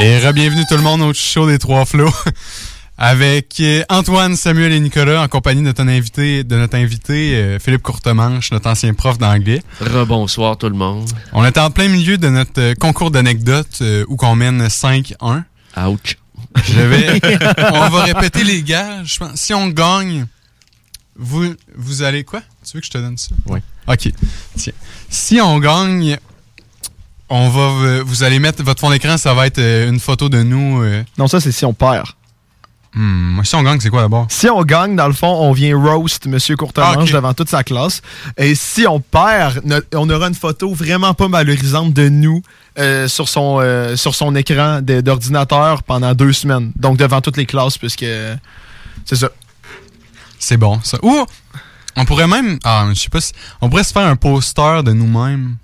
Et 0.00 0.18
re-bienvenue 0.18 0.64
tout 0.68 0.76
le 0.76 0.82
monde 0.82 1.02
au 1.02 1.12
show 1.12 1.46
des 1.46 1.58
Trois 1.58 1.84
Flots. 1.84 2.12
Avec 3.02 3.60
euh, 3.60 3.82
Antoine, 3.88 4.36
Samuel 4.36 4.72
et 4.72 4.80
Nicolas 4.80 5.22
en 5.22 5.28
compagnie 5.28 5.62
de 5.62 5.66
notre 5.66 5.80
invité, 5.80 6.44
de 6.44 6.56
notre 6.56 6.76
invité 6.76 7.34
euh, 7.34 7.58
Philippe 7.58 7.80
Courtemanche, 7.82 8.52
notre 8.52 8.68
ancien 8.68 8.92
prof 8.92 9.16
d'anglais. 9.16 9.62
Rebonsoir 9.80 10.58
tout 10.58 10.68
le 10.68 10.74
monde. 10.74 11.08
On 11.32 11.42
est 11.44 11.56
en 11.56 11.70
plein 11.70 11.88
milieu 11.88 12.18
de 12.18 12.28
notre 12.28 12.60
euh, 12.60 12.74
concours 12.74 13.10
d'anecdotes 13.10 13.82
où 14.06 14.16
qu'on 14.16 14.36
mène 14.36 14.66
5-1. 14.66 15.44
Ouch. 15.86 16.18
Je 16.64 16.80
vais. 16.80 17.20
on 17.72 17.88
va 17.88 18.02
répéter 18.04 18.44
les 18.44 18.62
gages. 18.62 19.14
Je 19.14 19.18
pense. 19.18 19.34
Si 19.40 19.54
on 19.54 19.68
gagne, 19.68 20.26
vous, 21.16 21.54
vous 21.76 22.02
allez 22.02 22.24
quoi? 22.24 22.42
Tu 22.64 22.72
veux 22.76 22.80
que 22.80 22.86
je 22.86 22.90
te 22.90 22.98
donne 22.98 23.16
ça? 23.18 23.30
Oui. 23.46 23.60
OK. 23.88 24.08
Tiens. 24.56 24.72
Si 25.08 25.40
on 25.40 25.58
gagne, 25.58 26.18
on 27.28 27.48
va. 27.48 27.60
euh, 27.60 28.02
Vous 28.04 28.22
allez 28.22 28.38
mettre 28.38 28.62
votre 28.62 28.80
fond 28.80 28.90
d'écran, 28.90 29.16
ça 29.16 29.34
va 29.34 29.46
être 29.46 29.58
euh, 29.58 29.88
une 29.88 30.00
photo 30.00 30.28
de 30.28 30.42
nous. 30.42 30.82
euh. 30.82 31.02
Non, 31.18 31.28
ça, 31.28 31.40
c'est 31.40 31.52
si 31.52 31.64
on 31.64 31.72
perd. 31.74 32.06
Hmm, 32.92 33.40
si 33.44 33.54
on 33.54 33.62
gagne, 33.62 33.78
c'est 33.78 33.88
quoi 33.88 34.02
d'abord? 34.02 34.26
Si 34.28 34.48
on 34.48 34.62
gagne, 34.62 34.96
dans 34.96 35.06
le 35.06 35.12
fond, 35.12 35.28
on 35.28 35.52
vient 35.52 35.76
roast 35.76 36.26
Monsieur 36.26 36.56
Courtemanche 36.56 37.10
Ah, 37.10 37.16
devant 37.16 37.34
toute 37.34 37.48
sa 37.48 37.62
classe. 37.62 38.02
Et 38.36 38.56
si 38.56 38.84
on 38.86 38.98
perd, 38.98 39.62
on 39.94 40.10
aura 40.10 40.26
une 40.26 40.34
photo 40.34 40.74
vraiment 40.74 41.14
pas 41.14 41.28
valorisante 41.28 41.92
de 41.92 42.08
nous 42.08 42.42
euh, 42.78 43.06
sur, 43.06 43.28
son, 43.28 43.58
euh, 43.60 43.94
sur 43.94 44.14
son 44.16 44.34
écran 44.34 44.80
d'ordinateur 44.82 45.84
pendant 45.84 46.14
deux 46.14 46.32
semaines. 46.32 46.72
Donc 46.74 46.96
devant 46.96 47.20
toutes 47.20 47.36
les 47.36 47.46
classes, 47.46 47.78
puisque 47.78 48.06
c'est 49.04 49.16
ça. 49.16 49.28
C'est 50.40 50.56
bon, 50.56 50.80
ça. 50.82 50.98
Ou 51.02 51.24
on 51.96 52.04
pourrait 52.04 52.26
même. 52.26 52.58
Ah, 52.64 52.86
je 52.92 52.98
sais 52.98 53.08
pas 53.08 53.20
si. 53.20 53.32
On 53.60 53.68
pourrait 53.68 53.84
se 53.84 53.92
faire 53.92 54.06
un 54.06 54.16
poster 54.16 54.82
de 54.82 54.92
nous-mêmes. 54.92 55.56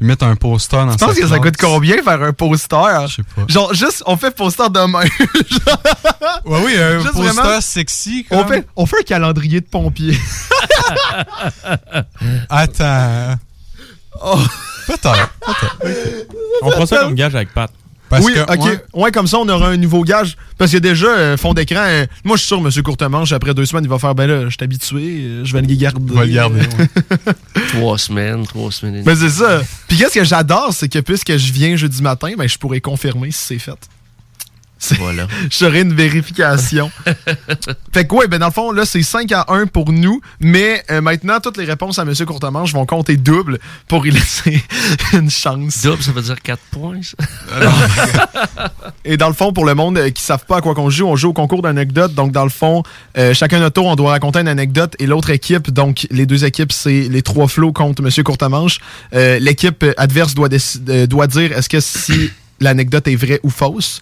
Puis 0.00 0.06
mettre 0.06 0.24
un 0.24 0.34
poster 0.34 0.86
dans 0.86 0.92
Tu 0.92 1.04
penses 1.04 1.14
que 1.14 1.28
ça 1.28 1.38
coûte 1.38 1.58
combien 1.58 2.02
faire 2.02 2.22
un 2.22 2.32
poster? 2.32 3.06
Je 3.06 3.16
sais 3.16 3.22
pas. 3.22 3.42
Genre, 3.46 3.74
juste, 3.74 4.02
on 4.06 4.16
fait 4.16 4.30
poster 4.30 4.70
demain. 4.70 5.04
Ouais, 6.46 6.58
oui, 6.64 6.74
un 6.78 7.00
Juste 7.00 7.12
poster 7.12 7.32
vraiment, 7.34 7.60
sexy. 7.60 8.26
on 8.30 8.46
fait, 8.46 8.66
on 8.76 8.86
fait 8.86 9.00
un 9.00 9.02
calendrier 9.02 9.60
de 9.60 9.66
pompiers. 9.66 10.18
Attends. 12.48 13.34
Oh. 14.22 14.38
Peut-être. 14.86 15.30
peut-être. 15.44 16.26
On 16.62 16.70
prend 16.70 16.86
ça 16.86 17.00
comme 17.00 17.14
gage 17.14 17.34
avec 17.34 17.52
Pat. 17.52 17.70
Parce 18.10 18.24
oui, 18.26 18.34
que, 18.34 18.40
ok. 18.40 18.64
ouais. 18.64 18.78
Ouais. 18.92 19.10
comme 19.12 19.26
ça, 19.28 19.38
on 19.38 19.48
aura 19.48 19.68
un 19.68 19.76
nouveau 19.78 20.02
gage. 20.02 20.36
Parce 20.58 20.72
que 20.72 20.76
déjà, 20.78 21.06
euh, 21.06 21.36
fond 21.38 21.54
d'écran, 21.54 21.76
euh, 21.86 22.04
moi, 22.24 22.36
je 22.36 22.40
suis 22.42 22.48
sûr, 22.48 22.58
M. 22.58 22.82
Courtemanche, 22.82 23.32
après 23.32 23.54
deux 23.54 23.64
semaines, 23.64 23.84
il 23.84 23.88
va 23.90 23.98
faire, 24.00 24.14
ben 24.14 24.26
là, 24.26 24.44
je 24.44 24.48
suis 24.50 24.58
habitué, 24.62 25.20
euh, 25.22 25.44
je 25.44 25.52
vais 25.54 25.62
le 25.62 25.74
garder. 25.74 26.12
Va 26.14 26.24
le 26.26 26.32
garder. 26.32 26.60
ouais. 26.60 27.32
Trois 27.68 27.96
semaines, 27.98 28.44
trois 28.46 28.70
semaines 28.72 28.96
et 28.96 29.02
Ben, 29.02 29.14
demie. 29.14 29.30
c'est 29.30 29.38
ça. 29.42 29.62
Puis, 29.88 29.96
qu'est-ce 29.96 30.14
que 30.14 30.24
j'adore, 30.24 30.70
c'est 30.74 30.88
que 30.88 30.98
puisque 30.98 31.36
je 31.36 31.52
viens 31.52 31.76
jeudi 31.76 32.02
matin, 32.02 32.32
ben, 32.36 32.48
je 32.48 32.58
pourrais 32.58 32.80
confirmer 32.80 33.30
si 33.30 33.38
c'est 33.46 33.58
fait. 33.58 33.78
Voilà. 34.98 35.26
Je 35.50 35.56
ferai 35.56 35.82
une 35.82 35.94
vérification. 35.94 36.90
fait 37.92 38.06
que, 38.06 38.14
ouais, 38.14 38.28
ben, 38.28 38.38
dans 38.38 38.46
le 38.46 38.52
fond, 38.52 38.72
là, 38.72 38.84
c'est 38.84 39.02
5 39.02 39.30
à 39.32 39.46
1 39.48 39.66
pour 39.66 39.92
nous. 39.92 40.20
Mais 40.40 40.82
euh, 40.90 41.00
maintenant, 41.00 41.40
toutes 41.40 41.56
les 41.56 41.64
réponses 41.64 41.98
à 41.98 42.02
M. 42.02 42.14
Courtemanche 42.26 42.72
vont 42.72 42.86
compter 42.86 43.16
double 43.16 43.58
pour 43.88 44.06
y 44.06 44.10
laisser 44.10 44.62
une 45.12 45.30
chance. 45.30 45.82
Double, 45.82 46.02
ça 46.02 46.12
veut 46.12 46.22
dire 46.22 46.40
4 46.40 46.60
points, 46.70 47.00
ça? 47.02 47.16
Et 49.04 49.16
dans 49.16 49.28
le 49.28 49.34
fond, 49.34 49.52
pour 49.52 49.64
le 49.64 49.74
monde 49.74 49.98
euh, 49.98 50.10
qui 50.10 50.22
ne 50.22 50.26
savent 50.26 50.46
pas 50.46 50.58
à 50.58 50.60
quoi 50.60 50.74
qu'on 50.74 50.90
joue, 50.90 51.06
on 51.06 51.16
joue 51.16 51.30
au 51.30 51.34
concours 51.34 51.62
d'anecdotes. 51.62 52.14
Donc, 52.14 52.32
dans 52.32 52.44
le 52.44 52.50
fond, 52.50 52.82
euh, 53.18 53.34
chacun 53.34 53.60
notre 53.60 53.74
tour, 53.74 53.86
on 53.86 53.96
doit 53.96 54.10
raconter 54.10 54.40
une 54.40 54.48
anecdote. 54.48 54.96
Et 54.98 55.06
l'autre 55.06 55.30
équipe, 55.30 55.70
donc 55.70 56.06
les 56.10 56.26
deux 56.26 56.44
équipes, 56.44 56.72
c'est 56.72 57.08
les 57.08 57.22
trois 57.22 57.48
flots 57.48 57.72
contre 57.72 58.02
M. 58.02 58.24
Courtemanche. 58.24 58.78
L'équipe 59.12 59.84
adverse 59.96 60.34
doit, 60.34 60.48
doit 61.06 61.26
dire 61.26 61.52
est-ce 61.52 61.68
que 61.68 61.80
si 61.80 62.30
l'anecdote 62.60 63.08
est 63.08 63.16
vraie 63.16 63.40
ou 63.42 63.50
fausse. 63.50 64.00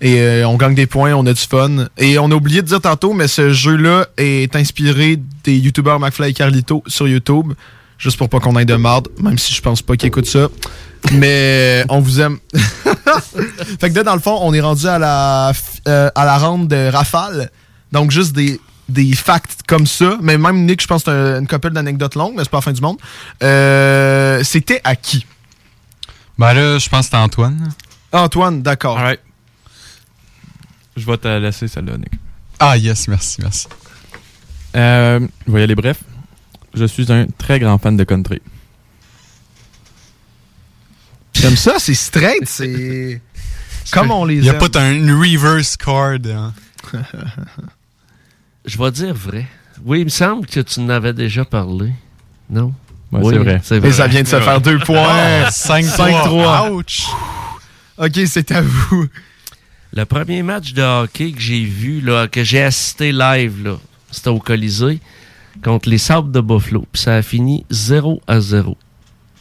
Et 0.00 0.20
euh, 0.20 0.46
on 0.48 0.56
gagne 0.56 0.74
des 0.74 0.86
points, 0.86 1.12
on 1.14 1.26
a 1.26 1.32
du 1.32 1.40
fun. 1.40 1.86
Et 1.96 2.18
on 2.18 2.30
a 2.30 2.34
oublié 2.34 2.62
de 2.62 2.66
dire 2.68 2.80
tantôt, 2.80 3.12
mais 3.14 3.26
ce 3.28 3.52
jeu-là 3.52 4.06
est 4.16 4.54
inspiré 4.54 5.18
des 5.44 5.56
youtubeurs 5.58 5.98
McFly 5.98 6.30
et 6.30 6.34
Carlito 6.34 6.82
sur 6.86 7.08
YouTube. 7.08 7.52
Juste 7.98 8.16
pour 8.16 8.28
pas 8.28 8.38
qu'on 8.38 8.54
aille 8.54 8.64
de 8.66 8.76
marde, 8.76 9.08
même 9.20 9.38
si 9.38 9.52
je 9.52 9.60
pense 9.60 9.82
pas 9.82 9.96
qu'ils 9.96 10.06
écoutent 10.06 10.26
ça. 10.26 10.46
Mais 11.12 11.84
on 11.88 11.98
vous 11.98 12.20
aime. 12.20 12.38
fait 13.80 13.90
que 13.90 13.94
là, 13.96 14.04
dans 14.04 14.14
le 14.14 14.20
fond, 14.20 14.38
on 14.40 14.54
est 14.54 14.60
rendu 14.60 14.86
à 14.86 14.98
la, 15.00 15.52
euh, 15.88 16.08
à 16.14 16.24
la 16.24 16.38
ronde 16.38 16.68
de 16.68 16.90
rafale. 16.92 17.50
Donc, 17.90 18.12
juste 18.12 18.32
des, 18.34 18.60
des 18.88 19.14
facts 19.16 19.60
comme 19.66 19.86
ça. 19.88 20.16
Mais 20.22 20.38
même 20.38 20.64
Nick, 20.64 20.80
je 20.80 20.86
pense 20.86 21.02
que 21.02 21.10
c'est 21.10 21.16
un- 21.16 21.40
une 21.40 21.48
couple 21.48 21.70
d'anecdotes 21.70 22.14
longues, 22.14 22.34
mais 22.36 22.44
c'est 22.44 22.50
pas 22.50 22.58
la 22.58 22.62
fin 22.62 22.72
du 22.72 22.80
monde. 22.80 22.98
Euh, 23.42 24.42
C'était 24.44 24.80
à 24.84 24.94
qui? 24.94 25.26
Ben 26.38 26.52
là, 26.54 26.78
je 26.78 26.88
pense 26.88 27.06
que 27.06 27.10
c'est 27.10 27.16
Antoine. 27.16 27.68
Antoine, 28.12 28.62
d'accord. 28.62 28.96
Je 30.98 31.06
vais 31.06 31.16
te 31.16 31.28
laisser 31.40 31.68
celle-là, 31.68 31.96
Nick. 31.96 32.12
Ah, 32.58 32.76
yes, 32.76 33.06
merci, 33.08 33.40
merci. 33.40 33.68
Euh, 34.76 35.20
je 35.46 35.52
vais 35.52 35.60
y 35.60 35.62
aller 35.62 35.74
bref. 35.74 35.98
Je 36.74 36.84
suis 36.84 37.10
un 37.12 37.26
très 37.38 37.58
grand 37.60 37.78
fan 37.78 37.96
de 37.96 38.04
country. 38.04 38.40
J'aime 41.34 41.56
ça, 41.56 41.74
c'est 41.78 41.94
straight, 41.94 42.46
c'est. 42.46 43.20
Comme 43.92 44.10
on 44.10 44.24
les 44.24 44.34
Il 44.36 44.42
n'y 44.42 44.50
a 44.50 44.54
aime. 44.54 44.68
pas 44.70 44.80
un 44.80 44.92
une 44.92 45.12
reverse 45.12 45.76
card. 45.76 46.18
hein. 46.26 46.52
Je 48.66 48.76
vais 48.76 48.90
dire 48.90 49.14
vrai. 49.14 49.46
Oui, 49.84 50.00
il 50.00 50.04
me 50.04 50.10
semble 50.10 50.46
que 50.46 50.60
tu 50.60 50.80
en 50.80 50.88
avais 50.90 51.12
déjà 51.14 51.44
parlé. 51.44 51.92
Non? 52.50 52.74
Ouais, 53.12 53.20
Oui, 53.22 53.32
c'est 53.32 53.38
vrai. 53.38 53.60
C'est 53.64 53.76
Et 53.76 53.80
vrai. 53.80 53.92
ça 53.92 54.06
vient 54.08 54.22
de 54.22 54.26
se 54.28 54.40
faire 54.40 54.60
deux 54.60 54.78
points. 54.84 55.06
Ah, 55.08 55.48
5-3. 55.50 56.66
5-3. 56.66 56.70
Ouch. 56.72 57.06
Ok, 57.96 58.20
c'est 58.26 58.50
à 58.52 58.60
vous. 58.60 59.06
Le 59.94 60.04
premier 60.04 60.42
match 60.42 60.72
de 60.74 60.82
hockey 60.82 61.32
que 61.32 61.40
j'ai 61.40 61.64
vu, 61.64 62.00
là, 62.00 62.28
que 62.28 62.44
j'ai 62.44 62.62
assisté 62.62 63.12
live, 63.12 63.64
là, 63.64 63.76
c'était 64.10 64.28
au 64.30 64.38
Colisée 64.38 65.00
contre 65.64 65.88
les 65.88 65.98
Sables 65.98 66.30
de 66.30 66.40
Buffalo. 66.40 66.86
Puis 66.92 67.02
ça 67.02 67.16
a 67.16 67.22
fini 67.22 67.64
0 67.70 68.20
à 68.26 68.40
0. 68.40 68.76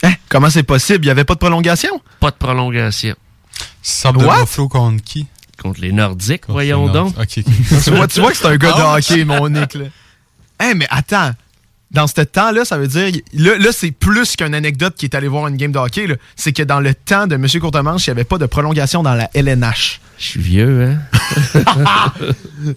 Hein? 0.03 0.13
Comment 0.29 0.49
c'est 0.49 0.63
possible? 0.63 0.99
Il 1.05 1.07
n'y 1.07 1.11
avait 1.11 1.25
pas 1.25 1.33
de 1.33 1.39
prolongation? 1.39 2.01
Pas 2.19 2.31
de 2.31 2.35
prolongation. 2.35 3.15
Sable 3.81 4.19
de? 4.19 4.25
Buffalo 4.25 4.67
contre 4.67 5.03
qui? 5.03 5.27
Contre 5.61 5.81
les 5.81 5.91
Nordiques, 5.91 6.41
Contre 6.41 6.53
voyons 6.53 6.87
les 6.87 6.93
donc. 6.93 7.27
Tu, 7.27 7.41
vois, 7.91 8.07
tu 8.07 8.21
vois 8.21 8.31
que 8.31 8.37
c'est 8.37 8.45
un 8.45 8.57
gars 8.57 8.73
de 8.73 8.81
Ah, 8.81 8.95
hockey, 8.97 9.25
mon 9.25 9.49
Nick. 9.49 9.73
Là. 9.73 9.85
Hein, 10.59 10.73
mais 10.75 10.87
attends. 10.89 11.33
Dans 11.91 12.05
ce 12.07 12.19
temps-là, 12.21 12.65
ça 12.65 12.77
veut 12.77 12.87
dire. 12.87 13.11
Là, 13.33 13.57
là 13.57 13.69
c'est 13.71 13.91
plus 13.91 14.35
qu'une 14.35 14.53
anecdote 14.53 14.95
qui 14.97 15.05
est 15.05 15.15
allé 15.15 15.27
voir 15.29 15.47
une 15.47 15.55
game 15.55 15.71
de 15.71 15.79
hockey. 15.79 16.05
là. 16.07 16.15
C'est 16.35 16.51
que 16.51 16.63
dans 16.63 16.79
le 16.81 16.93
temps 16.93 17.27
de 17.27 17.35
M. 17.35 17.47
Courtemanche, 17.61 18.07
il 18.07 18.09
n'y 18.09 18.11
avait 18.11 18.23
pas 18.25 18.37
de 18.37 18.45
prolongation 18.45 19.03
dans 19.03 19.13
la 19.15 19.29
LNH. 19.33 20.01
Je 20.17 20.23
suis 20.25 20.41
vieux, 20.41 20.97
hein? 21.63 21.63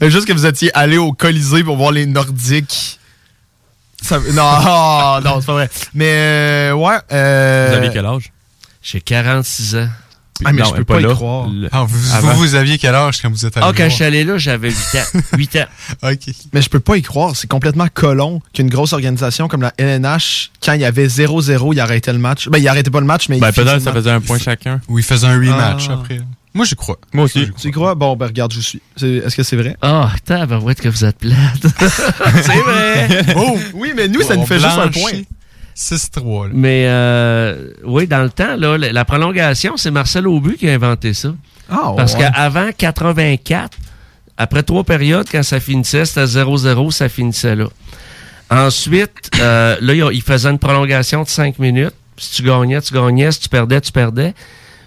Juste 0.09 0.27
que 0.27 0.33
vous 0.33 0.47
étiez 0.47 0.71
allé 0.77 0.97
au 0.99 1.13
Colisée 1.13 1.65
pour 1.65 1.77
voir 1.77 1.91
les 1.93 2.07
Nordiques. 2.07 2.99
Ça- 4.03 4.19
non, 4.33 5.21
non, 5.23 5.41
c'est 5.41 5.47
pas 5.47 5.53
vrai. 5.55 5.71
Mais, 5.95 6.13
euh, 6.71 6.73
ouais. 6.75 6.97
euh, 7.13 7.69
Vous 7.71 7.77
avez 7.77 7.91
quel 7.91 8.07
âge? 8.07 8.31
J'ai 8.83 9.01
46 9.01 9.77
ans. 9.77 9.89
Ah, 10.45 10.53
mais 10.53 10.62
Non, 10.62 10.68
je 10.70 10.74
peux 10.74 10.84
pas 10.84 10.95
pas, 10.95 11.01
y 11.01 11.05
là. 11.05 11.14
croire. 11.14 11.49
Le- 11.49 11.68
Ah, 11.72 11.84
vous, 11.86 12.14
Avant. 12.14 12.32
vous, 12.32 12.38
vous 12.41 12.55
aviez 12.55 12.78
quel 12.78 12.95
âge 12.95 13.20
quand 13.20 13.30
vous 13.30 13.45
êtes 13.47 13.57
allé 13.57 13.66
Ah, 13.68 13.72
quand 13.76 13.84
je 13.88 13.95
suis 13.95 14.05
allé 14.05 14.24
là, 14.24 14.38
j'avais 14.38 14.70
8 14.70 14.99
ans. 14.99 15.20
8 15.36 15.57
ans. 15.57 15.66
Ok. 16.03 16.34
Mais 16.53 16.62
je 16.62 16.68
peux 16.70 16.80
pas 16.80 16.97
y 16.97 17.03
croire. 17.03 17.36
C'est 17.36 17.49
complètement 17.49 17.86
colon 17.93 18.41
qu'une 18.55 18.68
grosse 18.68 18.93
organisation 18.93 19.49
comme 19.49 19.62
la 19.62 19.72
LNH, 19.78 20.51
quand 20.64 20.72
il 20.72 20.80
y 20.80 20.84
avait 20.84 21.07
0-0, 21.09 21.72
il 21.72 21.80
arrêtait 21.80 22.12
le 22.12 22.18
match. 22.18 22.49
Ben, 22.49 22.59
il 22.59 22.68
arrêtait 22.68 22.91
pas 22.91 23.01
le 23.01 23.07
match, 23.07 23.28
mais 23.28 23.38
Ben, 23.38 23.53
peut-être 23.53 23.80
ça 23.80 23.93
faisait 23.93 24.11
un 24.11 24.20
point 24.20 24.38
chacun. 24.38 24.80
Ou 24.88 24.99
il 24.99 25.05
faisait 25.05 25.26
un 25.26 25.34
rematch 25.38 25.86
Ah. 25.91 25.95
après. 25.95 26.20
Moi, 26.53 26.64
j'y 26.64 26.74
crois. 26.74 26.99
Moi 27.12 27.26
aussi. 27.26 27.47
Tu 27.61 27.68
y 27.68 27.70
crois? 27.70 27.95
Bon, 27.95 28.16
ben, 28.16 28.26
regarde, 28.26 28.53
je 28.53 28.59
suis. 28.61 28.82
C'est- 28.97 29.07
Est-ce 29.24 29.36
que 29.36 29.45
c'est 29.45 29.55
vrai? 29.57 29.76
Ah, 29.82 30.11
oh, 30.12 30.47
ben 30.49 30.59
ouais 30.59 30.74
que 30.74 30.88
vous 30.88 31.05
êtes 31.05 31.18
plate. 31.18 31.36
c'est 32.43 32.57
vrai! 32.57 33.22
Oh! 33.36 33.57
Oui, 33.74 33.93
mais 33.97 34.09
nous, 34.09 34.22
ça 34.22 34.34
nous 34.34 34.47
fait 34.47 34.59
juste 34.59 34.66
un 34.78 34.88
point. 34.88 35.12
6-3. 35.77 36.45
là. 36.47 36.51
Mais 36.55 36.85
euh, 36.87 37.73
oui, 37.85 38.07
dans 38.07 38.23
le 38.23 38.31
temps, 38.31 38.57
là, 38.57 38.77
la, 38.79 39.05
prolongation, 39.05 39.77
c'est 39.77 39.91
Marcel 39.91 40.27
Aubu 40.27 40.57
qui 40.57 40.68
a 40.68 40.73
inventé 40.73 41.14
ça. 41.14 41.35
Ah, 41.71 41.93
Parce 41.97 42.14
ouais. 42.14 42.21
qu'avant 42.21 42.71
84, 42.77 43.79
après 44.37 44.62
trois 44.62 44.85
périodes, 44.85 45.27
quand 45.31 45.43
ça 45.43 45.61
finissait, 45.61 46.05
c'était 46.05 46.25
0-0, 46.25 46.91
ça 46.91 47.09
finissait 47.09 47.57
là. 47.57 47.66
Ensuite, 48.51 49.31
euh, 49.39 49.77
là, 49.81 50.11
il 50.12 50.23
faisait 50.23 50.51
une 50.51 50.59
prolongation 50.59 51.23
de 51.23 51.29
5 51.29 51.59
minutes. 51.61 51.95
Si 52.16 52.37
tu 52.37 52.43
gagnais, 52.43 52.81
tu 52.81 52.93
gagnais. 52.93 53.31
Si 53.31 53.41
tu 53.41 53.49
perdais, 53.49 53.81
tu 53.81 53.93
perdais. 53.93 54.35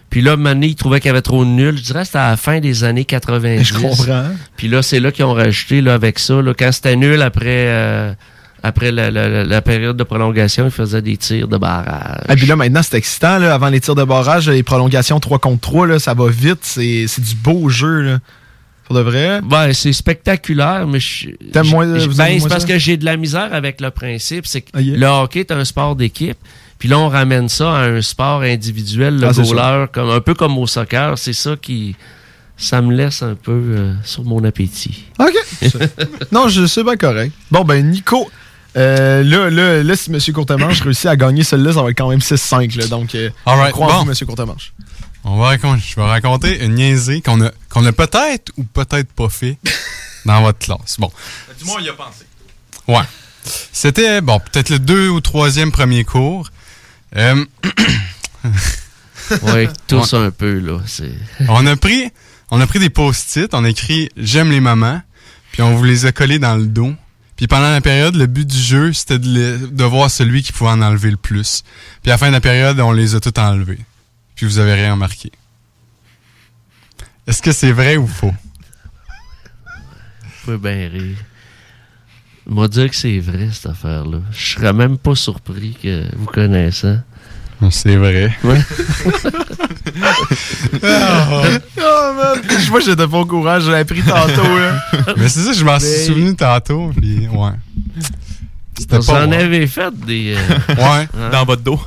Puis 0.10 0.22
là, 0.22 0.38
Mané, 0.38 0.68
il 0.68 0.76
trouvait 0.76 1.00
qu'il 1.00 1.08
y 1.08 1.10
avait 1.10 1.24
trop 1.24 1.44
de 1.44 1.50
nuls. 1.50 1.78
Je 1.78 1.82
dirais 1.82 2.02
que 2.02 2.06
c'était 2.06 2.20
à 2.20 2.30
la 2.30 2.38
fin 2.38 2.60
des 2.60 2.84
années 2.84 3.06
90. 3.06 3.64
Je 3.64 3.74
comprends. 3.74 4.28
Puis 4.58 4.68
là, 4.68 4.84
c'est 4.84 5.00
là 5.00 5.12
qu'ils 5.12 5.26
ont 5.26 5.34
rajouté 5.34 5.82
là, 5.82 5.96
avec 5.96 6.20
ça. 6.20 6.42
Là, 6.42 6.54
quand 6.54 6.72
c'était 6.72 6.96
nul 6.96 7.20
après, 7.22 7.66
euh, 7.68 8.14
Après 8.66 8.92
la, 8.94 9.12
la- 9.12 9.62
période 9.62 9.98
de 9.98 10.04
prolongation, 10.04 10.64
il 10.66 10.72
faisait 10.72 11.02
des 11.02 11.18
tirs 11.18 11.50
de 11.50 11.58
barrage. 11.58 12.22
Et 12.30 12.36
puis 12.36 12.46
là, 12.46 12.56
maintenant, 12.56 12.82
c'est 12.82 12.96
excitant. 12.98 13.38
Là, 13.38 13.54
avant 13.54 13.68
les 13.68 13.82
tirs 13.82 13.96
de 13.96 14.06
barrage, 14.06 14.50
les 14.50 14.64
prolongations 14.64 15.20
3 15.20 15.40
contre 15.40 15.60
3, 15.60 15.88
là, 15.88 16.00
ça 16.00 16.14
va 16.14 16.30
vite. 16.30 16.60
C'est 16.62 17.06
c'est 17.08 17.22
du 17.22 17.36
beau 17.36 17.68
jeu. 17.68 18.02
Là. 18.02 18.20
Pour 18.86 18.96
de 18.96 19.02
vrai. 19.02 19.42
Ben, 19.44 19.74
c'est 19.74 19.92
spectaculaire, 19.94 20.88
mais 20.88 21.00
je. 21.02 21.30
T'aimes 21.52 21.68
moins- 21.68 21.98
je- 22.00 22.08
vous 22.10 22.16
ben, 22.16 22.40
c'est 22.40 22.48
parce 22.48 22.62
ça? 22.62 22.68
que 22.68 22.78
j'ai 22.78 22.96
de 22.96 23.04
la 23.06 23.18
misère 23.18 23.54
avec 23.54 23.82
le 23.82 23.92
principe. 23.92 24.46
C'est 24.48 24.62
que 24.62 24.70
Ah, 24.74 24.82
yeah. 24.82 24.98
le 24.98 25.08
hockey 25.08 25.42
est 25.42 25.52
un 25.52 25.66
sport 25.66 25.96
d'équipe. 25.98 26.38
Puis 26.80 26.88
là, 26.90 27.00
on 27.00 27.08
ramène 27.10 27.50
ça 27.50 27.70
à 27.76 27.84
un 27.86 28.02
sport 28.02 28.42
individuel, 28.42 29.20
le 29.20 29.28
Ah, 29.28 29.32
goaler, 29.34 29.86
comme, 29.94 30.10
un 30.10 30.20
peu 30.22 30.34
comme 30.34 30.58
au 30.58 30.68
soccer. 30.68 31.18
C'est 31.18 31.34
ça 31.34 31.56
qui. 31.62 31.96
Ça 32.56 32.82
me 32.82 32.94
laisse 32.94 33.24
un 33.24 33.36
peu 33.36 33.52
euh, 33.52 33.94
sur 34.04 34.24
mon 34.24 34.44
appétit. 34.44 35.06
OK. 35.20 35.34
non, 36.32 36.48
je 36.50 36.66
sais 36.66 36.84
bien 36.84 36.96
correct. 36.96 37.34
Bon, 37.52 37.64
ben, 37.66 37.90
Nico. 37.90 38.30
Euh, 38.76 39.24
là, 39.24 39.50
là, 39.50 39.84
là, 39.84 39.96
si 39.96 40.12
M. 40.12 40.20
Courtemanche 40.34 40.82
réussit 40.82 41.06
à 41.06 41.16
gagner 41.16 41.44
celle-là, 41.44 41.74
ça 41.74 41.84
va 41.84 41.90
être 41.92 41.98
quand 41.98 42.10
même 42.10 42.20
6-5. 42.20 42.78
Là, 42.78 42.88
donc, 42.88 43.16
euh, 43.16 43.30
croit 43.44 43.94
en 43.94 44.00
bon. 44.00 44.06
vous, 44.06 44.12
M. 44.12 44.26
Courtemanche. 44.26 44.74
On 45.26 45.38
va 45.38 45.48
raconter, 45.48 45.82
je 45.88 45.96
vais 45.96 46.06
raconter 46.06 46.64
une 46.66 46.76
niaisée 46.76 47.22
qu'on 47.22 47.42
a, 47.46 47.52
qu'on 47.70 47.86
a 47.86 47.94
peut-être 47.94 48.52
ou 48.58 48.64
peut-être 48.64 49.12
pas 49.14 49.30
fait 49.30 49.58
dans 50.26 50.42
votre 50.42 50.60
classe. 50.60 50.98
Bon. 51.00 51.12
Du 51.58 51.66
moins, 51.66 51.76
on 51.80 51.84
y 51.84 51.90
a 51.90 51.94
pensé. 51.94 52.26
Ouais. 52.88 53.04
C'était, 53.72 54.22
bon, 54.22 54.40
peut-être 54.40 54.70
le 54.70 54.80
deux 54.80 55.10
ou 55.10 55.22
troisième 55.22 55.72
premier 55.72 56.04
cours. 56.04 56.50
Euh, 57.16 57.46
Oui, 59.44 59.68
tous 59.88 60.14
Ouais. 60.14 60.20
un 60.20 60.32
peu, 60.32 60.60
là. 60.60 60.80
C'est. 60.86 61.14
on 61.48 61.66
a 61.66 61.76
pris, 61.76 62.12
on 62.52 62.60
a 62.60 62.68
pris 62.68 62.80
des 62.80 62.90
post-it, 62.90 63.54
on 63.54 63.64
a 63.64 63.70
écrit 63.70 64.10
j'aime 64.18 64.52
les 64.52 64.60
mamans, 64.60 65.02
puis 65.52 65.62
on 65.62 65.76
vous 65.76 65.84
les 65.84 66.06
a 66.06 66.12
collés 66.12 66.40
dans 66.40 66.56
le 66.56 66.66
dos. 66.66 66.94
Puis 67.36 67.48
pendant 67.48 67.72
la 67.72 67.82
période, 67.82 68.16
le 68.16 68.28
but 68.28 68.48
du 68.48 68.58
jeu, 68.58 68.94
c'était 68.94 69.20
de, 69.20 69.84
voir 69.84 70.10
celui 70.12 70.44
qui 70.44 70.52
pouvait 70.52 70.70
en 70.70 70.82
enlever 70.82 71.12
le 71.12 71.18
plus. 71.18 71.64
Puis 72.02 72.12
à 72.12 72.14
la 72.14 72.18
fin 72.18 72.28
de 72.28 72.34
la 72.34 72.42
période, 72.42 72.80
on 72.80 72.92
les 72.92 73.16
a 73.16 73.20
tous 73.20 73.40
enlevés. 73.40 73.80
Puis 74.36 74.46
vous 74.46 74.60
avez 74.60 74.74
rien 74.74 74.94
remarqué. 74.94 75.32
Est-ce 77.26 77.42
que 77.42 77.52
c'est 77.52 77.72
vrai 77.72 77.98
ou 77.98 78.08
faux? 78.08 78.34
Vous 79.66 80.32
pouvez 80.46 80.58
bien 80.58 80.90
rire. 80.90 81.18
M'a 82.46 82.68
dire 82.68 82.90
que 82.90 82.96
c'est 82.96 83.20
vrai, 83.20 83.50
cette 83.52 83.68
affaire-là. 83.68 84.20
Je 84.32 84.56
serais 84.56 84.74
même 84.74 84.98
pas 84.98 85.16
surpris 85.16 85.78
que 85.82 86.06
vous 86.16 86.26
connaissez. 86.26 86.98
C'est 87.72 87.96
vrai. 87.96 88.32
Ouais. 88.44 88.60
Oh, 90.84 92.14
man. 92.16 92.42
Je 92.50 92.70
vois 92.70 92.80
que 92.80 92.86
j'étais 92.86 93.08
pas 93.08 93.18
au 93.18 93.26
courant. 93.26 93.60
Je 93.60 93.72
l'ai 93.72 93.78
appris 93.80 94.02
tantôt. 94.02 94.42
Là. 94.58 94.84
Mais 95.18 95.30
c'est 95.30 95.42
ça, 95.42 95.54
je 95.54 95.64
m'en 95.64 95.80
suis 95.80 95.90
Mais- 95.90 96.06
souvenu 96.06 96.36
tantôt, 96.36 96.92
puis 96.96 97.28
ouais. 97.28 97.50
C'était 98.78 98.98
Vous 98.98 99.06
pas 99.06 99.26
en 99.26 99.30
ouais. 99.30 99.38
avez 99.38 99.68
fait 99.68 99.94
des. 100.06 100.36
euh, 100.36 100.74
Ouais. 100.76 101.08
hein? 101.18 101.30
Dans 101.32 101.46
votre 101.46 101.62
dos. 101.62 101.80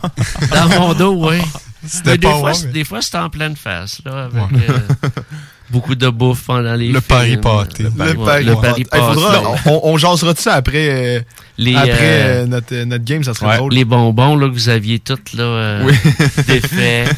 Dans 0.53 0.69
mon 0.81 0.95
dos, 0.95 1.29
oui. 1.31 1.39
C'était 1.87 2.19
pas 2.19 2.31
fois, 2.31 2.51
ouais, 2.53 2.57
mais- 2.65 2.73
des 2.73 2.85
fois, 2.85 3.03
c'était 3.03 3.19
en 3.19 3.29
pleine 3.31 3.57
face, 3.57 4.01
là, 4.05 4.25
avec 4.25 4.43
Ouais. 4.53 4.67
euh, 4.69 5.09
beaucoup 5.71 5.95
de 5.95 6.09
bouffe 6.09 6.45
pendant 6.47 6.75
les 6.75 6.87
Le 6.89 7.01
films. 7.01 7.03
pari 7.03 7.37
pâté. 7.39 7.83
Le 7.83 7.89
Le 7.89 7.95
pari, 7.95 8.15
pari 8.25 8.45
le 8.45 8.55
pâté. 8.55 8.85
pari 8.85 8.87
Hey, 8.93 9.15
faudra- 9.15 9.33
pâté. 9.43 9.61
on, 9.67 9.81
on 9.85 9.97
jasera 9.99 10.33
de 10.35 10.39
ça 10.39 10.55
après, 10.55 10.89
euh, 10.91 11.21
Les, 11.59 11.75
après 11.75 11.91
euh, 11.93 12.43
euh, 12.43 12.47
notre, 12.47 12.75
notre 12.85 13.05
game, 13.05 13.25
ça 13.25 13.35
serait 13.35 13.47
Ouais, 13.49 13.57
drôle. 13.57 13.73
Les 13.73 13.85
bonbons 13.85 14.37
là, 14.37 14.49
que 14.49 14.53
vous 14.53 14.69
aviez 14.69 14.99
toutes 14.99 15.33
là, 15.33 15.43
euh, 15.45 15.85
Oui. 15.87 15.93
défaits. 16.47 17.09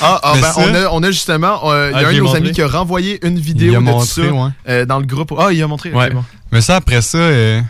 Ah, 0.00 0.20
ah, 0.22 0.34
ben, 0.40 0.52
on, 0.58 0.74
a, 0.74 0.88
on 0.90 1.02
a 1.02 1.10
justement, 1.10 1.70
euh, 1.70 1.90
il 1.92 2.00
y 2.00 2.04
Ah, 2.04 2.06
a 2.06 2.08
un 2.08 2.10
j'ai 2.10 2.16
de 2.16 2.18
nos 2.20 2.24
montré. 2.26 2.38
amis 2.40 2.52
qui 2.52 2.62
a 2.62 2.68
renvoyé 2.68 3.26
une 3.26 3.38
vidéo 3.38 3.72
de 3.74 3.78
montré, 3.78 4.06
ça 4.06 4.32
ouais. 4.32 4.50
euh, 4.68 4.84
dans 4.86 4.98
le 4.98 5.06
groupe. 5.06 5.32
Ah, 5.38 5.48
il 5.52 5.62
a 5.62 5.66
montré. 5.66 5.92
Ouais. 5.92 6.10
bon. 6.10 6.24
Mais 6.52 6.60
ça, 6.60 6.76
après 6.76 7.02
ça, 7.02 7.18
euh, 7.18 7.60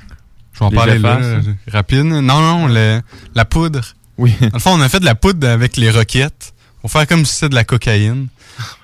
je 0.53 0.59
vais 0.61 0.64
en 0.66 0.70
Les 0.70 0.76
parler 0.76 0.99
là, 0.99 1.18
là, 1.18 1.39
rapide. 1.72 2.05
Non, 2.05 2.20
non, 2.22 2.66
le- 2.68 3.01
la 3.35 3.45
poudre. 3.45 3.80
Oui. 4.18 4.32
Dans 4.41 4.49
le 4.55 4.59
fond, 4.61 4.70
on 4.74 4.80
a 4.80 4.89
fait 4.89 5.01
de 5.01 5.05
la 5.05 5.14
poudre 5.16 5.49
avec 5.49 5.76
les 5.76 5.91
roquettes 5.91 6.53
pour 6.80 6.91
faire 6.91 7.07
comme 7.07 7.24
si 7.24 7.35
c'était 7.35 7.49
de 7.49 7.55
la 7.55 7.64
cocaïne. 7.64 8.28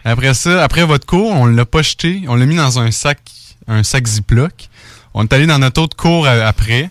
Après 0.05 0.35
ça, 0.35 0.63
après 0.65 0.85
votre 0.85 1.07
cours, 1.07 1.31
on 1.31 1.47
l'a 1.47 1.65
pas 1.65 1.83
jeté, 1.83 2.23
on 2.29 2.35
l'a 2.35 2.47
mis 2.47 2.57
dans 2.57 2.79
un 2.79 2.91
sac, 2.91 3.21
un 3.69 3.83
sac 3.83 4.07
Ziploc. 4.07 4.69
On 5.15 5.25
est 5.25 5.33
allé 5.33 5.47
dans 5.47 5.59
notre 5.59 5.83
autre 5.83 5.97
cours 5.97 6.27
euh, 6.27 6.47
après. 6.47 6.91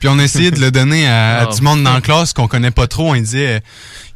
Puis 0.00 0.08
on 0.08 0.18
a 0.18 0.22
essayé 0.24 0.50
de 0.50 0.60
le 0.60 0.70
donner 0.70 1.06
à, 1.08 1.40
à 1.40 1.46
Oh. 1.48 1.54
du 1.54 1.62
monde 1.62 1.82
dans 1.82 1.94
la 1.94 2.00
classe 2.00 2.32
qu'on 2.34 2.46
connaît 2.48 2.70
pas 2.70 2.86
trop. 2.86 3.12
On 3.14 3.16
disait, 3.16 3.56
euh, 3.56 3.60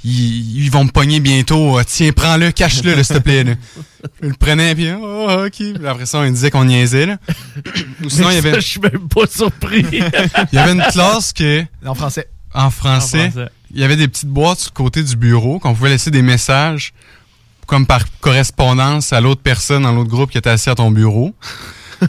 ils, 0.04 0.64
ils 0.64 0.70
vont 0.70 0.84
me 0.84 0.90
pogner 0.90 1.18
bientôt. 1.20 1.78
Euh, 1.78 1.82
Tiens, 1.86 2.12
prends-le, 2.12 2.50
cache-le, 2.52 3.02
s'il 3.02 3.16
te 3.16 3.20
plaît. 3.22 3.44
Là. 3.44 3.54
Il 4.22 4.28
le 4.28 4.34
prenait, 4.34 4.74
puis 4.74 4.90
oh, 4.92 5.44
ok. 5.46 5.50
Puis 5.56 5.86
après 5.86 6.06
ça, 6.06 6.18
on 6.18 6.30
disait 6.30 6.50
qu'on 6.50 6.64
niaisait. 6.66 7.06
Là. 7.06 7.16
Ou 8.04 8.10
sinon, 8.10 8.30
il 8.30 8.34
y 8.34 8.38
avait, 8.38 8.52
Ça, 8.52 8.60
Je 8.60 8.66
suis 8.66 8.80
même 8.80 9.08
pas 9.08 9.26
surpris. 9.26 9.84
il 9.92 10.54
y 10.54 10.58
avait 10.58 10.72
une 10.72 10.82
classe 10.92 11.32
que, 11.32 11.64
En 11.84 11.94
français. 11.94 12.28
en 12.54 12.70
français, 12.70 13.26
En 13.26 13.30
français. 13.30 13.50
il 13.74 13.80
y 13.80 13.84
avait 13.84 13.96
des 13.96 14.08
petites 14.08 14.28
boîtes 14.28 14.60
sur 14.60 14.70
le 14.72 14.76
côté 14.76 15.02
du 15.02 15.16
bureau 15.16 15.58
qu'on 15.58 15.74
pouvait 15.74 15.88
laisser 15.90 16.10
des 16.10 16.22
messages 16.22 16.92
comme 17.68 17.86
par 17.86 18.02
correspondance 18.20 19.12
à 19.12 19.20
l'autre 19.20 19.40
personne 19.42 19.84
dans 19.84 19.92
l'autre 19.92 20.10
groupe 20.10 20.30
qui 20.32 20.38
était 20.38 20.50
assis 20.50 20.70
à 20.70 20.74
ton 20.74 20.90
bureau. 20.90 21.34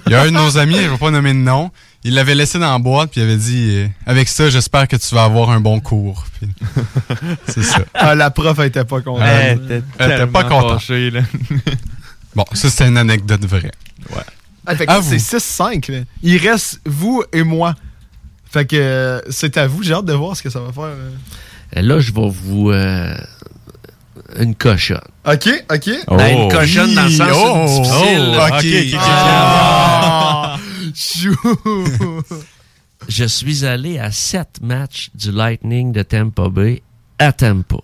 Il 0.08 0.12
y 0.12 0.16
a 0.16 0.22
un 0.22 0.26
de 0.26 0.30
nos 0.32 0.58
amis, 0.58 0.76
je 0.78 0.82
ne 0.84 0.90
vais 0.90 0.98
pas 0.98 1.12
nommer 1.12 1.34
de 1.34 1.40
nom, 1.40 1.70
il 2.04 2.14
l'avait 2.14 2.34
laissé 2.36 2.58
dans 2.60 2.72
la 2.72 2.80
boîte 2.80 3.12
puis 3.12 3.22
il 3.22 3.24
avait 3.24 3.38
dit 3.38 3.70
euh, 3.72 3.88
avec 4.06 4.28
ça, 4.30 4.50
j'espère 4.50 4.88
que 4.88 4.96
tu 4.96 5.14
vas 5.16 5.24
avoir 5.26 5.50
un 5.52 5.60
bon 5.60 5.80
cours. 5.80 6.26
C'est 7.48 7.64
ça. 7.64 7.80
Ah, 7.94 8.16
la 8.16 8.32
prof, 8.32 8.58
elle 8.60 8.66
était 8.68 8.86
pas 8.86 9.02
contente. 9.02 9.22
Ouais. 9.24 9.58
Elle 9.70 9.84
Elle 10.00 10.12
était 10.12 10.16
était 10.24 10.28
pas 10.32 10.44
contente. 10.46 10.80
fâchée, 10.80 11.12
là. 11.12 11.22
Bon, 12.36 12.46
ça 12.54 12.70
c'était 12.70 12.88
une 12.88 12.98
anecdote 12.98 13.44
vraie. 13.46 13.72
Ah, 14.68 14.76
fait 14.76 14.86
que 14.86 14.92
À 14.92 14.96
là, 14.96 15.00
vous. 15.00 15.18
c'est 15.18 15.38
6-5. 15.40 15.92
là. 15.92 16.00
Il 16.22 16.38
reste 16.38 16.80
vous 16.86 17.24
et 17.34 17.42
moi. 17.44 17.74
Fait 18.52 18.66
que 18.66 18.76
euh, 18.76 19.20
c'est 19.32 19.58
à 19.58 19.66
vous. 19.68 19.82
J'ai 19.82 19.94
hâte 19.94 20.06
de 20.06 20.14
voir 20.14 20.38
ce 20.38 20.44
que 20.44 20.50
ça 20.52 20.60
va 20.60 20.72
faire. 20.72 20.84
euh. 20.84 21.10
Et 21.74 21.82
là, 21.82 22.00
je 22.00 22.14
vais 22.14 22.30
vous. 22.30 22.72
Une 24.40 24.56
cochonne. 24.56 25.00
OK, 25.26 25.48
OK. 25.72 25.90
Ben, 26.10 26.38
une 26.44 26.52
cochonne 26.52 26.94
dans 26.96 27.06
le 27.06 27.12
sens 27.12 27.32
Oh. 27.34 27.82
difficile. 27.82 28.36
Oh, 28.36 28.48
ok, 28.48 28.66
ok. 28.94 29.00
Ah. 29.00 30.58
Je 33.08 33.26
suis 33.26 33.66
allé 33.66 33.98
à 34.00 34.12
sept 34.12 34.60
matchs 34.62 35.10
du 35.16 35.32
Lightning 35.32 35.92
de 35.92 36.02
Tampa 36.04 36.50
Bay 36.50 36.82
à 37.18 37.32
Tampa. 37.32 37.78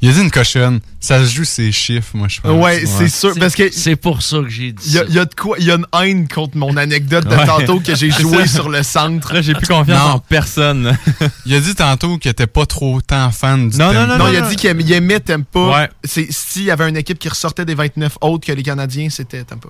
Il 0.00 0.08
a 0.08 0.12
dit 0.12 0.20
une 0.20 0.30
cochonne. 0.30 0.80
Ça 1.00 1.24
se 1.24 1.34
joue 1.34 1.44
ses 1.44 1.70
chiffres, 1.72 2.16
moi 2.16 2.28
je 2.28 2.40
pense. 2.40 2.62
Ouais, 2.64 2.84
c'est 2.86 3.08
sûr. 3.08 3.34
Parce 3.38 3.54
que 3.54 3.70
C'est 3.70 3.96
pour 3.96 4.22
ça 4.22 4.38
que 4.38 4.48
j'ai 4.48 4.72
dit 4.72 4.82
il 4.86 4.92
y, 4.94 4.98
a- 4.98 5.02
ça. 5.02 5.06
il 5.08 5.14
y 5.14 5.18
a 5.18 5.24
de 5.24 5.34
quoi. 5.34 5.56
Il 5.58 5.64
y 5.66 5.70
a 5.70 5.74
une 5.74 5.86
haine 6.00 6.28
contre 6.28 6.56
mon 6.56 6.76
anecdote 6.76 7.24
de 7.26 7.34
Ouais. 7.36 7.46
tantôt 7.46 7.80
que 7.80 7.94
j'ai 7.94 8.10
joué 8.20 8.46
sur 8.46 8.68
le 8.68 8.82
centre. 8.82 9.32
Là, 9.34 9.42
j'ai 9.42 9.54
plus 9.54 9.66
confiance 9.66 9.98
Non. 9.98 10.14
en 10.14 10.18
personne. 10.18 10.96
Il 11.46 11.54
a 11.54 11.60
dit 11.60 11.74
tantôt 11.74 12.18
qu'il 12.18 12.30
était 12.30 12.46
pas 12.46 12.66
trop 12.66 13.00
tant 13.00 13.30
fan 13.30 13.68
du 13.68 13.76
Non, 13.78 13.92
non, 13.92 14.06
Tempo. 14.06 14.18
Non, 14.18 14.28
il 14.28 14.36
a 14.36 14.40
dit 14.48 14.56
qu'il 14.56 14.92
aimait, 14.92 15.20
Tampa. 15.20 15.60
Ouais. 15.60 15.90
C'est- 16.04 16.30
S'il 16.32 16.64
y 16.64 16.70
avait 16.70 16.88
une 16.88 16.96
équipe 16.96 17.18
qui 17.18 17.28
ressortait 17.28 17.64
des 17.64 17.74
29 17.74 18.18
autres 18.20 18.46
que 18.46 18.52
les 18.52 18.62
Canadiens, 18.62 19.08
c'était 19.10 19.44
Tampa. 19.44 19.68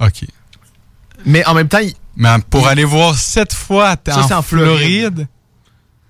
OK. 0.00 0.24
Mais 1.26 1.44
en 1.46 1.54
même 1.54 1.68
temps, 1.68 1.78
il- 1.78 1.94
Mais 2.16 2.28
pour 2.50 2.66
aller 2.68 2.84
voir 2.84 3.16
sept 3.16 3.52
fois 3.52 3.96
Ça, 4.06 4.18
en, 4.18 4.28
c'est 4.28 4.34
en 4.34 4.42
Floride, 4.42 4.76
Floride? 4.78 5.28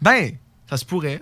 ben, 0.02 0.32
ça 0.68 0.76
se 0.76 0.84
pourrait. 0.84 1.20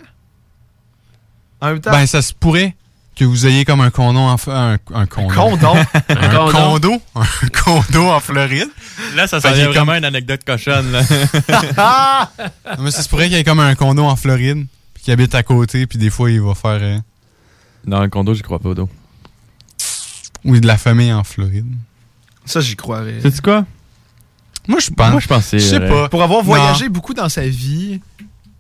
En 1.63 1.69
même 1.69 1.81
temps, 1.81 1.91
ben 1.93 2.07
ça 2.07 2.21
se 2.21 2.35
pourrait 2.35 2.75
que 3.15 3.25
vous 3.25 3.47
ayez 3.47 3.65
comme 3.65 3.81
un 3.81 3.91
condom 3.91 4.27
en 4.27 4.37
un, 4.51 4.79
un 4.95 5.07
condom. 5.07 5.29
condom. 5.57 5.75
un 6.09 6.51
condo, 6.51 7.03
un 7.15 7.49
condo 7.63 8.09
en 8.11 8.21
Floride. 8.21 8.69
Là, 9.15 9.27
ça 9.27 9.41
Fait 9.41 9.51
serait 9.51 9.67
vraiment 9.69 9.95
une 9.95 10.05
anecdote 10.05 10.41
cochonne. 10.45 10.91
Là. 10.93 11.03
Ah! 11.77 12.31
Non, 12.79 12.85
mais 12.85 12.91
ça 12.91 13.03
se 13.03 13.09
pourrait 13.09 13.25
qu'il 13.29 13.37
y 13.37 13.41
ait 13.41 13.45
comme 13.45 13.61
un 13.61 13.75
condo 13.75 14.03
en 14.05 14.17
Floride, 14.17 14.67
puis 14.95 15.05
qu'il 15.05 15.13
habite 15.13 15.35
à 15.35 15.43
côté, 15.43 15.87
puis 15.87 15.99
des 15.99 16.11
fois 16.11 16.31
il 16.31 16.41
va 16.41 16.55
faire 16.55 16.79
euh, 16.83 16.99
Dans 17.87 18.01
le 18.03 18.09
condo, 18.09 18.33
j'y 18.35 18.43
crois 18.43 18.59
pas, 18.59 18.73
d'eau. 18.75 18.89
ou 20.45 20.59
de 20.59 20.67
la 20.67 20.79
famille 20.79 21.13
en 21.13 21.23
Floride. 21.25 21.67
Ça, 22.45 22.61
j'y 22.61 22.75
croirais. 22.77 23.21
Sais-tu 23.23 23.41
quoi? 23.41 23.65
Moi 24.69 24.81
je 24.81 24.91
pense. 24.91 25.11
Moi, 25.11 25.21
je 25.21 25.27
pense 25.29 25.51
que 25.51 25.59
Je 25.59 25.63
c'est 25.65 25.71
sais 25.71 25.81
pas. 25.81 26.09
Pour 26.09 26.23
avoir 26.23 26.39
Non. 26.41 26.45
voyagé 26.47 26.89
beaucoup 26.89 27.15
dans 27.15 27.29
sa 27.29 27.43
vie, 27.47 28.01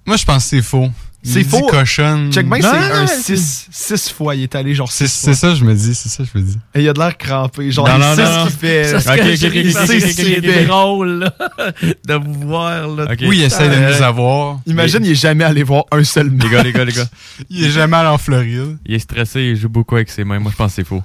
Moi 0.07 0.17
je 0.17 0.25
pense 0.25 0.45
que 0.45 0.51
c'est 0.51 0.63
faux. 0.63 0.91
C'est 1.25 1.45
faux. 1.45 1.67
cochonne. 1.69 2.33
check 2.33 2.49
bien, 2.49 2.59
Non, 2.59 2.69
c'est 2.73 2.93
un 2.93 3.01
non, 3.03 3.07
6. 3.07 3.69
6 3.71 4.11
fois. 4.11 4.35
Il 4.35 4.43
est 4.43 4.55
allé 4.57 4.75
genre 4.75 4.91
C'est 4.91 5.07
6 5.07 5.13
c'est 5.25 5.35
ça 5.35 5.55
je 5.55 5.65
me 5.65 5.73
dis, 5.73 5.95
c'est 5.95 6.09
ça 6.09 6.25
je 6.25 6.37
me 6.39 6.45
dis. 6.45 6.59
Et 6.75 6.83
il 6.83 6.89
a 6.89 6.93
de 6.93 6.99
l'air 6.99 7.17
crampé. 7.17 7.71
Genre, 7.71 7.87
Non, 7.89 7.95
il 7.95 8.01
non, 8.01 8.15
sait 8.17 8.23
non, 8.25 8.29
ce 8.31 8.39
non. 8.39 8.47
qu'il 8.47 8.57
fait. 8.57 8.85
C'est 9.01 10.67
drôle 10.67 11.19
là, 11.21 11.35
de 12.09 12.15
vous 12.15 12.35
voir. 12.49 12.89
Là, 12.89 13.05
Ok. 13.13 13.19
Oui, 13.23 13.39
il 13.39 13.43
essaie 13.45 13.69
de 13.69 13.77
nous 13.97 14.03
avoir. 14.03 14.59
Imagine, 14.67 15.05
il 15.05 15.13
est 15.13 15.15
jamais 15.15 15.45
allé 15.45 15.63
voir 15.63 15.85
un 15.93 16.03
seul 16.05 16.27
Les 16.29 16.37
match. 16.37 16.51
gars, 16.51 16.63
les 16.65 16.73
gars, 16.73 16.85
les 16.85 16.93
gars. 16.93 17.07
Il 17.51 17.65
est 17.67 17.71
jamais 17.71 17.97
allé 17.97 18.09
en 18.09 18.19
Floride. 18.19 18.79
Il 18.85 18.95
est 18.95 18.99
stressé, 18.99 19.41
il 19.43 19.57
joue 19.57 19.69
beaucoup 19.69 19.95
avec 19.97 20.11
ses 20.11 20.25
mains. 20.25 20.39
Moi, 20.41 20.51
je 20.51 20.57
pense 20.57 20.73
que 20.73 20.77
c'est 20.77 20.85
faux. 20.87 21.03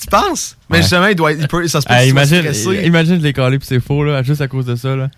Tu 0.00 0.06
penses? 0.08 0.56
Mais 0.70 0.82
justement, 0.82 1.06
il 1.06 1.14
doit, 1.14 1.32
il 1.32 1.46
peut, 1.48 1.66
ça 1.68 1.80
se 1.80 1.86
peut 1.86 1.94
Hey, 1.94 2.12
qu'il 2.12 2.12
soit 2.12 2.22
imagine, 2.36 2.54
stressé. 2.54 2.86
imagine 2.86 3.16
je 3.18 3.22
l'ai 3.22 3.32
collé 3.32 3.58
puis 3.58 3.66
c'est 3.68 3.80
faux, 3.80 4.02
là, 4.04 4.22
juste 4.22 4.40
à 4.40 4.48
cause 4.48 4.66
de 4.66 4.74
ça. 4.76 4.96
Là. 4.96 5.08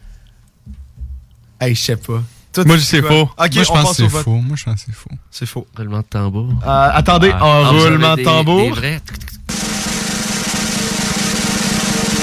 Hey, 1.60 1.74
je 1.74 1.80
sais 1.80 1.96
pas. 1.96 2.22
Toi, 2.55 2.64
Moi, 2.66 2.76
quoi? 2.76 3.09
faux. 3.10 3.22
Ok, 3.22 3.36
Moi 3.39 3.48
je 3.51 3.59
on 3.70 3.74
pense 3.74 3.89
que 3.97 4.02
c'est 4.05 4.09
faux. 4.09 4.31
Moi 4.36 4.56
je 4.56 4.64
pense 4.64 4.74
que 4.76 4.81
c'est 4.86 4.94
faux. 4.94 5.10
C'est 5.31 5.47
faux. 5.47 5.66
Roulement 5.76 5.98
de 5.98 6.02
tambour. 6.05 6.48
Euh, 6.64 6.90
attendez, 6.94 7.32
Ah. 7.35 7.44
en 7.44 7.64
Ah, 7.64 7.68
roulement 7.70 8.16
de 8.16 8.22
tambour. 8.22 8.60
des 8.60 8.70
vrais. 8.70 9.01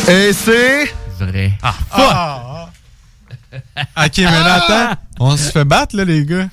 Et 0.07 0.33
c'est... 0.33 0.93
vrai. 1.19 1.53
Ah, 1.61 1.73
fuck! 1.89 3.59
ok, 4.05 4.17
mais 4.17 4.23
là, 4.23 4.53
attends. 4.55 5.01
On 5.19 5.37
se 5.37 5.51
fait 5.51 5.65
battre, 5.65 5.95
là, 5.95 6.05
les 6.05 6.25
gars. 6.25 6.47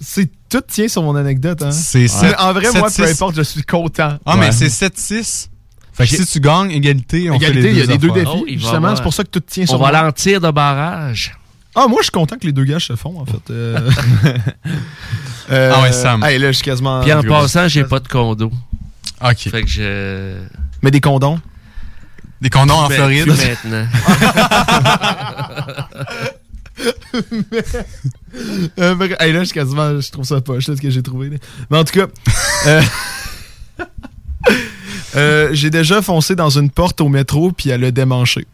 C'est 0.00 0.30
tout 0.48 0.60
tient 0.62 0.88
sur 0.88 1.02
mon 1.02 1.14
anecdote. 1.14 1.62
Hein? 1.62 1.70
C'est 1.70 2.06
En 2.38 2.52
vrai, 2.52 2.66
moi, 2.74 2.88
peu 2.94 3.04
importe, 3.08 3.36
je 3.36 3.42
suis 3.42 3.62
content. 3.62 4.18
Ah, 4.26 4.34
Ouais. 4.34 4.40
mais 4.46 4.52
c'est 4.52 4.68
7-6. 4.68 5.48
Fait 5.92 6.06
que 6.08 6.16
si 6.16 6.26
tu 6.26 6.40
gagnes, 6.40 6.72
égalité, 6.72 7.30
on 7.30 7.34
Égalité, 7.34 7.62
fait 7.62 7.68
les 7.68 7.72
il 7.74 7.78
y 7.78 7.82
a 7.82 7.86
des 7.86 7.98
deux 7.98 8.10
défis. 8.10 8.28
Oh, 8.34 8.44
justement, 8.48 8.76
avoir- 8.76 8.96
c'est 8.96 9.02
pour 9.04 9.14
ça 9.14 9.22
que 9.22 9.28
tout 9.28 9.40
tient 9.40 9.62
On 9.64 9.66
sur 9.68 9.78
va 9.78 9.92
moi. 9.92 10.02
l'entir 10.02 10.40
de 10.40 10.50
barrage. 10.50 11.36
Ah, 11.76 11.86
moi, 11.88 11.98
je 12.00 12.04
suis 12.04 12.10
content 12.12 12.36
que 12.38 12.46
les 12.46 12.52
deux 12.52 12.64
gages 12.64 12.86
se 12.86 12.96
font, 12.96 13.18
en 13.20 13.26
fait. 13.26 13.50
Euh, 15.50 15.72
Ah 15.74 15.82
ouais, 15.82 15.92
Sam. 15.92 16.24
Hey, 16.24 16.38
là, 16.38 16.48
je 16.52 16.56
suis 16.56 16.64
quasiment. 16.64 17.02
Puis 17.02 17.12
en 17.12 17.22
passant, 17.22 17.68
j'ai 17.68 17.84
pas 17.84 18.00
de 18.00 18.08
condo. 18.08 18.50
Ok. 19.22 19.36
Fait 19.50 19.60
que 19.62 19.68
je. 19.68 20.36
Mais 20.82 20.90
des 20.90 21.02
condoms? 21.02 21.38
Des 22.40 22.48
condoms 22.48 22.78
en 22.78 22.88
Floride? 22.88 23.24
plus 23.24 23.36
maintenant. 23.46 23.86
Euh, 28.80 28.94
bref, 28.96 29.12
hey, 29.20 29.32
là, 29.32 29.40
je 29.40 29.44
suis 29.44 29.54
quasiment. 29.54 30.00
Je 30.00 30.10
trouve 30.10 30.24
ça 30.24 30.40
poche, 30.40 30.66
là, 30.66 30.74
ce 30.76 30.80
que 30.80 30.90
j'ai 30.90 31.02
trouvé. 31.02 31.30
là. 31.30 31.36
Mais 31.70 31.78
en 31.78 31.84
tout 31.84 31.92
cas. 31.92 32.06
euh, 32.66 32.82
euh, 35.14 35.48
j'ai 35.52 35.70
déjà 35.70 36.02
foncé 36.02 36.34
dans 36.34 36.50
une 36.50 36.70
porte 36.70 37.00
au 37.00 37.08
métro, 37.08 37.52
puis 37.52 37.70
elle 37.70 37.84
a 37.84 37.90
démanché. 37.92 38.46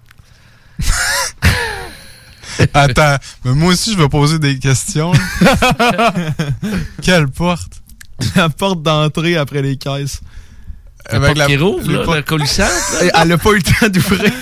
Attends, 2.74 3.16
mais 3.44 3.52
moi 3.52 3.72
aussi, 3.72 3.92
je 3.92 3.98
vais 3.98 4.08
poser 4.08 4.38
des 4.38 4.58
questions. 4.58 5.12
Quelle 7.02 7.28
porte? 7.28 7.80
La 8.36 8.48
porte 8.48 8.82
d'entrée 8.82 9.36
après 9.36 9.62
les 9.62 9.76
caisses. 9.76 10.20
La 11.10 11.20
porte 11.20 11.46
qui 11.46 11.56
rouvre, 11.56 11.90
là, 11.90 12.14
la 12.16 12.22
coulissante, 12.22 12.68
Elle 13.00 13.32
a 13.32 13.38
pas 13.38 13.50
eu 13.50 13.56
le 13.56 13.62
temps 13.62 13.88
d'ouvrir. 13.88 14.32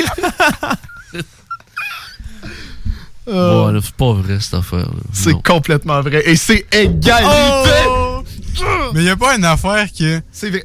Euh, 3.31 3.78
c'est 3.85 3.95
pas 3.95 4.12
vrai, 4.15 4.40
cette 4.40 4.55
affaire. 4.55 4.89
c'est 5.12 5.43
complètement 5.43 6.01
vrai. 6.01 6.23
Et 6.24 6.35
c'est 6.35 6.66
égalité. 6.73 7.28
Mais 8.95 9.05
y 9.05 9.11
a 9.11 9.16
pas 9.16 9.37
une 9.37 9.45
affaire 9.45 9.87
que. 9.97 10.20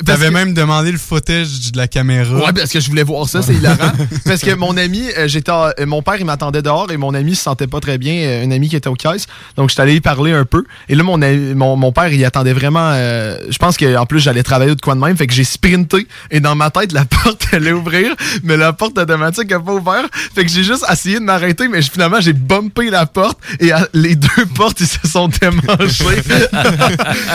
T'avais 0.05 0.27
que- 0.27 0.33
même 0.33 0.53
demandé 0.53 0.91
le 0.91 0.97
footage 0.97 1.71
de 1.71 1.77
la 1.77 1.87
caméra. 1.87 2.35
Ouais, 2.37 2.53
parce 2.53 2.71
que 2.71 2.79
je 2.79 2.89
voulais 2.89 3.03
voir 3.03 3.27
ça, 3.27 3.41
c'est 3.41 3.53
hilarant. 3.53 3.91
parce 4.25 4.41
que 4.41 4.53
mon 4.55 4.75
ami, 4.77 5.03
euh, 5.17 5.27
j'étais, 5.27 5.51
euh, 5.51 5.71
mon 5.85 6.01
père, 6.01 6.15
il 6.19 6.25
m'attendait 6.25 6.61
dehors 6.61 6.91
et 6.91 6.97
mon 6.97 7.13
ami 7.13 7.35
se 7.35 7.43
sentait 7.43 7.67
pas 7.67 7.79
très 7.79 7.97
bien, 7.97 8.13
euh, 8.15 8.45
un 8.45 8.51
ami 8.51 8.69
qui 8.69 8.75
était 8.75 8.87
au 8.89 8.95
caisse. 8.95 9.27
Donc, 9.57 9.69
j'étais 9.69 9.81
allé 9.81 9.95
y 9.95 10.01
parler 10.01 10.31
un 10.31 10.45
peu. 10.45 10.63
Et 10.89 10.95
là, 10.95 11.03
mon, 11.03 11.21
ami- 11.21 11.53
mon, 11.53 11.75
mon 11.75 11.91
père, 11.91 12.11
il 12.11 12.23
attendait 12.25 12.53
vraiment. 12.53 12.91
euh, 12.93 13.37
je 13.49 13.57
pense 13.57 13.77
qu'en 13.77 14.05
plus, 14.05 14.19
j'allais 14.19 14.43
travailler 14.43 14.71
au 14.71 14.75
de 14.75 14.81
coin 14.81 14.95
de 14.95 15.01
même. 15.01 15.17
Fait 15.17 15.27
que 15.27 15.33
j'ai 15.33 15.43
sprinté. 15.43 16.07
Et 16.31 16.39
dans 16.39 16.55
ma 16.55 16.69
tête, 16.71 16.91
la 16.93 17.05
porte 17.23 17.47
allait 17.51 17.71
ouvrir, 17.73 18.15
mais 18.43 18.57
la 18.57 18.73
porte 18.73 18.97
automatique 18.97 19.49
n'a 19.51 19.59
pas 19.59 19.73
ouvert. 19.73 20.05
Fait 20.33 20.45
que 20.45 20.51
j'ai 20.51 20.63
juste 20.63 20.85
essayé 20.91 21.19
de 21.19 21.23
m'arrêter, 21.25 21.67
mais 21.67 21.81
finalement, 21.81 22.21
j'ai 22.21 22.33
bumpé 22.33 22.89
la 22.89 23.05
porte 23.05 23.37
et 23.59 23.71
à- 23.71 23.87
les 23.93 24.15
deux 24.15 24.45
portes, 24.55 24.79
ils 24.79 24.87
se 24.87 25.07
sont 25.07 25.27
démanchées. 25.27 26.21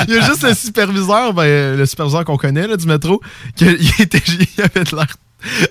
il 0.09 0.15
y 0.15 0.19
a 0.19 0.20
juste 0.27 0.45
le 0.49 0.55
superviseur, 0.55 1.33
ben, 1.35 1.77
le 1.77 1.87
superviseur 1.87 2.25
qu'on 2.25 2.37
connaît 2.37 2.66
là, 2.66 2.77
du 2.77 2.87
métro, 2.87 3.20
qui 3.57 3.65
il 3.81 4.03
était, 4.03 4.23
il 4.29 4.62
avait 4.62 4.85
de 4.85 4.97
l'air. 4.97 5.07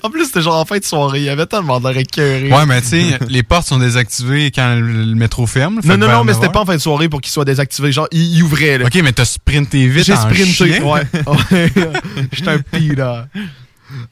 En 0.01 0.09
plus, 0.09 0.25
c'était 0.25 0.41
genre 0.41 0.55
en 0.55 0.63
fin 0.65 0.77
de 0.77 0.83
soirée. 0.85 1.23
Il 1.23 1.29
avait 1.29 1.45
tellement 1.45 1.81
de 1.81 1.89
l'air 1.89 1.97
écœuré. 1.97 2.49
Ouais, 2.49 2.65
mais 2.65 2.81
tu 2.81 2.87
sais, 2.87 3.19
les 3.27 3.43
portes 3.43 3.67
sont 3.67 3.79
désactivées 3.79 4.49
quand 4.49 4.75
le, 4.75 5.03
le 5.03 5.15
métro 5.15 5.45
ferme. 5.45 5.81
Non, 5.83 5.97
non, 5.97 6.07
non, 6.07 6.23
mais 6.23 6.31
9 6.31 6.41
c'était 6.41 6.53
pas 6.53 6.61
en 6.61 6.65
fin 6.65 6.75
de 6.75 6.81
soirée 6.81 7.09
pour 7.09 7.19
qu'il 7.19 7.33
soit 7.33 7.43
désactivé. 7.43 7.91
Genre, 7.91 8.07
il, 8.11 8.33
il 8.37 8.43
ouvrait, 8.43 8.77
là. 8.77 8.85
Ok, 8.85 8.95
mais 9.03 9.11
t'as 9.11 9.25
sprinté 9.25 9.87
vite 9.87 10.05
J'ai 10.05 10.15
sprinté, 10.15 10.45
chien. 10.53 10.83
ouais. 10.83 11.01
J'étais 12.31 12.49
un 12.49 12.59
pire. 12.59 13.25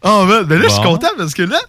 Oh, 0.04 0.26
man, 0.26 0.46
mais 0.48 0.58
là, 0.58 0.64
je 0.68 0.74
suis 0.74 0.84
content 0.84 1.08
parce 1.18 1.34
que 1.34 1.44
là, 1.44 1.60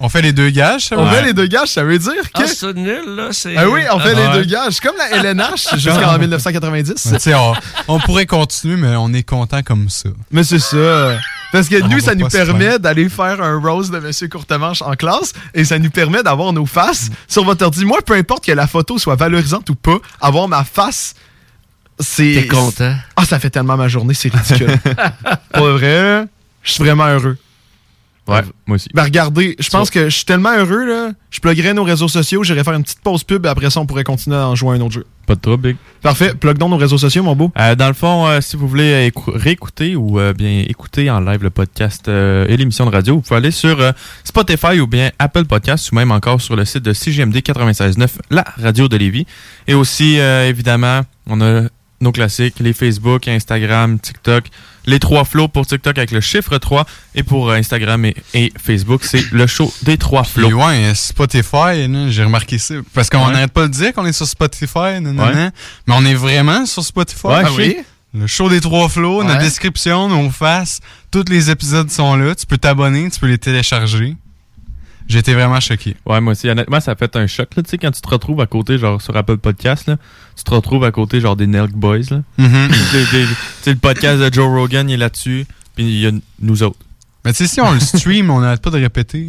On 0.00 0.08
fait 0.08 0.22
les 0.22 0.32
deux 0.32 0.50
gages, 0.50 0.86
ça 0.88 0.98
on 0.98 1.06
fait 1.08 1.22
les 1.22 1.32
deux 1.32 1.46
gages, 1.46 1.68
ça 1.68 1.84
veut 1.84 1.98
dire 1.98 2.12
que. 2.34 2.42
Ah, 2.42 2.46
c'est 2.46 2.74
nul, 2.74 3.04
là. 3.16 3.28
c'est- 3.30 3.56
Ah 3.56 3.68
oui, 3.70 3.80
on 3.92 3.98
fait 4.00 4.10
Ah, 4.10 4.14
les 4.20 4.26
ouais. 4.26 4.32
deux 4.44 4.44
gages. 4.44 4.80
Comme 4.80 4.96
la 4.98 5.10
LNH 5.18 5.68
jusqu'en 5.78 6.18
1990. 6.18 7.06
Mais 7.12 7.18
tu 7.18 7.22
sais, 7.22 7.34
on, 7.34 7.54
on 7.88 8.00
pourrait 8.00 8.26
continuer, 8.26 8.76
mais 8.76 8.96
on 8.96 9.12
est 9.12 9.22
content 9.22 9.62
comme 9.62 9.88
ça. 9.88 10.08
Mais 10.32 10.42
c'est 10.42 10.58
ça. 10.58 11.16
Parce 11.52 11.68
que 11.68 11.80
On 11.82 11.88
nous, 11.88 12.00
ça 12.00 12.16
nous 12.16 12.26
permet 12.28 12.80
d'aller 12.80 13.08
faire 13.08 13.40
un 13.40 13.60
rose 13.60 13.90
de 13.92 14.00
Monsieur 14.00 14.26
Courtemanche 14.26 14.82
en 14.82 14.94
classe 14.94 15.32
et 15.54 15.64
ça 15.64 15.78
nous 15.78 15.90
permet 15.90 16.24
d'avoir 16.24 16.52
nos 16.52 16.66
faces 16.66 17.10
sur 17.28 17.44
votre 17.44 17.64
ordi. 17.64 17.84
Moi, 17.84 17.98
peu 18.04 18.14
importe 18.14 18.44
que 18.44 18.52
la 18.52 18.66
photo 18.66 18.98
soit 18.98 19.14
valorisante 19.14 19.70
ou 19.70 19.76
pas, 19.76 19.98
avoir 20.20 20.48
ma 20.48 20.64
face, 20.64 21.14
c'est. 22.00 22.34
T'es 22.42 22.46
content. 22.48 22.96
Ah, 23.14 23.24
ça 23.24 23.38
fait 23.38 23.50
tellement 23.50 23.76
ma 23.76 23.86
journée, 23.86 24.14
c'est 24.14 24.34
ridicule. 24.34 24.76
Pour 25.54 25.68
vrai, 25.68 26.24
je 26.64 26.72
suis 26.72 26.82
vraiment 26.82 27.06
heureux. 27.06 27.38
Ouais, 28.26 28.40
moi 28.66 28.76
aussi. 28.76 28.88
Ben 28.94 29.02
regardez, 29.04 29.54
je 29.58 29.68
pense 29.68 29.90
que 29.90 30.04
je 30.08 30.16
suis 30.16 30.24
tellement 30.24 30.56
heureux, 30.56 30.86
là. 30.86 31.10
Je 31.30 31.40
pluguerais 31.40 31.74
nos 31.74 31.84
réseaux 31.84 32.08
sociaux, 32.08 32.42
j'irais 32.42 32.64
faire 32.64 32.72
une 32.72 32.82
petite 32.82 33.00
pause 33.00 33.22
pub 33.22 33.44
et 33.44 33.48
après 33.50 33.68
ça, 33.68 33.80
on 33.80 33.86
pourrait 33.86 34.04
continuer 34.04 34.36
à 34.36 34.48
en 34.48 34.54
jouer 34.54 34.70
à 34.70 34.72
un 34.78 34.80
autre 34.80 34.94
jeu. 34.94 35.04
Pas 35.26 35.34
de 35.34 35.40
trouble, 35.40 35.68
Big. 35.68 35.76
Parfait, 36.00 36.32
plug 36.34 36.56
donc 36.56 36.70
nos 36.70 36.76
réseaux 36.78 36.96
sociaux, 36.96 37.22
mon 37.22 37.36
beau. 37.36 37.52
Euh, 37.58 37.74
dans 37.74 37.88
le 37.88 37.92
fond, 37.94 38.26
euh, 38.26 38.40
si 38.40 38.56
vous 38.56 38.66
voulez 38.66 39.08
écou- 39.10 39.32
réécouter 39.34 39.94
ou 39.96 40.18
euh, 40.18 40.32
bien 40.32 40.64
écouter 40.68 41.10
en 41.10 41.20
live 41.20 41.42
le 41.42 41.50
podcast 41.50 42.08
euh, 42.08 42.46
et 42.48 42.56
l'émission 42.56 42.86
de 42.86 42.90
radio, 42.90 43.16
vous 43.16 43.20
pouvez 43.20 43.36
aller 43.36 43.50
sur 43.50 43.78
euh, 43.80 43.92
Spotify 44.22 44.80
ou 44.80 44.86
bien 44.86 45.10
Apple 45.18 45.44
Podcast 45.44 45.92
ou 45.92 45.94
même 45.96 46.10
encore 46.10 46.40
sur 46.40 46.56
le 46.56 46.64
site 46.64 46.82
de 46.82 46.92
CGMD 46.94 47.36
96.9, 47.36 48.06
la 48.30 48.44
radio 48.62 48.88
de 48.88 48.96
Lévis. 48.96 49.26
Et 49.66 49.74
aussi, 49.74 50.18
euh, 50.18 50.48
évidemment, 50.48 51.02
on 51.26 51.40
a 51.42 51.62
nos 52.00 52.12
classiques, 52.12 52.56
les 52.60 52.72
Facebook, 52.72 53.28
Instagram, 53.28 53.98
TikTok, 53.98 54.44
les 54.86 54.98
trois 54.98 55.24
flots 55.24 55.48
pour 55.48 55.66
TikTok 55.66 55.96
avec 55.96 56.10
le 56.10 56.20
chiffre 56.20 56.58
3 56.58 56.84
et 57.14 57.22
pour 57.22 57.48
euh, 57.50 57.54
Instagram 57.56 58.04
et, 58.04 58.14
et 58.34 58.52
Facebook, 58.62 59.02
c'est 59.04 59.30
le 59.32 59.46
show 59.46 59.72
des 59.82 59.96
trois 59.96 60.24
flots. 60.24 60.48
Puis 60.48 60.54
ouais, 60.56 60.92
Spotify, 60.94 61.88
j'ai 62.10 62.24
remarqué 62.24 62.58
ça. 62.58 62.74
Parce 62.92 63.08
qu'on 63.08 63.24
Ouais. 63.26 63.32
n'arrête 63.32 63.52
pas 63.52 63.62
de 63.66 63.72
dire 63.72 63.92
qu'on 63.94 64.04
est 64.06 64.12
sur 64.12 64.26
Spotify, 64.26 65.00
nan, 65.00 65.14
nan, 65.14 65.20
Ouais. 65.20 65.34
nan. 65.34 65.52
mais 65.86 65.94
on 65.96 66.04
est 66.04 66.14
vraiment 66.14 66.66
sur 66.66 66.84
Spotify. 66.84 67.26
Ouais, 67.28 67.42
Ah 67.44 67.48
je 67.56 67.62
sais. 67.62 67.84
Le 68.16 68.26
show 68.28 68.48
des 68.48 68.60
trois 68.60 68.88
flots, 68.88 69.20
Ouais. 69.20 69.24
notre 69.26 69.40
description, 69.40 70.08
nos 70.08 70.30
faces, 70.30 70.80
tous 71.10 71.24
les 71.28 71.50
épisodes 71.50 71.90
sont 71.90 72.14
là. 72.16 72.34
Tu 72.34 72.46
peux 72.46 72.58
t'abonner, 72.58 73.10
tu 73.10 73.18
peux 73.18 73.26
les 73.26 73.38
télécharger. 73.38 74.14
J'ai 75.06 75.18
été 75.18 75.34
vraiment 75.34 75.60
choqué. 75.60 75.96
Ouais, 76.06 76.20
moi 76.20 76.32
aussi, 76.32 76.48
honnêtement, 76.48 76.80
ça 76.80 76.94
fait 76.94 77.14
un 77.16 77.26
choc, 77.26 77.48
là, 77.56 77.62
tu 77.62 77.68
sais, 77.70 77.78
quand 77.78 77.90
tu 77.90 78.00
te 78.00 78.08
retrouves 78.08 78.40
à 78.40 78.46
côté, 78.46 78.78
genre, 78.78 79.00
sur 79.02 79.14
Apple 79.16 79.36
Podcast, 79.36 79.86
là, 79.86 79.96
tu 80.36 80.44
te 80.44 80.50
retrouves 80.50 80.84
à 80.84 80.90
côté, 80.92 81.20
genre, 81.20 81.36
des 81.36 81.46
Nelk 81.46 81.72
Boys, 81.72 81.98
là. 82.10 82.22
Des- 82.38 82.46
Tu 82.48 83.26
sais, 83.62 83.70
le 83.72 83.76
podcast 83.78 84.20
de 84.20 84.32
Joe 84.32 84.46
Rogan, 84.48 84.88
il 84.88 84.94
est 84.94 84.96
là-dessus, 84.96 85.46
puis 85.76 85.84
il 85.84 86.00
y 86.00 86.06
a 86.06 86.10
nous 86.40 86.62
autres. 86.62 86.78
Mais 87.24 87.32
tu 87.32 87.38
sais, 87.38 87.46
si 87.46 87.60
on 87.60 87.72
le 87.72 87.80
stream, 87.80 88.30
on 88.30 88.40
n'arrête 88.40 88.62
pas 88.62 88.70
de 88.70 88.78
répéter. 88.80 89.28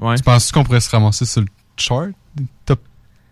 là. 0.00 0.08
Ouais. 0.08 0.16
Tu 0.16 0.22
penses 0.22 0.52
qu'on 0.52 0.64
pourrait 0.64 0.80
se 0.80 0.90
ramasser 0.90 1.24
sur 1.24 1.40
le 1.40 1.46
chart? 1.78 2.08
Top, 2.66 2.80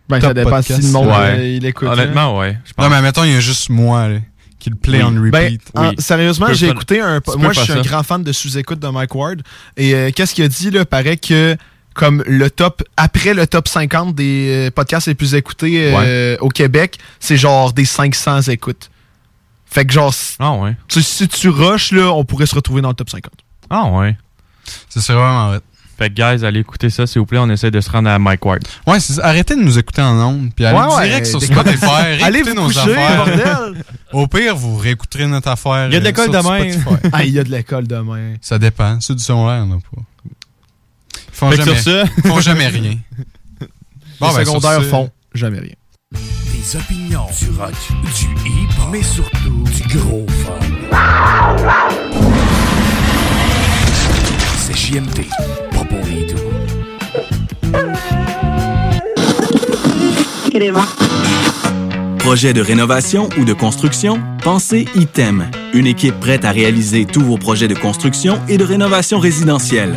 Ben, 0.09 0.19
top 0.21 0.29
ça 0.29 0.35
dépend 0.35 0.51
podcast? 0.51 0.81
si 0.81 0.87
le 0.87 0.93
monde 0.93 1.07
Ouais. 1.09 1.15
euh, 1.39 1.57
il 1.57 1.67
écoute. 1.67 1.89
Honnêtement, 1.89 2.39
ouais. 2.39 2.59
Je 2.65 2.73
pense. 2.73 2.85
Non, 2.87 2.91
mais 2.91 3.03
mettons, 3.03 3.25
il 3.25 3.33
y 3.33 3.37
a 3.37 3.41
juste 3.41 3.69
moi 3.69 4.09
là, 4.09 4.19
qui 4.59 4.71
le 4.71 4.77
play 4.77 4.99
Oui. 5.03 5.05
on 5.05 5.13
Ben, 5.31 5.45
repeat. 5.45 5.63
en- 5.75 5.89
Oui. 5.91 5.95
sérieusement, 5.99 6.47
j'ai 6.55 6.69
écouté 6.69 7.01
un. 7.01 7.21
Moi, 7.37 7.53
je 7.53 7.61
suis 7.61 7.73
un 7.73 7.77
ça. 7.77 7.83
grand 7.83 8.03
fan 8.03 8.23
de 8.23 8.33
sous-écoute 8.33 8.79
de 8.81 8.89
Mike 8.89 9.15
Ward. 9.15 9.43
Et 9.77 9.95
euh, 9.95 10.11
qu'est-ce 10.15 10.35
qu'il 10.35 10.45
a 10.45 10.49
dit, 10.49 10.71
là? 10.71 10.85
Paraît 10.87 11.17
que, 11.19 11.57
comme 11.95 12.23
le 12.27 12.51
top, 12.51 12.83
après 12.97 13.35
le 13.35 13.47
top 13.47 13.69
50 13.69 14.15
des 14.15 14.67
euh, 14.67 14.71
podcasts 14.71 15.07
les 15.07 15.15
plus 15.15 15.35
écoutés 15.35 15.93
euh, 15.95 16.37
au 16.41 16.49
Québec, 16.49 16.99
c'est 17.21 17.37
genre 17.37 17.73
des 17.73 17.85
500 17.85 18.43
écoutes. 18.43 18.91
Fait 19.67 19.85
que, 19.85 19.93
genre, 19.93 20.13
si, 20.15 20.37
Ah, 20.39 20.53
ouais. 20.53 20.77
tu- 20.89 21.03
si 21.03 21.27
tu 21.29 21.49
rushes, 21.49 21.93
là, 21.93 22.13
on 22.13 22.25
pourrait 22.25 22.47
se 22.47 22.55
retrouver 22.55 22.81
dans 22.83 22.89
le 22.91 22.95
top 22.95 23.11
50. 23.11 23.33
Ah, 23.71 23.87
ouais. 23.87 24.17
Ça 24.89 25.01
serait 25.01 25.19
vraiment 25.19 25.49
vrai. 25.49 25.61
Fait 25.97 26.11
que, 26.11 26.15
guys, 26.15 26.45
allez 26.45 26.61
écouter 26.61 26.91
ça, 26.91 27.07
s'il 27.07 27.21
vous 27.21 27.27
plaît. 27.27 27.39
On 27.39 27.49
essaie 27.51 27.71
de 27.71 27.81
se 27.81 27.89
rendre 27.89 28.09
à 28.11 28.19
Mike 28.19 28.45
Ward. 28.45 28.63
Ouais, 28.87 28.99
c'est 28.99 29.21
arrêtez 29.23 29.55
de 29.55 29.61
nous 29.63 29.79
écouter 29.79 30.03
en 30.03 30.17
ondes, 30.21 30.51
puis 30.55 30.65
allez 30.65 30.77
Ouais, 30.77 30.93
ouais, 30.97 31.07
direct 31.09 31.27
sur 31.27 31.39
décolle- 31.39 31.61
Spotify, 31.77 31.87
Allez 32.25 32.43
vous 32.43 32.55
nos 32.55 32.67
coucher, 32.67 32.81
affaires. 32.81 33.17
bordel! 33.27 33.85
Au 34.13 34.27
pire, 34.27 34.57
vous 34.57 34.77
réécouterez 34.77 35.27
notre 35.29 35.49
affaire. 35.49 35.87
Il 35.89 35.95
y 35.95 35.97
a 35.97 36.01
de 36.01 36.05
euh, 36.05 36.09
l'école 36.09 36.33
sur 36.33 36.43
demain. 36.43 36.69
Ah, 37.13 37.25
il 37.25 37.31
y 37.33 37.39
a 37.39 37.45
de 37.45 37.51
l'école 37.51 37.87
demain. 37.87 38.35
Ça 38.41 38.59
dépend. 38.59 39.01
Ceux 39.01 39.15
du 39.15 39.23
secondaire, 39.23 39.63
on 39.63 39.67
n'a 39.67 39.77
pas. 39.77 40.03
Font 41.35 41.51
Fait 41.51 41.57
jamais, 41.57 41.81
sur 41.81 41.93
ça- 42.23 42.29
font 42.29 42.41
jamais 42.41 42.69
rien. 42.69 42.95
Bon, 44.21 44.29
Les 44.31 44.35
ben, 44.37 44.45
secondaires 44.45 44.83
font 44.85 45.11
jamais 45.35 45.59
rien. 45.59 45.75
Des 46.13 46.77
opinions, 46.77 47.27
du 47.39 47.51
rock, 47.59 47.73
du 48.17 48.49
hip, 48.49 48.71
mais 48.91 49.03
surtout 49.03 49.65
du 49.65 49.99
gros 49.99 50.27
fun. 50.29 50.59
C'est 54.59 54.77
JMD, 54.77 55.27
pas 55.73 55.85
pour 55.85 55.99
les 56.07 56.27
doux. 56.33 56.41
Projet 62.21 62.53
de 62.55 62.61
rénovation 62.63 63.29
ou 63.39 63.45
de 63.45 63.53
construction? 63.53 64.21
Pensez 64.43 64.87
ITEM, 64.95 65.51
une 65.75 65.87
équipe 65.87 66.19
prête 66.21 66.45
à 66.45 66.53
réaliser 66.53 67.05
tous 67.05 67.21
vos 67.23 67.37
projets 67.37 67.69
de 67.69 67.75
construction 67.75 68.41
et 68.49 68.57
de 68.57 68.65
rénovation 68.65 69.19
résidentielle. 69.19 69.97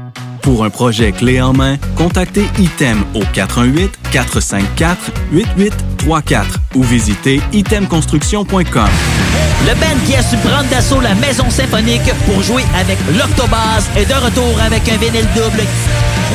Pour 0.41 0.65
un 0.65 0.69
projet 0.69 1.11
clé 1.11 1.41
en 1.41 1.53
main, 1.53 1.77
contactez 1.95 2.45
ITEM 2.57 3.03
au 3.13 3.23
418-454-8834 4.13 6.45
ou 6.75 6.83
visitez 6.83 7.41
itemconstruction.com. 7.53 8.89
Le 9.67 9.73
band 9.75 9.99
qui 10.05 10.15
a 10.15 10.23
su 10.23 10.37
prendre 10.37 10.67
d'assaut 10.69 11.01
la 11.01 11.13
maison 11.15 11.49
symphonique 11.49 12.11
pour 12.25 12.41
jouer 12.41 12.63
avec 12.75 12.97
l'Octobase 13.17 13.89
est 13.95 14.05
de 14.05 14.13
retour 14.13 14.59
avec 14.65 14.87
un 14.89 14.97
vinyle 14.97 15.27
double. 15.35 15.63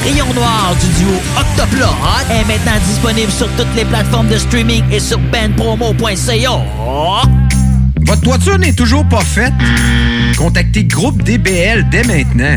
Rayon 0.05 0.33
Noir 0.35 0.75
du 0.81 0.87
duo 1.03 1.13
Octoplot 1.41 1.87
est 2.31 2.45
maintenant 2.47 2.79
disponible 2.87 3.33
sur 3.33 3.49
toutes 3.57 3.75
les 3.75 3.85
plateformes 3.85 4.29
de 4.29 4.39
streaming 4.39 4.85
et 4.93 5.01
sur 5.01 5.19
bandpromo.ca. 5.19 6.61
Votre 8.03 8.21
toiture 8.21 8.59
n'est 8.59 8.73
toujours 8.73 9.05
pas 9.09 9.23
faite? 9.23 9.53
Contactez 10.39 10.85
Groupe 10.85 11.23
DBL 11.25 11.89
dès 11.91 12.05
maintenant. 12.05 12.57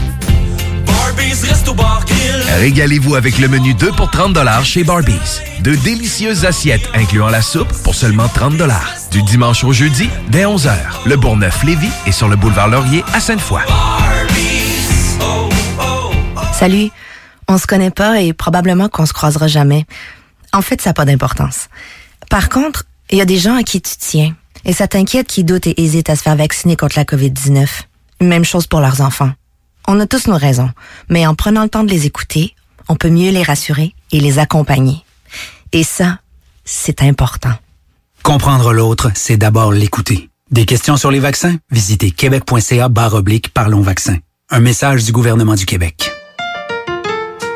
Régalez-vous 2.59 3.15
avec 3.15 3.39
le 3.39 3.47
menu 3.47 3.73
2 3.73 3.91
pour 3.91 4.11
30 4.11 4.37
chez 4.63 4.83
Barbies. 4.83 5.41
De 5.61 5.75
délicieuses 5.75 6.45
assiettes 6.45 6.87
incluant 6.93 7.29
la 7.29 7.41
soupe 7.41 7.71
pour 7.83 7.95
seulement 7.95 8.27
30 8.27 8.53
Du 9.11 9.23
dimanche 9.23 9.63
au 9.63 9.73
jeudi, 9.73 10.09
dès 10.29 10.43
11h. 10.43 10.71
Le 11.05 11.15
Bourgneuf-Lévis 11.15 11.91
est 12.05 12.11
sur 12.11 12.27
le 12.27 12.35
boulevard 12.35 12.67
Laurier 12.67 13.03
à 13.13 13.19
Sainte-Foy. 13.19 13.61
Salut. 16.53 16.89
On 17.47 17.57
se 17.57 17.67
connaît 17.67 17.91
pas 17.91 18.21
et 18.21 18.33
probablement 18.33 18.87
qu'on 18.87 19.05
se 19.05 19.13
croisera 19.13 19.47
jamais. 19.47 19.85
En 20.53 20.61
fait, 20.61 20.81
ça 20.81 20.91
n'a 20.91 20.93
pas 20.93 21.05
d'importance. 21.05 21.67
Par 22.29 22.49
contre, 22.49 22.85
il 23.09 23.17
y 23.17 23.21
a 23.21 23.25
des 23.25 23.37
gens 23.37 23.55
à 23.55 23.63
qui 23.63 23.81
tu 23.81 23.95
tiens. 23.97 24.35
Et 24.65 24.73
ça 24.73 24.87
t'inquiète 24.87 25.27
qui 25.27 25.43
doutent 25.43 25.67
et 25.67 25.81
hésitent 25.81 26.09
à 26.09 26.15
se 26.15 26.21
faire 26.21 26.35
vacciner 26.35 26.75
contre 26.75 26.97
la 26.97 27.03
COVID-19. 27.03 27.67
Même 28.21 28.45
chose 28.45 28.67
pour 28.67 28.79
leurs 28.79 29.01
enfants. 29.01 29.31
On 29.87 29.99
a 29.99 30.07
tous 30.07 30.27
nos 30.27 30.37
raisons, 30.37 30.69
mais 31.09 31.25
en 31.25 31.35
prenant 31.35 31.63
le 31.63 31.69
temps 31.69 31.83
de 31.83 31.89
les 31.89 32.05
écouter, 32.05 32.55
on 32.87 32.95
peut 32.95 33.09
mieux 33.09 33.31
les 33.31 33.43
rassurer 33.43 33.93
et 34.11 34.19
les 34.19 34.39
accompagner. 34.39 35.03
Et 35.71 35.83
ça, 35.83 36.19
c'est 36.65 37.01
important. 37.01 37.53
Comprendre 38.23 38.73
l'autre, 38.73 39.11
c'est 39.15 39.37
d'abord 39.37 39.71
l'écouter. 39.71 40.29
Des 40.51 40.65
questions 40.65 40.97
sur 40.97 41.11
les 41.11 41.19
vaccins? 41.19 41.55
Visitez 41.71 42.11
québec.ca 42.11 42.89
barre 42.89 43.13
oblique 43.15 43.53
Parlons 43.53 43.81
vaccins. 43.81 44.17
Un 44.49 44.59
message 44.59 45.05
du 45.05 45.11
gouvernement 45.11 45.55
du 45.55 45.65
Québec. 45.65 46.11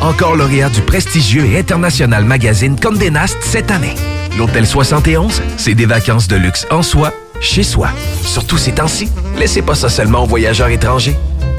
Encore 0.00 0.34
lauréat 0.34 0.70
du 0.70 0.80
prestigieux 0.80 1.44
et 1.44 1.58
international 1.58 2.24
magazine 2.24 2.78
Condé 2.78 3.10
Nast 3.10 3.36
cette 3.42 3.70
année. 3.70 3.94
L'Hôtel 4.38 4.66
71, 4.66 5.42
c'est 5.58 5.74
des 5.74 5.84
vacances 5.86 6.26
de 6.26 6.36
luxe 6.36 6.66
en 6.70 6.82
soi, 6.82 7.12
chez 7.40 7.62
soi. 7.62 7.88
Surtout 8.22 8.56
ces 8.56 8.72
temps-ci, 8.72 9.10
laissez 9.36 9.60
pas 9.60 9.74
ça 9.74 9.88
seulement 9.90 10.24
aux 10.24 10.26
voyageurs 10.26 10.68
étrangers. 10.68 11.16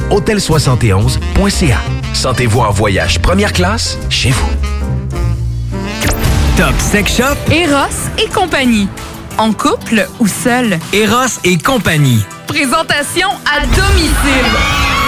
Hôtel71.ca. 0.10 1.78
Sentez-vous 2.14 2.62
en 2.62 2.72
voyage 2.72 3.20
première 3.20 3.54
classe 3.54 3.98
chez 4.10 4.32
vous. 4.32 4.50
Top 6.58 6.74
Sex 6.80 7.18
Shop, 7.18 7.52
Eros 7.52 8.10
et 8.18 8.28
compagnie. 8.28 8.88
En 9.38 9.54
couple 9.54 10.08
ou 10.20 10.28
seul? 10.28 10.80
Eros 10.94 11.40
et 11.44 11.58
compagnie. 11.58 12.24
Présentation 12.48 13.30
à 13.46 13.66
domicile. 13.66 15.01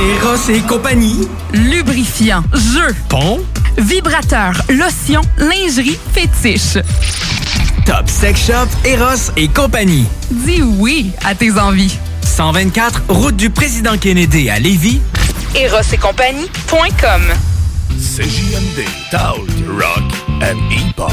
Eros 0.00 0.48
et 0.48 0.60
compagnie. 0.62 1.28
Lubrifiant, 1.52 2.42
jeu, 2.54 2.94
Pompe. 3.08 3.42
vibrateur, 3.76 4.52
lotion, 4.70 5.20
lingerie, 5.36 5.98
fétiche. 6.14 6.78
Top 7.84 8.08
Sex 8.08 8.46
Shop, 8.46 8.66
Eros 8.84 9.30
et 9.36 9.48
compagnie. 9.48 10.06
Dis 10.30 10.62
oui 10.62 11.12
à 11.24 11.34
tes 11.34 11.52
envies. 11.58 11.98
124, 12.22 13.02
route 13.08 13.36
du 13.36 13.50
président 13.50 13.98
Kennedy 13.98 14.48
à 14.48 14.58
Lévis. 14.58 15.00
Eros 15.54 15.80
et 15.92 15.98
compagnie.com 15.98 17.22
CJMD, 17.98 18.84
Talk, 19.10 19.46
Rock 19.68 20.12
and 20.42 20.58
Hip-Hop. 20.70 21.12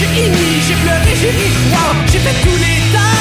Suis 0.00 0.18
ému, 0.18 0.62
j'ai 0.66 0.74
pleuré, 0.76 1.14
j'ai 1.14 1.28
ri, 1.28 1.50
wow 1.70 1.94
J'ai 2.10 2.20
fait 2.20 2.40
tous 2.40 2.56
les 2.56 2.80
temps 2.90 3.20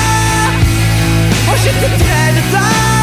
Oh, 1.51 1.56
j'étais 1.61 1.89
très 1.89 2.31
dedans 2.31 2.60
La 2.61 2.98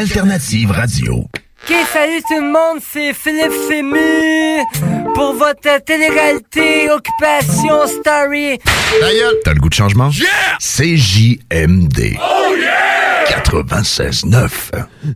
l'alternative 0.00 0.70
radio. 0.70 1.28
Ok, 1.62 1.76
salut 1.92 2.22
tout 2.26 2.40
le 2.40 2.50
monde, 2.50 2.80
c'est 2.80 3.12
Philippe 3.12 3.52
Fému 3.68 4.62
pour 5.14 5.34
votre 5.34 5.84
télé-réalité 5.84 6.88
Occupation 6.90 7.86
Story. 7.86 8.58
T'as 9.44 9.52
le 9.52 9.60
goût 9.60 9.68
de 9.68 9.74
changement? 9.74 10.08
CJMD. 10.58 12.16
Oh 12.18 12.54
yeah! 12.56 13.26
96.9. 13.28 14.48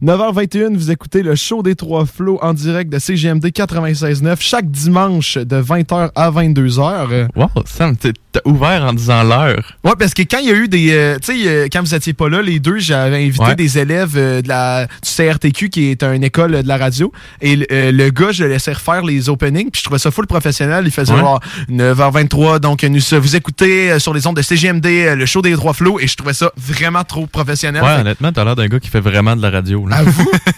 9h21, 0.03 0.75
vous 0.75 0.91
écoutez 0.91 1.23
le 1.23 1.35
show 1.35 1.63
des 1.63 1.75
trois 1.75 2.07
flots 2.07 2.39
en 2.43 2.53
direct 2.55 2.91
de 2.93 2.99
CGMD 2.99 3.47
96.9 3.47 4.37
chaque 4.41 4.71
dimanche 4.71 5.37
de 5.39 5.61
20h 5.61 6.11
à 6.15 6.31
22h. 6.31 7.29
Wow, 7.37 7.49
Sam, 7.67 7.97
t'as 7.97 8.11
ouvert 8.45 8.85
en 8.85 8.93
disant 8.93 9.23
l'heure. 9.23 9.77
Ouais, 9.85 9.93
parce 9.99 10.15
que 10.15 10.23
quand 10.23 10.39
il 10.39 10.49
y 10.49 10.53
a 10.53 10.55
eu 10.57 10.69
des. 10.69 10.93
euh, 10.93 11.17
tu 11.23 11.39
sais, 11.43 11.49
euh, 11.49 11.67
quand 11.73 11.81
vous 11.83 11.95
étiez 11.95 12.13
pas 12.13 12.29
là, 12.29 12.43
les 12.43 12.59
deux, 12.61 12.79
j'avais 12.79 13.25
invité 13.25 13.45
Ouais. 13.45 13.55
des 13.57 13.79
élèves 13.79 14.15
euh, 14.17 14.43
de 14.43 14.49
la, 14.49 14.87
du 14.87 14.91
CRTQ, 15.17 15.69
qui 15.71 15.91
est 15.91 16.03
une 16.03 16.25
école 16.25 16.63
de 16.63 16.69
la 16.69 16.77
radio. 16.77 17.13
Et 17.41 17.57
le- 17.57 18.11
gars, 18.11 18.33
je 18.33 18.45
le 18.45 18.51
laissais 18.51 18.73
refaire 18.73 19.03
les 19.03 19.29
openings, 19.29 19.71
puis 19.71 19.81
je 19.81 19.85
trouvais 19.85 19.99
ça 19.99 20.11
full 20.11 20.27
professionnel. 20.27 20.85
Il 20.87 20.91
faisait 20.91 21.13
Ouais. 21.13 21.19
genre 21.21 21.41
9h23. 21.71 22.59
Donc, 22.61 22.83
nous, 22.83 23.01
vous 23.21 23.37
écoutez 23.37 23.99
sur 23.99 24.15
les 24.15 24.27
ondes 24.27 24.37
de 24.37 24.43
CGMD, 24.43 25.15
le 25.17 25.27
show 25.27 25.43
des 25.43 25.53
trois 25.55 25.73
flots, 25.75 25.99
et 26.01 26.07
je 26.07 26.17
trouvais 26.17 26.33
ça 26.35 26.51
vraiment 26.57 27.05
trop 27.05 27.27
professionnel. 27.27 27.83
Ouais, 27.83 27.95
Fait- 27.95 28.01
honnêtement, 28.01 28.33
t'as 28.33 28.45
l'air 28.45 28.57
d'un 28.57 28.67
gars 28.69 28.81
qui 28.81 28.89
fait 28.89 29.01
vraiment 29.01 29.37
de 29.37 29.43
la 29.43 29.51
radio. 29.51 29.84
Là. 29.87 30.03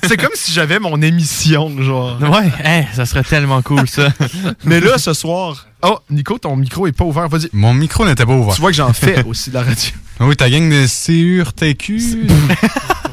C'est 0.07 0.17
comme 0.17 0.31
si 0.35 0.53
j'avais 0.53 0.79
mon 0.79 1.01
émission, 1.03 1.71
genre. 1.83 2.19
Ouais, 2.21 2.51
hein, 2.65 2.85
ça 2.95 3.07
serait 3.07 3.23
tellement 3.23 3.63
cool, 3.63 3.89
ça. 3.89 4.09
Mais 4.65 4.81
là, 4.81 4.99
ce 4.99 5.13
soir. 5.13 5.67
Oh, 5.83 5.99
Nico, 6.11 6.39
ton 6.39 6.57
micro 6.57 6.87
est 6.87 6.93
pas 6.93 7.05
ouvert. 7.05 7.29
Vas-y. 7.29 7.49
Mon 7.53 7.75
micro 7.75 8.07
n'était 8.07 8.27
pas 8.27 8.33
ouvert. 8.33 8.55
Tu 8.55 8.61
vois 8.61 8.71
que 8.71 8.77
j'en 8.77 8.93
fais 8.93 9.25
aussi 9.25 9.51
de 9.51 9.55
la 9.55 9.63
radio. 9.63 9.91
Ah 10.19 10.27
oui, 10.27 10.37
ta 10.37 10.49
gang 10.49 10.69
de 10.69 10.87
CURTQ. 10.87 12.01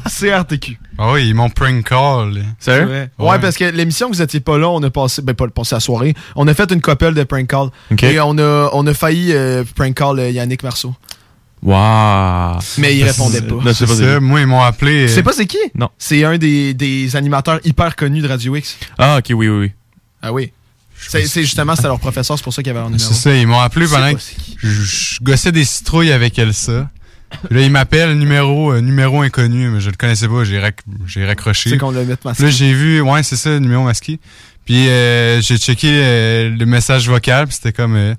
CRTQ. 0.08 0.78
Ah 0.98 1.12
oui, 1.12 1.28
ils 1.28 1.34
m'ont 1.34 1.50
prank 1.50 1.84
call. 1.84 2.42
C'est 2.58 2.84
vrai? 2.84 3.10
Ouais, 3.18 3.38
parce 3.38 3.56
que 3.56 3.64
l'émission, 3.64 4.08
vous 4.08 4.22
étiez 4.22 4.40
pas 4.40 4.58
là, 4.58 4.68
on 4.68 4.82
a 4.82 4.90
passé, 4.90 5.22
ben 5.22 5.34
pas 5.34 5.48
passé 5.48 5.74
la 5.74 5.80
soirée, 5.80 6.14
on 6.36 6.46
a 6.46 6.54
fait 6.54 6.70
une 6.72 6.80
couple 6.80 7.14
de 7.14 7.24
prank 7.24 7.46
call. 7.46 7.68
Ok. 7.90 8.02
Et 8.04 8.20
on 8.20 8.38
a, 8.38 8.70
on 8.72 8.86
a 8.86 8.94
failli 8.94 9.32
euh, 9.32 9.64
prank 9.74 9.94
call 9.94 10.18
euh, 10.18 10.30
Yannick 10.30 10.62
Marceau. 10.62 10.94
Wow. 11.64 12.58
Mais 12.78 12.94
il 12.94 13.04
répondait 13.04 13.40
pas. 13.42 13.54
Non, 13.54 13.72
c'est 13.74 13.86
ça. 13.86 14.20
Moi, 14.20 14.42
ils 14.42 14.46
m'ont 14.46 14.60
appelé. 14.60 15.06
Tu 15.06 15.14
sais 15.14 15.22
pas 15.22 15.32
c'est 15.32 15.46
qui? 15.46 15.58
Non. 15.74 15.88
C'est 15.98 16.22
un 16.22 16.36
des, 16.36 16.74
des 16.74 17.16
animateurs 17.16 17.58
hyper 17.64 17.96
connus 17.96 18.20
de 18.20 18.28
Radio 18.28 18.54
X. 18.54 18.76
Ah, 18.98 19.16
ok, 19.18 19.26
oui, 19.30 19.48
oui, 19.48 19.58
oui. 19.58 19.72
Ah 20.22 20.32
oui. 20.32 20.52
C'est 21.08 21.26
c'est 21.26 21.42
justement, 21.42 21.74
c'était 21.74 21.88
leur 21.88 21.98
professeur, 22.00 22.36
c'est 22.38 22.44
pour 22.44 22.54
ça 22.54 22.62
qu'il 22.62 22.72
y 22.72 22.76
avait 22.76 22.84
un 22.84 22.90
numéro. 22.90 22.98
C'est 22.98 23.14
ça, 23.14 23.34
ils 23.34 23.46
m'ont 23.46 23.58
appelé 23.60 23.86
pendant 23.86 24.12
pas 24.12 24.14
que 24.14 24.20
je, 24.58 24.68
je 24.68 25.18
gossais 25.22 25.52
des 25.52 25.64
citrouilles 25.64 26.12
avec 26.12 26.38
Elsa. 26.38 26.88
Puis 27.48 27.58
là, 27.58 27.62
il 27.64 27.70
m'appelle, 27.70 28.16
numéro, 28.16 28.72
euh, 28.72 28.80
numéro 28.80 29.20
inconnu, 29.22 29.68
mais 29.68 29.80
je 29.80 29.90
le 29.90 29.96
connaissais 29.96 30.28
pas, 30.28 30.44
j'ai 30.44 30.60
rac- 30.60 30.78
j'ai 31.06 31.26
raccroché. 31.26 31.70
C'est 31.70 31.78
qu'on 31.78 31.90
le 31.90 32.04
mette 32.04 32.24
masqué. 32.24 32.44
Là, 32.44 32.50
j'ai 32.50 32.72
vu, 32.72 33.00
ouais, 33.00 33.22
c'est 33.22 33.36
ça, 33.36 33.58
numéro 33.58 33.82
masqué. 33.82 34.20
Puis 34.64 34.88
euh, 34.88 35.42
j'ai 35.42 35.58
checké 35.58 35.88
euh, 35.90 36.48
le 36.56 36.64
message 36.64 37.06
vocal, 37.08 37.46
puis 37.48 37.56
c'était 37.56 37.72
comme 37.72 37.96
euh, 37.96 38.14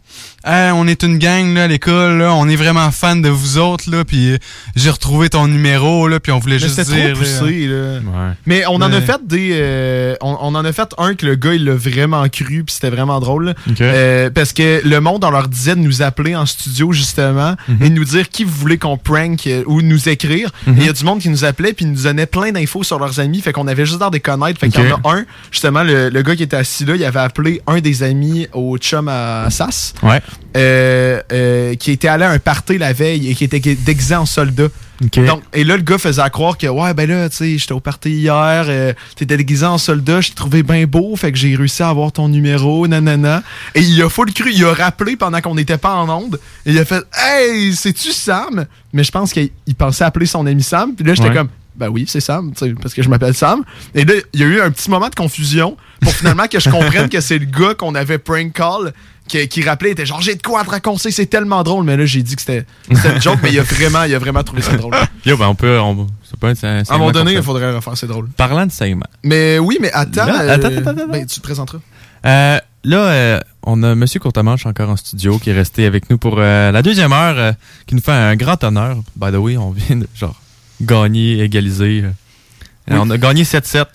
Hey, 0.48 0.72
on 0.74 0.88
est 0.88 1.02
une 1.02 1.18
gang 1.18 1.54
là 1.56 1.64
à 1.64 1.68
l'école, 1.68 2.20
là, 2.20 2.32
on 2.36 2.48
est 2.48 2.56
vraiment 2.56 2.92
fan 2.92 3.20
de 3.22 3.30
vous 3.30 3.58
autres 3.58 3.90
là, 3.90 4.06
puis 4.06 4.34
euh, 4.34 4.38
j'ai 4.76 4.92
retrouvé 4.92 5.30
ton 5.30 5.48
numéro 5.48 6.08
là, 6.08 6.20
puis 6.20 6.32
on 6.32 6.38
voulait 6.38 6.56
Mais 6.56 6.60
juste 6.60 6.76
c'était 6.84 7.08
dire 7.08 7.14
trop 7.16 7.24
poussé, 7.24 7.66
là. 7.68 7.94
Ouais. 8.00 8.34
Mais 8.46 8.64
on 8.68 8.76
en 8.76 8.82
a 8.94 9.02
fait 9.02 9.20
des. 9.26 9.50
euh, 9.54 10.16
on, 10.22 10.38
on 10.40 10.54
en 10.54 10.64
a 10.64 10.72
fait 10.72 10.90
un 11.00 11.16
que 11.16 11.26
le 11.26 11.34
gars, 11.36 11.54
il 11.56 11.66
l'a 11.66 11.74
vraiment 11.74 12.28
cru, 12.30 12.64
puis 12.64 12.74
c'était 12.76 12.92
vraiment 12.92 13.20
drôle. 13.20 13.56
Euh, 13.82 14.30
parce 14.30 14.54
que 14.54 14.82
le 14.88 15.00
monde, 15.02 15.24
on 15.24 15.32
leur 15.32 15.48
disait 15.48 15.76
de 15.76 15.80
nous 15.82 16.04
appeler 16.04 16.36
en 16.36 16.46
studio, 16.46 16.92
justement, 16.92 17.56
Mhm. 17.68 17.78
et 17.84 17.90
de 17.90 17.96
nous 17.96 18.06
dire 18.06 18.30
qui 18.30 18.44
vous 18.44 18.54
voulez 18.54 18.78
qu'on 18.78 18.98
prank 18.98 19.48
euh, 19.48 19.64
ou 19.66 19.82
nous 19.82 20.10
écrire. 20.10 20.52
Mhm. 20.68 20.78
Et 20.78 20.82
il 20.82 20.86
y 20.86 20.90
a 20.90 20.94
du 20.94 21.04
monde 21.06 21.20
qui 21.22 21.30
nous 21.30 21.44
appelait, 21.44 21.74
puis 21.74 21.86
ils 21.86 21.92
nous 21.92 22.04
donnait 22.04 22.28
plein 22.28 22.52
d'infos 22.52 22.84
sur 22.84 23.00
leurs 23.00 23.20
amis, 23.20 23.42
fait 23.42 23.52
qu'on 23.52 23.68
avait 23.68 23.86
juste 23.88 24.00
l'air 24.00 24.12
de 24.12 24.20
connaître. 24.20 24.60
Fait 24.60 24.70
qu'il 24.70 24.86
y 24.88 24.92
en 24.94 24.98
a 25.04 25.12
un, 25.12 25.26
justement, 25.50 25.82
le, 25.82 26.10
le 26.10 26.22
gars 26.22 26.36
qui 26.36 26.44
était 26.44 26.56
assis 26.58 26.86
là, 26.86 26.96
il 26.96 27.04
avait 27.04 27.20
appelé 27.20 27.62
un 27.66 27.80
des 27.80 28.04
amis 28.04 28.48
au 28.54 28.78
chum 28.78 29.08
à 29.08 29.50
Sass. 29.50 29.96
Ouais. 30.04 30.22
Euh, 30.56 31.22
euh, 31.32 31.76
qui 31.76 31.92
était 31.92 32.08
allé 32.08 32.24
à 32.24 32.32
un 32.32 32.40
party 32.40 32.78
la 32.78 32.94
veille 32.94 33.30
et 33.30 33.36
qui 33.36 33.44
était 33.44 33.60
déguisé 33.60 34.16
en 34.16 34.26
soldat. 34.26 34.68
Ok. 35.04 35.26
Donc, 35.26 35.44
et 35.54 35.66
là, 35.66 35.76
le 35.76 35.84
gars 35.84 35.98
faisait 35.98 36.22
à 36.22 36.30
croire 36.30 36.58
que, 36.58 36.68
ouais, 36.68 36.94
ben 36.94 37.10
là, 37.10 37.28
tu 37.30 37.36
sais, 37.36 37.58
j'étais 37.58 37.74
au 37.74 37.82
party 37.82 38.12
hier, 38.12 38.66
euh, 38.70 38.94
t'étais 39.18 39.36
déguisé 39.36 39.66
en 39.66 39.78
soldat, 39.78 40.22
je 40.22 40.30
t'ai 40.30 40.36
trouvé 40.36 40.64
bien 40.64 40.86
beau, 40.86 41.18
fait 41.18 41.34
que 41.34 41.38
j'ai 41.38 41.54
réussi 41.56 41.84
à 41.84 41.90
avoir 41.90 42.14
ton 42.14 42.30
numéro, 42.30 42.88
nanana. 42.88 43.44
Et 43.74 43.82
il 43.82 44.02
a 44.02 44.08
full 44.10 44.32
cru, 44.34 44.52
il 44.54 44.64
a 44.64 44.74
rappelé 44.74 45.18
pendant 45.18 45.42
qu'on 45.42 45.56
n'était 45.56 45.78
pas 45.78 45.96
en 45.96 46.08
onde, 46.10 46.40
et 46.66 46.72
il 46.72 46.80
a 46.80 46.86
fait, 46.86 47.04
hey, 47.14 47.76
c'est-tu 47.76 48.12
Sam? 48.14 48.66
Mais 48.94 49.04
je 49.04 49.12
pense 49.12 49.34
qu'il 49.34 49.50
il 49.68 49.76
pensait 49.76 50.06
appeler 50.06 50.28
son 50.28 50.46
ami 50.46 50.64
Sam, 50.64 50.94
puis 50.96 51.06
là, 51.06 51.14
j'étais 51.14 51.28
Ouais. 51.28 51.36
comme, 51.36 51.50
ben 51.76 51.90
oui, 51.90 52.06
c'est 52.08 52.22
Sam, 52.22 52.54
parce 52.82 52.94
que 52.94 53.04
je 53.04 53.10
m'appelle 53.10 53.34
Sam. 53.34 53.66
Et 53.94 54.06
là, 54.06 54.14
il 54.32 54.40
y 54.40 54.44
a 54.44 54.46
eu 54.46 54.62
un 54.62 54.72
petit 54.72 54.90
moment 54.90 55.10
de 55.10 55.16
confusion 55.16 55.76
pour 56.02 56.14
finalement 56.14 56.48
que 56.48 56.60
je 56.60 56.70
comprenne 56.70 57.10
que 57.10 57.22
c'est 57.22 57.40
le 57.40 57.46
gars 57.46 57.74
qu'on 57.74 57.96
avait 57.96 58.18
prank 58.18 58.54
call 58.54 58.94
qui, 59.28 59.48
qui 59.48 59.64
rappelait, 59.64 59.90
il 59.90 59.92
était 59.94 60.06
genre, 60.06 60.22
j'ai 60.22 60.36
de 60.36 60.42
quoi 60.42 60.64
te 60.64 60.70
raconter, 60.70 61.12
c'est 61.12 61.26
tellement 61.26 61.64
drôle. 61.64 61.84
Mais 61.84 61.98
là, 61.98 62.06
j'ai 62.06 62.22
dit 62.22 62.36
que 62.36 62.42
c'était 62.42 62.66
une 62.90 63.22
joke, 63.22 63.40
mais 63.42 63.52
il 63.52 63.60
a 63.60 63.64
vraiment, 63.64 64.04
il 64.04 64.14
a 64.14 64.20
vraiment 64.20 64.44
trouvé 64.44 64.62
ça 64.62 64.76
drôle. 64.78 64.94
Yo, 65.26 65.38
ben 65.38 65.48
on 65.48 65.56
peut. 65.56 65.80
On, 65.80 66.08
ça 66.24 66.36
peut 66.40 66.50
être 66.50 66.64
un 66.64 66.84
À 66.88 66.96
un 66.96 66.98
moment 66.98 67.12
donné, 67.12 67.34
il 67.34 67.42
faudrait 67.42 67.74
refaire, 67.74 67.98
c'est 67.98 68.08
drôle. 68.08 68.30
Parlant 68.30 68.66
de 68.66 68.72
segment. 68.72 69.06
Mais 69.24 69.58
oui, 69.58 69.78
mais 69.82 69.92
attends. 69.92 70.26
Là, 70.26 70.42
euh, 70.42 70.56
attends, 70.56 70.68
attends, 70.68 70.92
attends, 70.92 71.08
ben, 71.08 71.26
tu 71.26 71.40
te 71.40 71.42
présenteras. 71.42 71.80
Euh, 72.26 72.60
là, 72.84 72.98
euh, 72.98 73.40
on 73.64 73.82
a 73.84 73.92
M. 73.92 74.06
Courtemanche 74.22 74.66
encore 74.66 74.90
en 74.90 74.96
studio 74.96 75.40
qui 75.40 75.50
est 75.50 75.54
resté 75.54 75.86
avec 75.86 76.10
nous 76.10 76.18
pour 76.18 76.38
la 76.38 76.82
deuxième 76.82 77.14
heure, 77.14 77.54
qui 77.88 77.96
nous 77.96 78.02
fait 78.02 78.12
un 78.12 78.36
grand 78.36 78.64
honneur. 78.64 78.98
By 79.16 79.32
the 79.32 79.36
way, 79.36 79.58
on 79.58 79.72
vient 79.72 79.98
de 79.98 80.08
genre 80.16 80.40
gagner, 80.82 81.42
égaliser. 81.42 82.04
Oui. 82.88 82.98
On 83.00 83.10
a 83.10 83.18
gagné 83.18 83.44
7-7. 83.44 83.86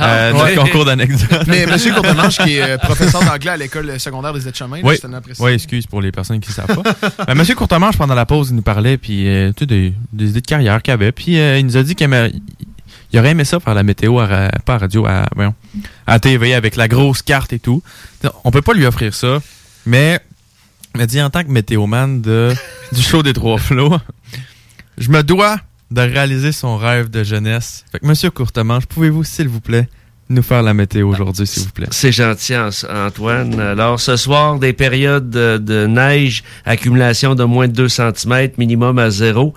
Ah, 0.00 0.14
euh, 0.14 0.32
ouais. 0.32 0.54
notre 0.54 0.64
concours 0.64 0.84
d'anecdotes. 0.86 1.46
Mais 1.48 1.62
M. 1.62 1.76
Courtemanche, 1.94 2.38
qui 2.38 2.56
est 2.56 2.62
euh, 2.62 2.78
professeur 2.82 3.22
d'anglais 3.24 3.50
à 3.50 3.56
l'école 3.56 4.00
secondaire 4.00 4.32
des 4.32 4.48
Etchemins, 4.48 4.80
Oui, 4.82 4.96
je 4.96 5.00
tenais 5.02 5.16
à 5.16 5.20
préciser. 5.20 5.44
oui, 5.44 5.52
excuse 5.52 5.86
pour 5.86 6.00
les 6.00 6.10
personnes 6.12 6.40
qui 6.40 6.48
ne 6.50 6.54
savent 6.54 6.82
pas. 6.82 6.94
Ben, 7.26 7.34
Monsieur 7.36 7.54
Courtemanche, 7.54 7.96
pendant 7.98 8.14
la 8.14 8.24
pause, 8.26 8.48
il 8.50 8.56
nous 8.56 8.62
parlait 8.62 8.96
puis 8.96 9.28
euh, 9.28 9.52
tu 9.56 9.60
sais, 9.60 9.66
des, 9.66 9.94
des 10.12 10.30
idées 10.30 10.40
de 10.40 10.46
carrière 10.46 10.80
qu'il 10.82 10.92
avait. 10.94 11.12
Puis 11.12 11.38
euh, 11.38 11.58
il 11.58 11.66
nous 11.66 11.76
a 11.76 11.82
dit 11.82 11.94
qu'il 11.94 12.04
aimait- 12.04 12.32
il 13.12 13.18
aurait 13.18 13.30
aimé 13.30 13.44
ça 13.44 13.60
faire 13.60 13.74
la 13.74 13.82
météo, 13.82 14.18
à, 14.20 14.26
ra- 14.26 14.50
pas 14.64 14.76
à 14.76 14.78
radio, 14.78 15.04
à, 15.06 15.26
voyons, 15.34 15.54
à 16.06 16.18
TV 16.18 16.54
avec 16.54 16.76
la 16.76 16.88
grosse 16.88 17.20
carte 17.20 17.52
et 17.52 17.58
tout. 17.58 17.82
On 18.44 18.50
peut 18.50 18.62
pas 18.62 18.72
lui 18.72 18.86
offrir 18.86 19.12
ça, 19.14 19.38
mais 19.84 20.18
il 20.94 20.98
m'a 20.98 21.06
dit 21.06 21.20
en 21.20 21.28
tant 21.28 21.42
que 21.42 21.50
météoman 21.50 22.22
de, 22.22 22.54
du 22.92 23.02
show 23.02 23.22
des 23.22 23.34
Trois 23.34 23.58
Flots, 23.58 23.98
je 24.96 25.10
me 25.10 25.22
dois 25.22 25.58
de 25.92 26.00
réaliser 26.00 26.52
son 26.52 26.76
rêve 26.76 27.10
de 27.10 27.22
jeunesse. 27.22 27.84
Fait 27.92 27.98
que 28.00 28.06
Monsieur 28.06 28.30
Courtemanche, 28.30 28.86
pouvez-vous, 28.86 29.24
s'il 29.24 29.48
vous 29.48 29.60
plaît, 29.60 29.88
nous 30.28 30.42
faire 30.42 30.62
la 30.62 30.72
météo 30.72 31.08
aujourd'hui, 31.10 31.46
s'il 31.46 31.64
vous 31.64 31.72
plaît? 31.72 31.88
C'est 31.90 32.12
gentil, 32.12 32.56
An- 32.56 32.70
Antoine. 32.88 33.60
Alors, 33.60 34.00
ce 34.00 34.16
soir, 34.16 34.58
des 34.58 34.72
périodes 34.72 35.28
de, 35.28 35.86
neige, 35.86 36.42
accumulation 36.64 37.34
de 37.34 37.44
moins 37.44 37.68
de 37.68 37.72
2 37.74 37.88
cm, 37.88 38.50
minimum 38.56 38.98
à 38.98 39.10
zéro. 39.10 39.52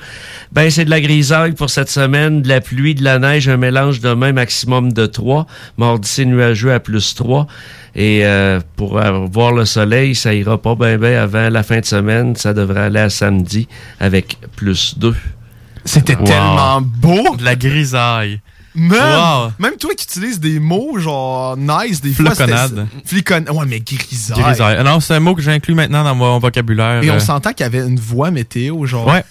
Ben, 0.52 0.70
c'est 0.70 0.84
de 0.84 0.90
la 0.90 1.00
grisaille 1.00 1.54
pour 1.54 1.70
cette 1.70 1.90
semaine, 1.90 2.42
de 2.42 2.50
la 2.50 2.60
pluie, 2.60 2.94
de 2.94 3.04
la 3.06 3.20
neige, 3.20 3.48
un 3.48 3.56
mélange 3.58 4.02
demain, 4.02 4.34
maximum 4.34 4.92
de 4.92 5.06
3. 5.06 5.48
Mardi, 5.78 6.10
c'est 6.10 6.26
nuageux 6.26 6.74
à 6.74 6.82
plus 6.82 7.16
3. 7.16 7.48
Et 7.96 8.26
euh, 8.26 8.60
pour 8.76 9.00
voir 9.32 9.54
le 9.54 9.64
soleil, 9.64 10.16
ça 10.16 10.34
ira 10.34 10.62
pas 10.62 10.76
bien 10.76 10.98
ben 10.98 11.16
avant 11.18 11.48
la 11.50 11.64
fin 11.64 11.80
de 11.80 11.86
semaine. 11.86 12.36
Ça 12.36 12.54
devrait 12.54 12.82
aller 12.82 13.00
à 13.00 13.10
samedi 13.10 13.70
avec 14.02 14.38
plus 14.58 14.98
2. 14.98 15.16
C'était 15.86 16.16
tellement 16.16 16.82
beau. 16.82 17.36
De 17.38 17.44
la 17.44 17.56
grisaille. 17.56 18.42
Wow. 18.78 19.52
Même 19.58 19.78
toi 19.80 19.92
qui 19.96 20.04
utilises 20.04 20.38
des 20.42 20.60
mots 20.60 20.98
genre 21.00 21.56
nice, 21.56 22.02
des 22.02 22.12
fois. 22.12 22.36
Floconnade. 22.36 22.88
c'était- 23.06 23.08
Flicon... 23.24 23.46
Ouais, 23.54 23.66
mais 23.66 23.80
grisaille. 23.80 24.38
Grisaille. 24.42 24.84
Non, 24.84 25.00
c'est 25.00 25.14
un 25.14 25.22
mot 25.22 25.34
que 25.34 25.42
j'inclus 25.42 25.76
maintenant 25.76 26.04
dans 26.04 26.14
mon 26.14 26.40
vocabulaire. 26.40 27.02
Et 27.02 27.10
euh, 27.10 27.14
on 27.16 27.20
s'entend 27.20 27.52
qu'il 27.54 27.64
y 27.64 27.68
avait 27.68 27.88
une 27.88 27.98
voix 28.00 28.32
météo, 28.32 28.86
genre. 28.86 29.08
Ouais. 29.08 29.24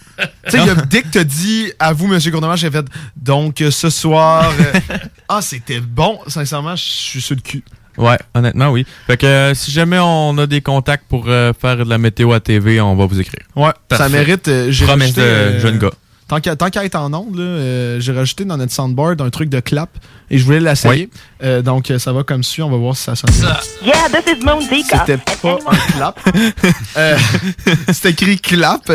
Tu 0.49 0.53
sais, 0.53 0.59
dès 0.89 1.03
que 1.03 1.09
t'as 1.09 1.25
dit 1.25 1.71
à 1.79 1.93
vous, 1.93 2.07
Monsieur 2.07 2.31
Cournemanche, 2.31 2.61
j'ai 2.61 2.71
fait 2.71 2.87
donc 3.17 3.61
euh, 3.61 3.71
ce 3.71 3.91
soir. 3.91 4.51
euh, 4.59 4.97
ah, 5.29 5.43
c'était 5.43 5.81
bon. 5.81 6.19
Sincèrement, 6.27 6.75
je 6.77 6.83
suis 6.83 7.21
sur 7.21 7.35
le 7.35 7.43
cul. 7.43 7.63
Ouais, 7.99 8.17
honnêtement, 8.35 8.71
oui. 8.71 8.87
Fait 9.07 9.19
que 9.19 9.27
euh, 9.27 9.55
si 9.55 9.71
jamais 9.71 9.99
on 10.01 10.39
a 10.39 10.47
des 10.47 10.63
contacts 10.63 11.05
pour 11.07 11.27
euh, 11.29 11.53
faire 11.53 11.77
de 11.77 11.85
la 11.89 11.99
météo 11.99 12.33
à 12.33 12.41
TV, 12.41 12.81
on 12.81 12.97
va 12.97 13.05
vous 13.07 13.21
écrire. 13.21 13.43
Ouais, 13.57 13.71
ça 13.93 14.09
mérite. 14.09 14.49
euh, 14.49 14.73
Promesse 14.87 15.13
de 15.13 15.21
euh, 15.21 15.61
jeune 15.61 15.79
gars. 15.79 15.91
Tant 16.29 16.41
qu'à 16.41 16.57
tant 16.57 16.71
qu'à 16.71 16.85
être 16.85 16.95
en 16.97 17.13
onde, 17.13 17.37
là, 17.37 17.43
euh, 17.43 18.01
j'ai 18.01 18.13
rajouté 18.13 18.45
dans 18.45 18.57
notre 18.57 18.73
soundboard 18.73 19.21
un 19.21 19.31
truc 19.31 19.51
de 19.51 19.61
clap 19.61 19.91
et 20.31 20.39
je 20.39 20.45
voulais 20.45 20.61
l'essayer. 20.61 21.11
Euh, 21.43 21.61
donc 21.61 21.93
ça 21.99 22.13
va 22.13 22.23
comme 22.23 22.43
suit, 22.43 22.63
on 22.63 22.71
va 22.71 22.79
voir 22.79 22.97
si 22.97 23.05
ça 23.05 23.15
sonne. 23.15 23.31
Yeah, 23.85 23.95
this 24.09 24.33
is. 24.33 24.85
C'était 24.89 25.19
pas 25.19 25.59
un 25.67 25.93
clap? 25.93 26.21
Euh, 26.97 27.17
c'était 27.93 28.11
écrit 28.11 28.39
clap, 28.39 28.91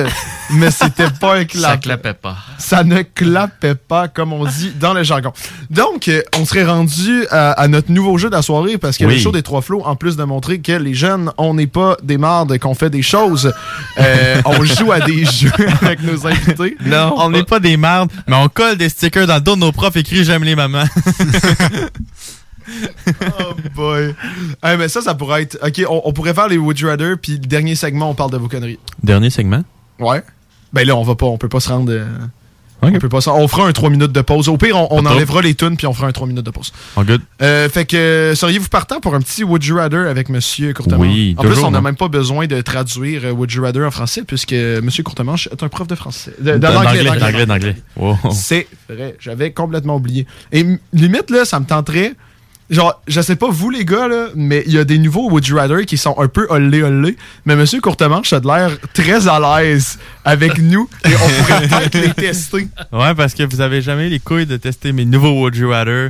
mais 0.52 0.72
c'était 0.72 1.10
pas 1.20 1.36
un 1.38 1.46
clap. 1.46 1.72
Ça 1.72 1.78
clapait 1.78 2.14
pas. 2.14 2.38
Ça 2.58 2.84
ne 2.86 3.02
clapait 3.02 3.76
pas, 3.76 4.08
comme 4.08 4.32
on 4.32 4.46
dit 4.46 4.72
dans 4.80 4.94
le 4.94 5.04
jargon. 5.04 5.34
Donc, 5.70 6.08
euh, 6.08 6.22
on 6.38 6.46
serait 6.46 6.64
rendu 6.66 7.26
à, 7.30 7.52
à 7.52 7.68
notre 7.68 7.92
nouveau 7.92 8.18
jeu 8.18 8.30
de 8.30 8.36
la 8.36 8.42
soirée 8.42 8.78
parce 8.78 8.98
que 8.98 9.04
Oui. 9.06 9.16
le 9.16 9.20
show 9.20 9.32
des 9.34 9.44
trois 9.44 9.62
flots, 9.62 9.82
en 9.86 9.96
plus 9.98 10.16
de 10.16 10.24
montrer 10.24 10.60
que 10.62 10.72
les 10.72 10.94
jeunes, 10.94 11.32
on 11.38 11.54
n'est 11.56 11.68
pas 11.68 11.98
des 12.02 12.18
mardes, 12.18 12.58
qu'on 12.58 12.74
fait 12.74 12.90
des 12.90 13.02
choses, 13.02 13.52
euh, 14.00 14.42
on 14.46 14.64
joue 14.64 14.92
à 14.94 15.02
des 15.02 15.26
jeux 15.32 15.52
avec 15.82 16.02
nos 16.04 16.26
invités. 16.26 16.78
Non, 16.86 17.19
on 17.20 17.30
n'est 17.32 17.44
pas 17.44 17.60
des 17.60 17.78
mardes, 17.78 18.12
mais 18.28 18.36
on 18.36 18.50
colle 18.50 18.78
des 18.78 18.90
stickers 18.90 19.28
dans 19.28 19.36
le 19.36 19.42
dos 19.42 19.56
de 19.56 19.62
nos 19.62 19.72
profs 19.72 19.96
écrits 19.98 20.24
J'aime 20.24 20.44
les 20.44 20.56
mamans. 20.56 20.84
Oh 23.40 23.54
boy. 23.76 24.14
Hey, 24.62 24.78
mais 24.78 24.88
ça, 24.90 25.02
ça 25.02 25.16
pourrait 25.16 25.42
être. 25.44 25.58
Ok, 25.64 25.82
on, 25.90 26.02
on 26.06 26.14
pourrait 26.14 26.36
faire 26.36 26.48
les 26.48 26.58
Would 26.58 26.78
You 26.80 26.88
Rather, 26.88 27.16
puis 27.20 27.34
le 27.34 27.40
dernier 27.40 27.74
segment, 27.74 28.12
on 28.12 28.14
parle 28.14 28.30
de 28.32 28.38
vos 28.38 28.48
conneries. 28.48 28.78
Dernier 29.02 29.32
segment? 29.32 29.64
Ouais. 30.00 30.22
Ben 30.72 30.86
là, 30.86 30.96
on 30.96 31.02
va 31.04 31.16
pas, 31.16 31.26
on 31.26 31.38
peut 31.40 31.50
pas 31.50 31.60
se 31.62 31.70
rendre. 31.70 31.92
euh, 31.92 32.06
On 32.82 32.92
peut 32.92 33.10
pas 33.10 33.22
se- 33.22 33.30
On 33.30 33.48
fera 33.48 33.68
un 33.68 33.72
3 33.72 33.90
minutes 33.90 34.12
de 34.12 34.22
pause. 34.22 34.48
Au 34.50 34.58
pire, 34.58 34.78
on, 34.92 35.06
enlèvera 35.06 35.42
les 35.42 35.54
tunes 35.56 35.76
puis 35.78 35.88
on 35.88 35.94
fera 35.94 36.08
un 36.08 36.12
3 36.12 36.28
minutes 36.28 36.46
de 36.46 36.52
pause. 36.52 36.72
Oh, 36.96 37.04
good. 37.04 37.22
Euh, 37.42 37.68
fait 37.70 37.86
que 37.86 37.98
euh, 37.98 38.36
seriez-vous 38.36 38.70
partant 38.70 39.00
pour 39.00 39.16
un 39.16 39.20
petit 39.22 39.44
Would 39.44 39.64
You 39.64 39.78
Rather 39.78 40.08
avec 40.10 40.30
Monsieur 40.30 40.74
Courtemanche? 40.74 41.08
Oui, 41.08 41.36
En 41.38 41.42
plus, 41.44 41.58
on 41.60 41.72
n'a 41.72 41.82
moi. 41.82 41.90
même 41.92 41.96
pas 41.98 42.08
besoin 42.08 42.48
de 42.48 42.62
traduire 42.62 43.26
euh, 43.26 43.32
Would 43.32 43.52
You 43.52 43.64
Rather 43.64 43.86
en 43.86 43.92
français 43.92 44.24
puisque 44.26 44.54
Monsieur 44.54 45.04
Courtemanche 45.04 45.48
est 45.52 45.62
un 45.64 45.70
prof 45.70 45.88
de 45.88 45.96
français. 45.96 46.34
D'anglais, 46.40 47.46
d'anglais. 47.46 47.76
Wow. 47.96 48.18
C'est 48.32 48.68
vrai, 48.90 49.16
j'avais 49.20 49.52
complètement 49.52 49.96
oublié. 49.98 50.26
Et 50.52 50.66
limite, 50.94 51.30
là, 51.30 51.46
ça 51.46 51.60
me 51.60 51.66
tenterait. 51.66 52.14
Genre, 52.70 53.02
je 53.08 53.20
sais 53.22 53.36
pas 53.36 53.50
vous 53.50 53.72
les 53.72 53.84
gars, 53.84 54.08
là, 54.08 54.28
mais 54.36 54.64
il 54.68 54.74
y 54.74 54.78
a 54.78 54.84
des 54.84 55.00
nouveaux 55.00 55.28
Would 55.32 55.48
You 55.48 55.58
Rather 55.58 55.86
qui 55.88 55.98
sont 55.98 56.16
un 56.20 56.28
peu 56.28 56.46
olé 56.52 56.84
olé. 56.84 57.18
Mais 57.46 57.56
Monsieur 57.56 57.82
Courtemanche 57.82 58.32
a 58.32 58.40
de 58.40 58.46
l'air 58.48 58.78
très 58.94 59.28
à 59.28 59.40
l'aise 59.40 59.98
avec 60.24 60.58
nous 60.62 60.88
et 61.04 61.10
on 61.16 61.44
pourrait 61.44 61.68
peut-être 61.68 61.96
les 61.96 62.14
tester. 62.14 62.68
Ouais, 62.92 63.16
parce 63.16 63.34
que 63.34 63.42
vous 63.44 63.62
avez 63.62 63.82
jamais 63.82 64.08
les 64.10 64.20
couilles 64.20 64.46
de 64.46 64.58
tester 64.58 64.92
mes 64.92 65.06
nouveaux 65.06 65.32
Would 65.42 65.56
You 65.56 65.70
Rather. 65.72 66.10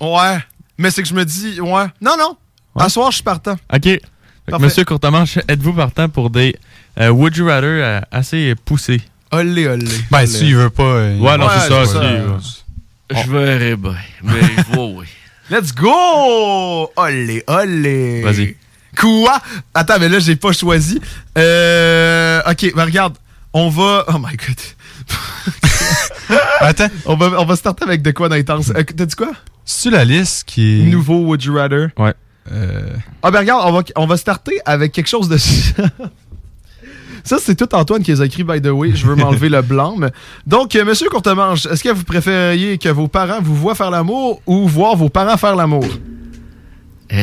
Ouais. 0.00 0.38
Mais 0.78 0.92
c'est 0.92 1.02
que 1.02 1.08
je 1.08 1.14
me 1.14 1.24
dis, 1.24 1.60
ouais. 1.60 1.86
Non, 2.00 2.14
non. 2.16 2.36
À 2.76 2.88
soir, 2.88 3.10
je 3.10 3.16
suis 3.16 3.24
partant. 3.24 3.54
OK. 3.74 3.82
Fait 3.82 3.98
que, 3.98 4.50
Parfait. 4.52 4.64
Monsieur 4.66 4.84
Courtemanche, 4.84 5.38
êtes-vous 5.48 5.72
partant 5.72 6.08
pour 6.08 6.30
des 6.30 6.54
euh, 7.00 7.08
Would 7.10 7.36
You 7.36 7.46
Rather 7.48 7.66
euh, 7.82 8.00
assez 8.12 8.54
poussés? 8.64 9.02
Olé 9.32 9.66
olé. 9.66 9.84
Ben, 10.12 10.26
s'il 10.26 10.54
veut 10.54 10.70
pas. 10.70 10.84
euh, 10.84 11.18
Ouais, 11.18 11.36
non, 11.36 11.46
Ouais, 11.46 11.52
c'est 11.60 11.68
ça. 11.68 11.84
ça. 11.86 12.02
si, 12.40 12.56
Je 13.26 13.30
verrai 13.32 13.74
bien, 13.76 13.94
mais 14.22 14.40
oui, 14.76 14.94
oui. 14.98 15.06
Let's 15.50 15.72
go! 15.74 16.90
Olé, 16.96 17.42
olé! 17.46 18.22
Vas-y. 18.22 18.56
Quoi? 18.96 19.40
Attends, 19.74 19.98
mais 19.98 20.08
là, 20.08 20.18
j'ai 20.18 20.36
pas 20.36 20.52
choisi. 20.52 21.00
Euh. 21.36 22.40
Ok, 22.50 22.72
ben 22.74 22.84
regarde. 22.84 23.16
On 23.54 23.68
va. 23.70 24.04
Oh 24.08 24.18
my 24.18 24.36
god. 24.36 24.56
Attends. 26.60 26.88
On 27.06 27.16
va, 27.16 27.40
on 27.40 27.44
va 27.46 27.56
starter 27.56 27.84
avec 27.84 28.02
de 28.02 28.10
quoi 28.10 28.28
d'intense. 28.28 28.70
Euh, 28.70 28.82
T'as 28.82 29.06
dit 29.06 29.16
quoi? 29.16 29.32
C'est-tu 29.64 29.94
la 29.94 30.04
liste 30.04 30.44
qui 30.46 30.80
est. 30.82 30.84
Nouveau 30.84 31.18
Would 31.20 31.42
You 31.44 31.54
Rather? 31.54 31.88
Ouais. 31.96 32.12
Euh, 32.52 32.90
Ah, 33.22 33.30
ben 33.30 33.38
regarde, 33.40 33.62
on 33.66 33.72
va, 33.72 33.82
on 33.96 34.06
va 34.06 34.16
starter 34.18 34.60
avec 34.66 34.92
quelque 34.92 35.08
chose 35.08 35.28
de. 35.30 35.38
Ça, 37.28 37.36
c'est 37.38 37.54
tout 37.54 37.72
Antoine 37.74 38.02
qui 38.02 38.10
les 38.10 38.20
a 38.22 38.24
écrit, 38.24 38.42
by 38.42 38.60
the 38.62 38.68
way. 38.68 38.92
Je 38.94 39.06
veux 39.06 39.14
m'enlever 39.14 39.48
le 39.50 39.60
blanc. 39.62 39.94
mais- 39.96 40.10
Donc, 40.46 40.74
euh, 40.74 40.84
monsieur 40.84 41.08
Courtemanche, 41.10 41.66
est-ce 41.66 41.82
que 41.84 41.90
vous 41.90 42.04
préfériez 42.04 42.78
que 42.78 42.88
vos 42.88 43.06
parents 43.06 43.40
vous 43.42 43.54
voient 43.54 43.74
faire 43.74 43.90
l'amour 43.90 44.40
ou 44.46 44.66
voir 44.66 44.96
vos 44.96 45.08
parents 45.10 45.36
faire 45.36 45.54
l'amour? 45.54 45.84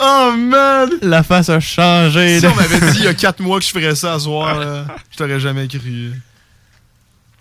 Oh 0.00 0.32
man! 0.36 0.90
La 1.02 1.22
face 1.22 1.48
a 1.48 1.60
changé. 1.60 2.40
Si 2.40 2.46
on 2.46 2.54
m'avait 2.54 2.80
dit 2.92 2.98
il 2.98 3.04
y 3.04 3.08
a 3.08 3.14
4 3.14 3.40
mois 3.40 3.58
que 3.60 3.64
je 3.64 3.70
ferais 3.70 3.94
ça 3.94 4.14
à 4.14 4.18
soir, 4.18 4.58
là, 4.60 4.86
je 5.10 5.16
t'aurais 5.16 5.38
jamais 5.40 5.68
cru. 5.68 6.12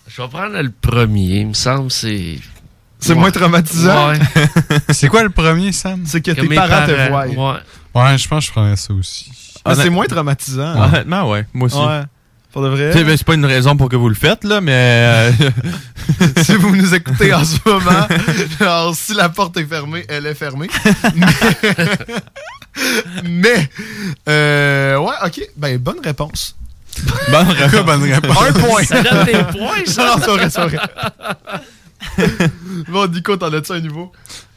Je 0.07 0.21
vais 0.21 0.27
prendre 0.27 0.61
le 0.61 0.69
premier. 0.69 1.39
Il 1.39 1.47
me 1.47 1.53
semble 1.53 1.89
que 1.89 2.35
c'est. 3.03 3.15
Moins 3.15 3.31
traumatisant? 3.31 4.09
Ouais. 4.09 4.19
c'est 4.89 5.07
quoi 5.07 5.23
le 5.23 5.29
premier, 5.29 5.71
Sam? 5.71 6.03
C'est 6.05 6.21
que, 6.21 6.31
Que 6.31 6.41
tes 6.41 6.55
parents, 6.55 6.85
te 6.87 7.09
voient. 7.09 7.25
ouais. 7.27 7.59
Ouais, 7.95 8.17
je 8.17 8.27
pense 8.27 8.39
que 8.43 8.47
je 8.47 8.51
prendrais 8.51 8.75
ça 8.75 8.93
aussi. 8.93 9.31
Mais 9.67 9.75
c'est 9.75 9.89
moins 9.89 10.05
traumatisant. 10.07 10.73
Ouais. 10.73 10.87
Honnêtement, 10.87 11.29
ouais. 11.29 11.45
Moi 11.53 11.67
aussi. 11.67 11.77
Ouais. 11.77 12.01
Pour 12.51 12.61
de 12.61 12.67
vrai? 12.67 13.03
Ben, 13.03 13.17
c'est 13.17 13.25
pas 13.25 13.33
une 13.33 13.45
raison 13.45 13.75
pour 13.75 13.89
que 13.89 13.95
vous 13.95 14.09
le 14.09 14.15
faites, 14.15 14.43
là, 14.43 14.61
mais. 14.61 14.71
euh, 14.73 15.31
si 16.43 16.55
vous 16.55 16.75
nous 16.75 16.93
écoutez 16.93 17.33
en 17.33 17.43
ce 17.43 17.57
moment, 17.65 18.07
alors, 18.59 18.95
si 18.95 19.13
la 19.15 19.29
porte 19.29 19.57
est 19.57 19.65
fermée, 19.65 20.05
elle 20.07 20.27
est 20.27 20.35
fermée. 20.35 20.69
Mais, 21.15 21.25
mais, 23.23 23.69
euh, 24.29 24.97
ouais, 24.97 25.15
ok, 25.25 25.41
ben 25.57 25.77
bonne 25.77 25.99
réponse. 26.03 26.55
Bonne 27.31 27.47
réponse. 27.49 27.85
bonne 27.85 28.03
réponse. 28.03 28.37
Un 28.41 28.53
point. 28.53 28.83
Ça 28.83 29.01
donne 29.01 29.25
des 29.25 29.43
points, 29.57 29.85
ça. 29.85 30.05
Non, 30.05 30.13
c'est 30.23 30.31
vrai, 30.31 30.49
c'est 30.49 30.61
vrai. 30.61 30.77
bon, 32.89 33.07
Nico, 33.11 33.35
t'en 33.37 33.51
as-tu 33.53 33.71
un 33.71 33.79
nouveau? 33.79 34.11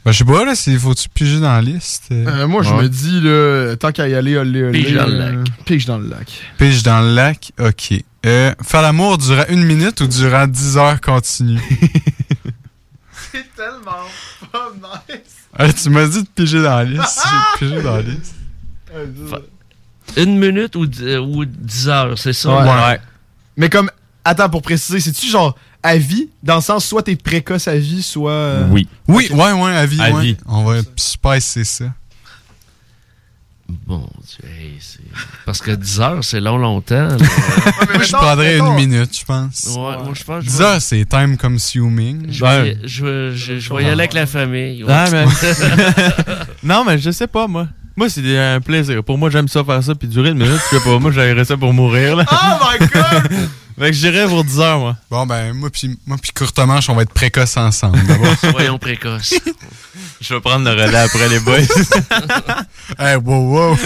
Ben, 0.05 0.13
je 0.13 0.19
sais 0.19 0.25
pas, 0.25 0.45
là, 0.45 0.55
s'il 0.55 0.79
faut-tu 0.79 1.09
piger 1.09 1.41
dans 1.41 1.53
la 1.53 1.63
liste? 1.63 2.05
euh? 2.13 2.27
Euh, 2.27 2.47
moi, 2.47 2.63
je 2.63 2.71
Ouais. 2.73 2.83
me 2.85 2.89
dis, 2.89 3.21
là, 3.21 3.77
tant 3.77 3.91
qu'à 3.93 4.09
y 4.09 4.15
aller, 4.15 4.37
olé, 4.37 4.63
olé. 4.63 4.83
Pige 4.85 4.95
dans 4.95 5.07
le 5.07 5.15
euh, 5.21 5.37
lac. 5.43 5.65
Pige 5.65 5.87
dans 5.87 5.99
le 5.99 6.09
lac. 6.09 6.29
Pige 6.59 6.83
dans 6.83 7.01
le 7.01 7.15
lac, 7.15 7.53
ok. 7.59 7.95
Euh, 8.25 8.55
faire 8.63 8.83
l'amour 8.83 9.19
durant 9.19 9.45
une 9.49 9.65
minute 9.65 10.01
ou 10.01 10.07
durant 10.07 10.47
10 10.47 10.77
heures 10.79 11.01
continues? 11.01 11.61
C'est 13.33 13.55
tellement 13.55 14.07
pas 14.53 14.71
nice. 15.09 15.19
Ah, 15.59 15.73
tu 15.73 15.91
m'as 15.91 16.07
dit 16.07 16.23
de 16.23 16.29
piger 16.29 16.63
dans 16.63 16.77
la 16.77 16.85
liste. 16.85 17.21
J'ai 17.61 17.67
pigé 17.67 17.83
dans 17.83 17.97
la 17.97 18.03
liste. 18.03 18.35
Une 20.17 20.39
minute 20.39 20.77
ou, 20.77 20.87
dix- 20.87 21.17
ou 21.19 21.45
dix 21.45 21.89
heures, 21.89 22.17
c'est 22.19 22.33
ça? 22.33 22.63
Ouais. 22.65 23.01
Mais 23.57 23.69
comme, 23.69 23.91
attends, 24.25 24.49
pour 24.49 24.63
préciser, 24.63 25.01
c'est-tu 25.01 25.27
genre 25.29 25.57
à 25.87 25.97
vie, 25.99 26.29
dans 26.43 26.57
le 26.57 26.61
sens 26.61 26.85
soit 26.85 27.03
t'es 27.03 27.17
précoce 27.17 27.69
à 27.69 27.77
vie, 27.77 28.03
soit. 28.03 28.31
euh, 28.31 28.69
Oui. 28.71 28.87
Oui, 29.09 29.29
ouais, 29.31 29.53
ouais, 29.53 29.73
à 29.77 29.87
vie. 29.87 30.01
À 30.01 30.11
ouais. 30.13 30.23
vie. 30.23 30.37
On 30.47 30.65
va 30.65 30.81
spicer 30.97 31.65
ça. 31.65 31.85
Bon 33.85 34.09
Dieu, 34.23 34.49
hey, 34.49 34.77
c'est... 34.79 35.01
Parce 35.45 35.61
que 35.61 35.73
10 35.73 36.01
heures, 36.01 36.23
c'est 36.25 36.41
long, 36.41 36.57
longtemps. 36.57 37.09
là. 37.09 37.17
Moi, 37.95 38.03
je 38.05 38.13
prendrais 38.13 38.59
une 38.59 38.75
minute, 38.75 39.19
je 39.19 39.25
pense. 39.25 39.67
Ouais, 39.67 39.75
moi, 40.05 40.13
je 40.15 40.23
pense 40.23 40.45
que 40.45 40.45
je 40.45 40.51
10 40.51 40.59
vais- 40.59 40.65
heures, 40.65 40.81
c'est 40.83 41.05
time 41.05 41.37
consuming. 41.37 42.27
Je 42.31 42.45
vais, 42.45 42.79
je, 42.85 43.05
vais- 43.05 43.37
je- 43.37 43.59
je 43.59 43.75
vais 43.75 43.83
y 43.83 43.87
aller 43.87 44.03
avec 44.03 44.13
la 44.13 44.27
famille. 44.27 44.85
ouais. 44.85 44.93
Ah, 44.93 45.07
mais... 45.11 45.25
non, 46.63 46.85
mais 46.85 46.97
je 46.99 47.11
sais 47.11 47.27
pas, 47.27 47.49
moi. 47.49 47.67
Moi, 47.97 48.11
c'est 48.11 48.39
un 48.39 48.61
plaisir. 48.61 49.03
Pour 49.03 49.17
moi, 49.17 49.31
j'aime 49.31 49.49
ça 49.49 49.65
faire 49.65 49.83
ça 49.83 49.95
puis 49.95 50.07
durer 50.07 50.29
une 50.29 50.39
minute. 50.39 50.61
Sais 50.69 50.81
pas, 50.81 50.99
moi, 50.99 51.11
j'aimerais 51.11 51.47
ça 51.47 51.57
pour 51.57 51.73
mourir, 51.73 52.17
là. 52.17 52.27
Oh 52.31 52.65
my 52.71 52.87
god! 52.89 53.33
fait 53.79 53.87
que 53.87 53.93
j'irais 53.93 54.27
pour 54.27 54.45
10 54.45 54.61
heures, 54.61 54.79
moi. 54.79 54.97
Bon, 55.11 55.25
ben, 55.25 55.55
moi 55.55 55.71
puis 55.71 55.99
moi 56.07 56.19
puis 56.21 56.31
Courtemanche, 56.33 56.91
on 56.91 56.95
va 56.95 57.03
être 57.03 57.15
précoces 57.15 57.57
ensemble, 57.57 57.99
d'abord. 58.07 58.37
Soyons 58.53 58.79
précoces. 58.79 59.35
Je 60.21 60.35
vais 60.35 60.41
prendre 60.41 60.65
le 60.65 60.73
relais 60.73 60.99
après 60.99 61.29
les 61.31 61.41
boys. 61.41 61.61
hey, 62.99 63.17
wow, 63.17 63.71
wow. 63.71 63.77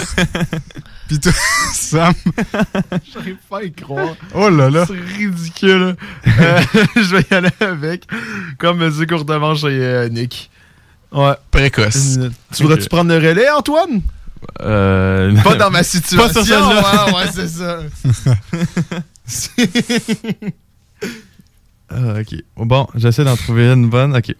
Puis 1.07 1.19
toi, 1.19 1.31
Sam? 1.73 2.13
J'arrive 3.13 3.37
pas 3.49 3.59
à 3.59 3.63
y 3.63 3.71
croire. 3.71 4.15
Oh 4.33 4.49
là 4.49 4.69
là. 4.69 4.85
C'est 4.87 5.17
ridicule. 5.17 5.95
Euh, 6.27 6.61
je 6.95 7.15
vais 7.15 7.25
y 7.29 7.33
aller 7.33 7.49
avec, 7.59 8.07
comme 8.57 8.77
Monsieur 8.77 9.05
Courtemanche 9.05 9.63
et 9.63 9.67
euh, 9.67 10.09
Nick. 10.09 10.49
Ouais. 11.11 11.33
Précoce. 11.51 12.17
Tu 12.55 12.63
voudrais-tu 12.63 12.87
prendre 12.89 13.09
le 13.09 13.15
relais, 13.17 13.49
Antoine? 13.49 14.01
Euh, 14.61 15.35
Pas 15.43 15.55
dans 15.55 15.69
ma 15.71 15.83
situation. 15.83 16.27
Pas 16.27 16.33
sur 16.33 16.43
celle-là. 16.45 17.05
Ouais, 17.07 17.13
ouais, 17.13 17.29
c'est 17.33 17.47
ça. 17.47 17.79
Ah, 21.93 22.21
ok. 22.21 22.35
Bon, 22.55 22.87
j'essaie 22.95 23.25
d'en 23.25 23.35
trouver 23.35 23.65
une 23.69 23.89
bonne. 23.89 24.15
Ok. 24.15 24.33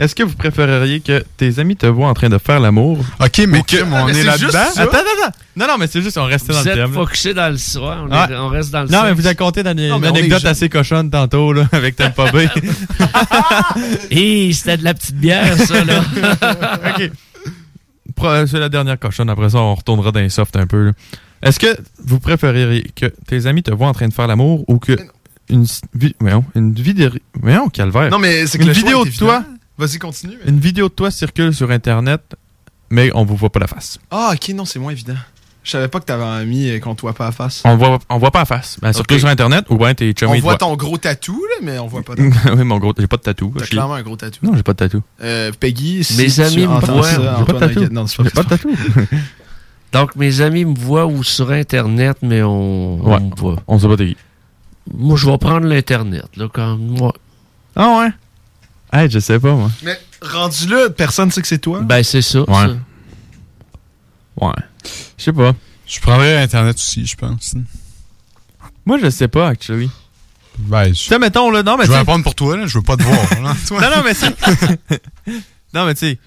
Est-ce 0.00 0.14
que 0.14 0.22
vous 0.22 0.34
préféreriez 0.34 1.00
que 1.00 1.22
tes 1.36 1.58
amis 1.58 1.76
te 1.76 1.84
voient 1.84 2.08
en 2.08 2.14
train 2.14 2.30
de 2.30 2.38
faire 2.38 2.58
l'amour? 2.58 3.04
Ok, 3.20 3.42
mais 3.46 3.58
Ou 3.58 3.62
que- 3.62 3.82
on 3.84 4.06
Mais 4.06 4.18
est 4.18 4.24
là-dedans? 4.24 4.48
Attends, 4.58 4.80
attends, 4.80 4.96
attends. 4.98 5.36
Non, 5.56 5.66
non, 5.68 5.74
mais 5.78 5.88
c'est 5.88 6.00
juste, 6.00 6.16
on 6.16 6.24
restait 6.24 6.54
dans 6.54 6.60
Vous 6.60 6.64
le 6.64 6.70
êtes 6.70 6.76
thème. 6.78 6.90
là. 6.94 6.96
focusé 7.00 7.34
dans 7.34 7.50
le 7.50 7.58
soir, 7.58 8.06
on, 8.08 8.10
est- 8.10 8.36
on 8.36 8.48
reste 8.48 8.70
dans 8.70 8.82
le 8.84 8.88
Non, 8.88 9.02
mais 9.04 9.12
vous 9.12 9.26
avez 9.26 9.36
compté 9.36 9.62
dans 9.62 9.76
une 9.76 10.04
anecdote 10.04 10.44
assez 10.46 10.70
cochonne 10.70 11.10
tantôt, 11.10 11.52
là, 11.52 11.68
avec 11.72 11.96
Tampa 11.96 12.32
Bay. 12.32 12.48
Hé, 14.10 14.52
c'était 14.54 14.78
de 14.78 14.84
la 14.84 14.94
petite 14.94 15.16
bière, 15.16 15.56
ça, 15.58 15.84
là. 15.84 16.00
ok. 16.98 17.10
C'est 18.46 18.58
la 18.58 18.68
dernière 18.68 18.98
cochonne. 18.98 19.30
Après 19.30 19.50
ça, 19.50 19.58
on 19.58 19.74
retournera 19.74 20.12
dans 20.12 20.20
les 20.20 20.28
soft 20.28 20.56
un 20.56 20.66
peu. 20.66 20.86
là. 20.86 20.92
Est-ce 21.42 21.58
que 21.58 21.76
vous 22.04 22.20
préféreriez 22.20 22.84
que 22.94 23.06
tes 23.26 23.46
amis 23.46 23.62
te 23.62 23.70
voient 23.70 23.88
en 23.88 23.92
train 23.94 24.08
de 24.08 24.12
faire 24.14 24.26
l'amour 24.26 24.64
ou 24.68 24.78
que 24.78 24.96
une, 25.48 25.66
une 26.54 26.72
vidéo. 26.74 27.10
Voyons, 27.40 27.68
calvaire. 27.68 28.10
Non, 28.10 28.18
mais 28.18 28.46
c'est 28.46 28.58
que 28.58 28.62
une 28.62 28.68
le 28.68 28.74
choix 28.74 28.82
vidéo 28.88 29.04
est 29.06 29.10
de 29.10 29.16
toi? 29.16 29.44
Vas-y, 29.80 29.98
continue. 29.98 30.36
Une 30.46 30.60
vidéo 30.60 30.90
de 30.90 30.94
toi 30.94 31.10
circule 31.10 31.54
sur 31.54 31.70
Internet, 31.70 32.20
mais 32.90 33.10
on 33.14 33.24
vous 33.24 33.34
voit 33.34 33.48
pas 33.50 33.60
la 33.60 33.66
face. 33.66 33.98
Ah, 34.10 34.32
ok, 34.34 34.50
non, 34.50 34.66
c'est 34.66 34.78
moins 34.78 34.92
évident. 34.92 35.14
Je 35.64 35.70
savais 35.70 35.88
pas 35.88 36.00
que 36.00 36.04
t'avais 36.04 36.22
un 36.22 36.36
ami 36.36 36.68
et 36.68 36.80
qu'on 36.80 36.94
te 36.94 37.00
voit 37.00 37.14
pas 37.14 37.28
à 37.28 37.32
face. 37.32 37.62
On 37.64 37.76
voit, 37.76 37.98
on 38.10 38.18
voit 38.18 38.30
pas 38.30 38.40
la 38.40 38.44
face. 38.44 38.76
Ben, 38.82 38.92
circule 38.92 39.16
Ok. 39.16 39.20
sur 39.20 39.28
Internet 39.30 39.64
ou 39.70 39.78
bien 39.78 39.94
tes 39.94 40.12
chummies 40.18 40.32
On 40.36 40.40
voit 40.40 40.56
ton 40.56 40.76
gros 40.76 40.98
tatou, 40.98 41.42
là, 41.42 41.56
mais 41.62 41.78
on 41.78 41.86
voit 41.86 42.02
pas 42.02 42.12
oui, 42.18 42.62
mon 42.64 42.76
gros, 42.78 42.92
j'ai 42.98 43.06
pas 43.06 43.16
de 43.16 43.22
tatou. 43.22 43.54
T'as 43.58 43.64
clairement 43.66 43.94
un 43.94 44.02
gros 44.02 44.16
tatou. 44.16 44.44
Non, 44.44 44.54
j'ai 44.54 44.62
pas 44.62 44.72
de 44.72 44.78
tatou. 44.78 45.02
Euh, 45.22 45.50
Peggy, 45.58 46.04
si 46.04 46.16
Mes 46.18 46.26
tu 46.30 46.42
amis 46.42 46.66
me 46.66 46.78
voient. 46.80 47.08
J'ai 47.10 47.44
pas 47.44 47.52
de 47.52 47.58
tatou. 47.58 47.92
Non, 47.92 48.06
c'est 48.06 48.22
J'ai 48.22 48.30
pas 48.30 48.42
de 48.42 48.48
tatou. 48.48 48.70
Donc, 49.92 50.14
mes 50.16 50.40
amis 50.42 50.66
me 50.66 50.78
voient 50.78 51.06
ou 51.06 51.22
sur 51.24 51.50
Internet, 51.50 52.18
mais 52.22 52.42
on, 52.42 53.00
on 53.02 53.12
Ouais. 53.14 53.20
me 53.20 53.34
voit. 53.34 53.56
On 53.66 53.78
sait 53.78 53.88
pas 53.88 53.96
t'es 53.96 54.06
qui. 54.08 54.16
Moi, 54.94 55.16
je 55.16 55.26
vais 55.28 55.38
prendre 55.38 55.66
l'Internet, 55.66 56.26
là, 56.36 56.48
quand 56.52 56.76
moi. 56.76 57.12
Ah 57.76 57.98
ouais? 58.00 58.10
Hey, 58.92 59.10
je 59.10 59.18
sais 59.18 59.38
pas, 59.38 59.52
moi. 59.52 59.70
Mais 59.82 59.98
rendu 60.20 60.66
là, 60.66 60.90
personne 60.90 61.30
sait 61.30 61.40
que 61.40 61.48
c'est 61.48 61.58
toi? 61.58 61.80
Ben, 61.80 62.02
c'est 62.02 62.22
ça. 62.22 62.40
Ouais. 62.40 62.46
ça. 62.46 62.76
Ouais. 64.40 64.52
Je 65.16 65.24
sais 65.24 65.32
pas. 65.32 65.54
Je 65.86 66.00
prendrais 66.00 66.36
Internet 66.42 66.76
aussi, 66.76 67.06
je 67.06 67.16
pense. 67.16 67.54
Moi, 68.86 68.98
je 69.02 69.10
sais 69.10 69.28
pas, 69.28 69.48
actually. 69.48 69.90
Ben, 70.58 70.86
je... 70.86 70.92
Tu 70.92 71.08
sais, 71.08 71.18
mettons, 71.18 71.50
là, 71.50 71.62
non, 71.62 71.76
mais 71.76 71.84
je 71.84 71.90
vais 71.90 71.94
tu 71.94 72.00
répondre 72.00 72.24
pour 72.24 72.34
toi, 72.34 72.56
là. 72.56 72.66
Je 72.66 72.78
veux 72.78 72.84
pas 72.84 72.96
te 72.96 73.02
voir. 73.02 73.42
là, 73.42 73.54
toi. 73.66 73.80
non, 73.80 73.96
non, 73.96 74.02
mais 74.04 74.14
c'est. 74.14 74.30
non, 75.74 75.86
mais 75.86 75.94
tu 75.94 76.00
sais, 76.00 76.18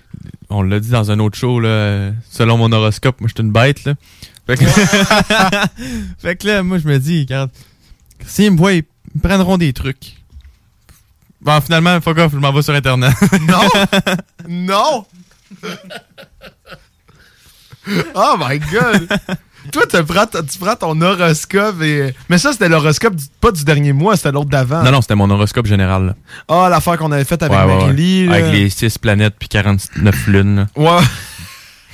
on 0.49 0.61
l'a 0.63 0.79
dit 0.79 0.89
dans 0.89 1.11
un 1.11 1.19
autre 1.19 1.37
show, 1.37 1.59
là. 1.59 2.11
Selon 2.29 2.57
mon 2.57 2.71
horoscope, 2.71 3.19
moi, 3.19 3.27
je 3.27 3.33
suis 3.35 3.45
une 3.45 3.51
bête, 3.51 3.83
là. 3.85 3.95
Fait 4.47 4.57
que, 4.57 4.65
fait 6.19 6.35
que 6.35 6.47
là, 6.47 6.63
moi, 6.63 6.77
je 6.77 6.87
me 6.87 6.97
dis, 6.99 7.21
regarde, 7.21 7.49
s'ils 8.25 8.51
me 8.51 8.57
voient, 8.57 8.73
ils 8.73 8.83
me 9.15 9.21
prendront 9.21 9.57
des 9.57 9.71
trucs. 9.71 10.17
Bon, 11.43 11.59
finalement, 11.61 11.99
fuck 12.01 12.17
off, 12.19 12.31
je 12.33 12.37
m'en 12.37 12.51
vais 12.53 12.61
sur 12.61 12.73
Internet. 12.73 13.13
Non! 13.47 13.69
non! 14.47 15.05
oh 18.15 18.35
my 18.39 18.59
god! 18.59 19.07
Toi, 19.71 19.83
tu 19.89 20.03
prends, 20.03 20.25
tu 20.25 20.59
prends 20.59 20.75
ton 20.75 20.99
horoscope 21.01 21.81
et. 21.81 22.13
Mais 22.29 22.37
ça, 22.37 22.51
c'était 22.51 22.67
l'horoscope 22.67 23.15
du- 23.15 23.25
pas 23.39 23.51
du 23.51 23.63
dernier 23.63 23.93
mois, 23.93 24.17
c'était 24.17 24.31
l'autre 24.31 24.49
d'avant. 24.49 24.83
non, 24.83 24.91
non, 24.91 25.01
c'était 25.01 25.15
mon 25.15 25.29
horoscope 25.29 25.65
général. 25.67 26.15
Ah, 26.49 26.67
l'affaire 26.69 26.97
qu'on 26.97 27.11
avait 27.13 27.23
faite 27.23 27.43
avec 27.43 27.57
Ouais. 28.29 28.33
Avec 28.33 28.51
les 28.51 28.69
6 28.69 28.97
planètes 28.97 29.35
puis 29.39 29.47
49 29.47 30.27
lunes. 30.27 30.55
là. 30.55 30.67
Ouais. 30.97 31.03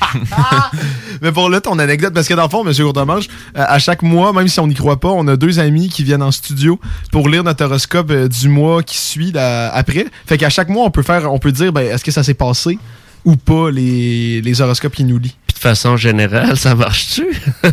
Mais 1.21 1.31
pour 1.31 1.49
là, 1.49 1.61
ton 1.61 1.77
anecdote, 1.79 2.13
parce 2.13 2.27
que 2.27 2.33
dans 2.33 2.43
le 2.43 2.49
fond, 2.49 2.65
M. 2.65 2.73
Courtemanche, 2.73 3.27
euh, 3.57 3.65
à 3.67 3.79
chaque 3.79 4.01
mois, 4.01 4.33
même 4.33 4.47
si 4.47 4.59
on 4.59 4.67
n'y 4.67 4.75
croit 4.75 4.99
pas, 4.99 5.09
on 5.09 5.27
a 5.27 5.35
deux 5.35 5.59
amis 5.59 5.89
qui 5.89 6.03
viennent 6.03 6.23
en 6.23 6.31
studio 6.31 6.79
pour 7.11 7.29
lire 7.29 7.43
notre 7.43 7.65
horoscope 7.65 8.11
euh, 8.11 8.27
du 8.27 8.49
mois 8.49 8.83
qui 8.83 8.97
suit 8.97 9.31
là, 9.31 9.69
après. 9.73 10.05
Fait 10.25 10.37
qu'à 10.37 10.49
chaque 10.49 10.69
mois, 10.69 10.85
on 10.85 10.91
peut 10.91 11.03
faire, 11.03 11.31
on 11.31 11.39
peut 11.39 11.51
dire, 11.51 11.73
ben, 11.73 11.81
est-ce 11.81 12.03
que 12.03 12.11
ça 12.11 12.23
s'est 12.23 12.33
passé 12.33 12.79
ou 13.25 13.35
pas 13.35 13.69
les, 13.71 14.41
les 14.41 14.61
horoscopes 14.61 14.95
qui 14.95 15.03
nous 15.03 15.17
lient? 15.17 15.35
Puis 15.47 15.55
de 15.55 15.59
façon 15.59 15.97
générale, 15.97 16.57
ça 16.57 16.75
marche-tu? 16.75 17.27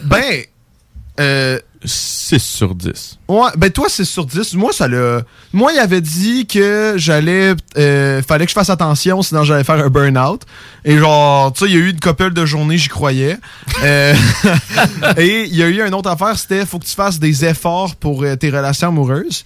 ben, 0.04 0.42
euh, 1.20 1.58
6 1.86 2.38
sur 2.42 2.74
10. 2.74 3.18
Ouais, 3.28 3.48
ben 3.56 3.70
toi, 3.70 3.86
c'est 3.88 4.04
sur 4.04 4.26
10. 4.26 4.54
Moi, 4.54 4.72
ça 4.72 4.88
l'a. 4.88 5.22
Moi, 5.52 5.72
il 5.72 5.78
avait 5.78 6.00
dit 6.00 6.46
que 6.46 6.94
j'allais. 6.96 7.54
euh, 7.78 8.22
fallait 8.22 8.44
que 8.44 8.50
je 8.50 8.54
fasse 8.54 8.70
attention, 8.70 9.22
sinon 9.22 9.44
j'allais 9.44 9.64
faire 9.64 9.82
un 9.84 9.88
burn-out. 9.88 10.42
Et 10.84 10.98
genre, 10.98 11.52
tu 11.52 11.60
sais, 11.60 11.70
il 11.70 11.74
y 11.74 11.76
a 11.76 11.80
eu 11.80 11.90
une 11.90 12.00
couple 12.00 12.32
de 12.32 12.44
journées, 12.44 12.76
j'y 12.76 12.88
croyais. 12.88 13.38
Euh, 13.82 14.14
et 15.16 15.44
il 15.44 15.56
y 15.56 15.62
a 15.62 15.68
eu 15.68 15.80
une 15.86 15.94
autre 15.94 16.10
affaire, 16.10 16.38
c'était 16.38 16.66
faut 16.66 16.78
que 16.78 16.86
tu 16.86 16.94
fasses 16.94 17.18
des 17.18 17.44
efforts 17.44 17.96
pour 17.96 18.22
euh, 18.24 18.36
tes 18.36 18.50
relations 18.50 18.88
amoureuses. 18.88 19.44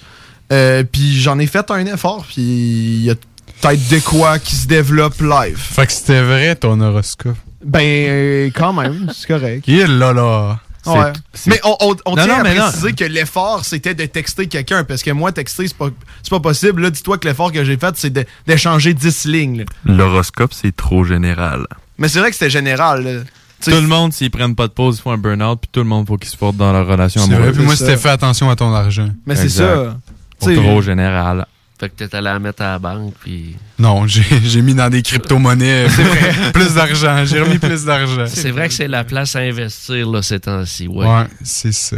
Puis 0.48 1.20
j'en 1.20 1.38
ai 1.38 1.46
fait 1.46 1.70
un 1.70 1.86
effort, 1.86 2.24
puis 2.26 2.40
il 2.42 3.04
y 3.04 3.10
a 3.10 3.14
peut-être 3.60 3.88
de 3.88 3.98
quoi 4.00 4.38
qui 4.38 4.56
se 4.56 4.66
développe 4.66 5.20
live. 5.20 5.58
Fait 5.58 5.86
que 5.86 5.92
c'était 5.92 6.22
vrai, 6.22 6.56
ton 6.56 6.80
horoscope. 6.80 7.36
Ben, 7.64 8.50
quand 8.54 8.72
même, 8.72 9.10
c'est 9.14 9.28
correct. 9.28 9.64
Il 9.68 9.78
est 9.80 9.86
là, 9.86 10.12
là. 10.12 10.58
Ouais. 10.86 11.12
Mais 11.46 11.60
on, 11.64 11.76
on, 11.80 11.96
on 12.06 12.16
Non, 12.16 12.24
tient 12.24 12.26
non, 12.26 12.40
à 12.40 12.42
mais 12.42 12.54
non. 12.54 12.62
préciser 12.68 12.92
que 12.94 13.04
l'effort, 13.04 13.64
c'était 13.64 13.94
de 13.94 14.04
texter 14.06 14.46
quelqu'un. 14.46 14.84
Parce 14.84 15.02
que 15.02 15.10
moi, 15.10 15.30
texter, 15.32 15.68
c'est 15.68 15.76
pas, 15.76 15.88
c'est 16.22 16.30
pas 16.30 16.40
possible. 16.40 16.82
Là, 16.82 16.90
dis-toi 16.90 17.18
que 17.18 17.28
l'effort 17.28 17.52
que 17.52 17.64
j'ai 17.64 17.76
fait, 17.76 17.94
c'est 17.96 18.12
d'échanger 18.46 18.94
10 18.94 19.24
lignes. 19.26 19.64
L'horoscope, 19.84 20.52
c'est 20.54 20.74
trop 20.74 21.04
général. 21.04 21.66
Mais 21.98 22.08
c'est 22.08 22.18
vrai 22.20 22.30
que 22.30 22.36
c'était 22.36 22.50
général. 22.50 23.04
là. 23.04 23.20
Tout 23.62 23.70
le 23.72 23.82
monde, 23.82 24.14
s'ils 24.14 24.30
prennent 24.30 24.54
pas 24.54 24.68
de 24.68 24.72
pause, 24.72 24.96
ils 24.98 25.02
font 25.02 25.10
un 25.10 25.18
burn-out, 25.18 25.58
puis 25.60 25.68
tout 25.70 25.80
le 25.80 25.86
monde, 25.86 26.06
faut 26.06 26.16
qu'ils 26.16 26.30
se 26.30 26.36
portent 26.38 26.56
dans 26.56 26.72
leur 26.72 26.86
relation 26.86 27.20
C'est 27.20 27.26
vrai, 27.28 27.36
amoureuse. 27.36 27.56
puis 27.56 27.64
moi, 27.66 27.76
c'était 27.76 27.98
fait 27.98 28.08
attention 28.08 28.48
à 28.48 28.56
ton 28.56 28.72
argent. 28.74 29.10
Mais 29.26 29.36
c'est 29.36 29.50
ça. 29.50 29.96
Trop 30.40 30.80
général. 30.80 31.46
Fait 31.80 31.88
que 31.88 31.94
t'es 31.94 32.14
allé 32.14 32.24
la 32.24 32.38
mettre 32.38 32.60
à 32.60 32.72
la 32.72 32.78
banque, 32.78 33.14
puis... 33.20 33.56
Non, 33.78 34.06
j'ai 34.06 34.22
j'ai 34.44 34.60
mis 34.60 34.74
dans 34.74 34.90
des 34.90 35.00
crypto-monnaies 35.00 35.86
plus 36.52 36.74
d'argent. 36.74 37.24
J'ai 37.24 37.40
remis 37.40 37.58
plus 37.58 37.86
d'argent. 37.86 38.26
C'est 38.26 38.50
vrai 38.50 38.68
que 38.68 38.74
c'est 38.74 38.86
la 38.86 39.02
place 39.02 39.34
à 39.34 39.38
investir, 39.38 40.10
là, 40.10 40.20
ces 40.20 40.40
temps-ci, 40.40 40.88
ouais. 40.88 41.06
Ouais, 41.06 41.24
c'est 41.42 41.72
ça. 41.72 41.96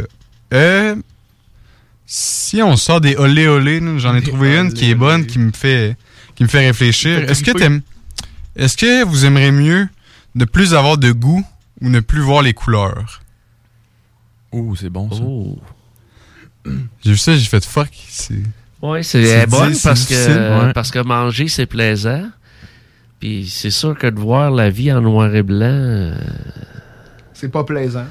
Euh, 0.53 0.95
si 2.05 2.61
on 2.61 2.77
sort 2.77 3.01
des 3.01 3.17
olé 3.17 3.49
olé, 3.49 3.81
j'en 3.97 4.15
ai 4.15 4.21
trouvé 4.21 4.57
une 4.57 4.71
qui 4.71 4.89
est 4.89 4.95
bonne, 4.95 5.25
qui 5.25 5.37
me 5.37 5.51
fait, 5.51 5.97
qui 6.35 6.43
me 6.43 6.47
fait 6.47 6.65
réfléchir. 6.65 7.29
Est-ce 7.29 7.43
que 7.43 7.51
t'aimes, 7.51 7.81
est-ce 8.55 8.77
que 8.77 9.03
vous 9.03 9.25
aimeriez 9.25 9.51
mieux 9.51 9.89
ne 10.35 10.45
plus 10.45 10.73
avoir 10.75 10.97
de 10.97 11.11
goût 11.11 11.45
ou 11.81 11.89
ne 11.89 11.99
plus 11.99 12.21
voir 12.21 12.41
les 12.41 12.53
couleurs? 12.53 13.21
Ouh, 14.53 14.77
c'est 14.77 14.89
bon, 14.89 15.11
ça. 15.11 15.21
Oh. 15.21 15.59
J'ai 17.03 17.11
vu 17.11 17.17
ça, 17.17 17.35
j'ai 17.35 17.43
fait 17.43 17.65
fuck. 17.65 17.89
C'est, 18.07 18.43
Oui, 18.83 19.03
c'est 19.03 19.23
c'est 19.25 19.47
parce 19.47 20.05
que, 20.05 20.65
ouais. 20.67 20.73
parce 20.73 20.91
que 20.91 20.99
manger, 20.99 21.47
c'est 21.47 21.65
plaisant. 21.65 22.23
Puis 23.19 23.47
c'est 23.49 23.69
sûr 23.71 23.97
que 23.97 24.07
de 24.07 24.19
voir 24.19 24.51
la 24.51 24.69
vie 24.69 24.91
en 24.91 24.99
noir 24.99 25.33
et 25.33 25.41
blanc... 25.41 25.65
euh, 25.69 26.15
c'est 27.33 27.49
pas 27.49 27.63
plaisant. 27.63 28.03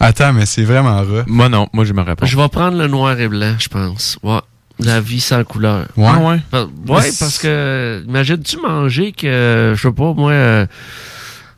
Attends, 0.00 0.32
mais 0.32 0.46
c'est 0.46 0.64
vraiment 0.64 1.00
rough. 1.02 1.24
Moi, 1.28 1.48
non. 1.48 1.68
Moi, 1.72 1.84
j'aimerais 1.84 2.16
pas. 2.16 2.26
Je 2.26 2.36
vais 2.36 2.48
prendre 2.48 2.76
le 2.76 2.88
noir 2.88 3.18
et 3.20 3.28
blanc, 3.28 3.54
je 3.58 3.68
pense. 3.68 4.18
Ouais. 4.24 4.40
La 4.80 5.00
vie 5.00 5.20
sans 5.20 5.42
couleur. 5.44 5.86
Ouais. 5.96 6.06
Ah 6.08 6.18
ouais? 6.20 6.40
Ouais, 6.88 7.10
parce 7.18 7.38
que 7.38 8.02
imagine-tu 8.06 8.58
manger 8.60 9.12
que, 9.12 9.74
je 9.76 9.80
sais 9.80 9.92
pas, 9.92 10.12
moi, 10.12 10.30
euh, 10.32 10.66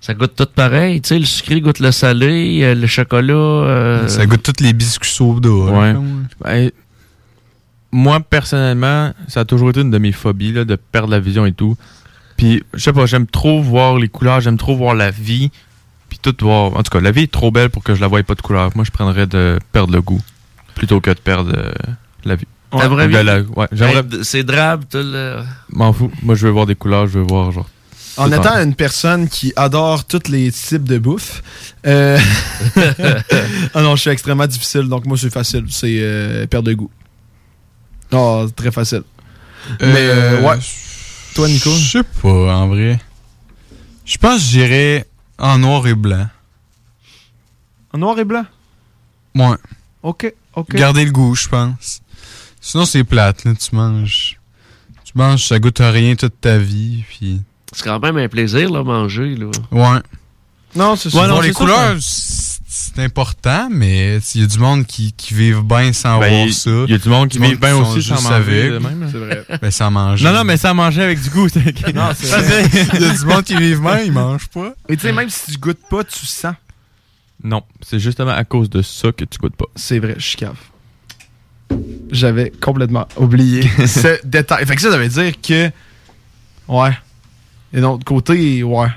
ça 0.01 0.15
goûte 0.15 0.35
tout 0.37 0.47
pareil. 0.55 1.01
Tu 1.03 1.09
sais, 1.09 1.19
le 1.19 1.27
sucré 1.27 1.61
goûte 1.61 1.81
le 1.81 1.93
salé, 1.93 2.61
euh, 2.63 2.75
le 2.75 2.87
chocolat. 2.87 3.35
euh, 3.35 4.09
Ça 4.09 4.25
goûte 4.27 4.43
tous 4.43 4.63
les 4.63 4.73
biscuits 4.73 5.11
soda. 5.11 5.49
Ouais. 5.51 5.93
là. 5.95 6.71
Moi, 7.93 8.21
personnellement, 8.21 9.13
ça 9.29 9.41
a 9.41 9.45
toujours 9.45 9.71
été 9.71 9.81
une 9.81 9.91
de 9.91 9.99
mes 9.99 10.13
phobies, 10.13 10.53
là, 10.53 10.65
de 10.65 10.77
perdre 10.77 11.11
la 11.11 11.21
vision 11.21 11.47
et 11.47 11.53
tout. 11.53 11.77
Puis, 12.37 12.63
je 12.75 12.81
sais 12.81 12.93
pas, 12.93 13.07
j'aime 13.07 13.27
trop 13.27 13.61
voir 13.61 13.99
les 13.99 14.09
couleurs, 14.09 14.41
j'aime 14.41 14.57
trop 14.57 14.77
voir 14.77 14.95
la 14.95 15.11
vie. 15.11 15.51
Puis 16.09 16.19
tout 16.19 16.35
voir. 16.41 16.77
En 16.77 16.83
tout 16.83 16.91
cas, 16.91 17.01
la 17.01 17.11
vie 17.13 17.23
est 17.23 17.33
trop 17.33 17.51
belle 17.51 17.71
pour 17.71 17.85
que 17.85 17.95
je 17.95 18.01
la 18.01 18.09
voie 18.09 18.23
pas 18.23 18.35
de 18.35 18.43
couleur. 18.43 18.71
Moi, 18.75 18.85
je 18.85 18.91
prendrais 18.91 19.27
de 19.27 19.59
perdre 19.73 19.93
le 19.93 20.03
goût 20.03 20.21
plutôt 20.75 21.01
que 21.01 21.11
de 21.11 21.19
perdre 21.19 21.53
euh, 21.55 21.73
la 22.25 22.37
vie. 22.37 22.47
La- 22.73 23.41
ouais, 23.43 23.67
j'aimerais. 23.73 23.99
Hey, 23.99 24.25
c'est 24.25 24.43
drabe, 24.43 24.85
tout 24.91 24.99
le... 24.99 25.43
M'en 25.71 25.93
fous. 25.93 26.11
Moi, 26.23 26.35
je 26.35 26.47
veux 26.47 26.53
voir 26.53 26.67
des 26.67 26.75
couleurs, 26.77 27.07
je 27.07 27.19
veux 27.19 27.27
voir, 27.27 27.53
genre. 27.53 27.69
En 28.17 28.31
étant 28.33 28.57
une 28.57 28.75
personne 28.75 29.29
qui 29.29 29.53
adore 29.57 30.05
tous 30.05 30.29
les 30.29 30.51
types 30.53 30.85
de 30.85 30.99
bouffe, 30.99 31.43
euh... 31.87 32.19
ah 33.75 33.83
non, 33.83 33.97
je 33.97 34.01
suis 34.01 34.11
extrêmement 34.11 34.47
difficile, 34.47 34.89
donc 34.89 35.07
moi 35.07 35.17
c'est 35.17 35.33
facile, 35.33 35.65
c'est 35.69 35.99
euh, 36.01 36.47
perte 36.47 36.65
de 36.65 36.75
goût. 36.75 36.91
Oh, 38.13 38.45
c'est 38.47 38.57
très 38.57 38.71
facile. 38.73 39.03
Mais 39.81 39.87
euh, 39.97 40.41
ouais. 40.43 40.59
Toi, 41.35 41.49
Nico? 41.49 41.71
Je 41.71 41.99
sais 41.99 42.03
pas, 42.23 42.57
en 42.57 42.69
vrai. 42.69 43.01
Je 44.05 44.19
pense 44.19 44.37
que 44.39 44.43
j'irais 44.45 45.07
en 45.39 45.59
noir 45.59 45.87
et 45.87 45.95
blanc. 45.95 46.27
En 47.93 47.99
noir 47.99 48.19
et 48.19 48.25
blanc? 48.25 48.45
Ouais. 49.35 49.57
OK, 50.03 50.33
OK. 50.55 50.75
Garder 50.75 51.05
le 51.05 51.11
goût, 51.13 51.35
je 51.35 51.49
pense. 51.49 52.01
Sinon, 52.61 52.85
c'est 52.85 53.05
plate, 53.05 53.45
là. 53.45 53.53
Tu 53.55 53.75
manges. 53.75 54.39
Tu 55.05 55.13
manges, 55.15 55.47
ça 55.47 55.59
goûte 55.59 55.81
à 55.81 55.91
rien 55.91 56.15
toute 56.17 56.41
ta 56.41 56.59
vie, 56.59 57.05
puis. 57.09 57.41
C'est 57.73 57.85
quand 57.85 58.01
même 58.01 58.17
un 58.17 58.29
plaisir, 58.29 58.71
là, 58.71 58.83
manger, 58.83 59.37
là. 59.37 59.47
Ouais. 59.71 60.01
Non, 60.75 60.97
c'est 60.97 61.15
Ouais, 61.15 61.21
ça. 61.23 61.29
non, 61.29 61.35
Bon, 61.37 61.41
les 61.41 61.53
couleurs, 61.53 61.97
ça. 62.01 62.40
C'est 62.73 63.01
important, 63.01 63.69
mais 63.69 64.19
il 64.35 64.41
y 64.43 64.45
a 64.45 64.47
du 64.47 64.59
monde 64.61 64.87
qui, 64.87 65.13
qui 65.13 65.35
vivent 65.35 65.63
bien 65.63 65.93
sans 65.93 66.21
Ben, 66.21 66.29
voir 66.29 66.47
y- 66.47 66.53
ça. 66.53 66.71
y 66.87 66.95
a 66.95 66.99
du 66.99 67.09
monde 67.09 67.29
qui 67.29 67.41
vivent 67.41 67.59
bien 67.59 67.77
aussi 67.77 68.01
sans 68.01 68.23
manger. 68.23 68.79
C'est 69.11 69.19
vrai. 69.19 69.45
Ben, 69.61 69.71
sans 69.73 69.91
manger. 69.91 70.25
Non, 70.25 70.33
non, 70.33 70.45
mais 70.45 70.57
ça 70.57 70.73
manger 70.73 71.03
avec 71.03 71.21
du 71.21 71.31
goût. 71.31 71.49
c'est- 71.49 71.93
Non, 71.93 72.11
c'est 72.15 72.29
vrai. 72.29 72.65
Il 72.95 73.01
y 73.01 73.05
a 73.07 73.13
du 73.13 73.25
monde 73.27 73.43
qui 73.43 73.57
vivent 73.57 73.81
bien, 73.81 74.01
ils 74.03 74.13
mangent 74.13 74.47
pas. 74.49 74.73
Et 74.89 74.97
tu 74.97 75.03
sais, 75.03 75.13
même 75.13 75.29
si 75.29 75.51
tu 75.51 75.59
goûtes 75.59 75.81
pas, 75.91 76.05
tu 76.05 76.25
sens. 76.27 76.55
Non, 77.43 77.65
c'est 77.83 77.99
justement 77.99 78.31
à 78.31 78.45
cause 78.45 78.71
de 78.71 78.83
ça 78.83 79.11
que 79.11 79.25
tu 79.25 79.39
goûtes 79.39 79.57
pas. 79.57 79.67
C'est 79.75 79.99
vrai, 79.99 80.15
je 80.19 80.25
suis 80.25 80.37
cave. 80.37 80.57
J'avais 82.13 82.51
complètement 82.61 83.09
oublié 83.17 83.63
ce 83.87 84.25
détail. 84.25 84.65
Fait 84.67 84.77
que 84.77 84.83
ça, 84.83 84.91
ça 84.93 84.99
veut 84.99 85.09
dire 85.09 85.33
que. 85.41 85.71
Ouais. 86.69 86.97
Et 87.73 87.81
d'un 87.81 87.89
autre 87.89 88.05
côté, 88.05 88.63
ouais. 88.63 88.89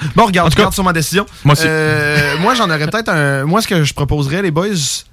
Bon, 0.16 0.26
regarde, 0.26 0.52
regarde 0.54 0.72
sur 0.74 0.84
ma 0.84 0.92
décision. 0.92 1.26
moi 1.44 1.52
aussi. 1.52 1.64
Euh, 1.66 2.36
moi, 2.38 2.54
j'en 2.54 2.68
aurais 2.70 2.86
peut-être 2.88 3.08
un. 3.10 3.44
Moi, 3.44 3.60
ce 3.62 3.68
que 3.68 3.84
je 3.84 3.92
proposerais, 3.94 4.42
les 4.42 4.50
boys, 4.50 4.68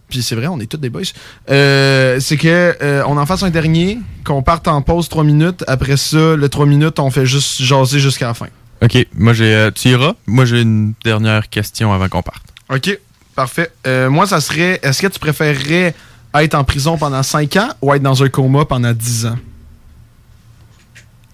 puis 0.09 0.23
c'est 0.23 0.35
vrai, 0.35 0.47
on 0.47 0.59
est 0.59 0.65
tous 0.67 0.77
des 0.77 0.89
boys, 0.89 1.01
euh, 1.49 2.19
c'est 2.19 2.37
que 2.37 2.75
euh, 2.81 3.03
on 3.07 3.17
en 3.17 3.25
fasse 3.25 3.43
un 3.43 3.49
dernier, 3.49 3.99
qu'on 4.25 4.41
parte 4.43 4.67
en 4.67 4.81
pause 4.81 5.09
3 5.09 5.23
minutes. 5.23 5.63
Après 5.67 5.97
ça, 5.97 6.35
le 6.35 6.47
3 6.49 6.65
minutes, 6.65 6.99
on 6.99 7.11
fait 7.11 7.25
juste 7.25 7.61
jaser 7.61 7.99
jusqu'à 7.99 8.27
la 8.27 8.33
fin. 8.33 8.47
Ok, 8.81 8.95
moi 9.15 9.33
j'ai. 9.33 9.53
euh, 9.55 9.71
tu 9.71 9.89
iras? 9.89 10.13
Moi 10.27 10.45
j'ai 10.45 10.61
une 10.61 10.93
dernière 11.03 11.49
question 11.49 11.91
avant 11.93 12.07
qu'on 12.09 12.21
parte. 12.21 12.43
OK, 12.69 12.97
parfait. 13.35 13.71
Euh, 13.87 14.09
moi, 14.09 14.27
ça 14.27 14.39
serait 14.39 14.79
est-ce 14.83 15.01
que 15.01 15.07
tu 15.07 15.19
préférerais 15.19 15.93
être 16.35 16.53
en 16.55 16.63
prison 16.63 16.97
pendant 16.97 17.23
5 17.23 17.55
ans 17.55 17.69
ou 17.81 17.93
être 17.93 18.03
dans 18.03 18.21
un 18.23 18.29
coma 18.29 18.65
pendant 18.65 18.93
10 18.93 19.25
ans? 19.25 19.37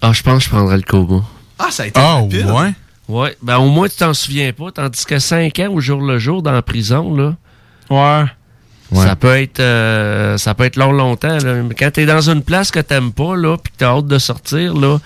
Ah, 0.02 0.12
je 0.14 0.22
pense 0.24 0.40
que 0.40 0.44
je 0.46 0.50
prendrais 0.50 0.78
le 0.78 0.84
coma. 0.84 1.22
Ah, 1.60 1.68
ça 1.70 1.84
a 1.84 1.86
été 1.88 2.00
Ah, 2.00 2.16
rapide. 2.16 2.46
ouais? 2.50 2.74
Ouais, 3.10 3.36
ben 3.42 3.58
au 3.58 3.68
moins 3.70 3.90
tu 3.90 3.98
t'en 3.98 4.14
souviens 4.14 4.54
pas, 4.54 4.72
tandis 4.72 5.06
que 5.06 5.20
5 5.20 5.60
ans 5.60 5.72
au 5.74 5.82
jour 5.82 6.02
le 6.02 6.18
jour 6.20 6.42
dans 6.42 6.52
la 6.54 6.62
prison, 6.62 7.14
là. 7.16 7.36
Ouais. 7.90 8.26
Ça 8.96 9.16
peut 9.16 9.36
être 9.38 9.60
euh, 9.60 10.38
ça 10.38 10.54
peut 10.54 10.64
être 10.66 10.76
long 10.76 10.92
longtemps. 10.92 11.38
Là. 11.40 11.64
Mais 11.64 11.74
quand 11.74 11.90
t'es 11.92 12.06
dans 12.06 12.30
une 12.30 12.44
place 12.44 12.70
que 12.70 12.80
t'aimes 12.80 13.12
pas, 13.12 13.36
là, 13.36 13.58
pis 13.58 13.72
que 13.72 13.78
t'as 13.78 13.88
hâte 13.98 14.06
de 14.08 14.18
sortir, 14.20 14.76
là, 14.76 15.00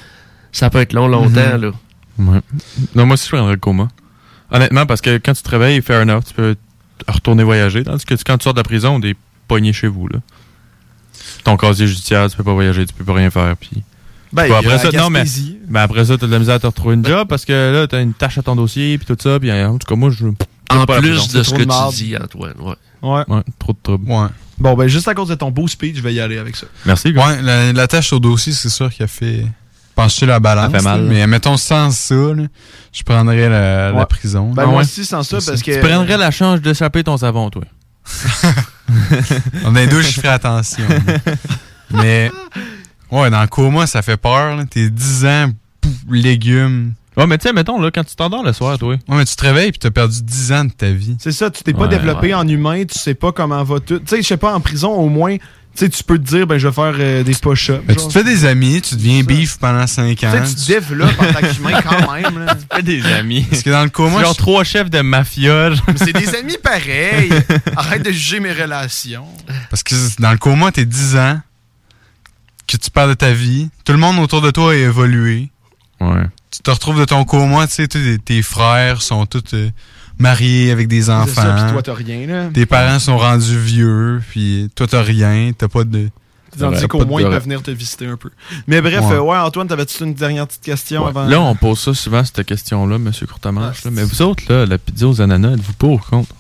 ça 0.51 0.69
peut 0.69 0.79
être 0.81 0.93
long 0.93 1.07
longtemps, 1.07 1.55
Mhm. 1.57 1.61
là. 1.61 1.71
Ouais. 2.19 2.41
Non, 2.95 3.05
moi 3.05 3.13
aussi 3.13 3.25
je 3.29 3.35
prendrais 3.35 3.53
le 3.53 3.59
coma. 3.59 3.87
Honnêtement, 4.51 4.85
parce 4.85 5.01
que 5.01 5.17
quand 5.17 5.33
tu 5.33 5.41
te 5.43 5.49
réveilles, 5.49 5.81
fair 5.81 6.01
enough, 6.01 6.23
tu 6.27 6.33
peux 6.33 6.55
retourner 7.07 7.43
voyager. 7.43 7.83
Tandis 7.83 8.05
que 8.05 8.13
quand 8.15 8.37
tu 8.37 8.43
sors 8.43 8.53
de 8.53 8.59
la 8.59 8.63
prison, 8.63 8.99
t'es 8.99 9.15
pogné 9.47 9.71
chez 9.73 9.87
vous, 9.87 10.07
là. 10.07 10.19
Ton 11.43 11.55
casier 11.57 11.87
judiciaire, 11.87 12.29
tu 12.29 12.35
peux 12.37 12.43
pas 12.43 12.53
voyager, 12.53 12.85
tu 12.85 12.93
peux 12.93 13.05
pas 13.05 13.13
rien 13.13 13.29
faire, 13.29 13.55
puis. 13.57 13.83
Ben, 14.33 14.43
Puis 14.43 14.53
après 14.53 14.69
la 14.69 14.77
ça, 14.79 14.91
non, 14.91 15.09
mais, 15.09 15.23
ben 15.67 15.81
après 15.81 16.05
ça, 16.05 16.17
t'as 16.17 16.27
de 16.27 16.31
la 16.31 16.39
misère 16.39 16.55
à 16.55 16.59
te 16.59 16.67
retrouver 16.67 16.95
une 16.95 17.05
job 17.05 17.27
parce 17.27 17.45
que 17.45 17.71
là, 17.73 17.87
t'as 17.87 18.01
une 18.01 18.13
tâche 18.13 18.37
à 18.37 18.41
ton 18.41 18.55
dossier, 18.55 18.97
puis 18.97 19.07
tout 19.07 19.17
ça, 19.21 19.39
puis 19.39 19.51
en 19.51 19.77
tout 19.77 19.87
cas, 19.87 19.95
moi, 19.95 20.09
je. 20.09 20.27
En 20.69 20.85
plus 20.85 21.29
de 21.29 21.43
ce 21.43 21.53
que 21.53 21.63
tu 21.63 21.95
dis, 21.95 22.17
Antoine, 22.17 22.55
ouais. 22.59 22.75
Ouais. 23.01 23.23
Ouais, 23.27 23.41
trop 23.59 23.73
de 23.73 23.77
trouble. 23.81 24.11
Ouais. 24.11 24.27
Bon, 24.57 24.73
ben, 24.75 24.87
juste 24.87 25.07
à 25.07 25.13
cause 25.13 25.29
de 25.29 25.35
ton 25.35 25.51
beau 25.51 25.67
speech, 25.67 25.97
je 25.97 26.01
vais 26.01 26.13
y 26.13 26.19
aller 26.19 26.37
avec 26.37 26.55
ça. 26.55 26.65
Merci, 26.85 27.09
Ouais, 27.11 27.41
la, 27.41 27.71
la 27.71 27.87
tâche 27.87 28.11
au 28.11 28.19
dossier, 28.19 28.53
c'est 28.53 28.69
sûr 28.69 28.91
qu'il 28.91 29.03
a 29.03 29.07
fait 29.07 29.45
pencher 29.97 30.25
la 30.25 30.39
balance. 30.39 30.71
Ça 30.71 30.77
fait 30.77 30.83
mal, 30.83 31.03
là. 31.05 31.13
Mais 31.13 31.27
mettons, 31.27 31.57
sans 31.57 31.91
ça, 31.91 32.15
là, 32.15 32.43
je 32.93 33.03
prendrais 33.03 33.49
la, 33.49 34.05
prison. 34.05 34.51
Ben, 34.53 34.63
Ah 34.65 34.71
moi 34.71 34.81
aussi, 34.81 35.03
sans 35.03 35.23
ça, 35.23 35.37
parce 35.45 35.61
que. 35.61 35.71
Tu 35.71 35.79
prendrais 35.79 36.17
la 36.17 36.31
chance 36.31 36.61
d'échapper 36.61 37.03
ton 37.03 37.17
savon, 37.17 37.49
toi. 37.49 37.63
Dans 39.63 39.71
les 39.71 39.87
douches, 39.87 40.11
je 40.11 40.21
ferai 40.21 40.29
attention. 40.29 40.85
mais, 41.91 42.31
ouais, 43.11 43.29
dans 43.29 43.41
le 43.41 43.47
coma, 43.47 43.87
ça 43.87 44.01
fait 44.01 44.17
peur. 44.17 44.55
là. 44.55 44.63
T'es 44.69 44.89
10 44.89 45.25
ans, 45.25 45.51
pouf, 45.81 45.91
légumes. 46.09 46.93
Ouais, 47.15 47.25
mais 47.25 47.37
tu 47.39 47.47
sais, 47.47 47.53
mettons, 47.53 47.81
là, 47.81 47.89
quand 47.89 48.03
tu 48.03 48.15
t'endors 48.15 48.43
le 48.43 48.53
soir, 48.53 48.77
toi. 48.77 48.89
Ouais, 48.93 48.99
mais 49.17 49.25
tu 49.25 49.35
te 49.35 49.41
réveilles 49.41 49.71
puis 49.71 49.79
t'as 49.79 49.89
perdu 49.91 50.21
10 50.21 50.51
ans 50.51 50.65
de 50.65 50.71
ta 50.71 50.91
vie. 50.91 51.15
C'est 51.19 51.31
ça, 51.31 51.49
tu 51.49 51.63
t'es 51.63 51.73
pas 51.73 51.83
Ouais, 51.83 51.87
développé 51.89 52.27
ouais. 52.27 52.33
en 52.35 52.47
humain, 52.47 52.83
tu 52.85 52.97
sais 52.99 53.15
pas 53.15 53.31
comment 53.31 53.63
va 53.63 53.79
tout. 53.79 53.97
Tu 53.99 54.05
sais, 54.07 54.21
je 54.21 54.27
sais 54.27 54.37
pas, 54.37 54.53
en 54.53 54.59
prison, 54.59 54.91
au 54.93 55.09
moins, 55.09 55.35
tu 55.37 55.43
sais, 55.85 55.89
tu 55.89 56.03
peux 56.03 56.19
te 56.19 56.23
dire, 56.27 56.45
ben, 56.45 56.59
je 56.59 56.67
vais 56.67 56.73
faire 56.73 56.93
euh, 56.99 57.23
des 57.23 57.33
push-ups. 57.33 57.81
Ben, 57.87 57.95
tu 57.95 58.05
te 58.05 58.11
fais 58.11 58.23
des 58.23 58.45
amis, 58.45 58.81
tu 58.83 58.95
deviens 58.95 59.23
bif 59.23 59.57
pendant 59.57 59.87
5 59.87 60.15
Tu 60.15 60.27
ans. 60.27 60.31
sais, 60.31 60.43
tu 60.43 60.61
te 60.61 60.67
développes 60.67 61.19
en 61.19 61.33
tant 61.33 61.47
qu'humain 61.47 61.81
quand 61.87 62.13
même, 62.13 62.45
là. 62.45 62.55
Fais 62.75 62.83
des 62.83 63.03
amis. 63.07 63.47
Parce 63.49 63.63
que 63.63 63.69
dans 63.71 63.83
le 63.83 63.89
coma, 63.89 64.21
Genre 64.21 64.35
trois 64.37 64.63
chefs 64.63 64.91
de 64.91 65.01
mafia. 65.01 65.71
c'est 65.95 66.13
des 66.13 66.35
amis 66.35 66.57
pareils. 66.61 67.31
Arrête 67.75 68.03
de 68.03 68.11
juger 68.11 68.39
mes 68.39 68.53
relations. 68.53 69.25
Parce 69.71 69.81
que 69.81 69.95
dans 70.21 70.31
le 70.31 70.37
coma, 70.37 70.71
t'es 70.71 70.85
10 70.85 71.15
ans, 71.17 71.39
que 72.67 72.77
tu 72.77 72.91
parles 72.91 73.09
de 73.09 73.13
ta 73.15 73.31
vie, 73.31 73.69
tout 73.85 73.93
le 73.93 73.97
monde 73.97 74.19
autour 74.19 74.41
de 74.41 74.51
toi 74.51 74.71
a 74.71 74.75
évolué. 74.75 75.49
Ouais. 76.01 76.25
Tu 76.51 76.59
te 76.61 76.69
retrouves 76.71 76.99
de 76.99 77.05
ton 77.05 77.23
coma, 77.25 77.65
tu 77.67 77.73
sais, 77.73 77.87
tes- 77.87 78.17
tes 78.19 78.41
frères 78.41 79.01
sont 79.01 79.25
tous 79.25 79.53
euh, 79.53 79.69
mariés 80.19 80.71
avec 80.71 80.87
des 80.87 81.03
C'est 81.03 81.11
enfants. 81.11 81.41
ça, 81.41 81.65
pis 81.65 81.71
toi, 81.73 81.81
t'as 81.83 81.93
rien, 81.93 82.25
là. 82.27 82.49
Tes 82.53 82.65
parents 82.65 82.99
sont 82.99 83.17
rendus 83.17 83.57
vieux, 83.57 84.21
puis 84.29 84.69
toi, 84.75 84.87
t'as 84.87 85.01
rien, 85.01 85.51
t'as 85.57 85.67
pas 85.67 85.83
de... 85.83 86.09
Tandis 86.57 86.81
Ouais, 86.81 86.87
qu'au 86.87 87.03
de 87.03 87.09
moins, 87.09 87.21
ils 87.21 87.27
peuvent 87.27 87.43
venir 87.43 87.61
te 87.61 87.69
visiter 87.69 88.07
un 88.07 88.17
peu. 88.17 88.31
Mais 88.65 88.81
bref, 88.81 89.01
Ouais. 89.05 89.13
euh, 89.15 89.19
ouais, 89.21 89.37
Antoine, 89.37 89.67
t'avais-tu 89.67 90.03
une 90.03 90.13
dernière 90.15 90.47
petite 90.47 90.63
question 90.63 91.03
Ouais. 91.03 91.09
avant? 91.09 91.25
Là, 91.25 91.39
on 91.41 91.53
pose 91.55 91.77
ça 91.79 91.93
souvent, 91.93 92.23
cette 92.23 92.43
question-là, 92.45 92.97
monsieur 92.97 93.27
Courtemanche. 93.27 93.77
Ah, 93.83 93.85
là. 93.85 93.91
Mais 93.91 94.03
vous 94.03 94.21
autres, 94.23 94.41
là, 94.49 94.65
la 94.65 94.77
pizza 94.79 95.07
aux 95.07 95.21
ananas, 95.21 95.53
êtes-vous 95.53 95.73
pour 95.73 95.91
ou 95.93 95.97
contre? 95.99 96.33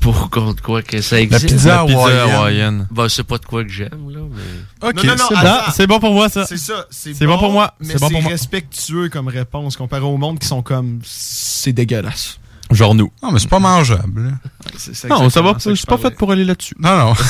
Pour 0.00 0.30
contre 0.30 0.62
quoi 0.62 0.82
que 0.82 1.00
ça 1.00 1.16
La 1.16 1.22
existe. 1.22 1.46
pizza 1.48 1.76
La 1.76 1.84
pizza 1.84 1.98
hawaïenne. 2.00 2.30
hawaïenne. 2.34 2.86
Ben, 2.90 3.08
c'est 3.08 3.24
pas 3.24 3.38
de 3.38 3.44
quoi 3.46 3.64
que 3.64 3.70
j'aime, 3.70 4.10
là, 4.10 4.20
mais... 4.30 4.88
Ok, 4.88 4.94
Non, 4.96 5.02
non, 5.04 5.16
non, 5.16 5.60
c'est 5.66 5.72
c'est 5.72 5.86
bon 5.86 5.98
pour 6.00 6.12
moi, 6.12 6.28
ça. 6.28 6.44
C'est 6.46 6.56
ça. 6.58 6.86
C'est 6.90 7.14
C'est 7.14 7.26
bon 7.26 7.38
pour 7.38 7.52
moi, 7.52 7.74
Mais 7.80 7.94
c'est 7.96 7.98
bon 8.00 8.20
respectueux 8.28 9.08
comme 9.08 9.28
réponse 9.28 9.76
comparé 9.76 10.02
au 10.02 10.16
monde 10.16 10.38
qui 10.38 10.46
sont 10.46 10.62
comme. 10.62 11.00
C'est 11.04 11.72
dégueulasse. 11.72 12.38
Genre 12.70 12.94
nous. 12.94 13.10
Non, 13.22 13.32
mais 13.32 13.38
c'est 13.38 13.48
pas 13.48 13.58
mangeable. 13.58 14.38
C'est- 14.76 14.94
c'est 14.94 15.08
Non, 15.08 15.30
ça 15.30 15.40
va, 15.40 15.54
que 15.54 15.60
c'est 15.62 15.86
pas 15.86 15.96
je 15.96 16.02
fait 16.02 16.14
pour 16.16 16.30
aller 16.32 16.44
là-dessus. 16.44 16.74
Non, 16.78 16.96
non. 16.96 17.14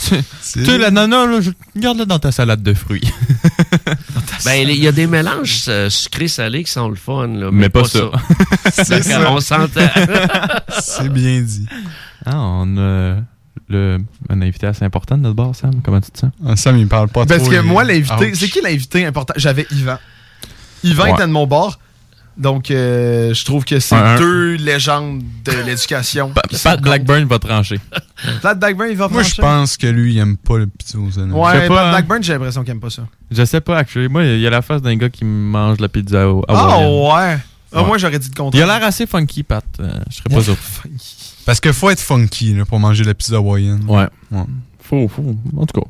Tu 0.00 0.14
sais, 0.64 0.78
l'ananas, 0.78 1.26
là, 1.26 1.40
je... 1.40 1.50
garde-le 1.74 2.06
dans 2.06 2.20
ta 2.20 2.30
salade 2.30 2.62
de 2.62 2.72
fruits. 2.72 3.02
Ben, 4.44 4.68
il 4.68 4.76
y 4.82 4.86
a 4.88 4.92
des 4.92 5.06
mélanges 5.06 5.64
euh, 5.68 5.90
sucrés-salés 5.90 6.64
qui 6.64 6.70
sont 6.70 6.88
le 6.88 6.94
fun, 6.96 7.26
là. 7.28 7.50
Mais 7.52 7.68
pas 7.68 7.84
ça. 7.84 8.10
C'est 8.72 9.02
ça. 9.02 9.30
on 9.32 9.40
s'entend. 9.40 9.80
C'est 10.80 11.08
bien 11.12 11.40
dit. 11.40 11.66
Ah, 12.26 12.36
on 12.38 12.76
a 12.78 13.16
le, 13.68 13.98
un 14.28 14.42
invité 14.42 14.66
assez 14.66 14.84
important 14.84 15.16
de 15.16 15.22
notre 15.22 15.36
bar, 15.36 15.54
Sam. 15.54 15.80
Comment 15.82 16.00
tu 16.00 16.10
te 16.10 16.18
sens? 16.20 16.30
Ah, 16.46 16.56
Sam, 16.56 16.76
il 16.78 16.86
parle 16.88 17.08
pas 17.08 17.26
Parce 17.26 17.42
trop. 17.42 17.50
que 17.50 17.56
il- 17.56 17.62
moi, 17.62 17.84
l'invité. 17.84 18.34
C'est 18.34 18.48
qui 18.48 18.60
l'invité 18.62 19.04
important? 19.06 19.34
J'avais 19.36 19.66
Yvan. 19.72 19.98
Yvan 20.84 21.02
Ouais. 21.04 21.12
était 21.12 21.26
de 21.26 21.32
mon 21.32 21.46
bord. 21.46 21.78
Donc, 22.38 22.70
euh, 22.70 23.34
je 23.34 23.44
trouve 23.44 23.64
que 23.64 23.80
c'est 23.80 23.96
Un- 23.96 24.14
un. 24.14 24.18
deux 24.18 24.54
légendes 24.54 25.22
de 25.44 25.52
l'éducation. 25.66 26.32
Pat 26.62 26.80
Blackburn 26.80 27.24
va 27.24 27.38
trancher. 27.40 27.80
Pat 28.42 28.56
Blackburn, 28.58 28.88
il 28.90 28.96
va 28.96 29.08
Moi, 29.08 29.24
je 29.24 29.34
pense 29.34 29.76
que 29.76 29.88
lui, 29.88 30.14
il 30.14 30.18
aime 30.18 30.36
pas 30.36 30.56
le 30.58 30.68
pizza 30.68 30.98
aux 30.98 31.18
ananas. 31.18 31.34
Ouais, 31.34 31.66
Pat 31.68 31.78
hein. 31.78 31.90
Blackburn, 31.90 32.22
j'ai 32.22 32.32
l'impression 32.34 32.62
qu'il 32.62 32.70
aime 32.70 32.80
pas 32.80 32.90
ça. 32.90 33.02
Je 33.30 33.44
sais 33.44 33.60
pas, 33.60 33.78
actually. 33.78 34.08
Moi, 34.08 34.24
il 34.24 34.38
y 34.40 34.46
a 34.46 34.50
la 34.50 34.62
face 34.62 34.80
d'un 34.82 34.94
gars 34.96 35.08
qui 35.10 35.24
mange 35.24 35.80
la 35.80 35.88
pizza 35.88 36.28
au 36.28 36.44
Ah 36.48 36.52
hawaïenne. 36.52 37.02
ouais. 37.34 37.38
Ah, 37.72 37.80
Ouais. 37.82 37.86
moi, 37.86 37.98
j'aurais 37.98 38.18
dit 38.18 38.28
le 38.28 38.32
Il 38.34 38.40
a 38.40 38.44
contraire. 38.44 38.66
l'air 38.66 38.84
assez 38.84 39.06
funky, 39.06 39.42
Pat. 39.42 39.64
Euh, 39.80 39.90
je 40.08 40.16
serais 40.16 40.34
pas 40.34 40.40
sûr. 40.42 40.56
Parce 41.44 41.60
que 41.60 41.72
faut 41.72 41.90
être 41.90 42.00
funky 42.00 42.54
là, 42.54 42.64
pour 42.64 42.78
manger 42.78 43.02
de 43.02 43.08
la 43.08 43.14
pizza 43.14 43.36
hawaïenne. 43.36 43.82
Ouais. 43.88 44.06
Ouais. 44.30 44.44
Faut, 44.80 45.08
faut. 45.08 45.34
En 45.56 45.66
tout 45.66 45.80
cas, 45.80 45.86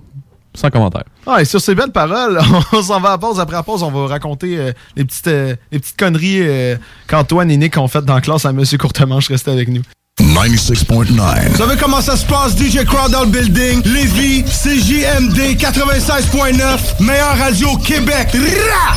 sans 0.59 0.71
commentaire. 0.71 1.05
Ah, 1.27 1.41
et 1.41 1.45
sur 1.45 1.61
ces 1.61 1.75
belles 1.75 1.93
paroles, 1.93 2.41
on 2.73 2.83
s'en 2.83 3.01
va 3.01 3.13
à 3.13 3.19
pause. 3.19 3.41
Après 3.41 3.57
la 3.57 3.63
pause, 3.63 3.83
on 3.83 3.91
va 3.91 4.07
raconter 4.07 4.59
euh, 4.59 4.73
les, 4.97 5.05
petites, 5.05 5.29
euh, 5.29 5.55
les 5.71 5.79
petites 5.79 5.97
conneries 5.99 6.41
euh, 6.41 6.77
qu'Antoine 7.07 7.51
et 7.51 7.57
Nick 7.57 7.77
ont 7.77 7.89
faites 7.89 8.05
dans 8.05 8.15
la 8.15 8.21
classe 8.21 8.45
à 8.45 8.53
Monsieur 8.53 8.79
Courtemanche. 8.79 9.29
Restez 9.29 9.51
avec 9.51 9.69
nous. 9.69 9.83
96.9. 10.21 11.49
Vous 11.51 11.57
savez 11.57 11.77
comment 11.79 12.01
ça 12.01 12.17
se 12.17 12.27
passe, 12.27 12.57
DJ 12.57 12.85
Crowd 12.85 13.13
dans 13.13 13.23
le 13.23 13.31
building? 13.31 13.83
Lévis, 13.85 14.43
CJMD 14.45 15.57
96.9, 15.57 17.01
meilleure 17.01 17.39
radio 17.39 17.69
au 17.71 17.77
Québec. 17.77 18.29
Rah! 18.35 18.97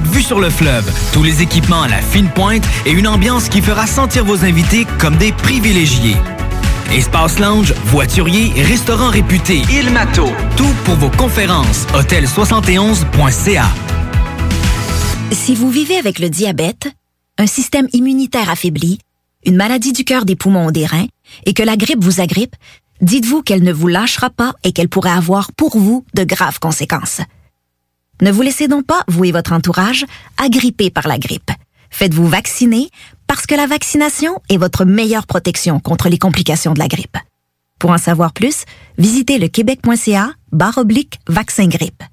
vue 0.07 0.23
sur 0.23 0.39
le 0.39 0.49
fleuve, 0.49 0.91
tous 1.13 1.23
les 1.23 1.41
équipements 1.41 1.81
à 1.83 1.87
la 1.87 2.01
fine 2.01 2.29
pointe 2.29 2.67
et 2.85 2.91
une 2.91 3.07
ambiance 3.07 3.49
qui 3.49 3.61
fera 3.61 3.87
sentir 3.87 4.25
vos 4.25 4.43
invités 4.43 4.85
comme 4.99 5.15
des 5.17 5.31
privilégiés. 5.31 6.17
Espace 6.91 7.39
lounge, 7.39 7.73
voiturier, 7.85 8.51
restaurant 8.63 9.09
réputé, 9.09 9.61
Il 9.71 9.91
Mato. 9.91 10.29
Tout 10.57 10.73
pour 10.83 10.95
vos 10.95 11.09
conférences. 11.09 11.85
Hôtel71.ca. 11.93 13.65
Si 15.31 15.55
vous 15.55 15.69
vivez 15.69 15.95
avec 15.95 16.19
le 16.19 16.29
diabète, 16.29 16.89
un 17.37 17.47
système 17.47 17.87
immunitaire 17.93 18.49
affaibli, 18.49 18.99
une 19.45 19.55
maladie 19.55 19.93
du 19.93 20.03
cœur, 20.03 20.25
des 20.25 20.35
poumons 20.35 20.67
ou 20.67 20.71
des 20.71 20.85
reins, 20.85 21.07
et 21.45 21.53
que 21.53 21.63
la 21.63 21.77
grippe 21.77 22.03
vous 22.03 22.19
agrippe, 22.19 22.55
dites-vous 23.01 23.41
qu'elle 23.41 23.63
ne 23.63 23.71
vous 23.71 23.87
lâchera 23.87 24.29
pas 24.29 24.53
et 24.63 24.73
qu'elle 24.73 24.89
pourrait 24.89 25.11
avoir 25.11 25.53
pour 25.53 25.77
vous 25.77 26.05
de 26.13 26.23
graves 26.25 26.59
conséquences. 26.59 27.21
Ne 28.21 28.31
vous 28.31 28.43
laissez 28.43 28.67
donc 28.67 28.85
pas, 28.85 29.03
vous 29.07 29.25
et 29.25 29.31
votre 29.31 29.51
entourage, 29.51 30.05
agripper 30.37 30.91
par 30.91 31.07
la 31.07 31.17
grippe. 31.17 31.51
Faites-vous 31.89 32.27
vacciner 32.27 32.89
parce 33.27 33.47
que 33.47 33.55
la 33.55 33.65
vaccination 33.65 34.39
est 34.49 34.57
votre 34.57 34.85
meilleure 34.85 35.25
protection 35.25 35.79
contre 35.79 36.07
les 36.07 36.19
complications 36.19 36.73
de 36.73 36.79
la 36.79 36.87
grippe. 36.87 37.17
Pour 37.79 37.89
en 37.89 37.97
savoir 37.97 38.31
plus, 38.31 38.65
visitez 38.99 39.39
le 39.39 39.47
québec.ca 39.47 40.31
barre 40.51 40.77
oblique 40.77 41.19
vaccin 41.27 41.67
grippe. 41.67 42.03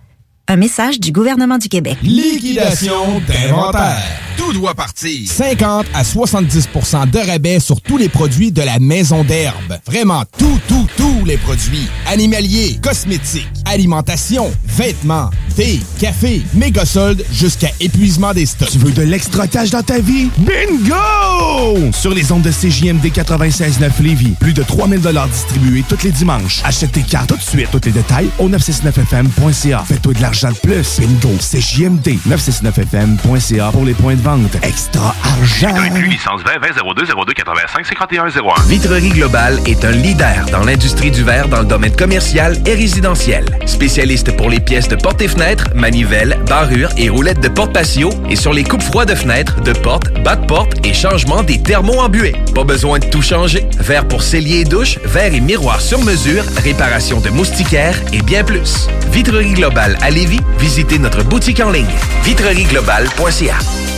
Un 0.50 0.56
message 0.56 0.98
du 0.98 1.12
gouvernement 1.12 1.58
du 1.58 1.68
Québec. 1.68 1.98
Liquidation 2.02 3.20
d'inventaire. 3.28 3.98
Tout 4.38 4.54
doit 4.54 4.72
partir. 4.72 5.28
50 5.30 5.84
à 5.92 6.02
70% 6.02 7.10
de 7.10 7.18
rabais 7.18 7.60
sur 7.60 7.82
tous 7.82 7.98
les 7.98 8.08
produits 8.08 8.50
de 8.50 8.62
la 8.62 8.78
maison 8.78 9.24
d'herbe. 9.24 9.78
Vraiment 9.84 10.22
tout, 10.38 10.58
tout, 10.66 10.86
tous 10.96 11.24
les 11.26 11.36
produits. 11.36 11.86
Animaliers, 12.06 12.78
cosmétiques, 12.82 13.46
alimentation, 13.66 14.50
vêtements, 14.64 15.28
thé, 15.54 15.80
café, 15.98 16.40
méga 16.54 16.86
soldes 16.86 17.26
jusqu'à 17.30 17.68
épuisement 17.80 18.32
des 18.32 18.46
stocks. 18.46 18.70
Tu 18.70 18.78
veux 18.78 18.92
de 18.92 19.02
l'extra 19.02 19.48
cash 19.48 19.68
dans 19.68 19.82
ta 19.82 19.98
vie? 19.98 20.30
Bingo! 20.38 21.92
Sur 21.92 22.14
les 22.14 22.32
ondes 22.32 22.42
de 22.42 22.50
CJMD 22.50 23.04
96.9 23.08 23.90
Lévis, 24.00 24.34
plus 24.40 24.54
de 24.54 24.62
3000 24.62 25.00
distribués 25.30 25.84
tous 25.86 26.02
les 26.04 26.12
dimanches. 26.12 26.62
Achète 26.64 26.92
tes 26.92 27.02
cartes 27.02 27.28
tout 27.28 27.36
de 27.36 27.42
suite. 27.42 27.68
Tous 27.70 27.84
les 27.84 27.92
détails 27.92 28.28
au 28.38 28.48
969fm.ca. 28.48 29.84
Fais-toi 29.86 30.14
de 30.14 30.22
l'argent 30.22 30.37
de 30.46 30.58
plus. 30.58 31.00
Bingo! 31.00 31.34
CJMD 31.38 32.18
969fm.ca 32.28 33.70
pour 33.72 33.84
les 33.84 33.94
points 33.94 34.14
de 34.14 34.22
vente. 34.22 34.56
Extra 34.62 35.14
argent! 35.24 35.74
Inclus 35.74 36.06
licence 36.06 36.42
20 36.44 36.60
20 36.60 36.94
02 36.94 37.06
02 37.26 37.32
85 37.34 37.86
51 37.86 38.26
01. 38.28 38.62
Vitrerie 38.68 39.10
Globale 39.10 39.58
est 39.66 39.84
un 39.84 39.90
leader 39.90 40.46
dans 40.52 40.62
l'industrie 40.64 41.10
du 41.10 41.24
verre 41.24 41.48
dans 41.48 41.60
le 41.60 41.66
domaine 41.66 41.94
commercial 41.94 42.56
et 42.66 42.74
résidentiel. 42.74 43.44
Spécialiste 43.66 44.36
pour 44.36 44.48
les 44.48 44.60
pièces 44.60 44.88
de 44.88 44.96
portes 44.96 45.20
et 45.22 45.28
fenêtres, 45.28 45.64
manivelles, 45.74 46.38
barrures 46.46 46.90
et 46.96 47.08
roulettes 47.08 47.40
de 47.40 47.48
porte 47.48 47.72
patio 47.72 48.10
et 48.30 48.36
sur 48.36 48.52
les 48.52 48.64
coupes 48.64 48.82
froides 48.82 49.08
de 49.08 49.14
fenêtres, 49.16 49.60
de 49.62 49.72
portes, 49.72 50.22
bas 50.22 50.36
de 50.36 50.46
porte 50.46 50.86
et 50.86 50.94
changement 50.94 51.42
des 51.42 51.60
thermos 51.60 51.98
embués. 51.98 52.36
Pas 52.54 52.64
besoin 52.64 53.00
de 53.00 53.06
tout 53.06 53.22
changer. 53.22 53.66
Verre 53.78 54.06
pour 54.06 54.22
cellier 54.22 54.60
et 54.60 54.64
douche, 54.64 54.98
verre 55.04 55.34
et 55.34 55.40
miroir 55.40 55.80
sur 55.80 56.00
mesure, 56.04 56.44
réparation 56.62 57.20
de 57.20 57.30
moustiquaires 57.30 57.98
et 58.12 58.22
bien 58.22 58.44
plus. 58.44 58.88
Vitrerie 59.10 59.54
Globale 59.54 59.96
à 60.02 60.10
Lévis, 60.10 60.27
visitez 60.58 60.98
notre 60.98 61.22
boutique 61.22 61.60
en 61.60 61.70
ligne 61.70 61.86
vitrerieglobale.ca. 62.24 63.97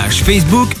Facebook 0.09 0.80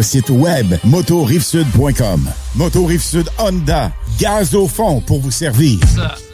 site 0.00 0.30
web 0.30 0.78
motorivesud.com. 0.84 2.28
Moto 2.54 2.84
Rive-Sud 2.86 3.28
Honda, 3.36 3.92
gaz 4.18 4.54
au 4.54 4.66
fond 4.68 5.00
pour 5.00 5.20
vous 5.20 5.30
servir. 5.30 5.78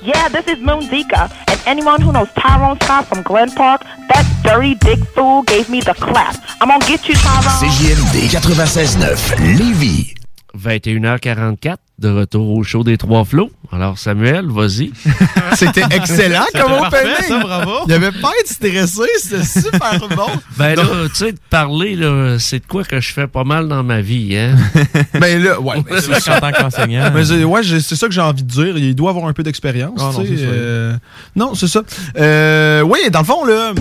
Yeah, 0.02 0.28
this 0.28 0.46
is 0.46 0.60
Moon 0.62 0.82
Zika, 0.88 1.30
and 1.48 1.60
anyone 1.66 2.00
who 2.00 2.12
knows 2.12 2.28
Tyrone 2.36 2.78
Scott 2.82 3.06
from 3.06 3.22
Glen 3.22 3.50
Park, 3.50 3.82
that 4.08 4.24
dirty 4.44 4.74
dick 4.76 4.98
fool 5.14 5.42
gave 5.42 5.68
me 5.68 5.80
the 5.80 5.94
clap. 5.94 6.36
I'm 6.60 6.68
gonna 6.68 6.84
get 6.86 7.08
you, 7.08 7.14
Tyrone. 7.14 7.58
CJMD 7.58 8.28
96.9 8.28 9.56
Lévis. 9.58 10.14
21h44, 10.54 11.76
de 11.98 12.08
retour 12.10 12.56
au 12.56 12.62
show 12.62 12.84
des 12.84 12.96
Trois 12.96 13.24
Flots. 13.24 13.50
Alors, 13.72 13.98
Samuel, 13.98 14.46
vas-y. 14.48 14.92
C'était 15.56 15.82
excellent 15.90 16.44
comme 16.54 16.78
parfait, 16.78 16.98
opening. 17.02 17.28
ça, 17.28 17.38
bravo. 17.40 17.72
Il 17.86 17.92
avait 17.92 18.12
pas 18.12 18.30
être 18.40 18.48
stressé, 18.48 19.02
c'était 19.18 19.44
super 19.44 19.98
bon. 20.16 20.26
Ben 20.56 20.74
Donc- 20.76 20.84
là, 20.86 21.08
tu 21.08 21.14
sais, 21.16 21.32
de 21.32 21.38
parler, 21.50 21.96
là, 21.96 22.38
c'est 22.38 22.60
de 22.60 22.66
quoi 22.66 22.84
que 22.84 23.00
je 23.00 23.12
fais 23.12 23.26
pas 23.26 23.44
mal 23.44 23.68
dans 23.68 23.82
ma 23.82 24.00
vie, 24.00 24.36
hein? 24.36 24.54
Ben 25.20 25.42
là, 25.42 25.60
ouais. 25.60 25.82
ben, 25.88 26.00
C'est 26.00 26.20
ça. 26.20 26.36
en 26.36 26.40
tant 26.40 26.52
qu'enseignant. 26.52 27.10
Mais 27.12 27.24
c'est- 27.24 27.44
ouais, 27.44 27.60
c'est 27.64 27.96
ça 27.96 28.06
que 28.06 28.12
j'ai 28.14 28.20
envie 28.20 28.42
de 28.42 28.48
dire. 28.48 28.78
Il 28.78 28.94
doit 28.94 29.10
avoir 29.10 29.26
un 29.26 29.32
peu 29.32 29.42
d'expérience. 29.42 29.98
Ah 29.98 30.10
non, 30.14 30.22
c'est 30.24 30.26
euh, 30.38 30.96
non, 31.36 31.54
c'est 31.54 31.68
ça. 31.68 31.82
Euh, 32.16 32.80
oui, 32.82 32.98
dans 33.10 33.20
le 33.20 33.24
fond, 33.26 33.44
là, 33.44 33.72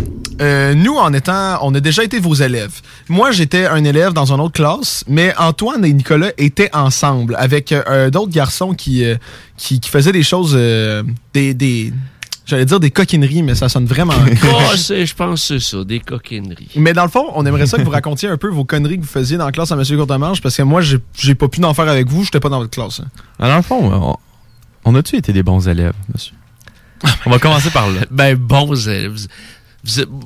euh, 0.42 0.74
nous, 0.74 0.96
en 0.96 1.14
étant, 1.14 1.60
on 1.62 1.74
a 1.76 1.80
déjà 1.80 2.04
été 2.04 2.20
vos 2.20 2.34
élèves. 2.34 2.82
Moi, 3.10 3.32
j'étais 3.32 3.66
un 3.68 3.84
élève 3.84 4.12
dans 4.14 4.34
une 4.34 4.42
autre 4.42 4.54
classe, 4.54 5.04
mais 5.08 5.34
Antoine 5.38 5.86
et 5.86 5.94
Nicolas 5.94 6.32
étaient 6.38 6.70
ensemble 6.76 7.36
avec 7.40 7.72
euh, 8.08 8.10
d'autres 8.10 8.32
garçons 8.32 8.74
qui, 8.74 9.04
euh, 9.06 9.16
qui, 9.58 9.80
qui 9.80 9.90
faisaient 9.90 10.12
des 10.12 10.24
choses, 10.24 10.54
euh, 10.56 11.04
des, 11.34 11.54
des 11.54 11.94
j'allais 12.46 12.66
dire 12.66 12.80
des 12.80 12.92
coquineries, 12.92 13.44
mais 13.44 13.56
ça 13.56 13.68
sonne 13.70 13.86
vraiment. 13.86 14.14
Oh, 14.46 14.76
c'est- 14.76 15.06
je 15.06 15.14
pense 15.16 15.48
que 15.48 15.60
c'est 15.60 15.70
ça, 15.78 15.84
des 15.84 16.00
coquineries. 16.00 16.70
Mais 16.76 16.94
dans 16.94 17.04
le 17.04 17.10
fond, 17.10 17.26
on 17.36 17.46
aimerait 17.46 17.66
ça 17.68 17.78
que 17.78 17.84
vous 17.84 17.90
racontiez 17.92 18.30
un 18.30 18.38
peu 18.38 18.50
vos 18.50 18.64
conneries 18.66 18.98
que 18.98 19.02
vous 19.04 19.08
faisiez 19.08 19.38
dans 19.38 19.46
la 19.46 19.52
classe 19.52 19.72
à 19.72 19.76
M. 19.76 19.84
Courtemanche, 19.86 20.42
parce 20.42 20.56
que 20.56 20.64
moi, 20.64 20.82
j'ai 20.82 21.36
pas 21.36 21.48
pu 21.50 21.64
en 21.64 21.74
faire 21.74 21.90
avec 21.90 22.08
vous, 22.08 22.24
j'étais 22.24 22.40
pas 22.40 22.50
dans 22.50 22.60
votre 22.60 22.72
classe. 22.72 23.02
hein. 23.02 23.08
Alors, 23.40 23.52
dans 23.52 23.58
le 23.58 23.64
fond, 23.64 23.92
on, 23.94 24.16
on 24.92 24.96
a-tu 24.96 25.18
été 25.18 25.34
des 25.34 25.44
bons 25.44 25.68
élèves, 25.68 25.94
monsieur? 26.14 26.34
On 27.26 27.30
va 27.30 27.38
commencer 27.38 27.70
par 27.70 27.90
là. 27.90 28.02
Ben, 28.10 28.36
bons 28.36 28.88
élèves. 28.88 29.28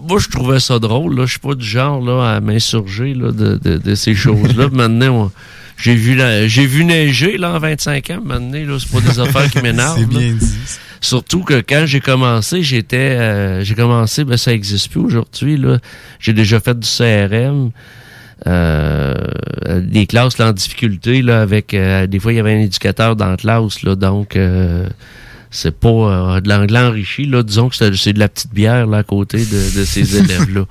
Moi, 0.07 0.19
je 0.19 0.27
trouvais 0.29 0.59
ça 0.59 0.79
drôle. 0.79 1.15
Là. 1.15 1.25
Je 1.25 1.31
suis 1.31 1.39
pas 1.39 1.55
du 1.55 1.65
genre 1.65 2.01
là, 2.03 2.35
à 2.35 2.39
m'insurger 2.41 3.13
là, 3.13 3.31
de, 3.31 3.59
de- 3.63 3.77
de 3.77 3.95
ces 3.95 4.15
choses-là. 4.15 4.69
Maintenant, 4.73 5.31
j'ai 5.77 5.95
vu, 5.95 6.15
la- 6.15 6.47
j'ai 6.47 6.65
vu 6.65 6.83
neiger 6.85 7.37
là, 7.37 7.51
en 7.53 7.59
25 7.59 8.09
ans. 8.11 8.21
Maintenant, 8.23 8.57
là, 8.73 8.77
c'est 8.79 8.91
pas 8.91 9.01
des 9.01 9.19
affaires 9.19 9.49
qui 9.49 9.59
m'énervent. 9.63 9.99
C'est 9.99 10.07
bien 10.07 10.33
dit. 10.33 10.53
Surtout 11.03 11.41
que 11.43 11.61
quand 11.67 11.83
j'ai 11.87 11.99
commencé, 11.99 12.61
j'étais, 12.61 12.97
euh, 12.97 13.63
j'ai 13.63 13.73
commencé, 13.73 14.23
ben 14.23 14.37
ça 14.37 14.53
existe 14.53 14.91
plus 14.91 14.99
aujourd'hui. 15.01 15.57
Là, 15.57 15.79
j'ai 16.19 16.33
déjà 16.33 16.59
fait 16.59 16.77
du 16.77 16.87
CRM, 16.87 17.71
euh, 18.47 19.15
des 19.81 20.05
classes 20.07 20.37
là, 20.37 20.49
en 20.49 20.53
difficulté 20.53 21.21
là, 21.21 21.41
avec, 21.41 21.73
euh, 21.73 22.07
des 22.07 22.19
fois 22.19 22.33
il 22.33 22.37
y 22.37 22.39
avait 22.39 22.53
un 22.53 22.59
éducateur 22.61 23.15
dans 23.15 23.29
la 23.29 23.37
classe 23.37 23.83
là, 23.83 23.95
donc 23.95 24.35
euh, 24.35 24.87
c'est 25.53 25.77
pas 25.77 25.89
euh, 25.89 26.39
de 26.41 26.47
l'anglais 26.49 26.79
enrichi 26.79 27.25
là. 27.25 27.43
Disons 27.43 27.67
que 27.69 27.75
c'est 27.75 28.13
de 28.13 28.19
la 28.19 28.29
petite 28.29 28.53
bière 28.53 28.87
là 28.87 28.99
à 28.99 29.03
côté 29.03 29.37
de, 29.39 29.79
de 29.79 29.83
ces 29.85 30.15
élèves 30.17 30.49
là. 30.53 30.65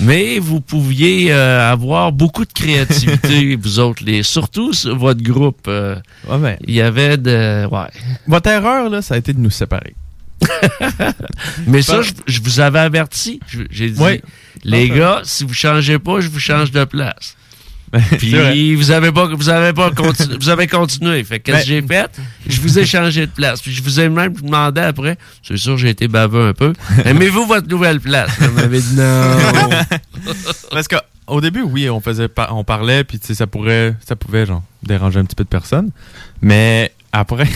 Mais 0.00 0.38
vous 0.38 0.60
pouviez 0.60 1.32
euh, 1.32 1.70
avoir 1.70 2.12
beaucoup 2.12 2.44
de 2.46 2.52
créativité, 2.52 3.56
vous 3.60 3.78
autres, 3.78 4.02
les, 4.04 4.22
surtout 4.22 4.72
sur 4.72 4.96
votre 4.96 5.22
groupe. 5.22 5.66
euh, 5.68 5.96
Ouais, 6.28 6.38
ben, 6.38 6.56
il 6.66 6.74
y 6.74 6.80
avait 6.80 7.16
de, 7.18 7.66
ouais. 7.66 7.88
Votre 8.26 8.48
erreur, 8.48 8.88
là, 8.88 9.02
ça 9.02 9.14
a 9.14 9.18
été 9.18 9.32
de 9.34 9.38
nous 9.40 9.50
séparer. 9.50 9.94
Mais 11.66 11.82
ça, 11.82 12.02
je, 12.02 12.12
je 12.26 12.40
vous 12.40 12.60
avais 12.60 12.80
averti. 12.80 13.38
J'ai 13.70 13.90
dit, 13.90 14.00
les 14.64 14.88
Parfait. 14.88 14.98
gars, 15.00 15.20
si 15.24 15.44
vous 15.44 15.54
changez 15.54 15.98
pas, 15.98 16.20
je 16.20 16.28
vous 16.28 16.40
change 16.40 16.70
de 16.70 16.84
place. 16.84 17.36
Puis 18.18 18.74
vous 18.74 18.90
avez 18.90 19.12
pas, 19.12 19.26
vous 19.26 19.48
avez 19.48 19.72
pas 19.72 19.90
continué, 19.90 20.36
vous 20.40 20.48
avez 20.48 20.66
continué. 20.66 21.22
Fait 21.24 21.40
que 21.40 21.50
qu'est-ce 21.52 21.66
que 21.66 21.80
Ben- 21.82 21.82
j'ai 21.82 21.86
fait? 21.86 22.20
Je 22.46 22.60
vous 22.60 22.78
ai 22.78 22.86
changé 22.86 23.26
de 23.26 23.30
place. 23.30 23.60
Puis 23.60 23.72
je 23.72 23.82
vous 23.82 24.00
ai 24.00 24.08
même 24.08 24.32
demandé 24.34 24.80
après. 24.80 25.18
C'est 25.42 25.58
sûr, 25.58 25.76
j'ai 25.76 25.90
été 25.90 26.08
baveux 26.08 26.48
un 26.48 26.52
peu. 26.54 26.72
Aimez-vous 27.04 27.44
votre 27.46 27.68
nouvelle 27.68 28.00
place? 28.00 28.30
Vous 28.40 28.52
m'avez 28.52 28.80
dit 28.80 28.94
non. 28.96 29.36
Parce 30.70 30.88
qu'au 30.88 31.40
début, 31.40 31.62
oui, 31.62 31.90
on 31.90 32.00
faisait 32.00 32.28
on 32.50 32.64
parlait, 32.64 33.04
puis 33.04 33.20
ça 33.22 33.46
pourrait, 33.46 33.94
ça 34.06 34.16
pouvait 34.16 34.46
genre 34.46 34.62
déranger 34.82 35.20
un 35.20 35.24
petit 35.24 35.36
peu 35.36 35.44
de 35.44 35.48
personnes. 35.50 35.90
Mais 36.40 36.92
après, 37.12 37.48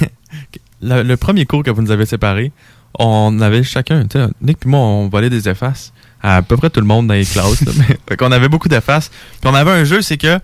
le, 0.83 1.03
le 1.03 1.17
premier 1.17 1.47
cours 1.47 1.63
que 1.63 1.71
vous 1.71 1.81
nous 1.83 1.91
avez 1.91 2.07
séparés, 2.07 2.53
on 2.99 3.41
avait 3.41 3.63
chacun, 3.63 4.03
tu 4.07 4.19
sais, 4.19 4.27
Nick 4.41 4.61
puis 4.61 4.71
moi, 4.71 4.81
on 4.81 5.09
volait 5.09 5.31
des 5.31 5.49
effaces 5.49 5.93
à, 6.23 6.37
à 6.37 6.43
peu 6.43 6.57
près 6.57 6.71
tout 6.71 6.81
le 6.81 6.87
monde 6.87 7.07
dans 7.09 7.15
les 7.15 7.25
classes. 7.25 7.63
fait 8.09 8.17
qu'on 8.17 8.33
avait 8.33 8.49
beaucoup 8.49 8.69
d'effaces. 8.69 9.11
Puis 9.41 9.51
on 9.51 9.55
avait 9.55 9.71
un 9.73 9.85
jeu, 9.85 10.03
c'est 10.03 10.17
que 10.17 10.39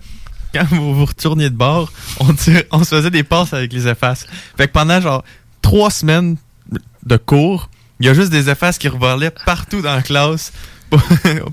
quand 0.53 0.65
vous 0.69 0.93
vous 0.95 1.05
retourniez 1.05 1.49
de 1.49 1.55
bord, 1.55 1.91
on, 2.19 2.33
tire- 2.33 2.63
on 2.71 2.83
se 2.83 2.95
faisait 2.95 3.09
des 3.11 3.23
passes 3.23 3.53
avec 3.53 3.73
les 3.73 3.87
effaces. 3.87 4.27
Fait 4.57 4.67
que 4.67 4.71
pendant 4.73 5.01
genre 5.01 5.23
trois 5.61 5.89
semaines 5.89 6.37
de 7.05 7.17
cours, 7.17 7.69
il 7.99 8.05
y 8.05 8.09
a 8.09 8.13
juste 8.13 8.29
des 8.31 8.49
effaces 8.49 8.77
qui 8.77 8.87
revolaient 8.87 9.33
partout 9.45 9.81
dans 9.81 9.95
la 9.95 10.01
classe 10.01 10.51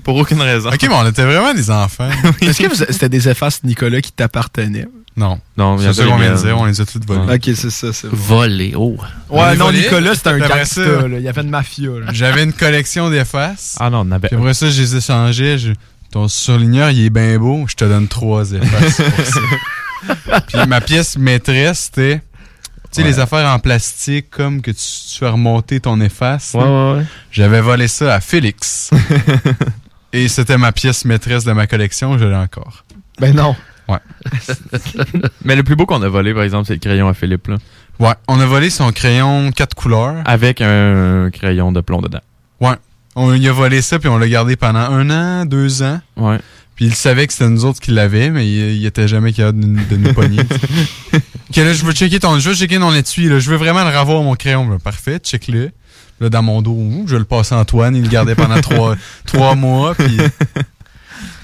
pour, 0.03 0.15
aucune 0.17 0.41
raison. 0.41 0.69
Ok, 0.69 0.83
mais 0.83 0.93
on 0.93 1.07
était 1.07 1.25
vraiment 1.25 1.53
des 1.53 1.71
enfants. 1.71 2.09
Est-ce 2.41 2.61
que 2.61 2.75
c'était 2.93 3.09
des 3.09 3.27
effaces 3.27 3.63
Nicolas 3.63 4.01
qui 4.01 4.11
t'appartenaient? 4.11 4.87
Non. 5.17 5.39
Non, 5.57 5.77
C'est 5.77 5.93
ça 5.93 6.05
qu'on 6.05 6.17
vient 6.17 6.31
de 6.33 6.37
dire, 6.37 6.57
on 6.57 6.65
les 6.65 6.79
a 6.79 6.85
toutes 6.85 7.05
volées. 7.05 7.33
Ok, 7.35 7.43
c'est 7.55 7.69
ça, 7.69 7.91
c'est 7.91 8.07
oh. 8.75 8.97
Ouais, 9.29 9.55
non, 9.57 9.71
Nicolas, 9.71 10.15
c'était 10.15 10.29
un 10.29 10.39
gangsta. 10.39 10.81
Il 11.07 11.21
y 11.21 11.27
avait 11.27 11.41
une 11.41 11.49
mafia, 11.49 11.89
là. 11.99 12.07
J'avais 12.13 12.43
une 12.43 12.53
collection 12.53 13.09
d'effaces. 13.09 13.75
Ah 13.79 13.89
non, 13.89 14.05
on 14.07 14.11
avait. 14.11 14.29
Puis 14.29 14.37
après 14.37 14.53
ça, 14.53 14.69
je 14.69 14.81
les 14.81 14.95
échangeais. 14.95 15.57
Je- 15.57 15.73
Ton 16.11 16.27
surligneur, 16.27 16.89
il 16.91 17.05
est 17.05 17.09
bien 17.09 17.37
beau. 17.37 17.65
Je 17.67 17.75
te 17.75 17.85
donne 17.85 18.07
trois 18.07 18.51
effaces 18.51 19.01
pour 19.01 19.25
ça. 19.25 20.41
Puis 20.47 20.65
ma 20.67 20.81
pièce 20.81 21.17
maîtresse, 21.17 21.89
c'était. 21.93 22.21
Tu 22.91 22.97
sais, 22.97 23.01
Ouais. 23.03 23.07
les 23.07 23.19
affaires 23.19 23.47
en 23.49 23.59
plastique, 23.59 24.29
comme 24.29 24.61
que 24.61 24.71
tu, 24.71 24.77
tu 25.11 25.17
fais 25.19 25.29
remonter 25.29 25.79
ton 25.79 26.01
efface. 26.01 26.51
Ouais, 26.53 26.63
ouais, 26.63 26.93
ouais. 26.97 27.05
J'avais 27.31 27.61
volé 27.61 27.87
ça 27.87 28.13
à 28.15 28.19
Félix. 28.19 28.89
Et 30.13 30.27
c'était 30.27 30.57
ma 30.57 30.71
pièce 30.73 31.05
maîtresse 31.05 31.45
de 31.45 31.53
ma 31.53 31.67
collection, 31.67 32.17
je 32.17 32.25
l'ai 32.25 32.35
encore. 32.35 32.83
Ben 33.19 33.33
non. 33.33 33.55
Ouais. 33.91 33.99
Mais 35.45 35.55
le 35.55 35.63
plus 35.63 35.75
beau 35.75 35.85
qu'on 35.85 36.01
a 36.01 36.09
volé, 36.09 36.33
par 36.33 36.43
exemple, 36.43 36.65
c'est 36.67 36.73
le 36.73 36.79
crayon 36.79 37.07
à 37.07 37.13
Philippe, 37.13 37.47
là. 37.47 37.57
Ouais, 37.99 38.13
on 38.27 38.39
a 38.39 38.45
volé 38.45 38.69
son 38.69 38.91
crayon 38.91 39.51
quatre 39.51 39.75
couleurs. 39.75 40.15
Avec 40.25 40.61
un 40.61 41.29
crayon 41.31 41.71
de 41.71 41.81
plomb 41.81 42.01
dedans. 42.01 42.21
Ouais. 42.59 42.75
On 43.15 43.31
lui 43.31 43.47
a 43.47 43.51
volé 43.51 43.81
ça, 43.81 43.99
puis 43.99 44.07
on 44.07 44.17
l'a 44.17 44.27
gardé 44.27 44.55
pendant 44.55 44.79
un 44.79 45.09
an, 45.09 45.45
deux 45.45 45.83
ans. 45.83 45.99
Ouais. 46.17 46.39
Puis 46.75 46.85
il 46.85 46.95
savait 46.95 47.27
que 47.27 47.33
c'était 47.33 47.49
nous 47.49 47.65
autres 47.65 47.79
qui 47.79 47.91
l'avaient, 47.91 48.29
mais 48.29 48.47
il, 48.47 48.77
il 48.77 48.85
était 48.85 49.07
jamais 49.07 49.33
capable 49.33 49.59
de, 49.59 49.67
nous- 49.67 49.85
de 49.85 49.97
nous 49.97 50.13
pogner. 50.13 50.37
là, 51.57 51.73
je 51.73 51.85
veux 51.85 51.91
checker 51.91 52.19
ton, 52.19 52.39
je 52.39 52.49
veux 52.49 52.55
checker 52.55 52.79
ton 52.79 52.93
étui, 52.93 53.27
là. 53.27 53.39
Je 53.39 53.51
veux 53.51 53.57
vraiment 53.57 53.83
le 53.83 53.95
revoir, 53.95 54.23
mon 54.23 54.35
crayon. 54.35 54.65
Ben, 54.65 54.79
parfait, 54.79 55.19
check-le. 55.19 55.71
Là, 56.21 56.29
dans 56.29 56.41
mon 56.43 56.61
dos, 56.61 57.03
je 57.07 57.17
le 57.17 57.25
passe 57.25 57.51
à 57.51 57.57
Antoine, 57.57 57.95
il 57.95 58.03
le 58.03 58.07
gardait 58.09 58.35
pendant 58.35 58.59
trois, 58.61 58.95
trois 59.25 59.55
mois, 59.55 59.93
puis... 59.95 60.17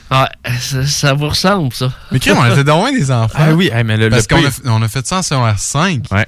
Ah, 0.09 0.29
ça, 0.59 0.85
ça 0.85 1.13
vous 1.13 1.27
ressemble, 1.27 1.73
ça. 1.73 1.91
Mais 2.11 2.19
crème, 2.19 2.37
on 2.39 2.45
était 2.51 2.63
dans 2.63 2.77
loin 2.79 2.91
des 2.93 3.11
enfants. 3.11 3.37
Ah 3.41 3.53
oui, 3.53 3.69
hey, 3.73 3.83
mais 3.83 3.97
le, 3.97 4.09
Parce 4.09 4.25
le 4.29 4.35
qu'on 4.35 4.41
pire- 4.41 4.51
a, 4.65 4.69
on 4.71 4.81
a 4.81 4.87
fait 4.87 5.05
ça 5.05 5.17
en 5.17 5.21
secondaire 5.21 5.59
5. 5.59 6.03
Ouais. 6.11 6.25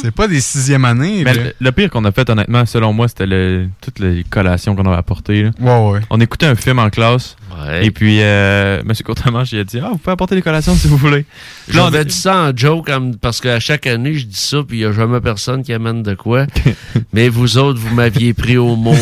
C'est 0.00 0.12
pas 0.12 0.28
des 0.28 0.40
sixième 0.40 0.84
années. 0.84 1.24
Mais 1.24 1.34
le, 1.34 1.54
le 1.58 1.72
pire 1.72 1.90
qu'on 1.90 2.04
a 2.04 2.12
fait, 2.12 2.30
honnêtement, 2.30 2.64
selon 2.64 2.92
moi, 2.92 3.08
c'était 3.08 3.26
le, 3.26 3.68
toutes 3.80 3.98
les 3.98 4.22
collations 4.22 4.76
qu'on 4.76 4.86
avait 4.86 4.96
apportées. 4.96 5.42
là. 5.44 5.50
Ouais, 5.58 5.90
ouais. 5.92 6.00
On 6.10 6.20
écoutait 6.20 6.46
un 6.46 6.54
film 6.54 6.78
en 6.78 6.90
classe. 6.90 7.36
Ouais. 7.60 7.86
Et 7.86 7.90
puis, 7.90 8.18
euh, 8.22 8.80
M. 8.82 8.92
Courtemanche, 9.04 9.50
il 9.52 9.58
a 9.58 9.64
dit 9.64 9.80
Ah, 9.82 9.88
vous 9.90 9.98
pouvez 9.98 10.12
apporter 10.12 10.36
les 10.36 10.42
collations 10.42 10.74
si 10.76 10.86
vous 10.86 10.96
voulez. 10.96 11.26
Puis 11.68 11.76
là, 11.76 11.84
on 11.84 11.86
a- 11.88 11.92
J'avais 11.92 12.04
dit 12.06 12.14
ça 12.14 12.36
en 12.36 12.56
joke, 12.56 12.86
comme- 12.86 13.16
parce 13.16 13.40
qu'à 13.40 13.60
chaque 13.60 13.86
année, 13.86 14.14
je 14.14 14.26
dis 14.26 14.36
ça, 14.40 14.58
puis 14.66 14.78
il 14.78 14.80
n'y 14.80 14.86
a 14.86 14.92
jamais 14.92 15.20
personne 15.20 15.62
qui 15.62 15.72
amène 15.72 16.02
de 16.02 16.14
quoi. 16.14 16.46
Mais 17.12 17.28
vous 17.28 17.58
autres, 17.58 17.78
vous 17.78 17.94
m'aviez 17.94 18.32
pris 18.34 18.56
au 18.56 18.74
mot 18.76 18.94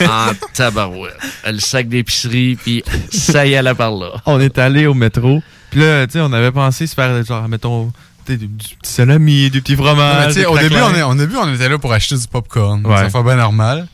en 0.00 0.32
tabarouette. 0.54 1.16
Le 1.46 1.58
sac 1.58 1.88
d'épicerie, 1.88 2.56
puis 2.62 2.82
ça 3.10 3.46
y 3.46 3.54
allait 3.56 3.74
par 3.74 3.90
là. 3.92 4.12
on 4.26 4.40
est 4.40 4.58
allé 4.58 4.86
au 4.86 4.94
métro. 4.94 5.42
Puis 5.70 5.80
là, 5.80 6.06
tu 6.06 6.12
sais, 6.14 6.20
on 6.20 6.32
avait 6.32 6.52
pensé 6.52 6.86
se 6.86 6.94
faire, 6.94 7.24
genre, 7.24 7.48
mettons, 7.48 7.90
tu 8.26 8.32
sais, 8.32 8.38
du, 8.38 8.46
du 8.46 8.76
petit 8.76 8.90
salami, 8.92 9.50
du 9.50 9.62
petit 9.62 9.74
Non, 9.76 9.84
fromage. 9.84 10.16
mais 10.20 10.26
tu 10.28 10.32
sais, 10.34 10.40
des 10.40 10.46
au, 10.46 10.58
début, 10.58 10.76
on 10.82 10.94
est, 10.94 11.02
au 11.02 11.14
début, 11.14 11.36
on 11.36 11.52
était 11.54 11.68
là 11.68 11.78
pour 11.78 11.92
acheter 11.92 12.16
du 12.16 12.26
popcorn. 12.28 12.86
Ouais. 12.86 12.96
Ça 12.96 13.10
fait 13.10 13.22
bien 13.22 13.36
normal. 13.36 13.86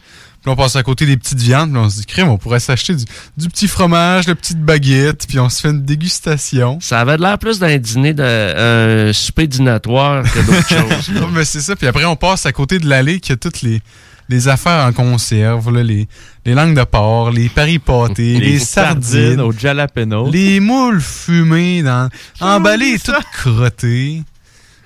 Puis 0.49 0.53
on 0.55 0.57
passe 0.57 0.77
à 0.77 0.83
côté 0.83 1.05
des 1.05 1.19
petites 1.19 1.41
viandes, 1.41 1.73
puis 1.73 1.79
on 1.79 1.91
se 1.91 1.99
dit, 1.99 2.07
crème, 2.07 2.29
on 2.29 2.39
pourrait 2.39 2.59
s'acheter 2.59 2.95
du, 2.95 3.05
du 3.37 3.49
petit 3.49 3.69
fromage, 3.69 4.25
de 4.25 4.33
petite 4.33 4.59
baguette, 4.59 5.27
puis 5.29 5.39
on 5.39 5.51
se 5.51 5.61
fait 5.61 5.69
une 5.69 5.83
dégustation. 5.83 6.79
Ça 6.81 7.01
avait 7.01 7.19
de 7.19 7.23
l'air 7.23 7.39
plus 7.39 7.59
d'un 7.59 7.77
dîner, 7.77 8.15
d'un 8.15 9.13
souper 9.13 9.47
dînatoire 9.47 10.23
que 10.23 10.39
d'autres 10.39 10.69
choses. 11.05 11.11
Non, 11.11 11.29
mais 11.29 11.45
c'est 11.45 11.61
ça. 11.61 11.77
Puis 11.77 11.87
après, 11.87 12.07
on 12.07 12.17
passe 12.17 12.47
à 12.47 12.53
côté 12.53 12.79
de 12.79 12.89
l'allée 12.89 13.21
qui 13.21 13.33
a 13.33 13.37
toutes 13.37 13.61
les, 13.61 13.83
les 14.31 14.49
affaires 14.49 14.87
en 14.87 14.93
conserve, 14.95 15.71
là, 15.71 15.83
les, 15.83 16.09
les 16.47 16.55
langues 16.55 16.75
de 16.75 16.85
porc, 16.85 17.31
les 17.31 17.51
paris 17.51 17.79
pâtés, 17.79 18.39
les, 18.39 18.59
sardines, 18.59 19.43
au 19.43 19.53
jalapeno. 19.53 20.31
les 20.31 20.61
moules 20.61 21.03
fumées, 21.03 21.83
dans, 21.83 22.09
emballées, 22.41 22.99
toutes 22.99 23.17
crottées. 23.35 24.23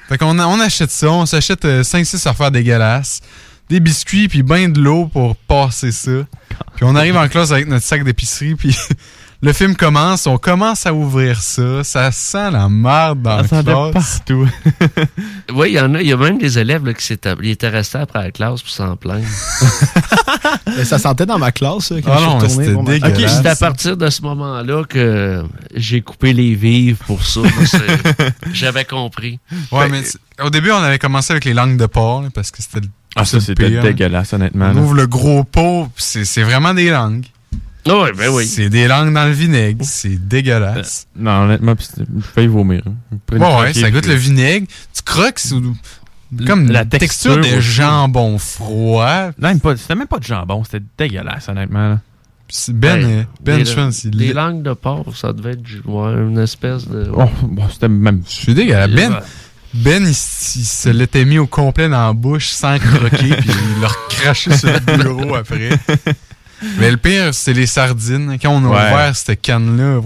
Fait 0.08 0.18
qu'on 0.18 0.36
on 0.40 0.58
achète 0.58 0.90
ça, 0.90 1.08
on 1.08 1.24
s'achète 1.24 1.64
5-6 1.64 2.26
affaires 2.28 2.50
dégueulasses, 2.50 3.20
des 3.72 3.80
biscuits, 3.80 4.28
puis 4.28 4.42
ben 4.42 4.70
de 4.70 4.80
l'eau 4.80 5.06
pour 5.06 5.34
passer 5.34 5.92
ça. 5.92 6.10
Puis 6.76 6.84
on 6.84 6.94
arrive 6.94 7.16
en 7.16 7.26
classe 7.28 7.52
avec 7.52 7.66
notre 7.66 7.84
sac 7.86 8.04
d'épicerie, 8.04 8.54
puis 8.54 8.76
Le 9.44 9.52
film 9.52 9.74
commence, 9.74 10.28
on 10.28 10.38
commence 10.38 10.86
à 10.86 10.94
ouvrir 10.94 11.40
ça, 11.42 11.82
ça 11.82 12.12
sent 12.12 12.52
la 12.52 12.68
merde 12.68 13.22
dans 13.22 13.42
Ça 13.44 13.56
la 13.56 13.62
classe. 13.64 13.92
partout. 14.20 14.46
Oui, 15.52 15.70
il 15.70 15.74
y 15.74 15.80
en 15.80 15.92
a. 15.96 16.00
Il 16.00 16.06
y 16.06 16.12
a 16.12 16.16
même 16.16 16.38
des 16.38 16.60
élèves 16.60 16.86
là, 16.86 16.94
qui 16.94 17.12
étaient 17.12 17.68
restés 17.68 17.98
après 17.98 18.22
la 18.22 18.30
classe 18.30 18.62
pour 18.62 18.70
s'en 18.70 18.94
plaindre. 18.96 19.26
Mais 20.76 20.84
ça 20.84 20.98
sentait 21.00 21.26
dans 21.26 21.40
ma 21.40 21.50
classe, 21.50 21.86
ça, 21.86 21.96
quand 22.00 22.12
Ah 22.12 22.18
je 22.18 22.20
suis 22.22 22.28
non, 22.28 22.38
retourné. 22.38 22.54
c'était 22.64 22.72
voir 22.72 22.84
ma 22.84 22.90
dégueulasse. 22.92 23.12
Ok, 23.12 23.18
classe. 23.18 23.40
c'est 23.42 23.48
à 23.48 23.56
partir 23.56 23.96
de 23.96 24.10
ce 24.10 24.22
moment-là 24.22 24.84
que 24.84 25.42
j'ai 25.74 26.02
coupé 26.02 26.32
les 26.32 26.54
vives 26.54 26.98
pour 27.06 27.24
ça. 27.26 27.40
J'avais 28.52 28.84
compris. 28.84 29.40
Ouais, 29.72 29.88
mais 29.88 30.02
au 30.40 30.50
début, 30.50 30.70
on 30.70 30.76
avait 30.76 31.00
commencé 31.00 31.32
avec 31.32 31.44
les 31.44 31.52
langues 31.54 31.76
de 31.76 31.86
porc, 31.86 32.22
là, 32.22 32.28
parce 32.32 32.52
que 32.52 32.62
c'était 32.62 32.78
le 32.80 32.88
Ah, 33.16 33.24
ça, 33.24 33.40
c'était 33.40 33.68
dégueulasse, 33.70 34.32
honnêtement. 34.32 34.72
On 34.74 34.78
ouvre 34.78 34.94
le 34.94 35.06
gros 35.06 35.44
pot, 35.44 35.88
pis 35.94 36.02
c'est 36.02 36.24
c'est 36.24 36.42
vraiment 36.42 36.72
des 36.74 36.90
langues. 36.90 37.26
Oui, 37.86 38.10
ben 38.16 38.30
oui. 38.30 38.46
C'est 38.46 38.68
des 38.68 38.86
langues 38.86 39.12
dans 39.12 39.24
le 39.26 39.32
vinaigre, 39.32 39.84
c'est 39.84 40.16
dégueulasse. 40.28 41.08
Non, 41.16 41.42
honnêtement, 41.42 41.74
je 41.78 42.20
failli 42.22 42.46
vomir. 42.46 42.82
hein. 42.86 42.94
Après 43.28 43.36
une 43.38 43.42
Ouais, 43.60 43.72
ça 43.74 43.90
goûte 43.90 44.02
puis- 44.02 44.10
le 44.12 44.16
vinaigre. 44.16 44.66
Tu 44.94 45.02
croques, 45.02 45.38
c'est 45.40 45.56
comme 46.46 46.70
La 46.70 46.84
texture, 46.84 47.34
texture 47.34 47.36
de 47.54 47.58
aussi. 47.58 47.72
jambon 47.72 48.38
froid. 48.38 49.30
Non, 49.38 49.52
c'était 49.76 49.94
même 49.96 50.06
pas 50.06 50.18
de 50.18 50.24
jambon, 50.24 50.62
c'était 50.64 50.84
dégueulasse, 50.96 51.48
honnêtement. 51.48 51.88
là. 51.90 52.00
Ben, 52.68 52.74
Ben, 53.00 53.04
euh, 53.04 53.22
ben 53.40 53.64
je 53.66 53.74
pense, 53.74 54.04
il 54.04 54.10
lait. 54.16 54.32
langues 54.34 54.62
de 54.62 54.74
porc, 54.74 55.16
ça 55.16 55.32
devait 55.32 55.52
être 55.52 55.62
ouais, 55.86 56.12
une 56.22 56.38
espèce 56.38 56.86
de. 56.86 57.10
Oh, 57.14 57.24
bon, 57.44 57.66
c'était 57.70 57.88
même. 57.88 58.22
Je 58.28 58.30
suis 58.32 58.54
dégueulasse. 58.54 58.90
Ben, 58.90 59.20
Ben, 59.74 60.06
il, 60.06 60.14
se 60.14 60.88
l'était 60.90 61.24
mis 61.24 61.38
au 61.38 61.46
complet 61.46 61.88
dans 61.88 62.06
la 62.06 62.12
bouche 62.12 62.48
sans 62.48 62.78
croquer, 62.78 63.16
puis 63.36 63.50
il 63.76 63.80
l'a 63.80 63.88
recraché 63.88 64.56
sur 64.56 64.70
le 64.70 64.96
bureau 65.02 65.34
après. 65.34 65.70
Mais 66.78 66.90
le 66.90 66.96
pire, 66.96 67.32
c'est 67.34 67.52
les 67.54 67.66
sardines. 67.66 68.36
Quand 68.40 68.50
on 68.50 68.64
a 68.66 68.68
Ouais. 68.68 68.92
ouvert 68.92 69.16
cette 69.16 69.40
canne-là, 69.40 70.00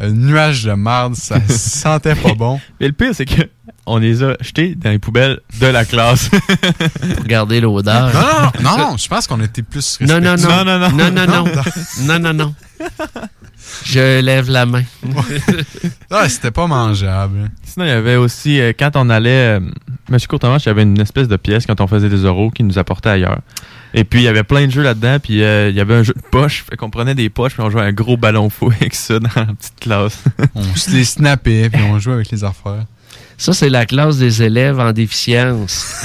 un 0.00 0.10
nuage 0.10 0.64
de 0.64 0.72
marde, 0.72 1.14
ça 1.14 1.36
sentait 1.48 2.16
pas 2.16 2.34
bon. 2.34 2.60
Mais 2.80 2.88
le 2.88 2.92
pire, 2.92 3.10
c'est 3.14 3.24
que 3.26 3.42
on 3.86 3.98
les 3.98 4.22
a 4.22 4.34
jetés 4.40 4.74
dans 4.74 4.90
les 4.90 4.98
poubelles 4.98 5.40
de 5.60 5.66
la 5.66 5.84
classe. 5.84 6.28
Pour 7.16 7.24
garder 7.26 7.60
l'odeur. 7.60 8.12
Non, 8.12 8.20
non, 8.62 8.76
non, 8.78 8.78
non, 8.90 8.96
je 8.96 9.06
pense 9.08 9.26
qu'on 9.26 9.40
était 9.40 9.62
plus 9.62 9.98
Non, 10.00 10.20
non, 10.20 10.20
non. 10.20 10.30
respectueux. 10.32 10.64
Non, 10.64 10.64
non, 10.64 11.28
non. 11.28 11.44
Non, 12.00 12.18
non, 12.18 12.32
non. 12.32 12.32
non. 12.34 12.54
Je 13.84 14.20
lève 14.20 14.50
la 14.50 14.66
main. 14.66 14.82
Ah, 16.10 16.28
c'était 16.28 16.50
pas 16.50 16.66
mangeable. 16.66 17.50
Sinon, 17.62 17.86
il 17.86 17.88
y 17.88 17.92
avait 17.92 18.16
aussi, 18.16 18.60
euh, 18.60 18.72
quand 18.78 18.92
on 18.94 19.10
allait, 19.10 19.58
euh, 19.58 19.60
Monsieur 20.08 20.28
Courtemanche, 20.28 20.64
il 20.64 20.68
y 20.68 20.70
avait 20.70 20.82
une 20.82 21.00
espèce 21.00 21.28
de 21.28 21.36
pièce 21.36 21.66
quand 21.66 21.80
on 21.80 21.86
faisait 21.86 22.08
des 22.08 22.24
oraux 22.24 22.50
qui 22.50 22.62
nous 22.62 22.78
apportait 22.78 23.10
ailleurs. 23.10 23.40
Et 23.94 24.04
puis, 24.04 24.20
il 24.20 24.24
y 24.24 24.28
avait 24.28 24.44
plein 24.44 24.66
de 24.66 24.72
jeux 24.72 24.82
là-dedans, 24.82 25.18
puis 25.22 25.42
euh, 25.42 25.70
il 25.70 25.76
y 25.76 25.80
avait 25.80 25.94
un 25.94 26.02
jeu 26.02 26.14
de 26.14 26.28
poche, 26.30 26.64
fait 26.68 26.76
qu'on 26.76 26.90
prenait 26.90 27.14
des 27.14 27.30
poches, 27.30 27.54
puis 27.54 27.62
on 27.62 27.70
jouait 27.70 27.82
à 27.82 27.84
un 27.84 27.92
gros 27.92 28.16
ballon 28.16 28.50
fou 28.50 28.70
avec 28.80 28.94
ça 28.94 29.18
dans 29.18 29.28
la 29.36 29.46
petite 29.46 29.80
classe. 29.80 30.22
On 30.54 30.74
se 30.74 30.90
les 30.90 31.04
snappait, 31.04 31.70
puis 31.70 31.82
on 31.82 31.98
jouait 31.98 32.14
avec 32.14 32.30
les 32.30 32.44
affaires. 32.44 32.84
Ça, 33.36 33.52
c'est 33.52 33.68
la 33.68 33.84
classe 33.84 34.16
des 34.18 34.42
élèves 34.42 34.78
en 34.80 34.92
déficience. 34.92 36.02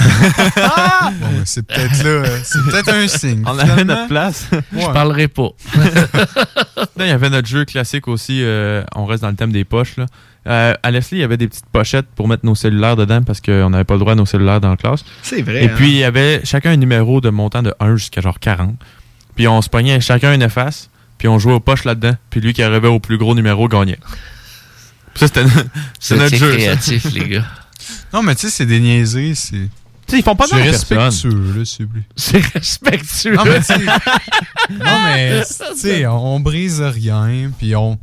Bon, 0.60 1.26
ben, 1.32 1.42
c'est 1.44 1.66
peut-être 1.66 2.02
là, 2.04 2.10
euh, 2.10 2.38
c'est 2.44 2.62
peut-être 2.64 2.88
un 2.92 3.08
signe. 3.08 3.42
On 3.46 3.58
avait 3.58 3.84
notre 3.84 4.06
place. 4.08 4.46
Je 4.72 4.86
parlerai 4.92 5.28
pas. 5.28 5.48
Là, 5.74 7.06
il 7.06 7.08
y 7.08 7.10
avait 7.10 7.30
notre 7.30 7.48
jeu 7.48 7.64
classique 7.64 8.06
aussi. 8.06 8.42
euh, 8.42 8.84
on 8.94 9.06
reste 9.06 9.22
dans 9.22 9.30
le 9.30 9.34
thème 9.34 9.50
des 9.50 9.64
poches. 9.64 9.96
Là. 9.96 10.06
Euh, 10.46 10.74
à 10.82 10.90
Leslie, 10.90 11.18
il 11.18 11.20
y 11.20 11.24
avait 11.24 11.36
des 11.36 11.48
petites 11.48 11.66
pochettes 11.72 12.06
pour 12.14 12.28
mettre 12.28 12.44
nos 12.46 12.54
cellulaires 12.54 12.96
dedans 12.96 13.22
parce 13.22 13.40
qu'on 13.40 13.70
n'avait 13.70 13.84
pas 13.84 13.94
le 13.94 14.00
droit 14.00 14.12
à 14.12 14.16
nos 14.16 14.26
cellulaires 14.26 14.60
dans 14.60 14.70
la 14.70 14.76
classe. 14.76 15.04
C'est 15.22 15.42
vrai, 15.42 15.64
Et 15.64 15.68
hein. 15.68 15.72
puis, 15.74 15.88
il 15.88 15.96
y 15.96 16.04
avait 16.04 16.42
chacun 16.44 16.70
un 16.72 16.76
numéro 16.76 17.20
de 17.20 17.30
montant 17.30 17.62
de 17.62 17.74
1 17.80 17.96
jusqu'à 17.96 18.20
genre 18.20 18.38
40. 18.38 18.74
Puis, 19.34 19.48
on 19.48 19.62
se 19.62 19.68
pognait 19.68 20.00
chacun 20.00 20.32
une 20.34 20.42
efface. 20.42 20.90
Puis, 21.18 21.28
on 21.28 21.38
jouait 21.38 21.54
aux 21.54 21.60
poches 21.60 21.84
là-dedans. 21.84 22.14
Puis, 22.30 22.40
lui 22.40 22.52
qui 22.52 22.62
arrivait 22.62 22.88
au 22.88 23.00
plus 23.00 23.18
gros 23.18 23.34
numéro 23.34 23.66
gagnait. 23.68 23.98
Puis 25.14 25.20
ça, 25.20 25.26
c'était 25.26 25.44
c'est 25.98 26.16
notre 26.16 26.30
C'est 26.30 26.36
jeu. 26.36 26.50
ça. 26.52 26.56
créatif, 26.56 27.12
les 27.12 27.28
gars. 27.28 27.44
Non, 28.12 28.22
mais 28.22 28.34
tu 28.34 28.42
sais, 28.42 28.50
c'est 28.50 28.66
des 28.66 28.80
niaiseries, 28.80 29.36
c'est. 29.36 29.56
Tu 30.06 30.16
sais, 30.16 30.18
ils 30.18 30.22
font 30.24 30.34
pas 30.34 30.46
C'est 30.48 30.56
mal 30.56 30.62
à 30.68 30.70
personne. 30.70 30.98
respectueux, 30.98 31.54
là, 31.58 31.64
c'est 31.64 31.86
plus. 31.86 32.02
C'est 32.16 32.38
respectueux. 32.54 33.34
Non, 33.36 33.44
mais 33.44 33.58
tu 33.60 33.64
sais, 33.66 33.78
non, 34.70 35.00
mais, 35.04 35.42
tu 35.42 35.78
sais, 35.80 36.06
on, 36.06 36.34
on 36.34 36.40
brise 36.40 36.80
rien, 36.80 37.50
puis 37.56 37.74
on, 37.76 37.98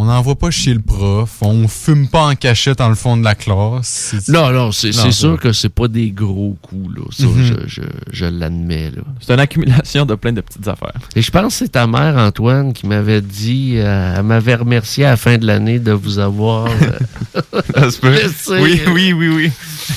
on 0.00 0.04
n'envoie 0.04 0.36
pas 0.36 0.50
chez 0.50 0.72
le 0.74 0.80
prof, 0.80 1.38
on 1.40 1.66
fume 1.66 2.08
pas 2.08 2.22
en 2.26 2.34
cachette 2.36 2.78
dans 2.78 2.88
le 2.88 2.94
fond 2.94 3.16
de 3.16 3.24
la 3.24 3.34
classe. 3.34 4.14
Non, 4.28 4.50
non, 4.52 4.70
c'est 4.70 4.92
sûr 4.92 5.38
que 5.40 5.52
c'est 5.52 5.68
pas 5.68 5.88
des 5.88 6.10
gros 6.12 6.56
coups, 6.62 6.96
là. 6.96 7.02
Ça, 7.10 7.24
Mhm. 7.26 7.42
je, 7.44 7.54
je, 7.66 7.82
je 8.12 8.24
l'admets, 8.26 8.90
là. 8.92 9.02
C'est 9.20 9.34
une 9.34 9.40
accumulation 9.40 10.06
de 10.06 10.14
plein 10.14 10.32
de 10.32 10.40
petites 10.40 10.68
affaires. 10.68 10.92
Et 11.16 11.22
je 11.22 11.30
pense 11.32 11.52
que 11.58 11.64
c'est 11.64 11.72
ta 11.72 11.86
mère, 11.86 12.16
Antoine, 12.16 12.72
qui 12.72 12.86
m'avait 12.86 13.20
dit, 13.20 13.74
euh, 13.76 14.14
elle 14.16 14.22
m'avait 14.22 14.54
remercié 14.54 15.04
à 15.04 15.10
la 15.10 15.16
fin 15.16 15.36
de 15.36 15.46
l'année 15.46 15.78
de 15.80 15.92
vous 15.92 16.18
avoir 16.20 16.66
euh, 16.66 17.50
Ça 17.74 17.90
se 17.90 17.98
peut. 17.98 18.10
laissé, 18.12 18.60
Oui, 18.60 18.80
oui, 18.92 19.12
oui, 19.12 19.28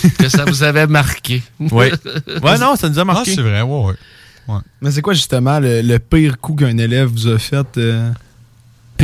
oui. 0.04 0.10
que 0.18 0.30
ça 0.30 0.46
vous 0.46 0.64
avait 0.64 0.88
marqué. 0.88 1.44
Oui. 1.60 1.86
Ouais, 2.42 2.58
non, 2.58 2.76
ça 2.76 2.90
nous 2.90 2.98
a 2.98 3.06
marqué. 3.06 3.32
Ah, 3.32 3.36
c'est 3.36 3.42
vrai, 3.42 3.62
ouais, 3.62 3.94
ouais. 4.48 4.56
Mais 4.82 4.90
c'est 4.92 5.02
quoi 5.02 5.14
justement 5.14 5.60
le, 5.60 5.82
le 5.82 6.00
pire 6.00 6.40
coup 6.40 6.56
qu'un 6.56 6.78
élève 6.78 7.08
vous 7.10 7.28
a 7.28 7.38
fait? 7.38 7.78
euh? 7.78 8.10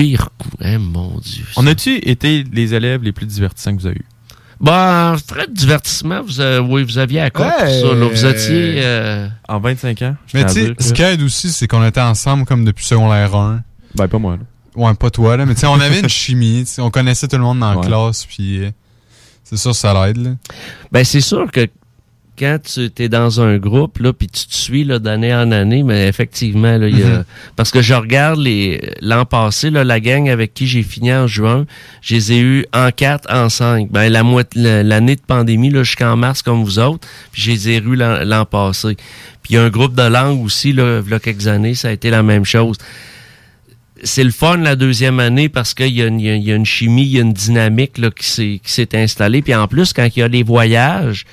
Pire 0.02 0.30
coup, 0.38 0.50
hein, 0.62 0.78
mon 0.80 1.18
Dieu. 1.20 1.44
On 1.56 1.66
a-tu 1.68 1.96
été 2.08 2.44
les 2.52 2.74
élèves 2.74 3.04
les 3.04 3.12
plus 3.12 3.26
divertissants 3.26 3.76
que 3.76 3.82
vous 3.82 3.88
avez 3.88 3.98
eu? 3.98 4.06
Bon, 4.60 5.16
très 5.28 5.48
divertissement, 5.48 6.22
vous, 6.24 6.40
avez- 6.40 6.60
oui, 6.60 6.84
vous 6.84 6.98
aviez 6.98 7.22
à 7.22 7.30
quoi 7.30 7.50
pour 7.52 7.64
Ouais. 7.64 7.82
ça, 7.82 7.94
là? 7.94 8.08
Vous 8.08 8.26
étiez... 8.26 8.74
euh, 8.84 9.28
En 9.48 9.60
25 9.60 10.02
ans? 10.02 10.16
Mais 10.34 10.46
tu 10.46 10.54
sais, 10.54 10.74
ce 10.80 10.94
qui 10.94 11.02
aide 11.04 11.22
aussi, 11.22 11.52
c'est 11.52 11.68
qu'on 11.68 11.86
était 11.86 12.02
ensemble 12.02 12.46
comme 12.46 12.66
depuis 12.66 12.84
secondaire 12.86 13.36
1. 13.36 13.62
Ben, 13.96 14.08
pas 14.08 14.18
moi, 14.20 14.38
là. 14.38 14.44
Ouais, 14.76 14.94
pas 14.96 15.10
toi, 15.10 15.38
là. 15.38 15.46
Mais 15.46 15.54
tu 15.56 15.62
sais, 15.62 15.68
on 15.68 15.80
avait 15.80 16.00
une 16.00 16.10
chimie, 16.10 16.66
on 16.80 16.90
connaissait 16.90 17.28
tout 17.28 17.38
le 17.38 17.44
monde 17.44 17.60
dans 17.60 17.80
la 17.80 17.86
classe, 17.88 18.26
puis 18.26 18.64
euh, 18.66 18.72
c'est 19.44 19.58
sûr, 19.58 19.76
ça 19.76 19.94
l'aide, 19.94 20.18
là. 20.18 20.32
Ben, 20.92 21.04
c'est 21.04 21.22
sûr 21.22 21.52
que 21.52 21.68
quand 22.38 22.58
tu 22.64 22.90
es 23.04 23.10
dans 23.10 23.42
un 23.42 23.58
groupe, 23.58 24.00
là, 24.00 24.14
puis 24.14 24.28
tu 24.28 24.46
te 24.48 24.54
suis 24.54 24.84
là, 24.84 25.00
d'année 25.00 25.34
en 25.34 25.52
année, 25.52 25.84
mais 25.84 26.08
effectivement, 26.08 26.78
là, 26.78 26.88
il 26.88 27.00
y 27.00 27.04
a- 27.04 27.20
Mhm. 27.20 27.24
parce 27.56 27.72
que 27.72 27.82
je 27.82 27.94
regarde 27.94 28.40
les 28.40 28.80
l'an 29.02 29.26
passé, 29.26 29.70
là, 29.70 29.84
la 29.84 30.00
gang 30.00 30.30
avec 30.30 30.54
qui 30.54 30.68
j'ai 30.68 30.84
fini 30.84 31.12
en 31.14 31.28
juin, 31.28 31.66
je 32.02 32.16
les 32.16 32.32
ai 32.34 32.40
eus 32.40 32.66
en 32.74 32.92
quatre, 32.92 33.28
en 33.34 33.50
cinq. 33.50 33.90
Ben, 33.92 34.10
la 34.10 34.24
moitié, 34.24 34.62
la- 34.62 34.84
l'année 34.84 35.16
de 35.16 35.22
pandémie, 35.22 35.70
là, 35.70 35.84
jusqu'en 35.84 36.16
mars, 36.16 36.42
comme 36.42 36.64
vous 36.64 36.80
autres, 36.80 37.08
puis 37.32 37.42
je 37.42 37.52
les 37.52 37.70
ai 37.70 37.78
eus 37.78 37.96
l'an 37.96 38.46
passé. 38.46 38.96
Puis 39.44 39.54
il 39.54 39.56
y 39.56 39.58
a 39.58 39.64
un 39.64 39.70
groupe 39.70 39.96
de 39.96 40.04
langue 40.08 40.44
aussi, 40.44 40.74
là, 40.74 41.02
il 41.06 41.12
y 41.12 41.14
a 41.16 41.20
quelques 41.20 41.48
années, 41.48 41.74
ça 41.76 41.88
a 41.90 41.92
été 41.92 42.10
la 42.10 42.24
même 42.24 42.46
chose 42.46 42.78
c'est 44.04 44.24
le 44.24 44.30
fun 44.30 44.58
la 44.58 44.76
deuxième 44.76 45.20
année 45.20 45.50
parce 45.50 45.74
qu'il 45.74 45.88
y, 45.92 46.04
a 46.04 46.06
une- 46.06 46.20
il 46.20 46.26
y 46.28 46.30
a- 46.30 46.36
il 46.36 46.44
y 46.44 46.52
a 46.52 46.56
une 46.56 46.68
chimie, 46.68 47.02
il 47.02 47.14
y 47.14 47.18
a 47.18 47.22
une 47.24 47.34
dynamique 47.34 47.98
là, 47.98 48.12
qui 48.12 48.28
s'est 48.28 48.60
qui 48.64 48.72
s'est 48.72 48.96
installée. 48.96 49.42
Puis 49.42 49.56
en 49.56 49.68
plus, 49.68 49.92
quand 49.92 50.08
il 50.16 50.20
y 50.20 50.22
a 50.22 50.28
les 50.28 50.44
voyages, 50.44 51.26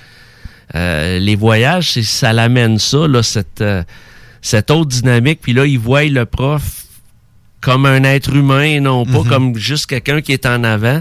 euh, 0.75 1.19
les 1.19 1.37
voyages, 1.37 2.01
ça 2.03 2.33
l'amène 2.33 2.79
ça, 2.79 3.07
là, 3.09 3.23
cette, 3.23 3.61
euh, 3.61 3.83
cette 4.43 4.71
autre 4.71 4.89
dynamique. 4.91 5.41
Puis 5.43 5.53
là, 5.53 5.67
ils 5.67 5.79
voient 5.79 6.05
le 6.05 6.25
prof 6.27 6.85
comme 7.61 7.87
un 7.87 8.03
être 8.05 8.35
humain 8.35 8.63
et 8.63 8.81
non 8.81 9.05
pas 9.07 9.21
Mhm. 9.21 9.29
comme 9.29 9.57
juste 9.57 9.87
quelqu'un 9.87 10.21
qui 10.21 10.33
est 10.33 10.45
en 10.47 10.65
avant. 10.65 11.01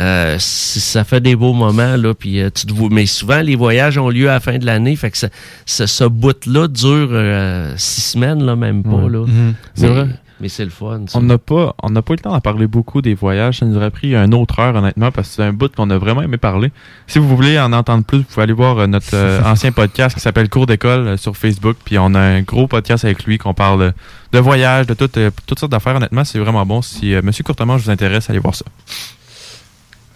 Euh, 0.00 0.36
ça 0.38 1.02
fait 1.02 1.20
des 1.20 1.34
beaux 1.34 1.52
moments 1.52 1.96
là 1.96 2.14
puis 2.14 2.40
euh, 2.40 2.48
tu 2.54 2.64
te 2.64 2.72
vois 2.72 2.88
mais 2.92 3.06
souvent 3.06 3.40
les 3.40 3.56
voyages 3.56 3.98
ont 3.98 4.08
lieu 4.08 4.30
à 4.30 4.34
la 4.34 4.38
fin 4.40 4.56
de 4.56 4.64
l'année 4.64 4.94
fait 4.94 5.10
que 5.10 5.18
ça- 5.18 5.30
ça- 5.66 5.88
ce 5.88 6.04
bout 6.04 6.46
là 6.46 6.68
dure 6.68 7.08
euh, 7.10 7.74
six 7.76 8.00
semaines 8.12 8.44
là 8.44 8.54
même 8.54 8.84
pas 8.84 9.08
là 9.08 9.26
Mhm. 9.26 9.54
C'est 9.74 9.88
Mais- 9.88 9.92
vrai. 9.92 10.08
Mais 10.40 10.48
c'est 10.48 10.64
le 10.64 10.70
fun 10.70 11.02
ça. 11.06 11.18
On 11.18 11.22
n'a 11.22 11.38
pas, 11.38 11.74
on 11.82 11.90
n'a 11.90 12.02
pas 12.02 12.12
eu 12.12 12.16
le 12.16 12.22
temps 12.22 12.32
d'en 12.32 12.40
parler 12.40 12.66
beaucoup 12.66 13.02
des 13.02 13.14
voyages. 13.14 13.58
Ça 13.58 13.66
nous 13.66 13.76
aurait 13.76 13.90
pris 13.90 14.14
une 14.14 14.34
autre 14.34 14.58
heure, 14.58 14.74
honnêtement, 14.74 15.10
parce 15.10 15.28
que 15.28 15.34
c'est 15.36 15.42
un 15.42 15.52
bout 15.52 15.74
qu'on 15.74 15.90
a 15.90 15.98
vraiment 15.98 16.22
aimé 16.22 16.36
parler. 16.36 16.72
Si 17.06 17.18
vous 17.18 17.28
voulez 17.34 17.58
en 17.58 17.72
entendre 17.72 18.04
plus, 18.04 18.18
vous 18.18 18.24
pouvez 18.24 18.42
aller 18.42 18.52
voir 18.52 18.78
euh, 18.78 18.86
notre 18.86 19.14
euh, 19.14 19.42
ancien 19.44 19.72
podcast 19.72 20.14
qui 20.14 20.20
s'appelle 20.20 20.48
Cours 20.48 20.66
d'école 20.66 21.06
euh, 21.06 21.16
sur 21.16 21.36
Facebook. 21.36 21.76
Puis 21.84 21.98
on 21.98 22.14
a 22.14 22.20
un 22.20 22.42
gros 22.42 22.66
podcast 22.66 23.04
avec 23.04 23.24
lui 23.24 23.38
qu'on 23.38 23.54
parle 23.54 23.92
de 24.32 24.38
voyages, 24.38 24.86
de 24.86 24.94
toutes, 24.94 25.16
euh, 25.16 25.30
toutes 25.46 25.58
sortes 25.58 25.72
d'affaires. 25.72 25.96
Honnêtement, 25.96 26.24
c'est 26.24 26.38
vraiment 26.38 26.64
bon. 26.64 26.82
Si 26.82 27.14
euh, 27.14 27.20
Monsieur 27.22 27.44
Courtemanche 27.44 27.82
vous 27.82 27.90
intéresse, 27.90 28.30
allez 28.30 28.38
voir 28.38 28.54
ça. 28.54 28.64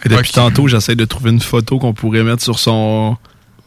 Et 0.05 0.09
depuis 0.09 0.33
tantôt, 0.33 0.69
j'essaie 0.69 0.97
de 0.97 1.05
trouver 1.05 1.31
une 1.31 1.41
photo 1.41 1.79
qu'on 1.79 1.95
pourrait 1.95 2.23
mettre 2.23 2.43
sur 2.43 2.59
son. 2.59 3.17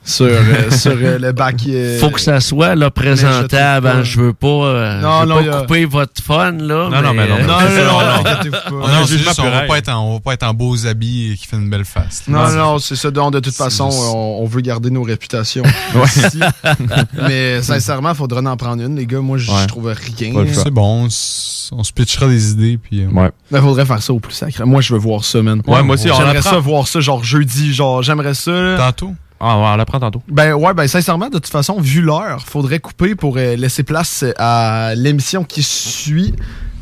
Sur, 0.08 0.26
euh, 0.26 0.72
sur 0.72 0.94
euh, 0.94 1.20
le 1.20 1.32
bac. 1.34 1.58
euh, 1.68 2.00
Faut 2.00 2.10
que 2.10 2.22
ça 2.22 2.40
soit 2.40 2.76
là, 2.76 2.90
présentable. 2.90 3.88
Hein. 3.88 4.04
Je 4.04 4.20
veux 4.20 4.34
pas, 4.34 4.48
euh, 4.48 5.02
Non, 5.02 5.20
je 5.22 5.22
veux 5.24 5.28
non, 5.30 5.36
pas 5.36 5.42
y 5.44 5.50
a- 5.50 5.62
couper 5.62 5.86
votre 5.86 6.24
fun. 6.24 6.52
Là, 6.54 6.90
Non, 6.90 7.02
non, 7.02 7.14
mais 7.14 7.28
non, 7.28 7.36
mais 7.38 7.44
Non, 7.44 7.60
non, 7.60 7.60
non, 7.60 8.72
non. 8.72 8.80
non. 8.82 8.88
Non, 8.88 9.06
jugement 9.06 9.26
juste, 9.32 9.40
on 9.40 9.50
va 9.52 9.62
pas 9.64 9.78
être 9.78 9.90
en, 9.90 10.02
on 10.10 10.14
va 10.16 10.20
pas 10.22 10.34
être 10.34 10.44
en 10.44 10.54
beaux 10.54 10.88
habits 10.88 11.34
et 11.34 11.36
qui 11.38 11.46
fait 11.46 11.58
une 11.58 11.70
belle 11.70 11.86
face. 11.86 12.24
là. 12.28 12.50
Non, 12.50 12.56
non, 12.56 12.80
c'est 12.80 12.96
ça. 12.96 13.12
Donc, 13.12 13.34
de 13.34 13.40
toute 13.40 13.54
façon, 13.56 13.92
juste- 13.92 14.04
on, 14.14 14.40
on 14.42 14.46
veut 14.46 14.62
garder 14.62 14.90
nos 14.90 15.04
réputations. 15.04 15.64
Mais 17.28 17.62
sincèrement, 17.62 18.10
il 18.12 18.16
faudrait 18.16 18.46
en 18.46 18.58
prendre 18.58 18.82
une, 18.84 18.96
les 18.96 19.06
gars. 19.06 19.20
Moi, 19.20 19.38
je 19.38 19.52
Ouais. 19.52 19.66
trouve 19.68 19.88
rien. 19.88 20.34
C'est 20.54 20.72
bon, 20.72 21.06
on, 21.06 21.08
on 21.08 21.84
se 21.84 21.92
pitchera 21.94 22.28
des 22.28 22.52
idées, 22.52 22.78
puis... 22.78 23.04
euh, 23.04 23.08
Ouais. 23.08 23.32
Il 23.52 23.58
faudrait 23.60 23.86
faire 23.86 24.02
ça 24.02 24.14
au 24.14 24.20
plus 24.20 24.34
sacré. 24.34 24.64
Moi, 24.66 24.82
je 24.82 24.94
veux 24.94 25.00
voir 25.00 25.24
ça, 25.24 25.42
man. 25.42 25.62
Ouais, 25.68 25.82
moi 25.84 25.96
aussi, 25.96 26.10
on 26.12 26.16
J'aimerais 26.18 26.42
ça 26.42 26.58
voir 26.60 26.88
ça, 26.88 27.00
genre 27.00 27.24
jeudi. 27.24 27.74
Genre, 27.74 28.04
j'aimerais 28.04 28.34
ça. 28.34 28.52
là. 28.52 28.78
Tantôt? 28.78 29.14
Ah, 29.40 29.58
on 29.58 29.76
l'apprend 29.76 30.00
tantôt. 30.00 30.22
Ben 30.28 30.54
ouais, 30.54 30.74
ben 30.74 30.88
sincèrement, 30.88 31.28
de 31.30 31.34
toute 31.36 31.48
façon, 31.48 31.80
vu 31.80 32.02
l'heure, 32.02 32.42
faudrait 32.46 32.80
couper 32.80 33.16
pour 33.16 33.38
euh, 33.38 33.56
laisser 33.56 33.84
place 33.84 34.26
à 34.38 34.94
l'émission 34.96 35.44
qui 35.44 35.62
suit. 35.64 36.34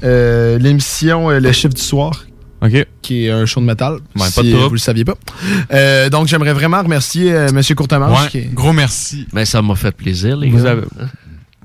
euh, 0.03 0.57
l'émission 0.57 1.30
euh, 1.32 1.40
Le 1.40 1.52
Chiffre 1.52 1.73
du 1.73 1.82
Soir. 1.82 2.26
OK. 2.61 2.88
Qui 3.02 3.26
est 3.26 3.32
un 3.32 3.45
show 3.45 3.60
de 3.60 3.65
métal. 3.65 3.98
Ouais, 4.15 4.27
si 4.27 4.34
pas 4.36 4.44
de 4.44 4.53
euh, 4.53 4.68
vous 4.68 4.73
le 4.73 4.77
saviez 4.80 5.03
pas. 5.06 5.15
Euh, 5.73 6.10
donc, 6.10 6.27
j'aimerais 6.27 6.53
vraiment 6.53 6.82
remercier 6.82 7.32
euh, 7.34 7.49
M. 7.49 7.61
Courtemanche. 7.76 8.23
Ouais, 8.23 8.30
qui 8.30 8.38
est- 8.40 8.53
Gros 8.53 8.72
merci. 8.73 9.27
Ben, 9.34 9.45
ça 9.45 9.61
m'a 9.61 9.76
fait 9.76 9.91
plaisir, 9.91 10.38
les 10.38 10.49
Vous, 10.49 10.64
gars. 10.64 10.72
avez- 10.72 10.84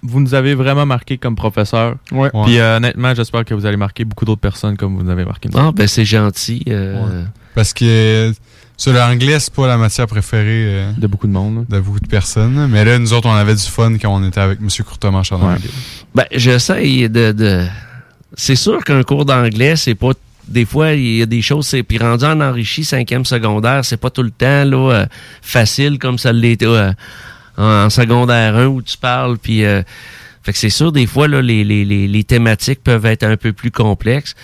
vous 0.02 0.20
nous 0.20 0.34
avez 0.34 0.54
vraiment 0.54 0.86
marqué 0.86 1.18
comme 1.18 1.36
professeur. 1.36 1.96
Ouais. 2.10 2.30
Puis 2.44 2.58
euh, 2.58 2.78
honnêtement, 2.78 3.14
j'espère 3.14 3.44
que 3.44 3.54
vous 3.54 3.66
allez 3.66 3.76
marquer 3.76 4.04
beaucoup 4.04 4.24
d'autres 4.24 4.40
personnes 4.40 4.76
comme 4.76 4.96
vous 4.96 5.02
nous 5.04 5.10
avez 5.10 5.24
marqué. 5.24 5.48
nous. 5.52 5.58
Ah, 5.58 5.70
ben, 5.74 5.86
c'est 5.86 6.04
gentil. 6.04 6.64
euh, 6.68 7.24
Parce 7.54 7.72
que 7.72 7.84
euh, 7.84 8.32
sur 8.80 8.94
l'anglais, 8.94 9.38
c'est 9.40 9.52
pas 9.52 9.66
la 9.66 9.76
matière 9.76 10.06
préférée 10.06 10.64
euh, 10.66 10.92
de 10.96 11.06
beaucoup 11.06 11.26
de 11.26 11.32
monde. 11.32 11.66
De 11.68 11.80
beaucoup 11.80 12.00
de 12.00 12.06
personnes. 12.08 12.66
Mais 12.68 12.82
là, 12.82 12.98
nous 12.98 13.12
autres, 13.12 13.28
on 13.28 13.34
avait 13.34 13.54
du 13.54 13.62
fun 13.62 13.92
quand 13.98 14.08
on 14.08 14.26
était 14.26 14.40
avec 14.40 14.58
M. 14.60 14.68
Courtemanche 14.86 15.32
en 15.32 15.40
anglais. 15.42 15.68
Ben, 16.14 16.24
j'essaye 16.32 17.10
de, 17.10 17.32
de... 17.32 17.66
C'est 18.34 18.56
sûr 18.56 18.82
qu'un 18.82 19.02
cours 19.02 19.26
d'anglais, 19.26 19.76
c'est 19.76 19.94
pas... 19.94 20.12
Des 20.48 20.64
fois, 20.64 20.92
il 20.94 21.16
y 21.18 21.22
a 21.22 21.26
des 21.26 21.42
choses... 21.42 21.66
c'est 21.66 21.82
Puis 21.82 21.98
rendu 21.98 22.24
en 22.24 22.40
enrichi, 22.40 22.82
cinquième 22.82 23.26
secondaire, 23.26 23.84
c'est 23.84 23.98
pas 23.98 24.08
tout 24.08 24.22
le 24.22 24.30
temps 24.30 24.64
là, 24.64 24.92
euh, 24.92 25.06
facile 25.42 25.98
comme 25.98 26.16
ça 26.18 26.32
l'était 26.32 26.64
euh, 26.64 26.90
en, 27.58 27.84
en 27.84 27.90
secondaire 27.90 28.56
1 28.56 28.66
où 28.66 28.80
tu 28.80 28.96
parles. 28.96 29.36
Puis... 29.36 29.62
euh, 29.62 29.82
fait 30.42 30.52
que 30.52 30.58
c'est 30.58 30.70
sûr, 30.70 30.90
des 30.90 31.06
fois, 31.06 31.28
là, 31.28 31.42
les, 31.42 31.64
les, 31.64 31.84
les, 31.84 32.08
les 32.08 32.24
thématiques 32.24 32.82
peuvent 32.82 33.04
être 33.04 33.24
un 33.24 33.36
peu 33.36 33.52
plus 33.52 33.70
complexes. 33.70 34.34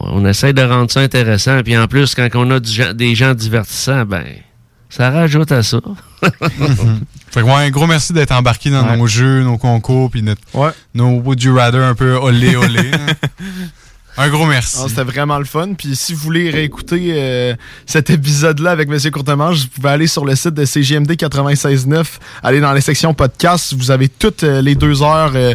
On, 0.00 0.24
essaie 0.26 0.52
de 0.52 0.62
rendre 0.62 0.90
ça 0.90 1.00
intéressant. 1.00 1.62
Puis 1.62 1.76
en 1.76 1.86
plus, 1.86 2.14
quand 2.14 2.28
on 2.34 2.50
a 2.50 2.60
du 2.60 2.80
des 2.94 3.14
gens 3.14 3.34
divertissants, 3.34 4.04
ben... 4.04 4.24
Ça 4.90 5.10
rajoute 5.10 5.52
à 5.52 5.62
ça. 5.62 5.80
Fait 6.22 7.40
que, 7.40 7.44
ouais, 7.44 7.52
un 7.52 7.70
gros 7.70 7.86
merci 7.86 8.14
d'être 8.14 8.32
embarqué 8.32 8.70
dans 8.70 8.86
Ouais. 8.86 8.96
nos 8.96 9.06
jeux, 9.06 9.42
nos 9.42 9.58
concours, 9.58 10.10
puis 10.10 10.22
notre, 10.22 10.40
nos 10.94 11.20
Would 11.20 11.42
You 11.42 11.54
Rather 11.54 11.82
un 11.82 11.94
peu 11.94 12.14
olé 12.14 12.56
olé. 12.56 12.90
un 14.16 14.28
gros 14.30 14.46
merci. 14.46 14.78
Ah, 14.80 14.86
C'était 14.88 15.04
vraiment 15.04 15.38
le 15.38 15.44
fun. 15.44 15.74
Puis 15.76 15.94
si 15.94 16.14
vous 16.14 16.20
voulez 16.20 16.48
réécouter 16.50 17.12
euh, 17.12 17.54
cet 17.84 18.08
épisode-là 18.08 18.70
avec 18.70 18.88
M. 18.88 19.10
Courtemanche, 19.10 19.58
vous 19.58 19.68
pouvez 19.68 19.90
aller 19.90 20.06
sur 20.06 20.24
le 20.24 20.34
site 20.34 20.54
de 20.54 20.64
CGMD 20.64 21.12
96.9, 21.12 22.04
aller 22.42 22.60
dans 22.60 22.72
les 22.72 22.80
sections 22.80 23.12
podcast. 23.12 23.74
Vous 23.76 23.90
avez 23.90 24.08
toutes 24.08 24.42
euh, 24.44 24.62
les 24.62 24.74
deux 24.74 25.02
heures 25.02 25.32
euh, 25.34 25.54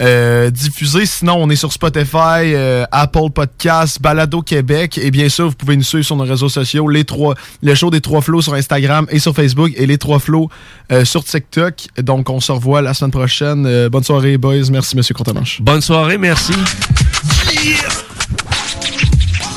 euh, 0.00 0.50
diffusées. 0.50 1.06
Sinon, 1.06 1.36
on 1.38 1.50
est 1.50 1.56
sur 1.56 1.72
Spotify, 1.72 2.52
euh, 2.54 2.84
Apple 2.90 3.30
Podcasts, 3.34 4.00
Balado 4.00 4.42
Québec. 4.42 4.98
Et 4.98 5.10
bien 5.10 5.28
sûr, 5.28 5.48
vous 5.48 5.54
pouvez 5.54 5.76
nous 5.76 5.82
suivre 5.82 6.04
sur 6.04 6.16
nos 6.16 6.24
réseaux 6.24 6.48
sociaux. 6.48 6.88
Les 6.88 7.04
trois, 7.04 7.34
le 7.62 7.74
show 7.74 7.90
des 7.90 8.00
trois 8.00 8.20
flots 8.20 8.42
sur 8.42 8.54
Instagram 8.54 9.06
et 9.10 9.18
sur 9.18 9.34
Facebook 9.34 9.72
et 9.76 9.86
les 9.86 9.98
trois 9.98 10.18
flots 10.18 10.48
euh, 10.92 11.04
sur 11.04 11.24
TikTok. 11.24 11.74
Donc, 11.98 12.30
on 12.30 12.40
se 12.40 12.52
revoit 12.52 12.82
la 12.82 12.94
semaine 12.94 13.10
prochaine. 13.10 13.66
Euh, 13.66 13.88
bonne 13.88 14.04
soirée, 14.04 14.38
boys. 14.38 14.70
Merci, 14.70 14.96
M. 14.96 15.02
Courtemanche. 15.14 15.60
Bonne 15.62 15.80
soirée, 15.80 16.18
merci. 16.18 16.52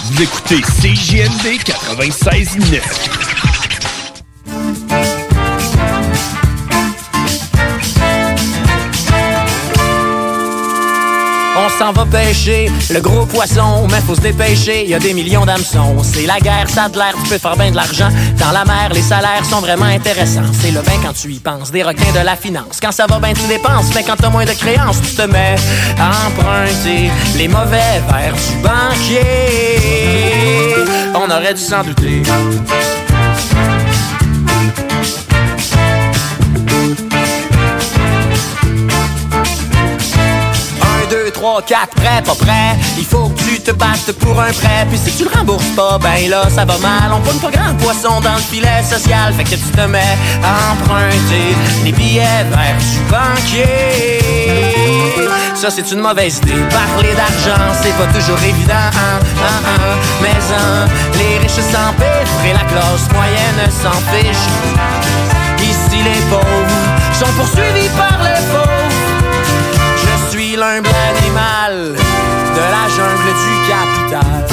Vous 0.05 0.21
écoutez 0.21 0.61
CJMD 0.61 1.59
96.9. 1.63 3.28
s'en 11.79 11.93
va 11.93 12.05
pêcher 12.05 12.69
le 12.89 12.99
gros 12.99 13.25
poisson, 13.25 13.87
mais 13.89 14.01
faut 14.01 14.15
se 14.15 14.19
dépêcher, 14.19 14.85
y 14.85 14.93
a 14.93 14.99
des 14.99 15.13
millions 15.13 15.45
d'hameçons. 15.45 15.95
C'est 16.03 16.25
la 16.25 16.37
guerre, 16.39 16.69
ça 16.69 16.89
de 16.89 16.97
l'air, 16.97 17.13
tu 17.23 17.29
peux 17.29 17.37
faire 17.37 17.55
bien 17.55 17.71
de 17.71 17.77
l'argent. 17.77 18.09
Dans 18.37 18.51
la 18.51 18.65
mer, 18.65 18.89
les 18.93 19.01
salaires 19.01 19.45
sont 19.49 19.61
vraiment 19.61 19.85
intéressants. 19.85 20.51
C'est 20.61 20.71
le 20.71 20.81
bain 20.81 20.99
quand 21.01 21.13
tu 21.13 21.31
y 21.31 21.39
penses, 21.39 21.71
des 21.71 21.83
requins 21.83 22.11
de 22.13 22.25
la 22.25 22.35
finance. 22.35 22.79
Quand 22.81 22.91
ça 22.91 23.05
va 23.07 23.19
bien, 23.19 23.33
tu 23.33 23.47
dépenses, 23.47 23.95
mais 23.95 24.03
quand 24.03 24.17
t'as 24.17 24.29
moins 24.29 24.43
de 24.43 24.51
créances, 24.51 25.01
tu 25.01 25.15
te 25.15 25.21
mets 25.21 25.55
à 25.97 26.09
emprunter 26.27 27.09
les 27.37 27.47
mauvais 27.47 28.01
vers 28.09 28.33
du 28.33 28.57
banquier. 28.61 29.19
On 31.15 31.31
aurait 31.31 31.53
dû 31.53 31.61
s'en 31.61 31.81
douter. 31.83 32.23
Un, 41.39 41.41
deux, 41.41 41.45
trois, 41.45 41.61
quatre, 41.61 41.95
prêt, 41.95 42.21
pas 42.25 42.35
prêt. 42.35 42.77
Il 42.97 43.05
faut 43.05 43.29
que 43.29 43.39
tu 43.41 43.59
te 43.61 43.71
battes 43.71 44.11
pour 44.19 44.39
un 44.39 44.51
prêt. 44.51 44.85
Puis 44.89 44.99
si 44.99 45.11
tu 45.17 45.23
le 45.23 45.29
rembourses 45.37 45.69
pas, 45.75 45.97
ben 45.97 46.29
là, 46.29 46.43
ça 46.49 46.65
va 46.65 46.77
mal. 46.77 47.11
On 47.13 47.21
pogne 47.21 47.39
pas 47.39 47.51
grand 47.51 47.73
poisson 47.75 48.19
dans 48.21 48.35
le 48.35 48.41
filet 48.41 48.83
social. 48.83 49.33
Fait 49.33 49.43
que 49.43 49.49
tu 49.51 49.57
te 49.57 49.81
mets 49.81 50.17
à 50.43 50.73
emprunter 50.73 51.55
les 51.83 51.91
billets 51.91 52.45
vers 52.51 52.77
du 52.77 52.99
banquier. 53.09 54.19
Ça, 55.55 55.69
c'est 55.69 55.91
une 55.91 55.99
mauvaise 55.99 56.37
idée. 56.37 56.61
Parler 56.69 57.13
d'argent, 57.15 57.73
c'est 57.81 57.95
pas 57.97 58.07
toujours 58.13 58.39
évident. 58.43 58.73
hein, 58.73 59.19
hein, 59.19 59.61
hein. 59.65 59.97
Mais 60.21 60.29
hein, 60.29 60.87
les 61.17 61.37
riches 61.39 61.63
s'empiffrent 61.71 62.45
et 62.45 62.53
la 62.53 62.65
classe 62.71 63.07
moyenne 63.13 63.71
s'en 63.71 63.99
fiche. 64.11 64.47
Ici, 65.61 66.03
les 66.03 66.21
pauvres 66.29 66.79
sont 67.13 67.31
poursuivis 67.37 67.89
par 67.97 68.23
les 68.23 68.41
pauvres. 68.51 68.78
Je 70.49 70.55
suis 70.55 70.61
l'humble 70.61 70.89
animal 70.89 71.93
de 71.93 72.59
la 72.59 72.87
jungle 72.89 73.33
du 73.37 73.67
capital. 73.69 74.48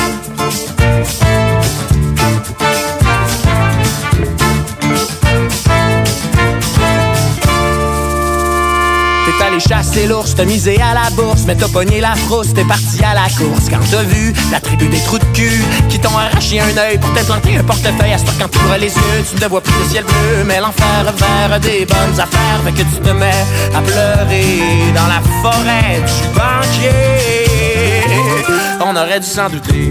Chasser 9.69 10.07
l'ours, 10.07 10.35
t'as 10.35 10.45
misé 10.45 10.81
à 10.81 10.95
la 10.95 11.11
bourse, 11.11 11.43
mais 11.47 11.57
t'as 11.57 11.69
pogné 11.69 12.01
la 12.01 12.15
frousse, 12.15 12.55
t'es 12.55 12.65
parti 12.65 13.03
à 13.03 13.15
la 13.15 13.29
course. 13.37 13.69
Quand 13.69 13.81
t'as 13.91 14.03
vu 14.03 14.33
la 14.53 14.61
tribu 14.61 14.89
des 14.89 15.01
trous 15.01 15.19
de 15.19 15.25
cul 15.35 15.63
qui 15.89 15.99
t'ont 15.99 16.17
arraché 16.17 16.61
un 16.61 16.77
œil 16.79 16.99
pour 16.99 17.13
t'implanter 17.15 17.57
un 17.57 17.65
portefeuille, 17.65 18.13
à 18.13 18.19
ce 18.19 18.25
quand 18.39 18.49
tu 18.49 18.59
ouvres 18.59 18.77
les 18.77 18.95
yeux, 18.95 19.25
tu 19.29 19.43
ne 19.43 19.49
vois 19.49 19.61
plus 19.61 19.75
le 19.83 19.91
ciel 19.91 20.05
bleu, 20.05 20.45
mais 20.47 20.61
l'enfer 20.61 21.13
vers 21.19 21.61
des 21.61 21.85
bonnes 21.85 22.21
affaires, 22.21 22.61
fait 22.65 22.73
que 22.73 22.83
tu 22.83 23.01
te 23.03 23.11
mets 23.11 23.45
à 23.75 23.81
pleurer 23.81 24.93
dans 24.95 25.09
la 25.09 25.21
forêt 25.43 26.01
du 26.01 26.29
banquier. 26.39 27.67
On 28.81 28.95
aurait 28.95 29.21
dû 29.21 29.27
s'en 29.27 29.49
douter. 29.49 29.91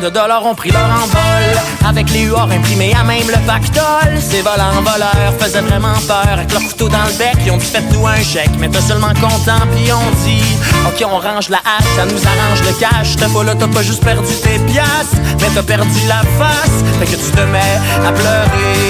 De 0.00 0.08
dollars 0.08 0.44
ont 0.44 0.54
pris 0.54 0.70
leur 0.70 0.84
envol. 0.84 1.88
Avec 1.88 2.10
les 2.10 2.22
huards 2.22 2.50
imprimés 2.50 2.94
à 2.94 3.04
même 3.04 3.26
le 3.28 3.46
pactole. 3.46 4.20
Ces 4.20 4.42
volants 4.42 4.82
voleurs 4.82 5.34
faisaient 5.38 5.60
vraiment 5.60 5.98
peur. 6.06 6.28
Avec 6.32 6.52
leur 6.52 6.62
couteau 6.62 6.88
dans 6.88 7.04
le 7.04 7.12
bec, 7.18 7.36
ils 7.44 7.50
ont 7.50 7.56
dit 7.56 7.66
faites-nous 7.66 8.06
un 8.06 8.22
chèque. 8.22 8.50
Mais 8.58 8.68
t'as 8.68 8.80
seulement 8.80 9.14
content, 9.14 9.64
puis 9.72 9.90
on 9.92 10.10
dit 10.24 10.56
Ok, 10.86 11.04
on 11.10 11.18
range 11.18 11.48
la 11.48 11.58
hache, 11.58 11.86
ça 11.96 12.04
nous 12.04 12.20
arrange 12.26 12.62
le 12.62 12.72
cash. 12.78 13.16
T'as 13.16 13.28
pas 13.28 13.44
là, 13.44 13.54
t'as 13.54 13.68
pas 13.68 13.82
juste 13.82 14.04
perdu 14.04 14.32
tes 14.42 14.58
piastres 14.70 15.16
Mais 15.40 15.48
t'as 15.54 15.62
perdu 15.62 16.00
la 16.06 16.22
face. 16.38 16.84
Fait 16.98 17.06
que 17.06 17.16
tu 17.16 17.30
te 17.30 17.40
mets 17.40 17.78
à 18.06 18.12
pleurer 18.12 18.88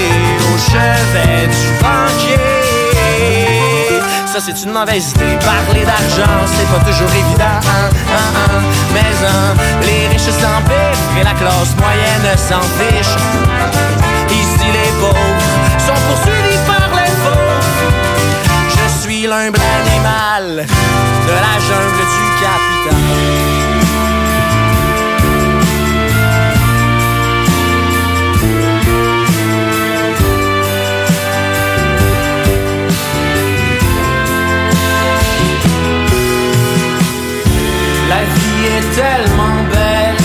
au 0.52 0.59
chevet 0.59 1.47
du 1.47 1.82
banquier 1.82 2.57
c'est 4.40 4.62
une 4.62 4.73
mauvaise 4.73 5.10
idée. 5.10 5.39
Parler 5.40 5.85
d'argent 5.85 6.32
c'est 6.47 6.69
pas 6.69 6.85
toujours 6.85 7.10
évident 7.10 7.44
hein, 7.44 7.89
hein, 7.90 8.31
hein. 8.36 8.62
Mais 8.93 9.27
hein, 9.27 9.55
les 9.82 10.09
riches 10.09 10.31
s'empiffrent 10.31 11.19
Et 11.19 11.24
la 11.24 11.32
classe 11.32 11.74
moyenne 11.78 12.36
s'en 12.36 12.62
fiche. 12.78 13.16
Ici 14.31 14.66
les 14.73 14.90
pauvres 15.01 15.16
sont 15.78 16.01
poursuivis 16.09 16.59
par 16.66 16.89
les 16.94 17.10
pauvres 17.24 17.93
Je 18.69 19.02
suis 19.02 19.23
l'humble 19.23 19.60
animal 19.82 20.66
De 21.27 21.32
la 21.32 21.55
jungle 21.66 22.05
du 22.15 22.24
capital 22.40 23.07
tellement 38.94 39.59
belle, 39.73 40.24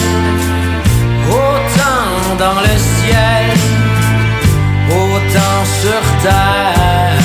autant 1.30 2.36
dans 2.44 2.60
le 2.68 2.76
ciel, 2.94 3.46
autant 4.90 5.62
sur 5.82 6.04
terre 6.22 7.24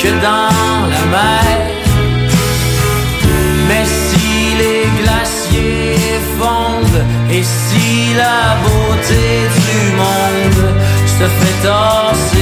que 0.00 0.08
dans 0.28 0.86
la 0.94 1.04
mer. 1.16 1.58
Mais 3.68 3.86
si 4.06 4.54
les 4.62 4.84
glaciers 5.00 6.20
fondent 6.38 7.04
et 7.30 7.42
si 7.42 8.14
la 8.22 8.56
beauté 8.64 9.24
du 9.66 9.80
monde 10.02 10.64
se 11.16 11.26
fait 11.38 11.58
tasser 11.62 12.41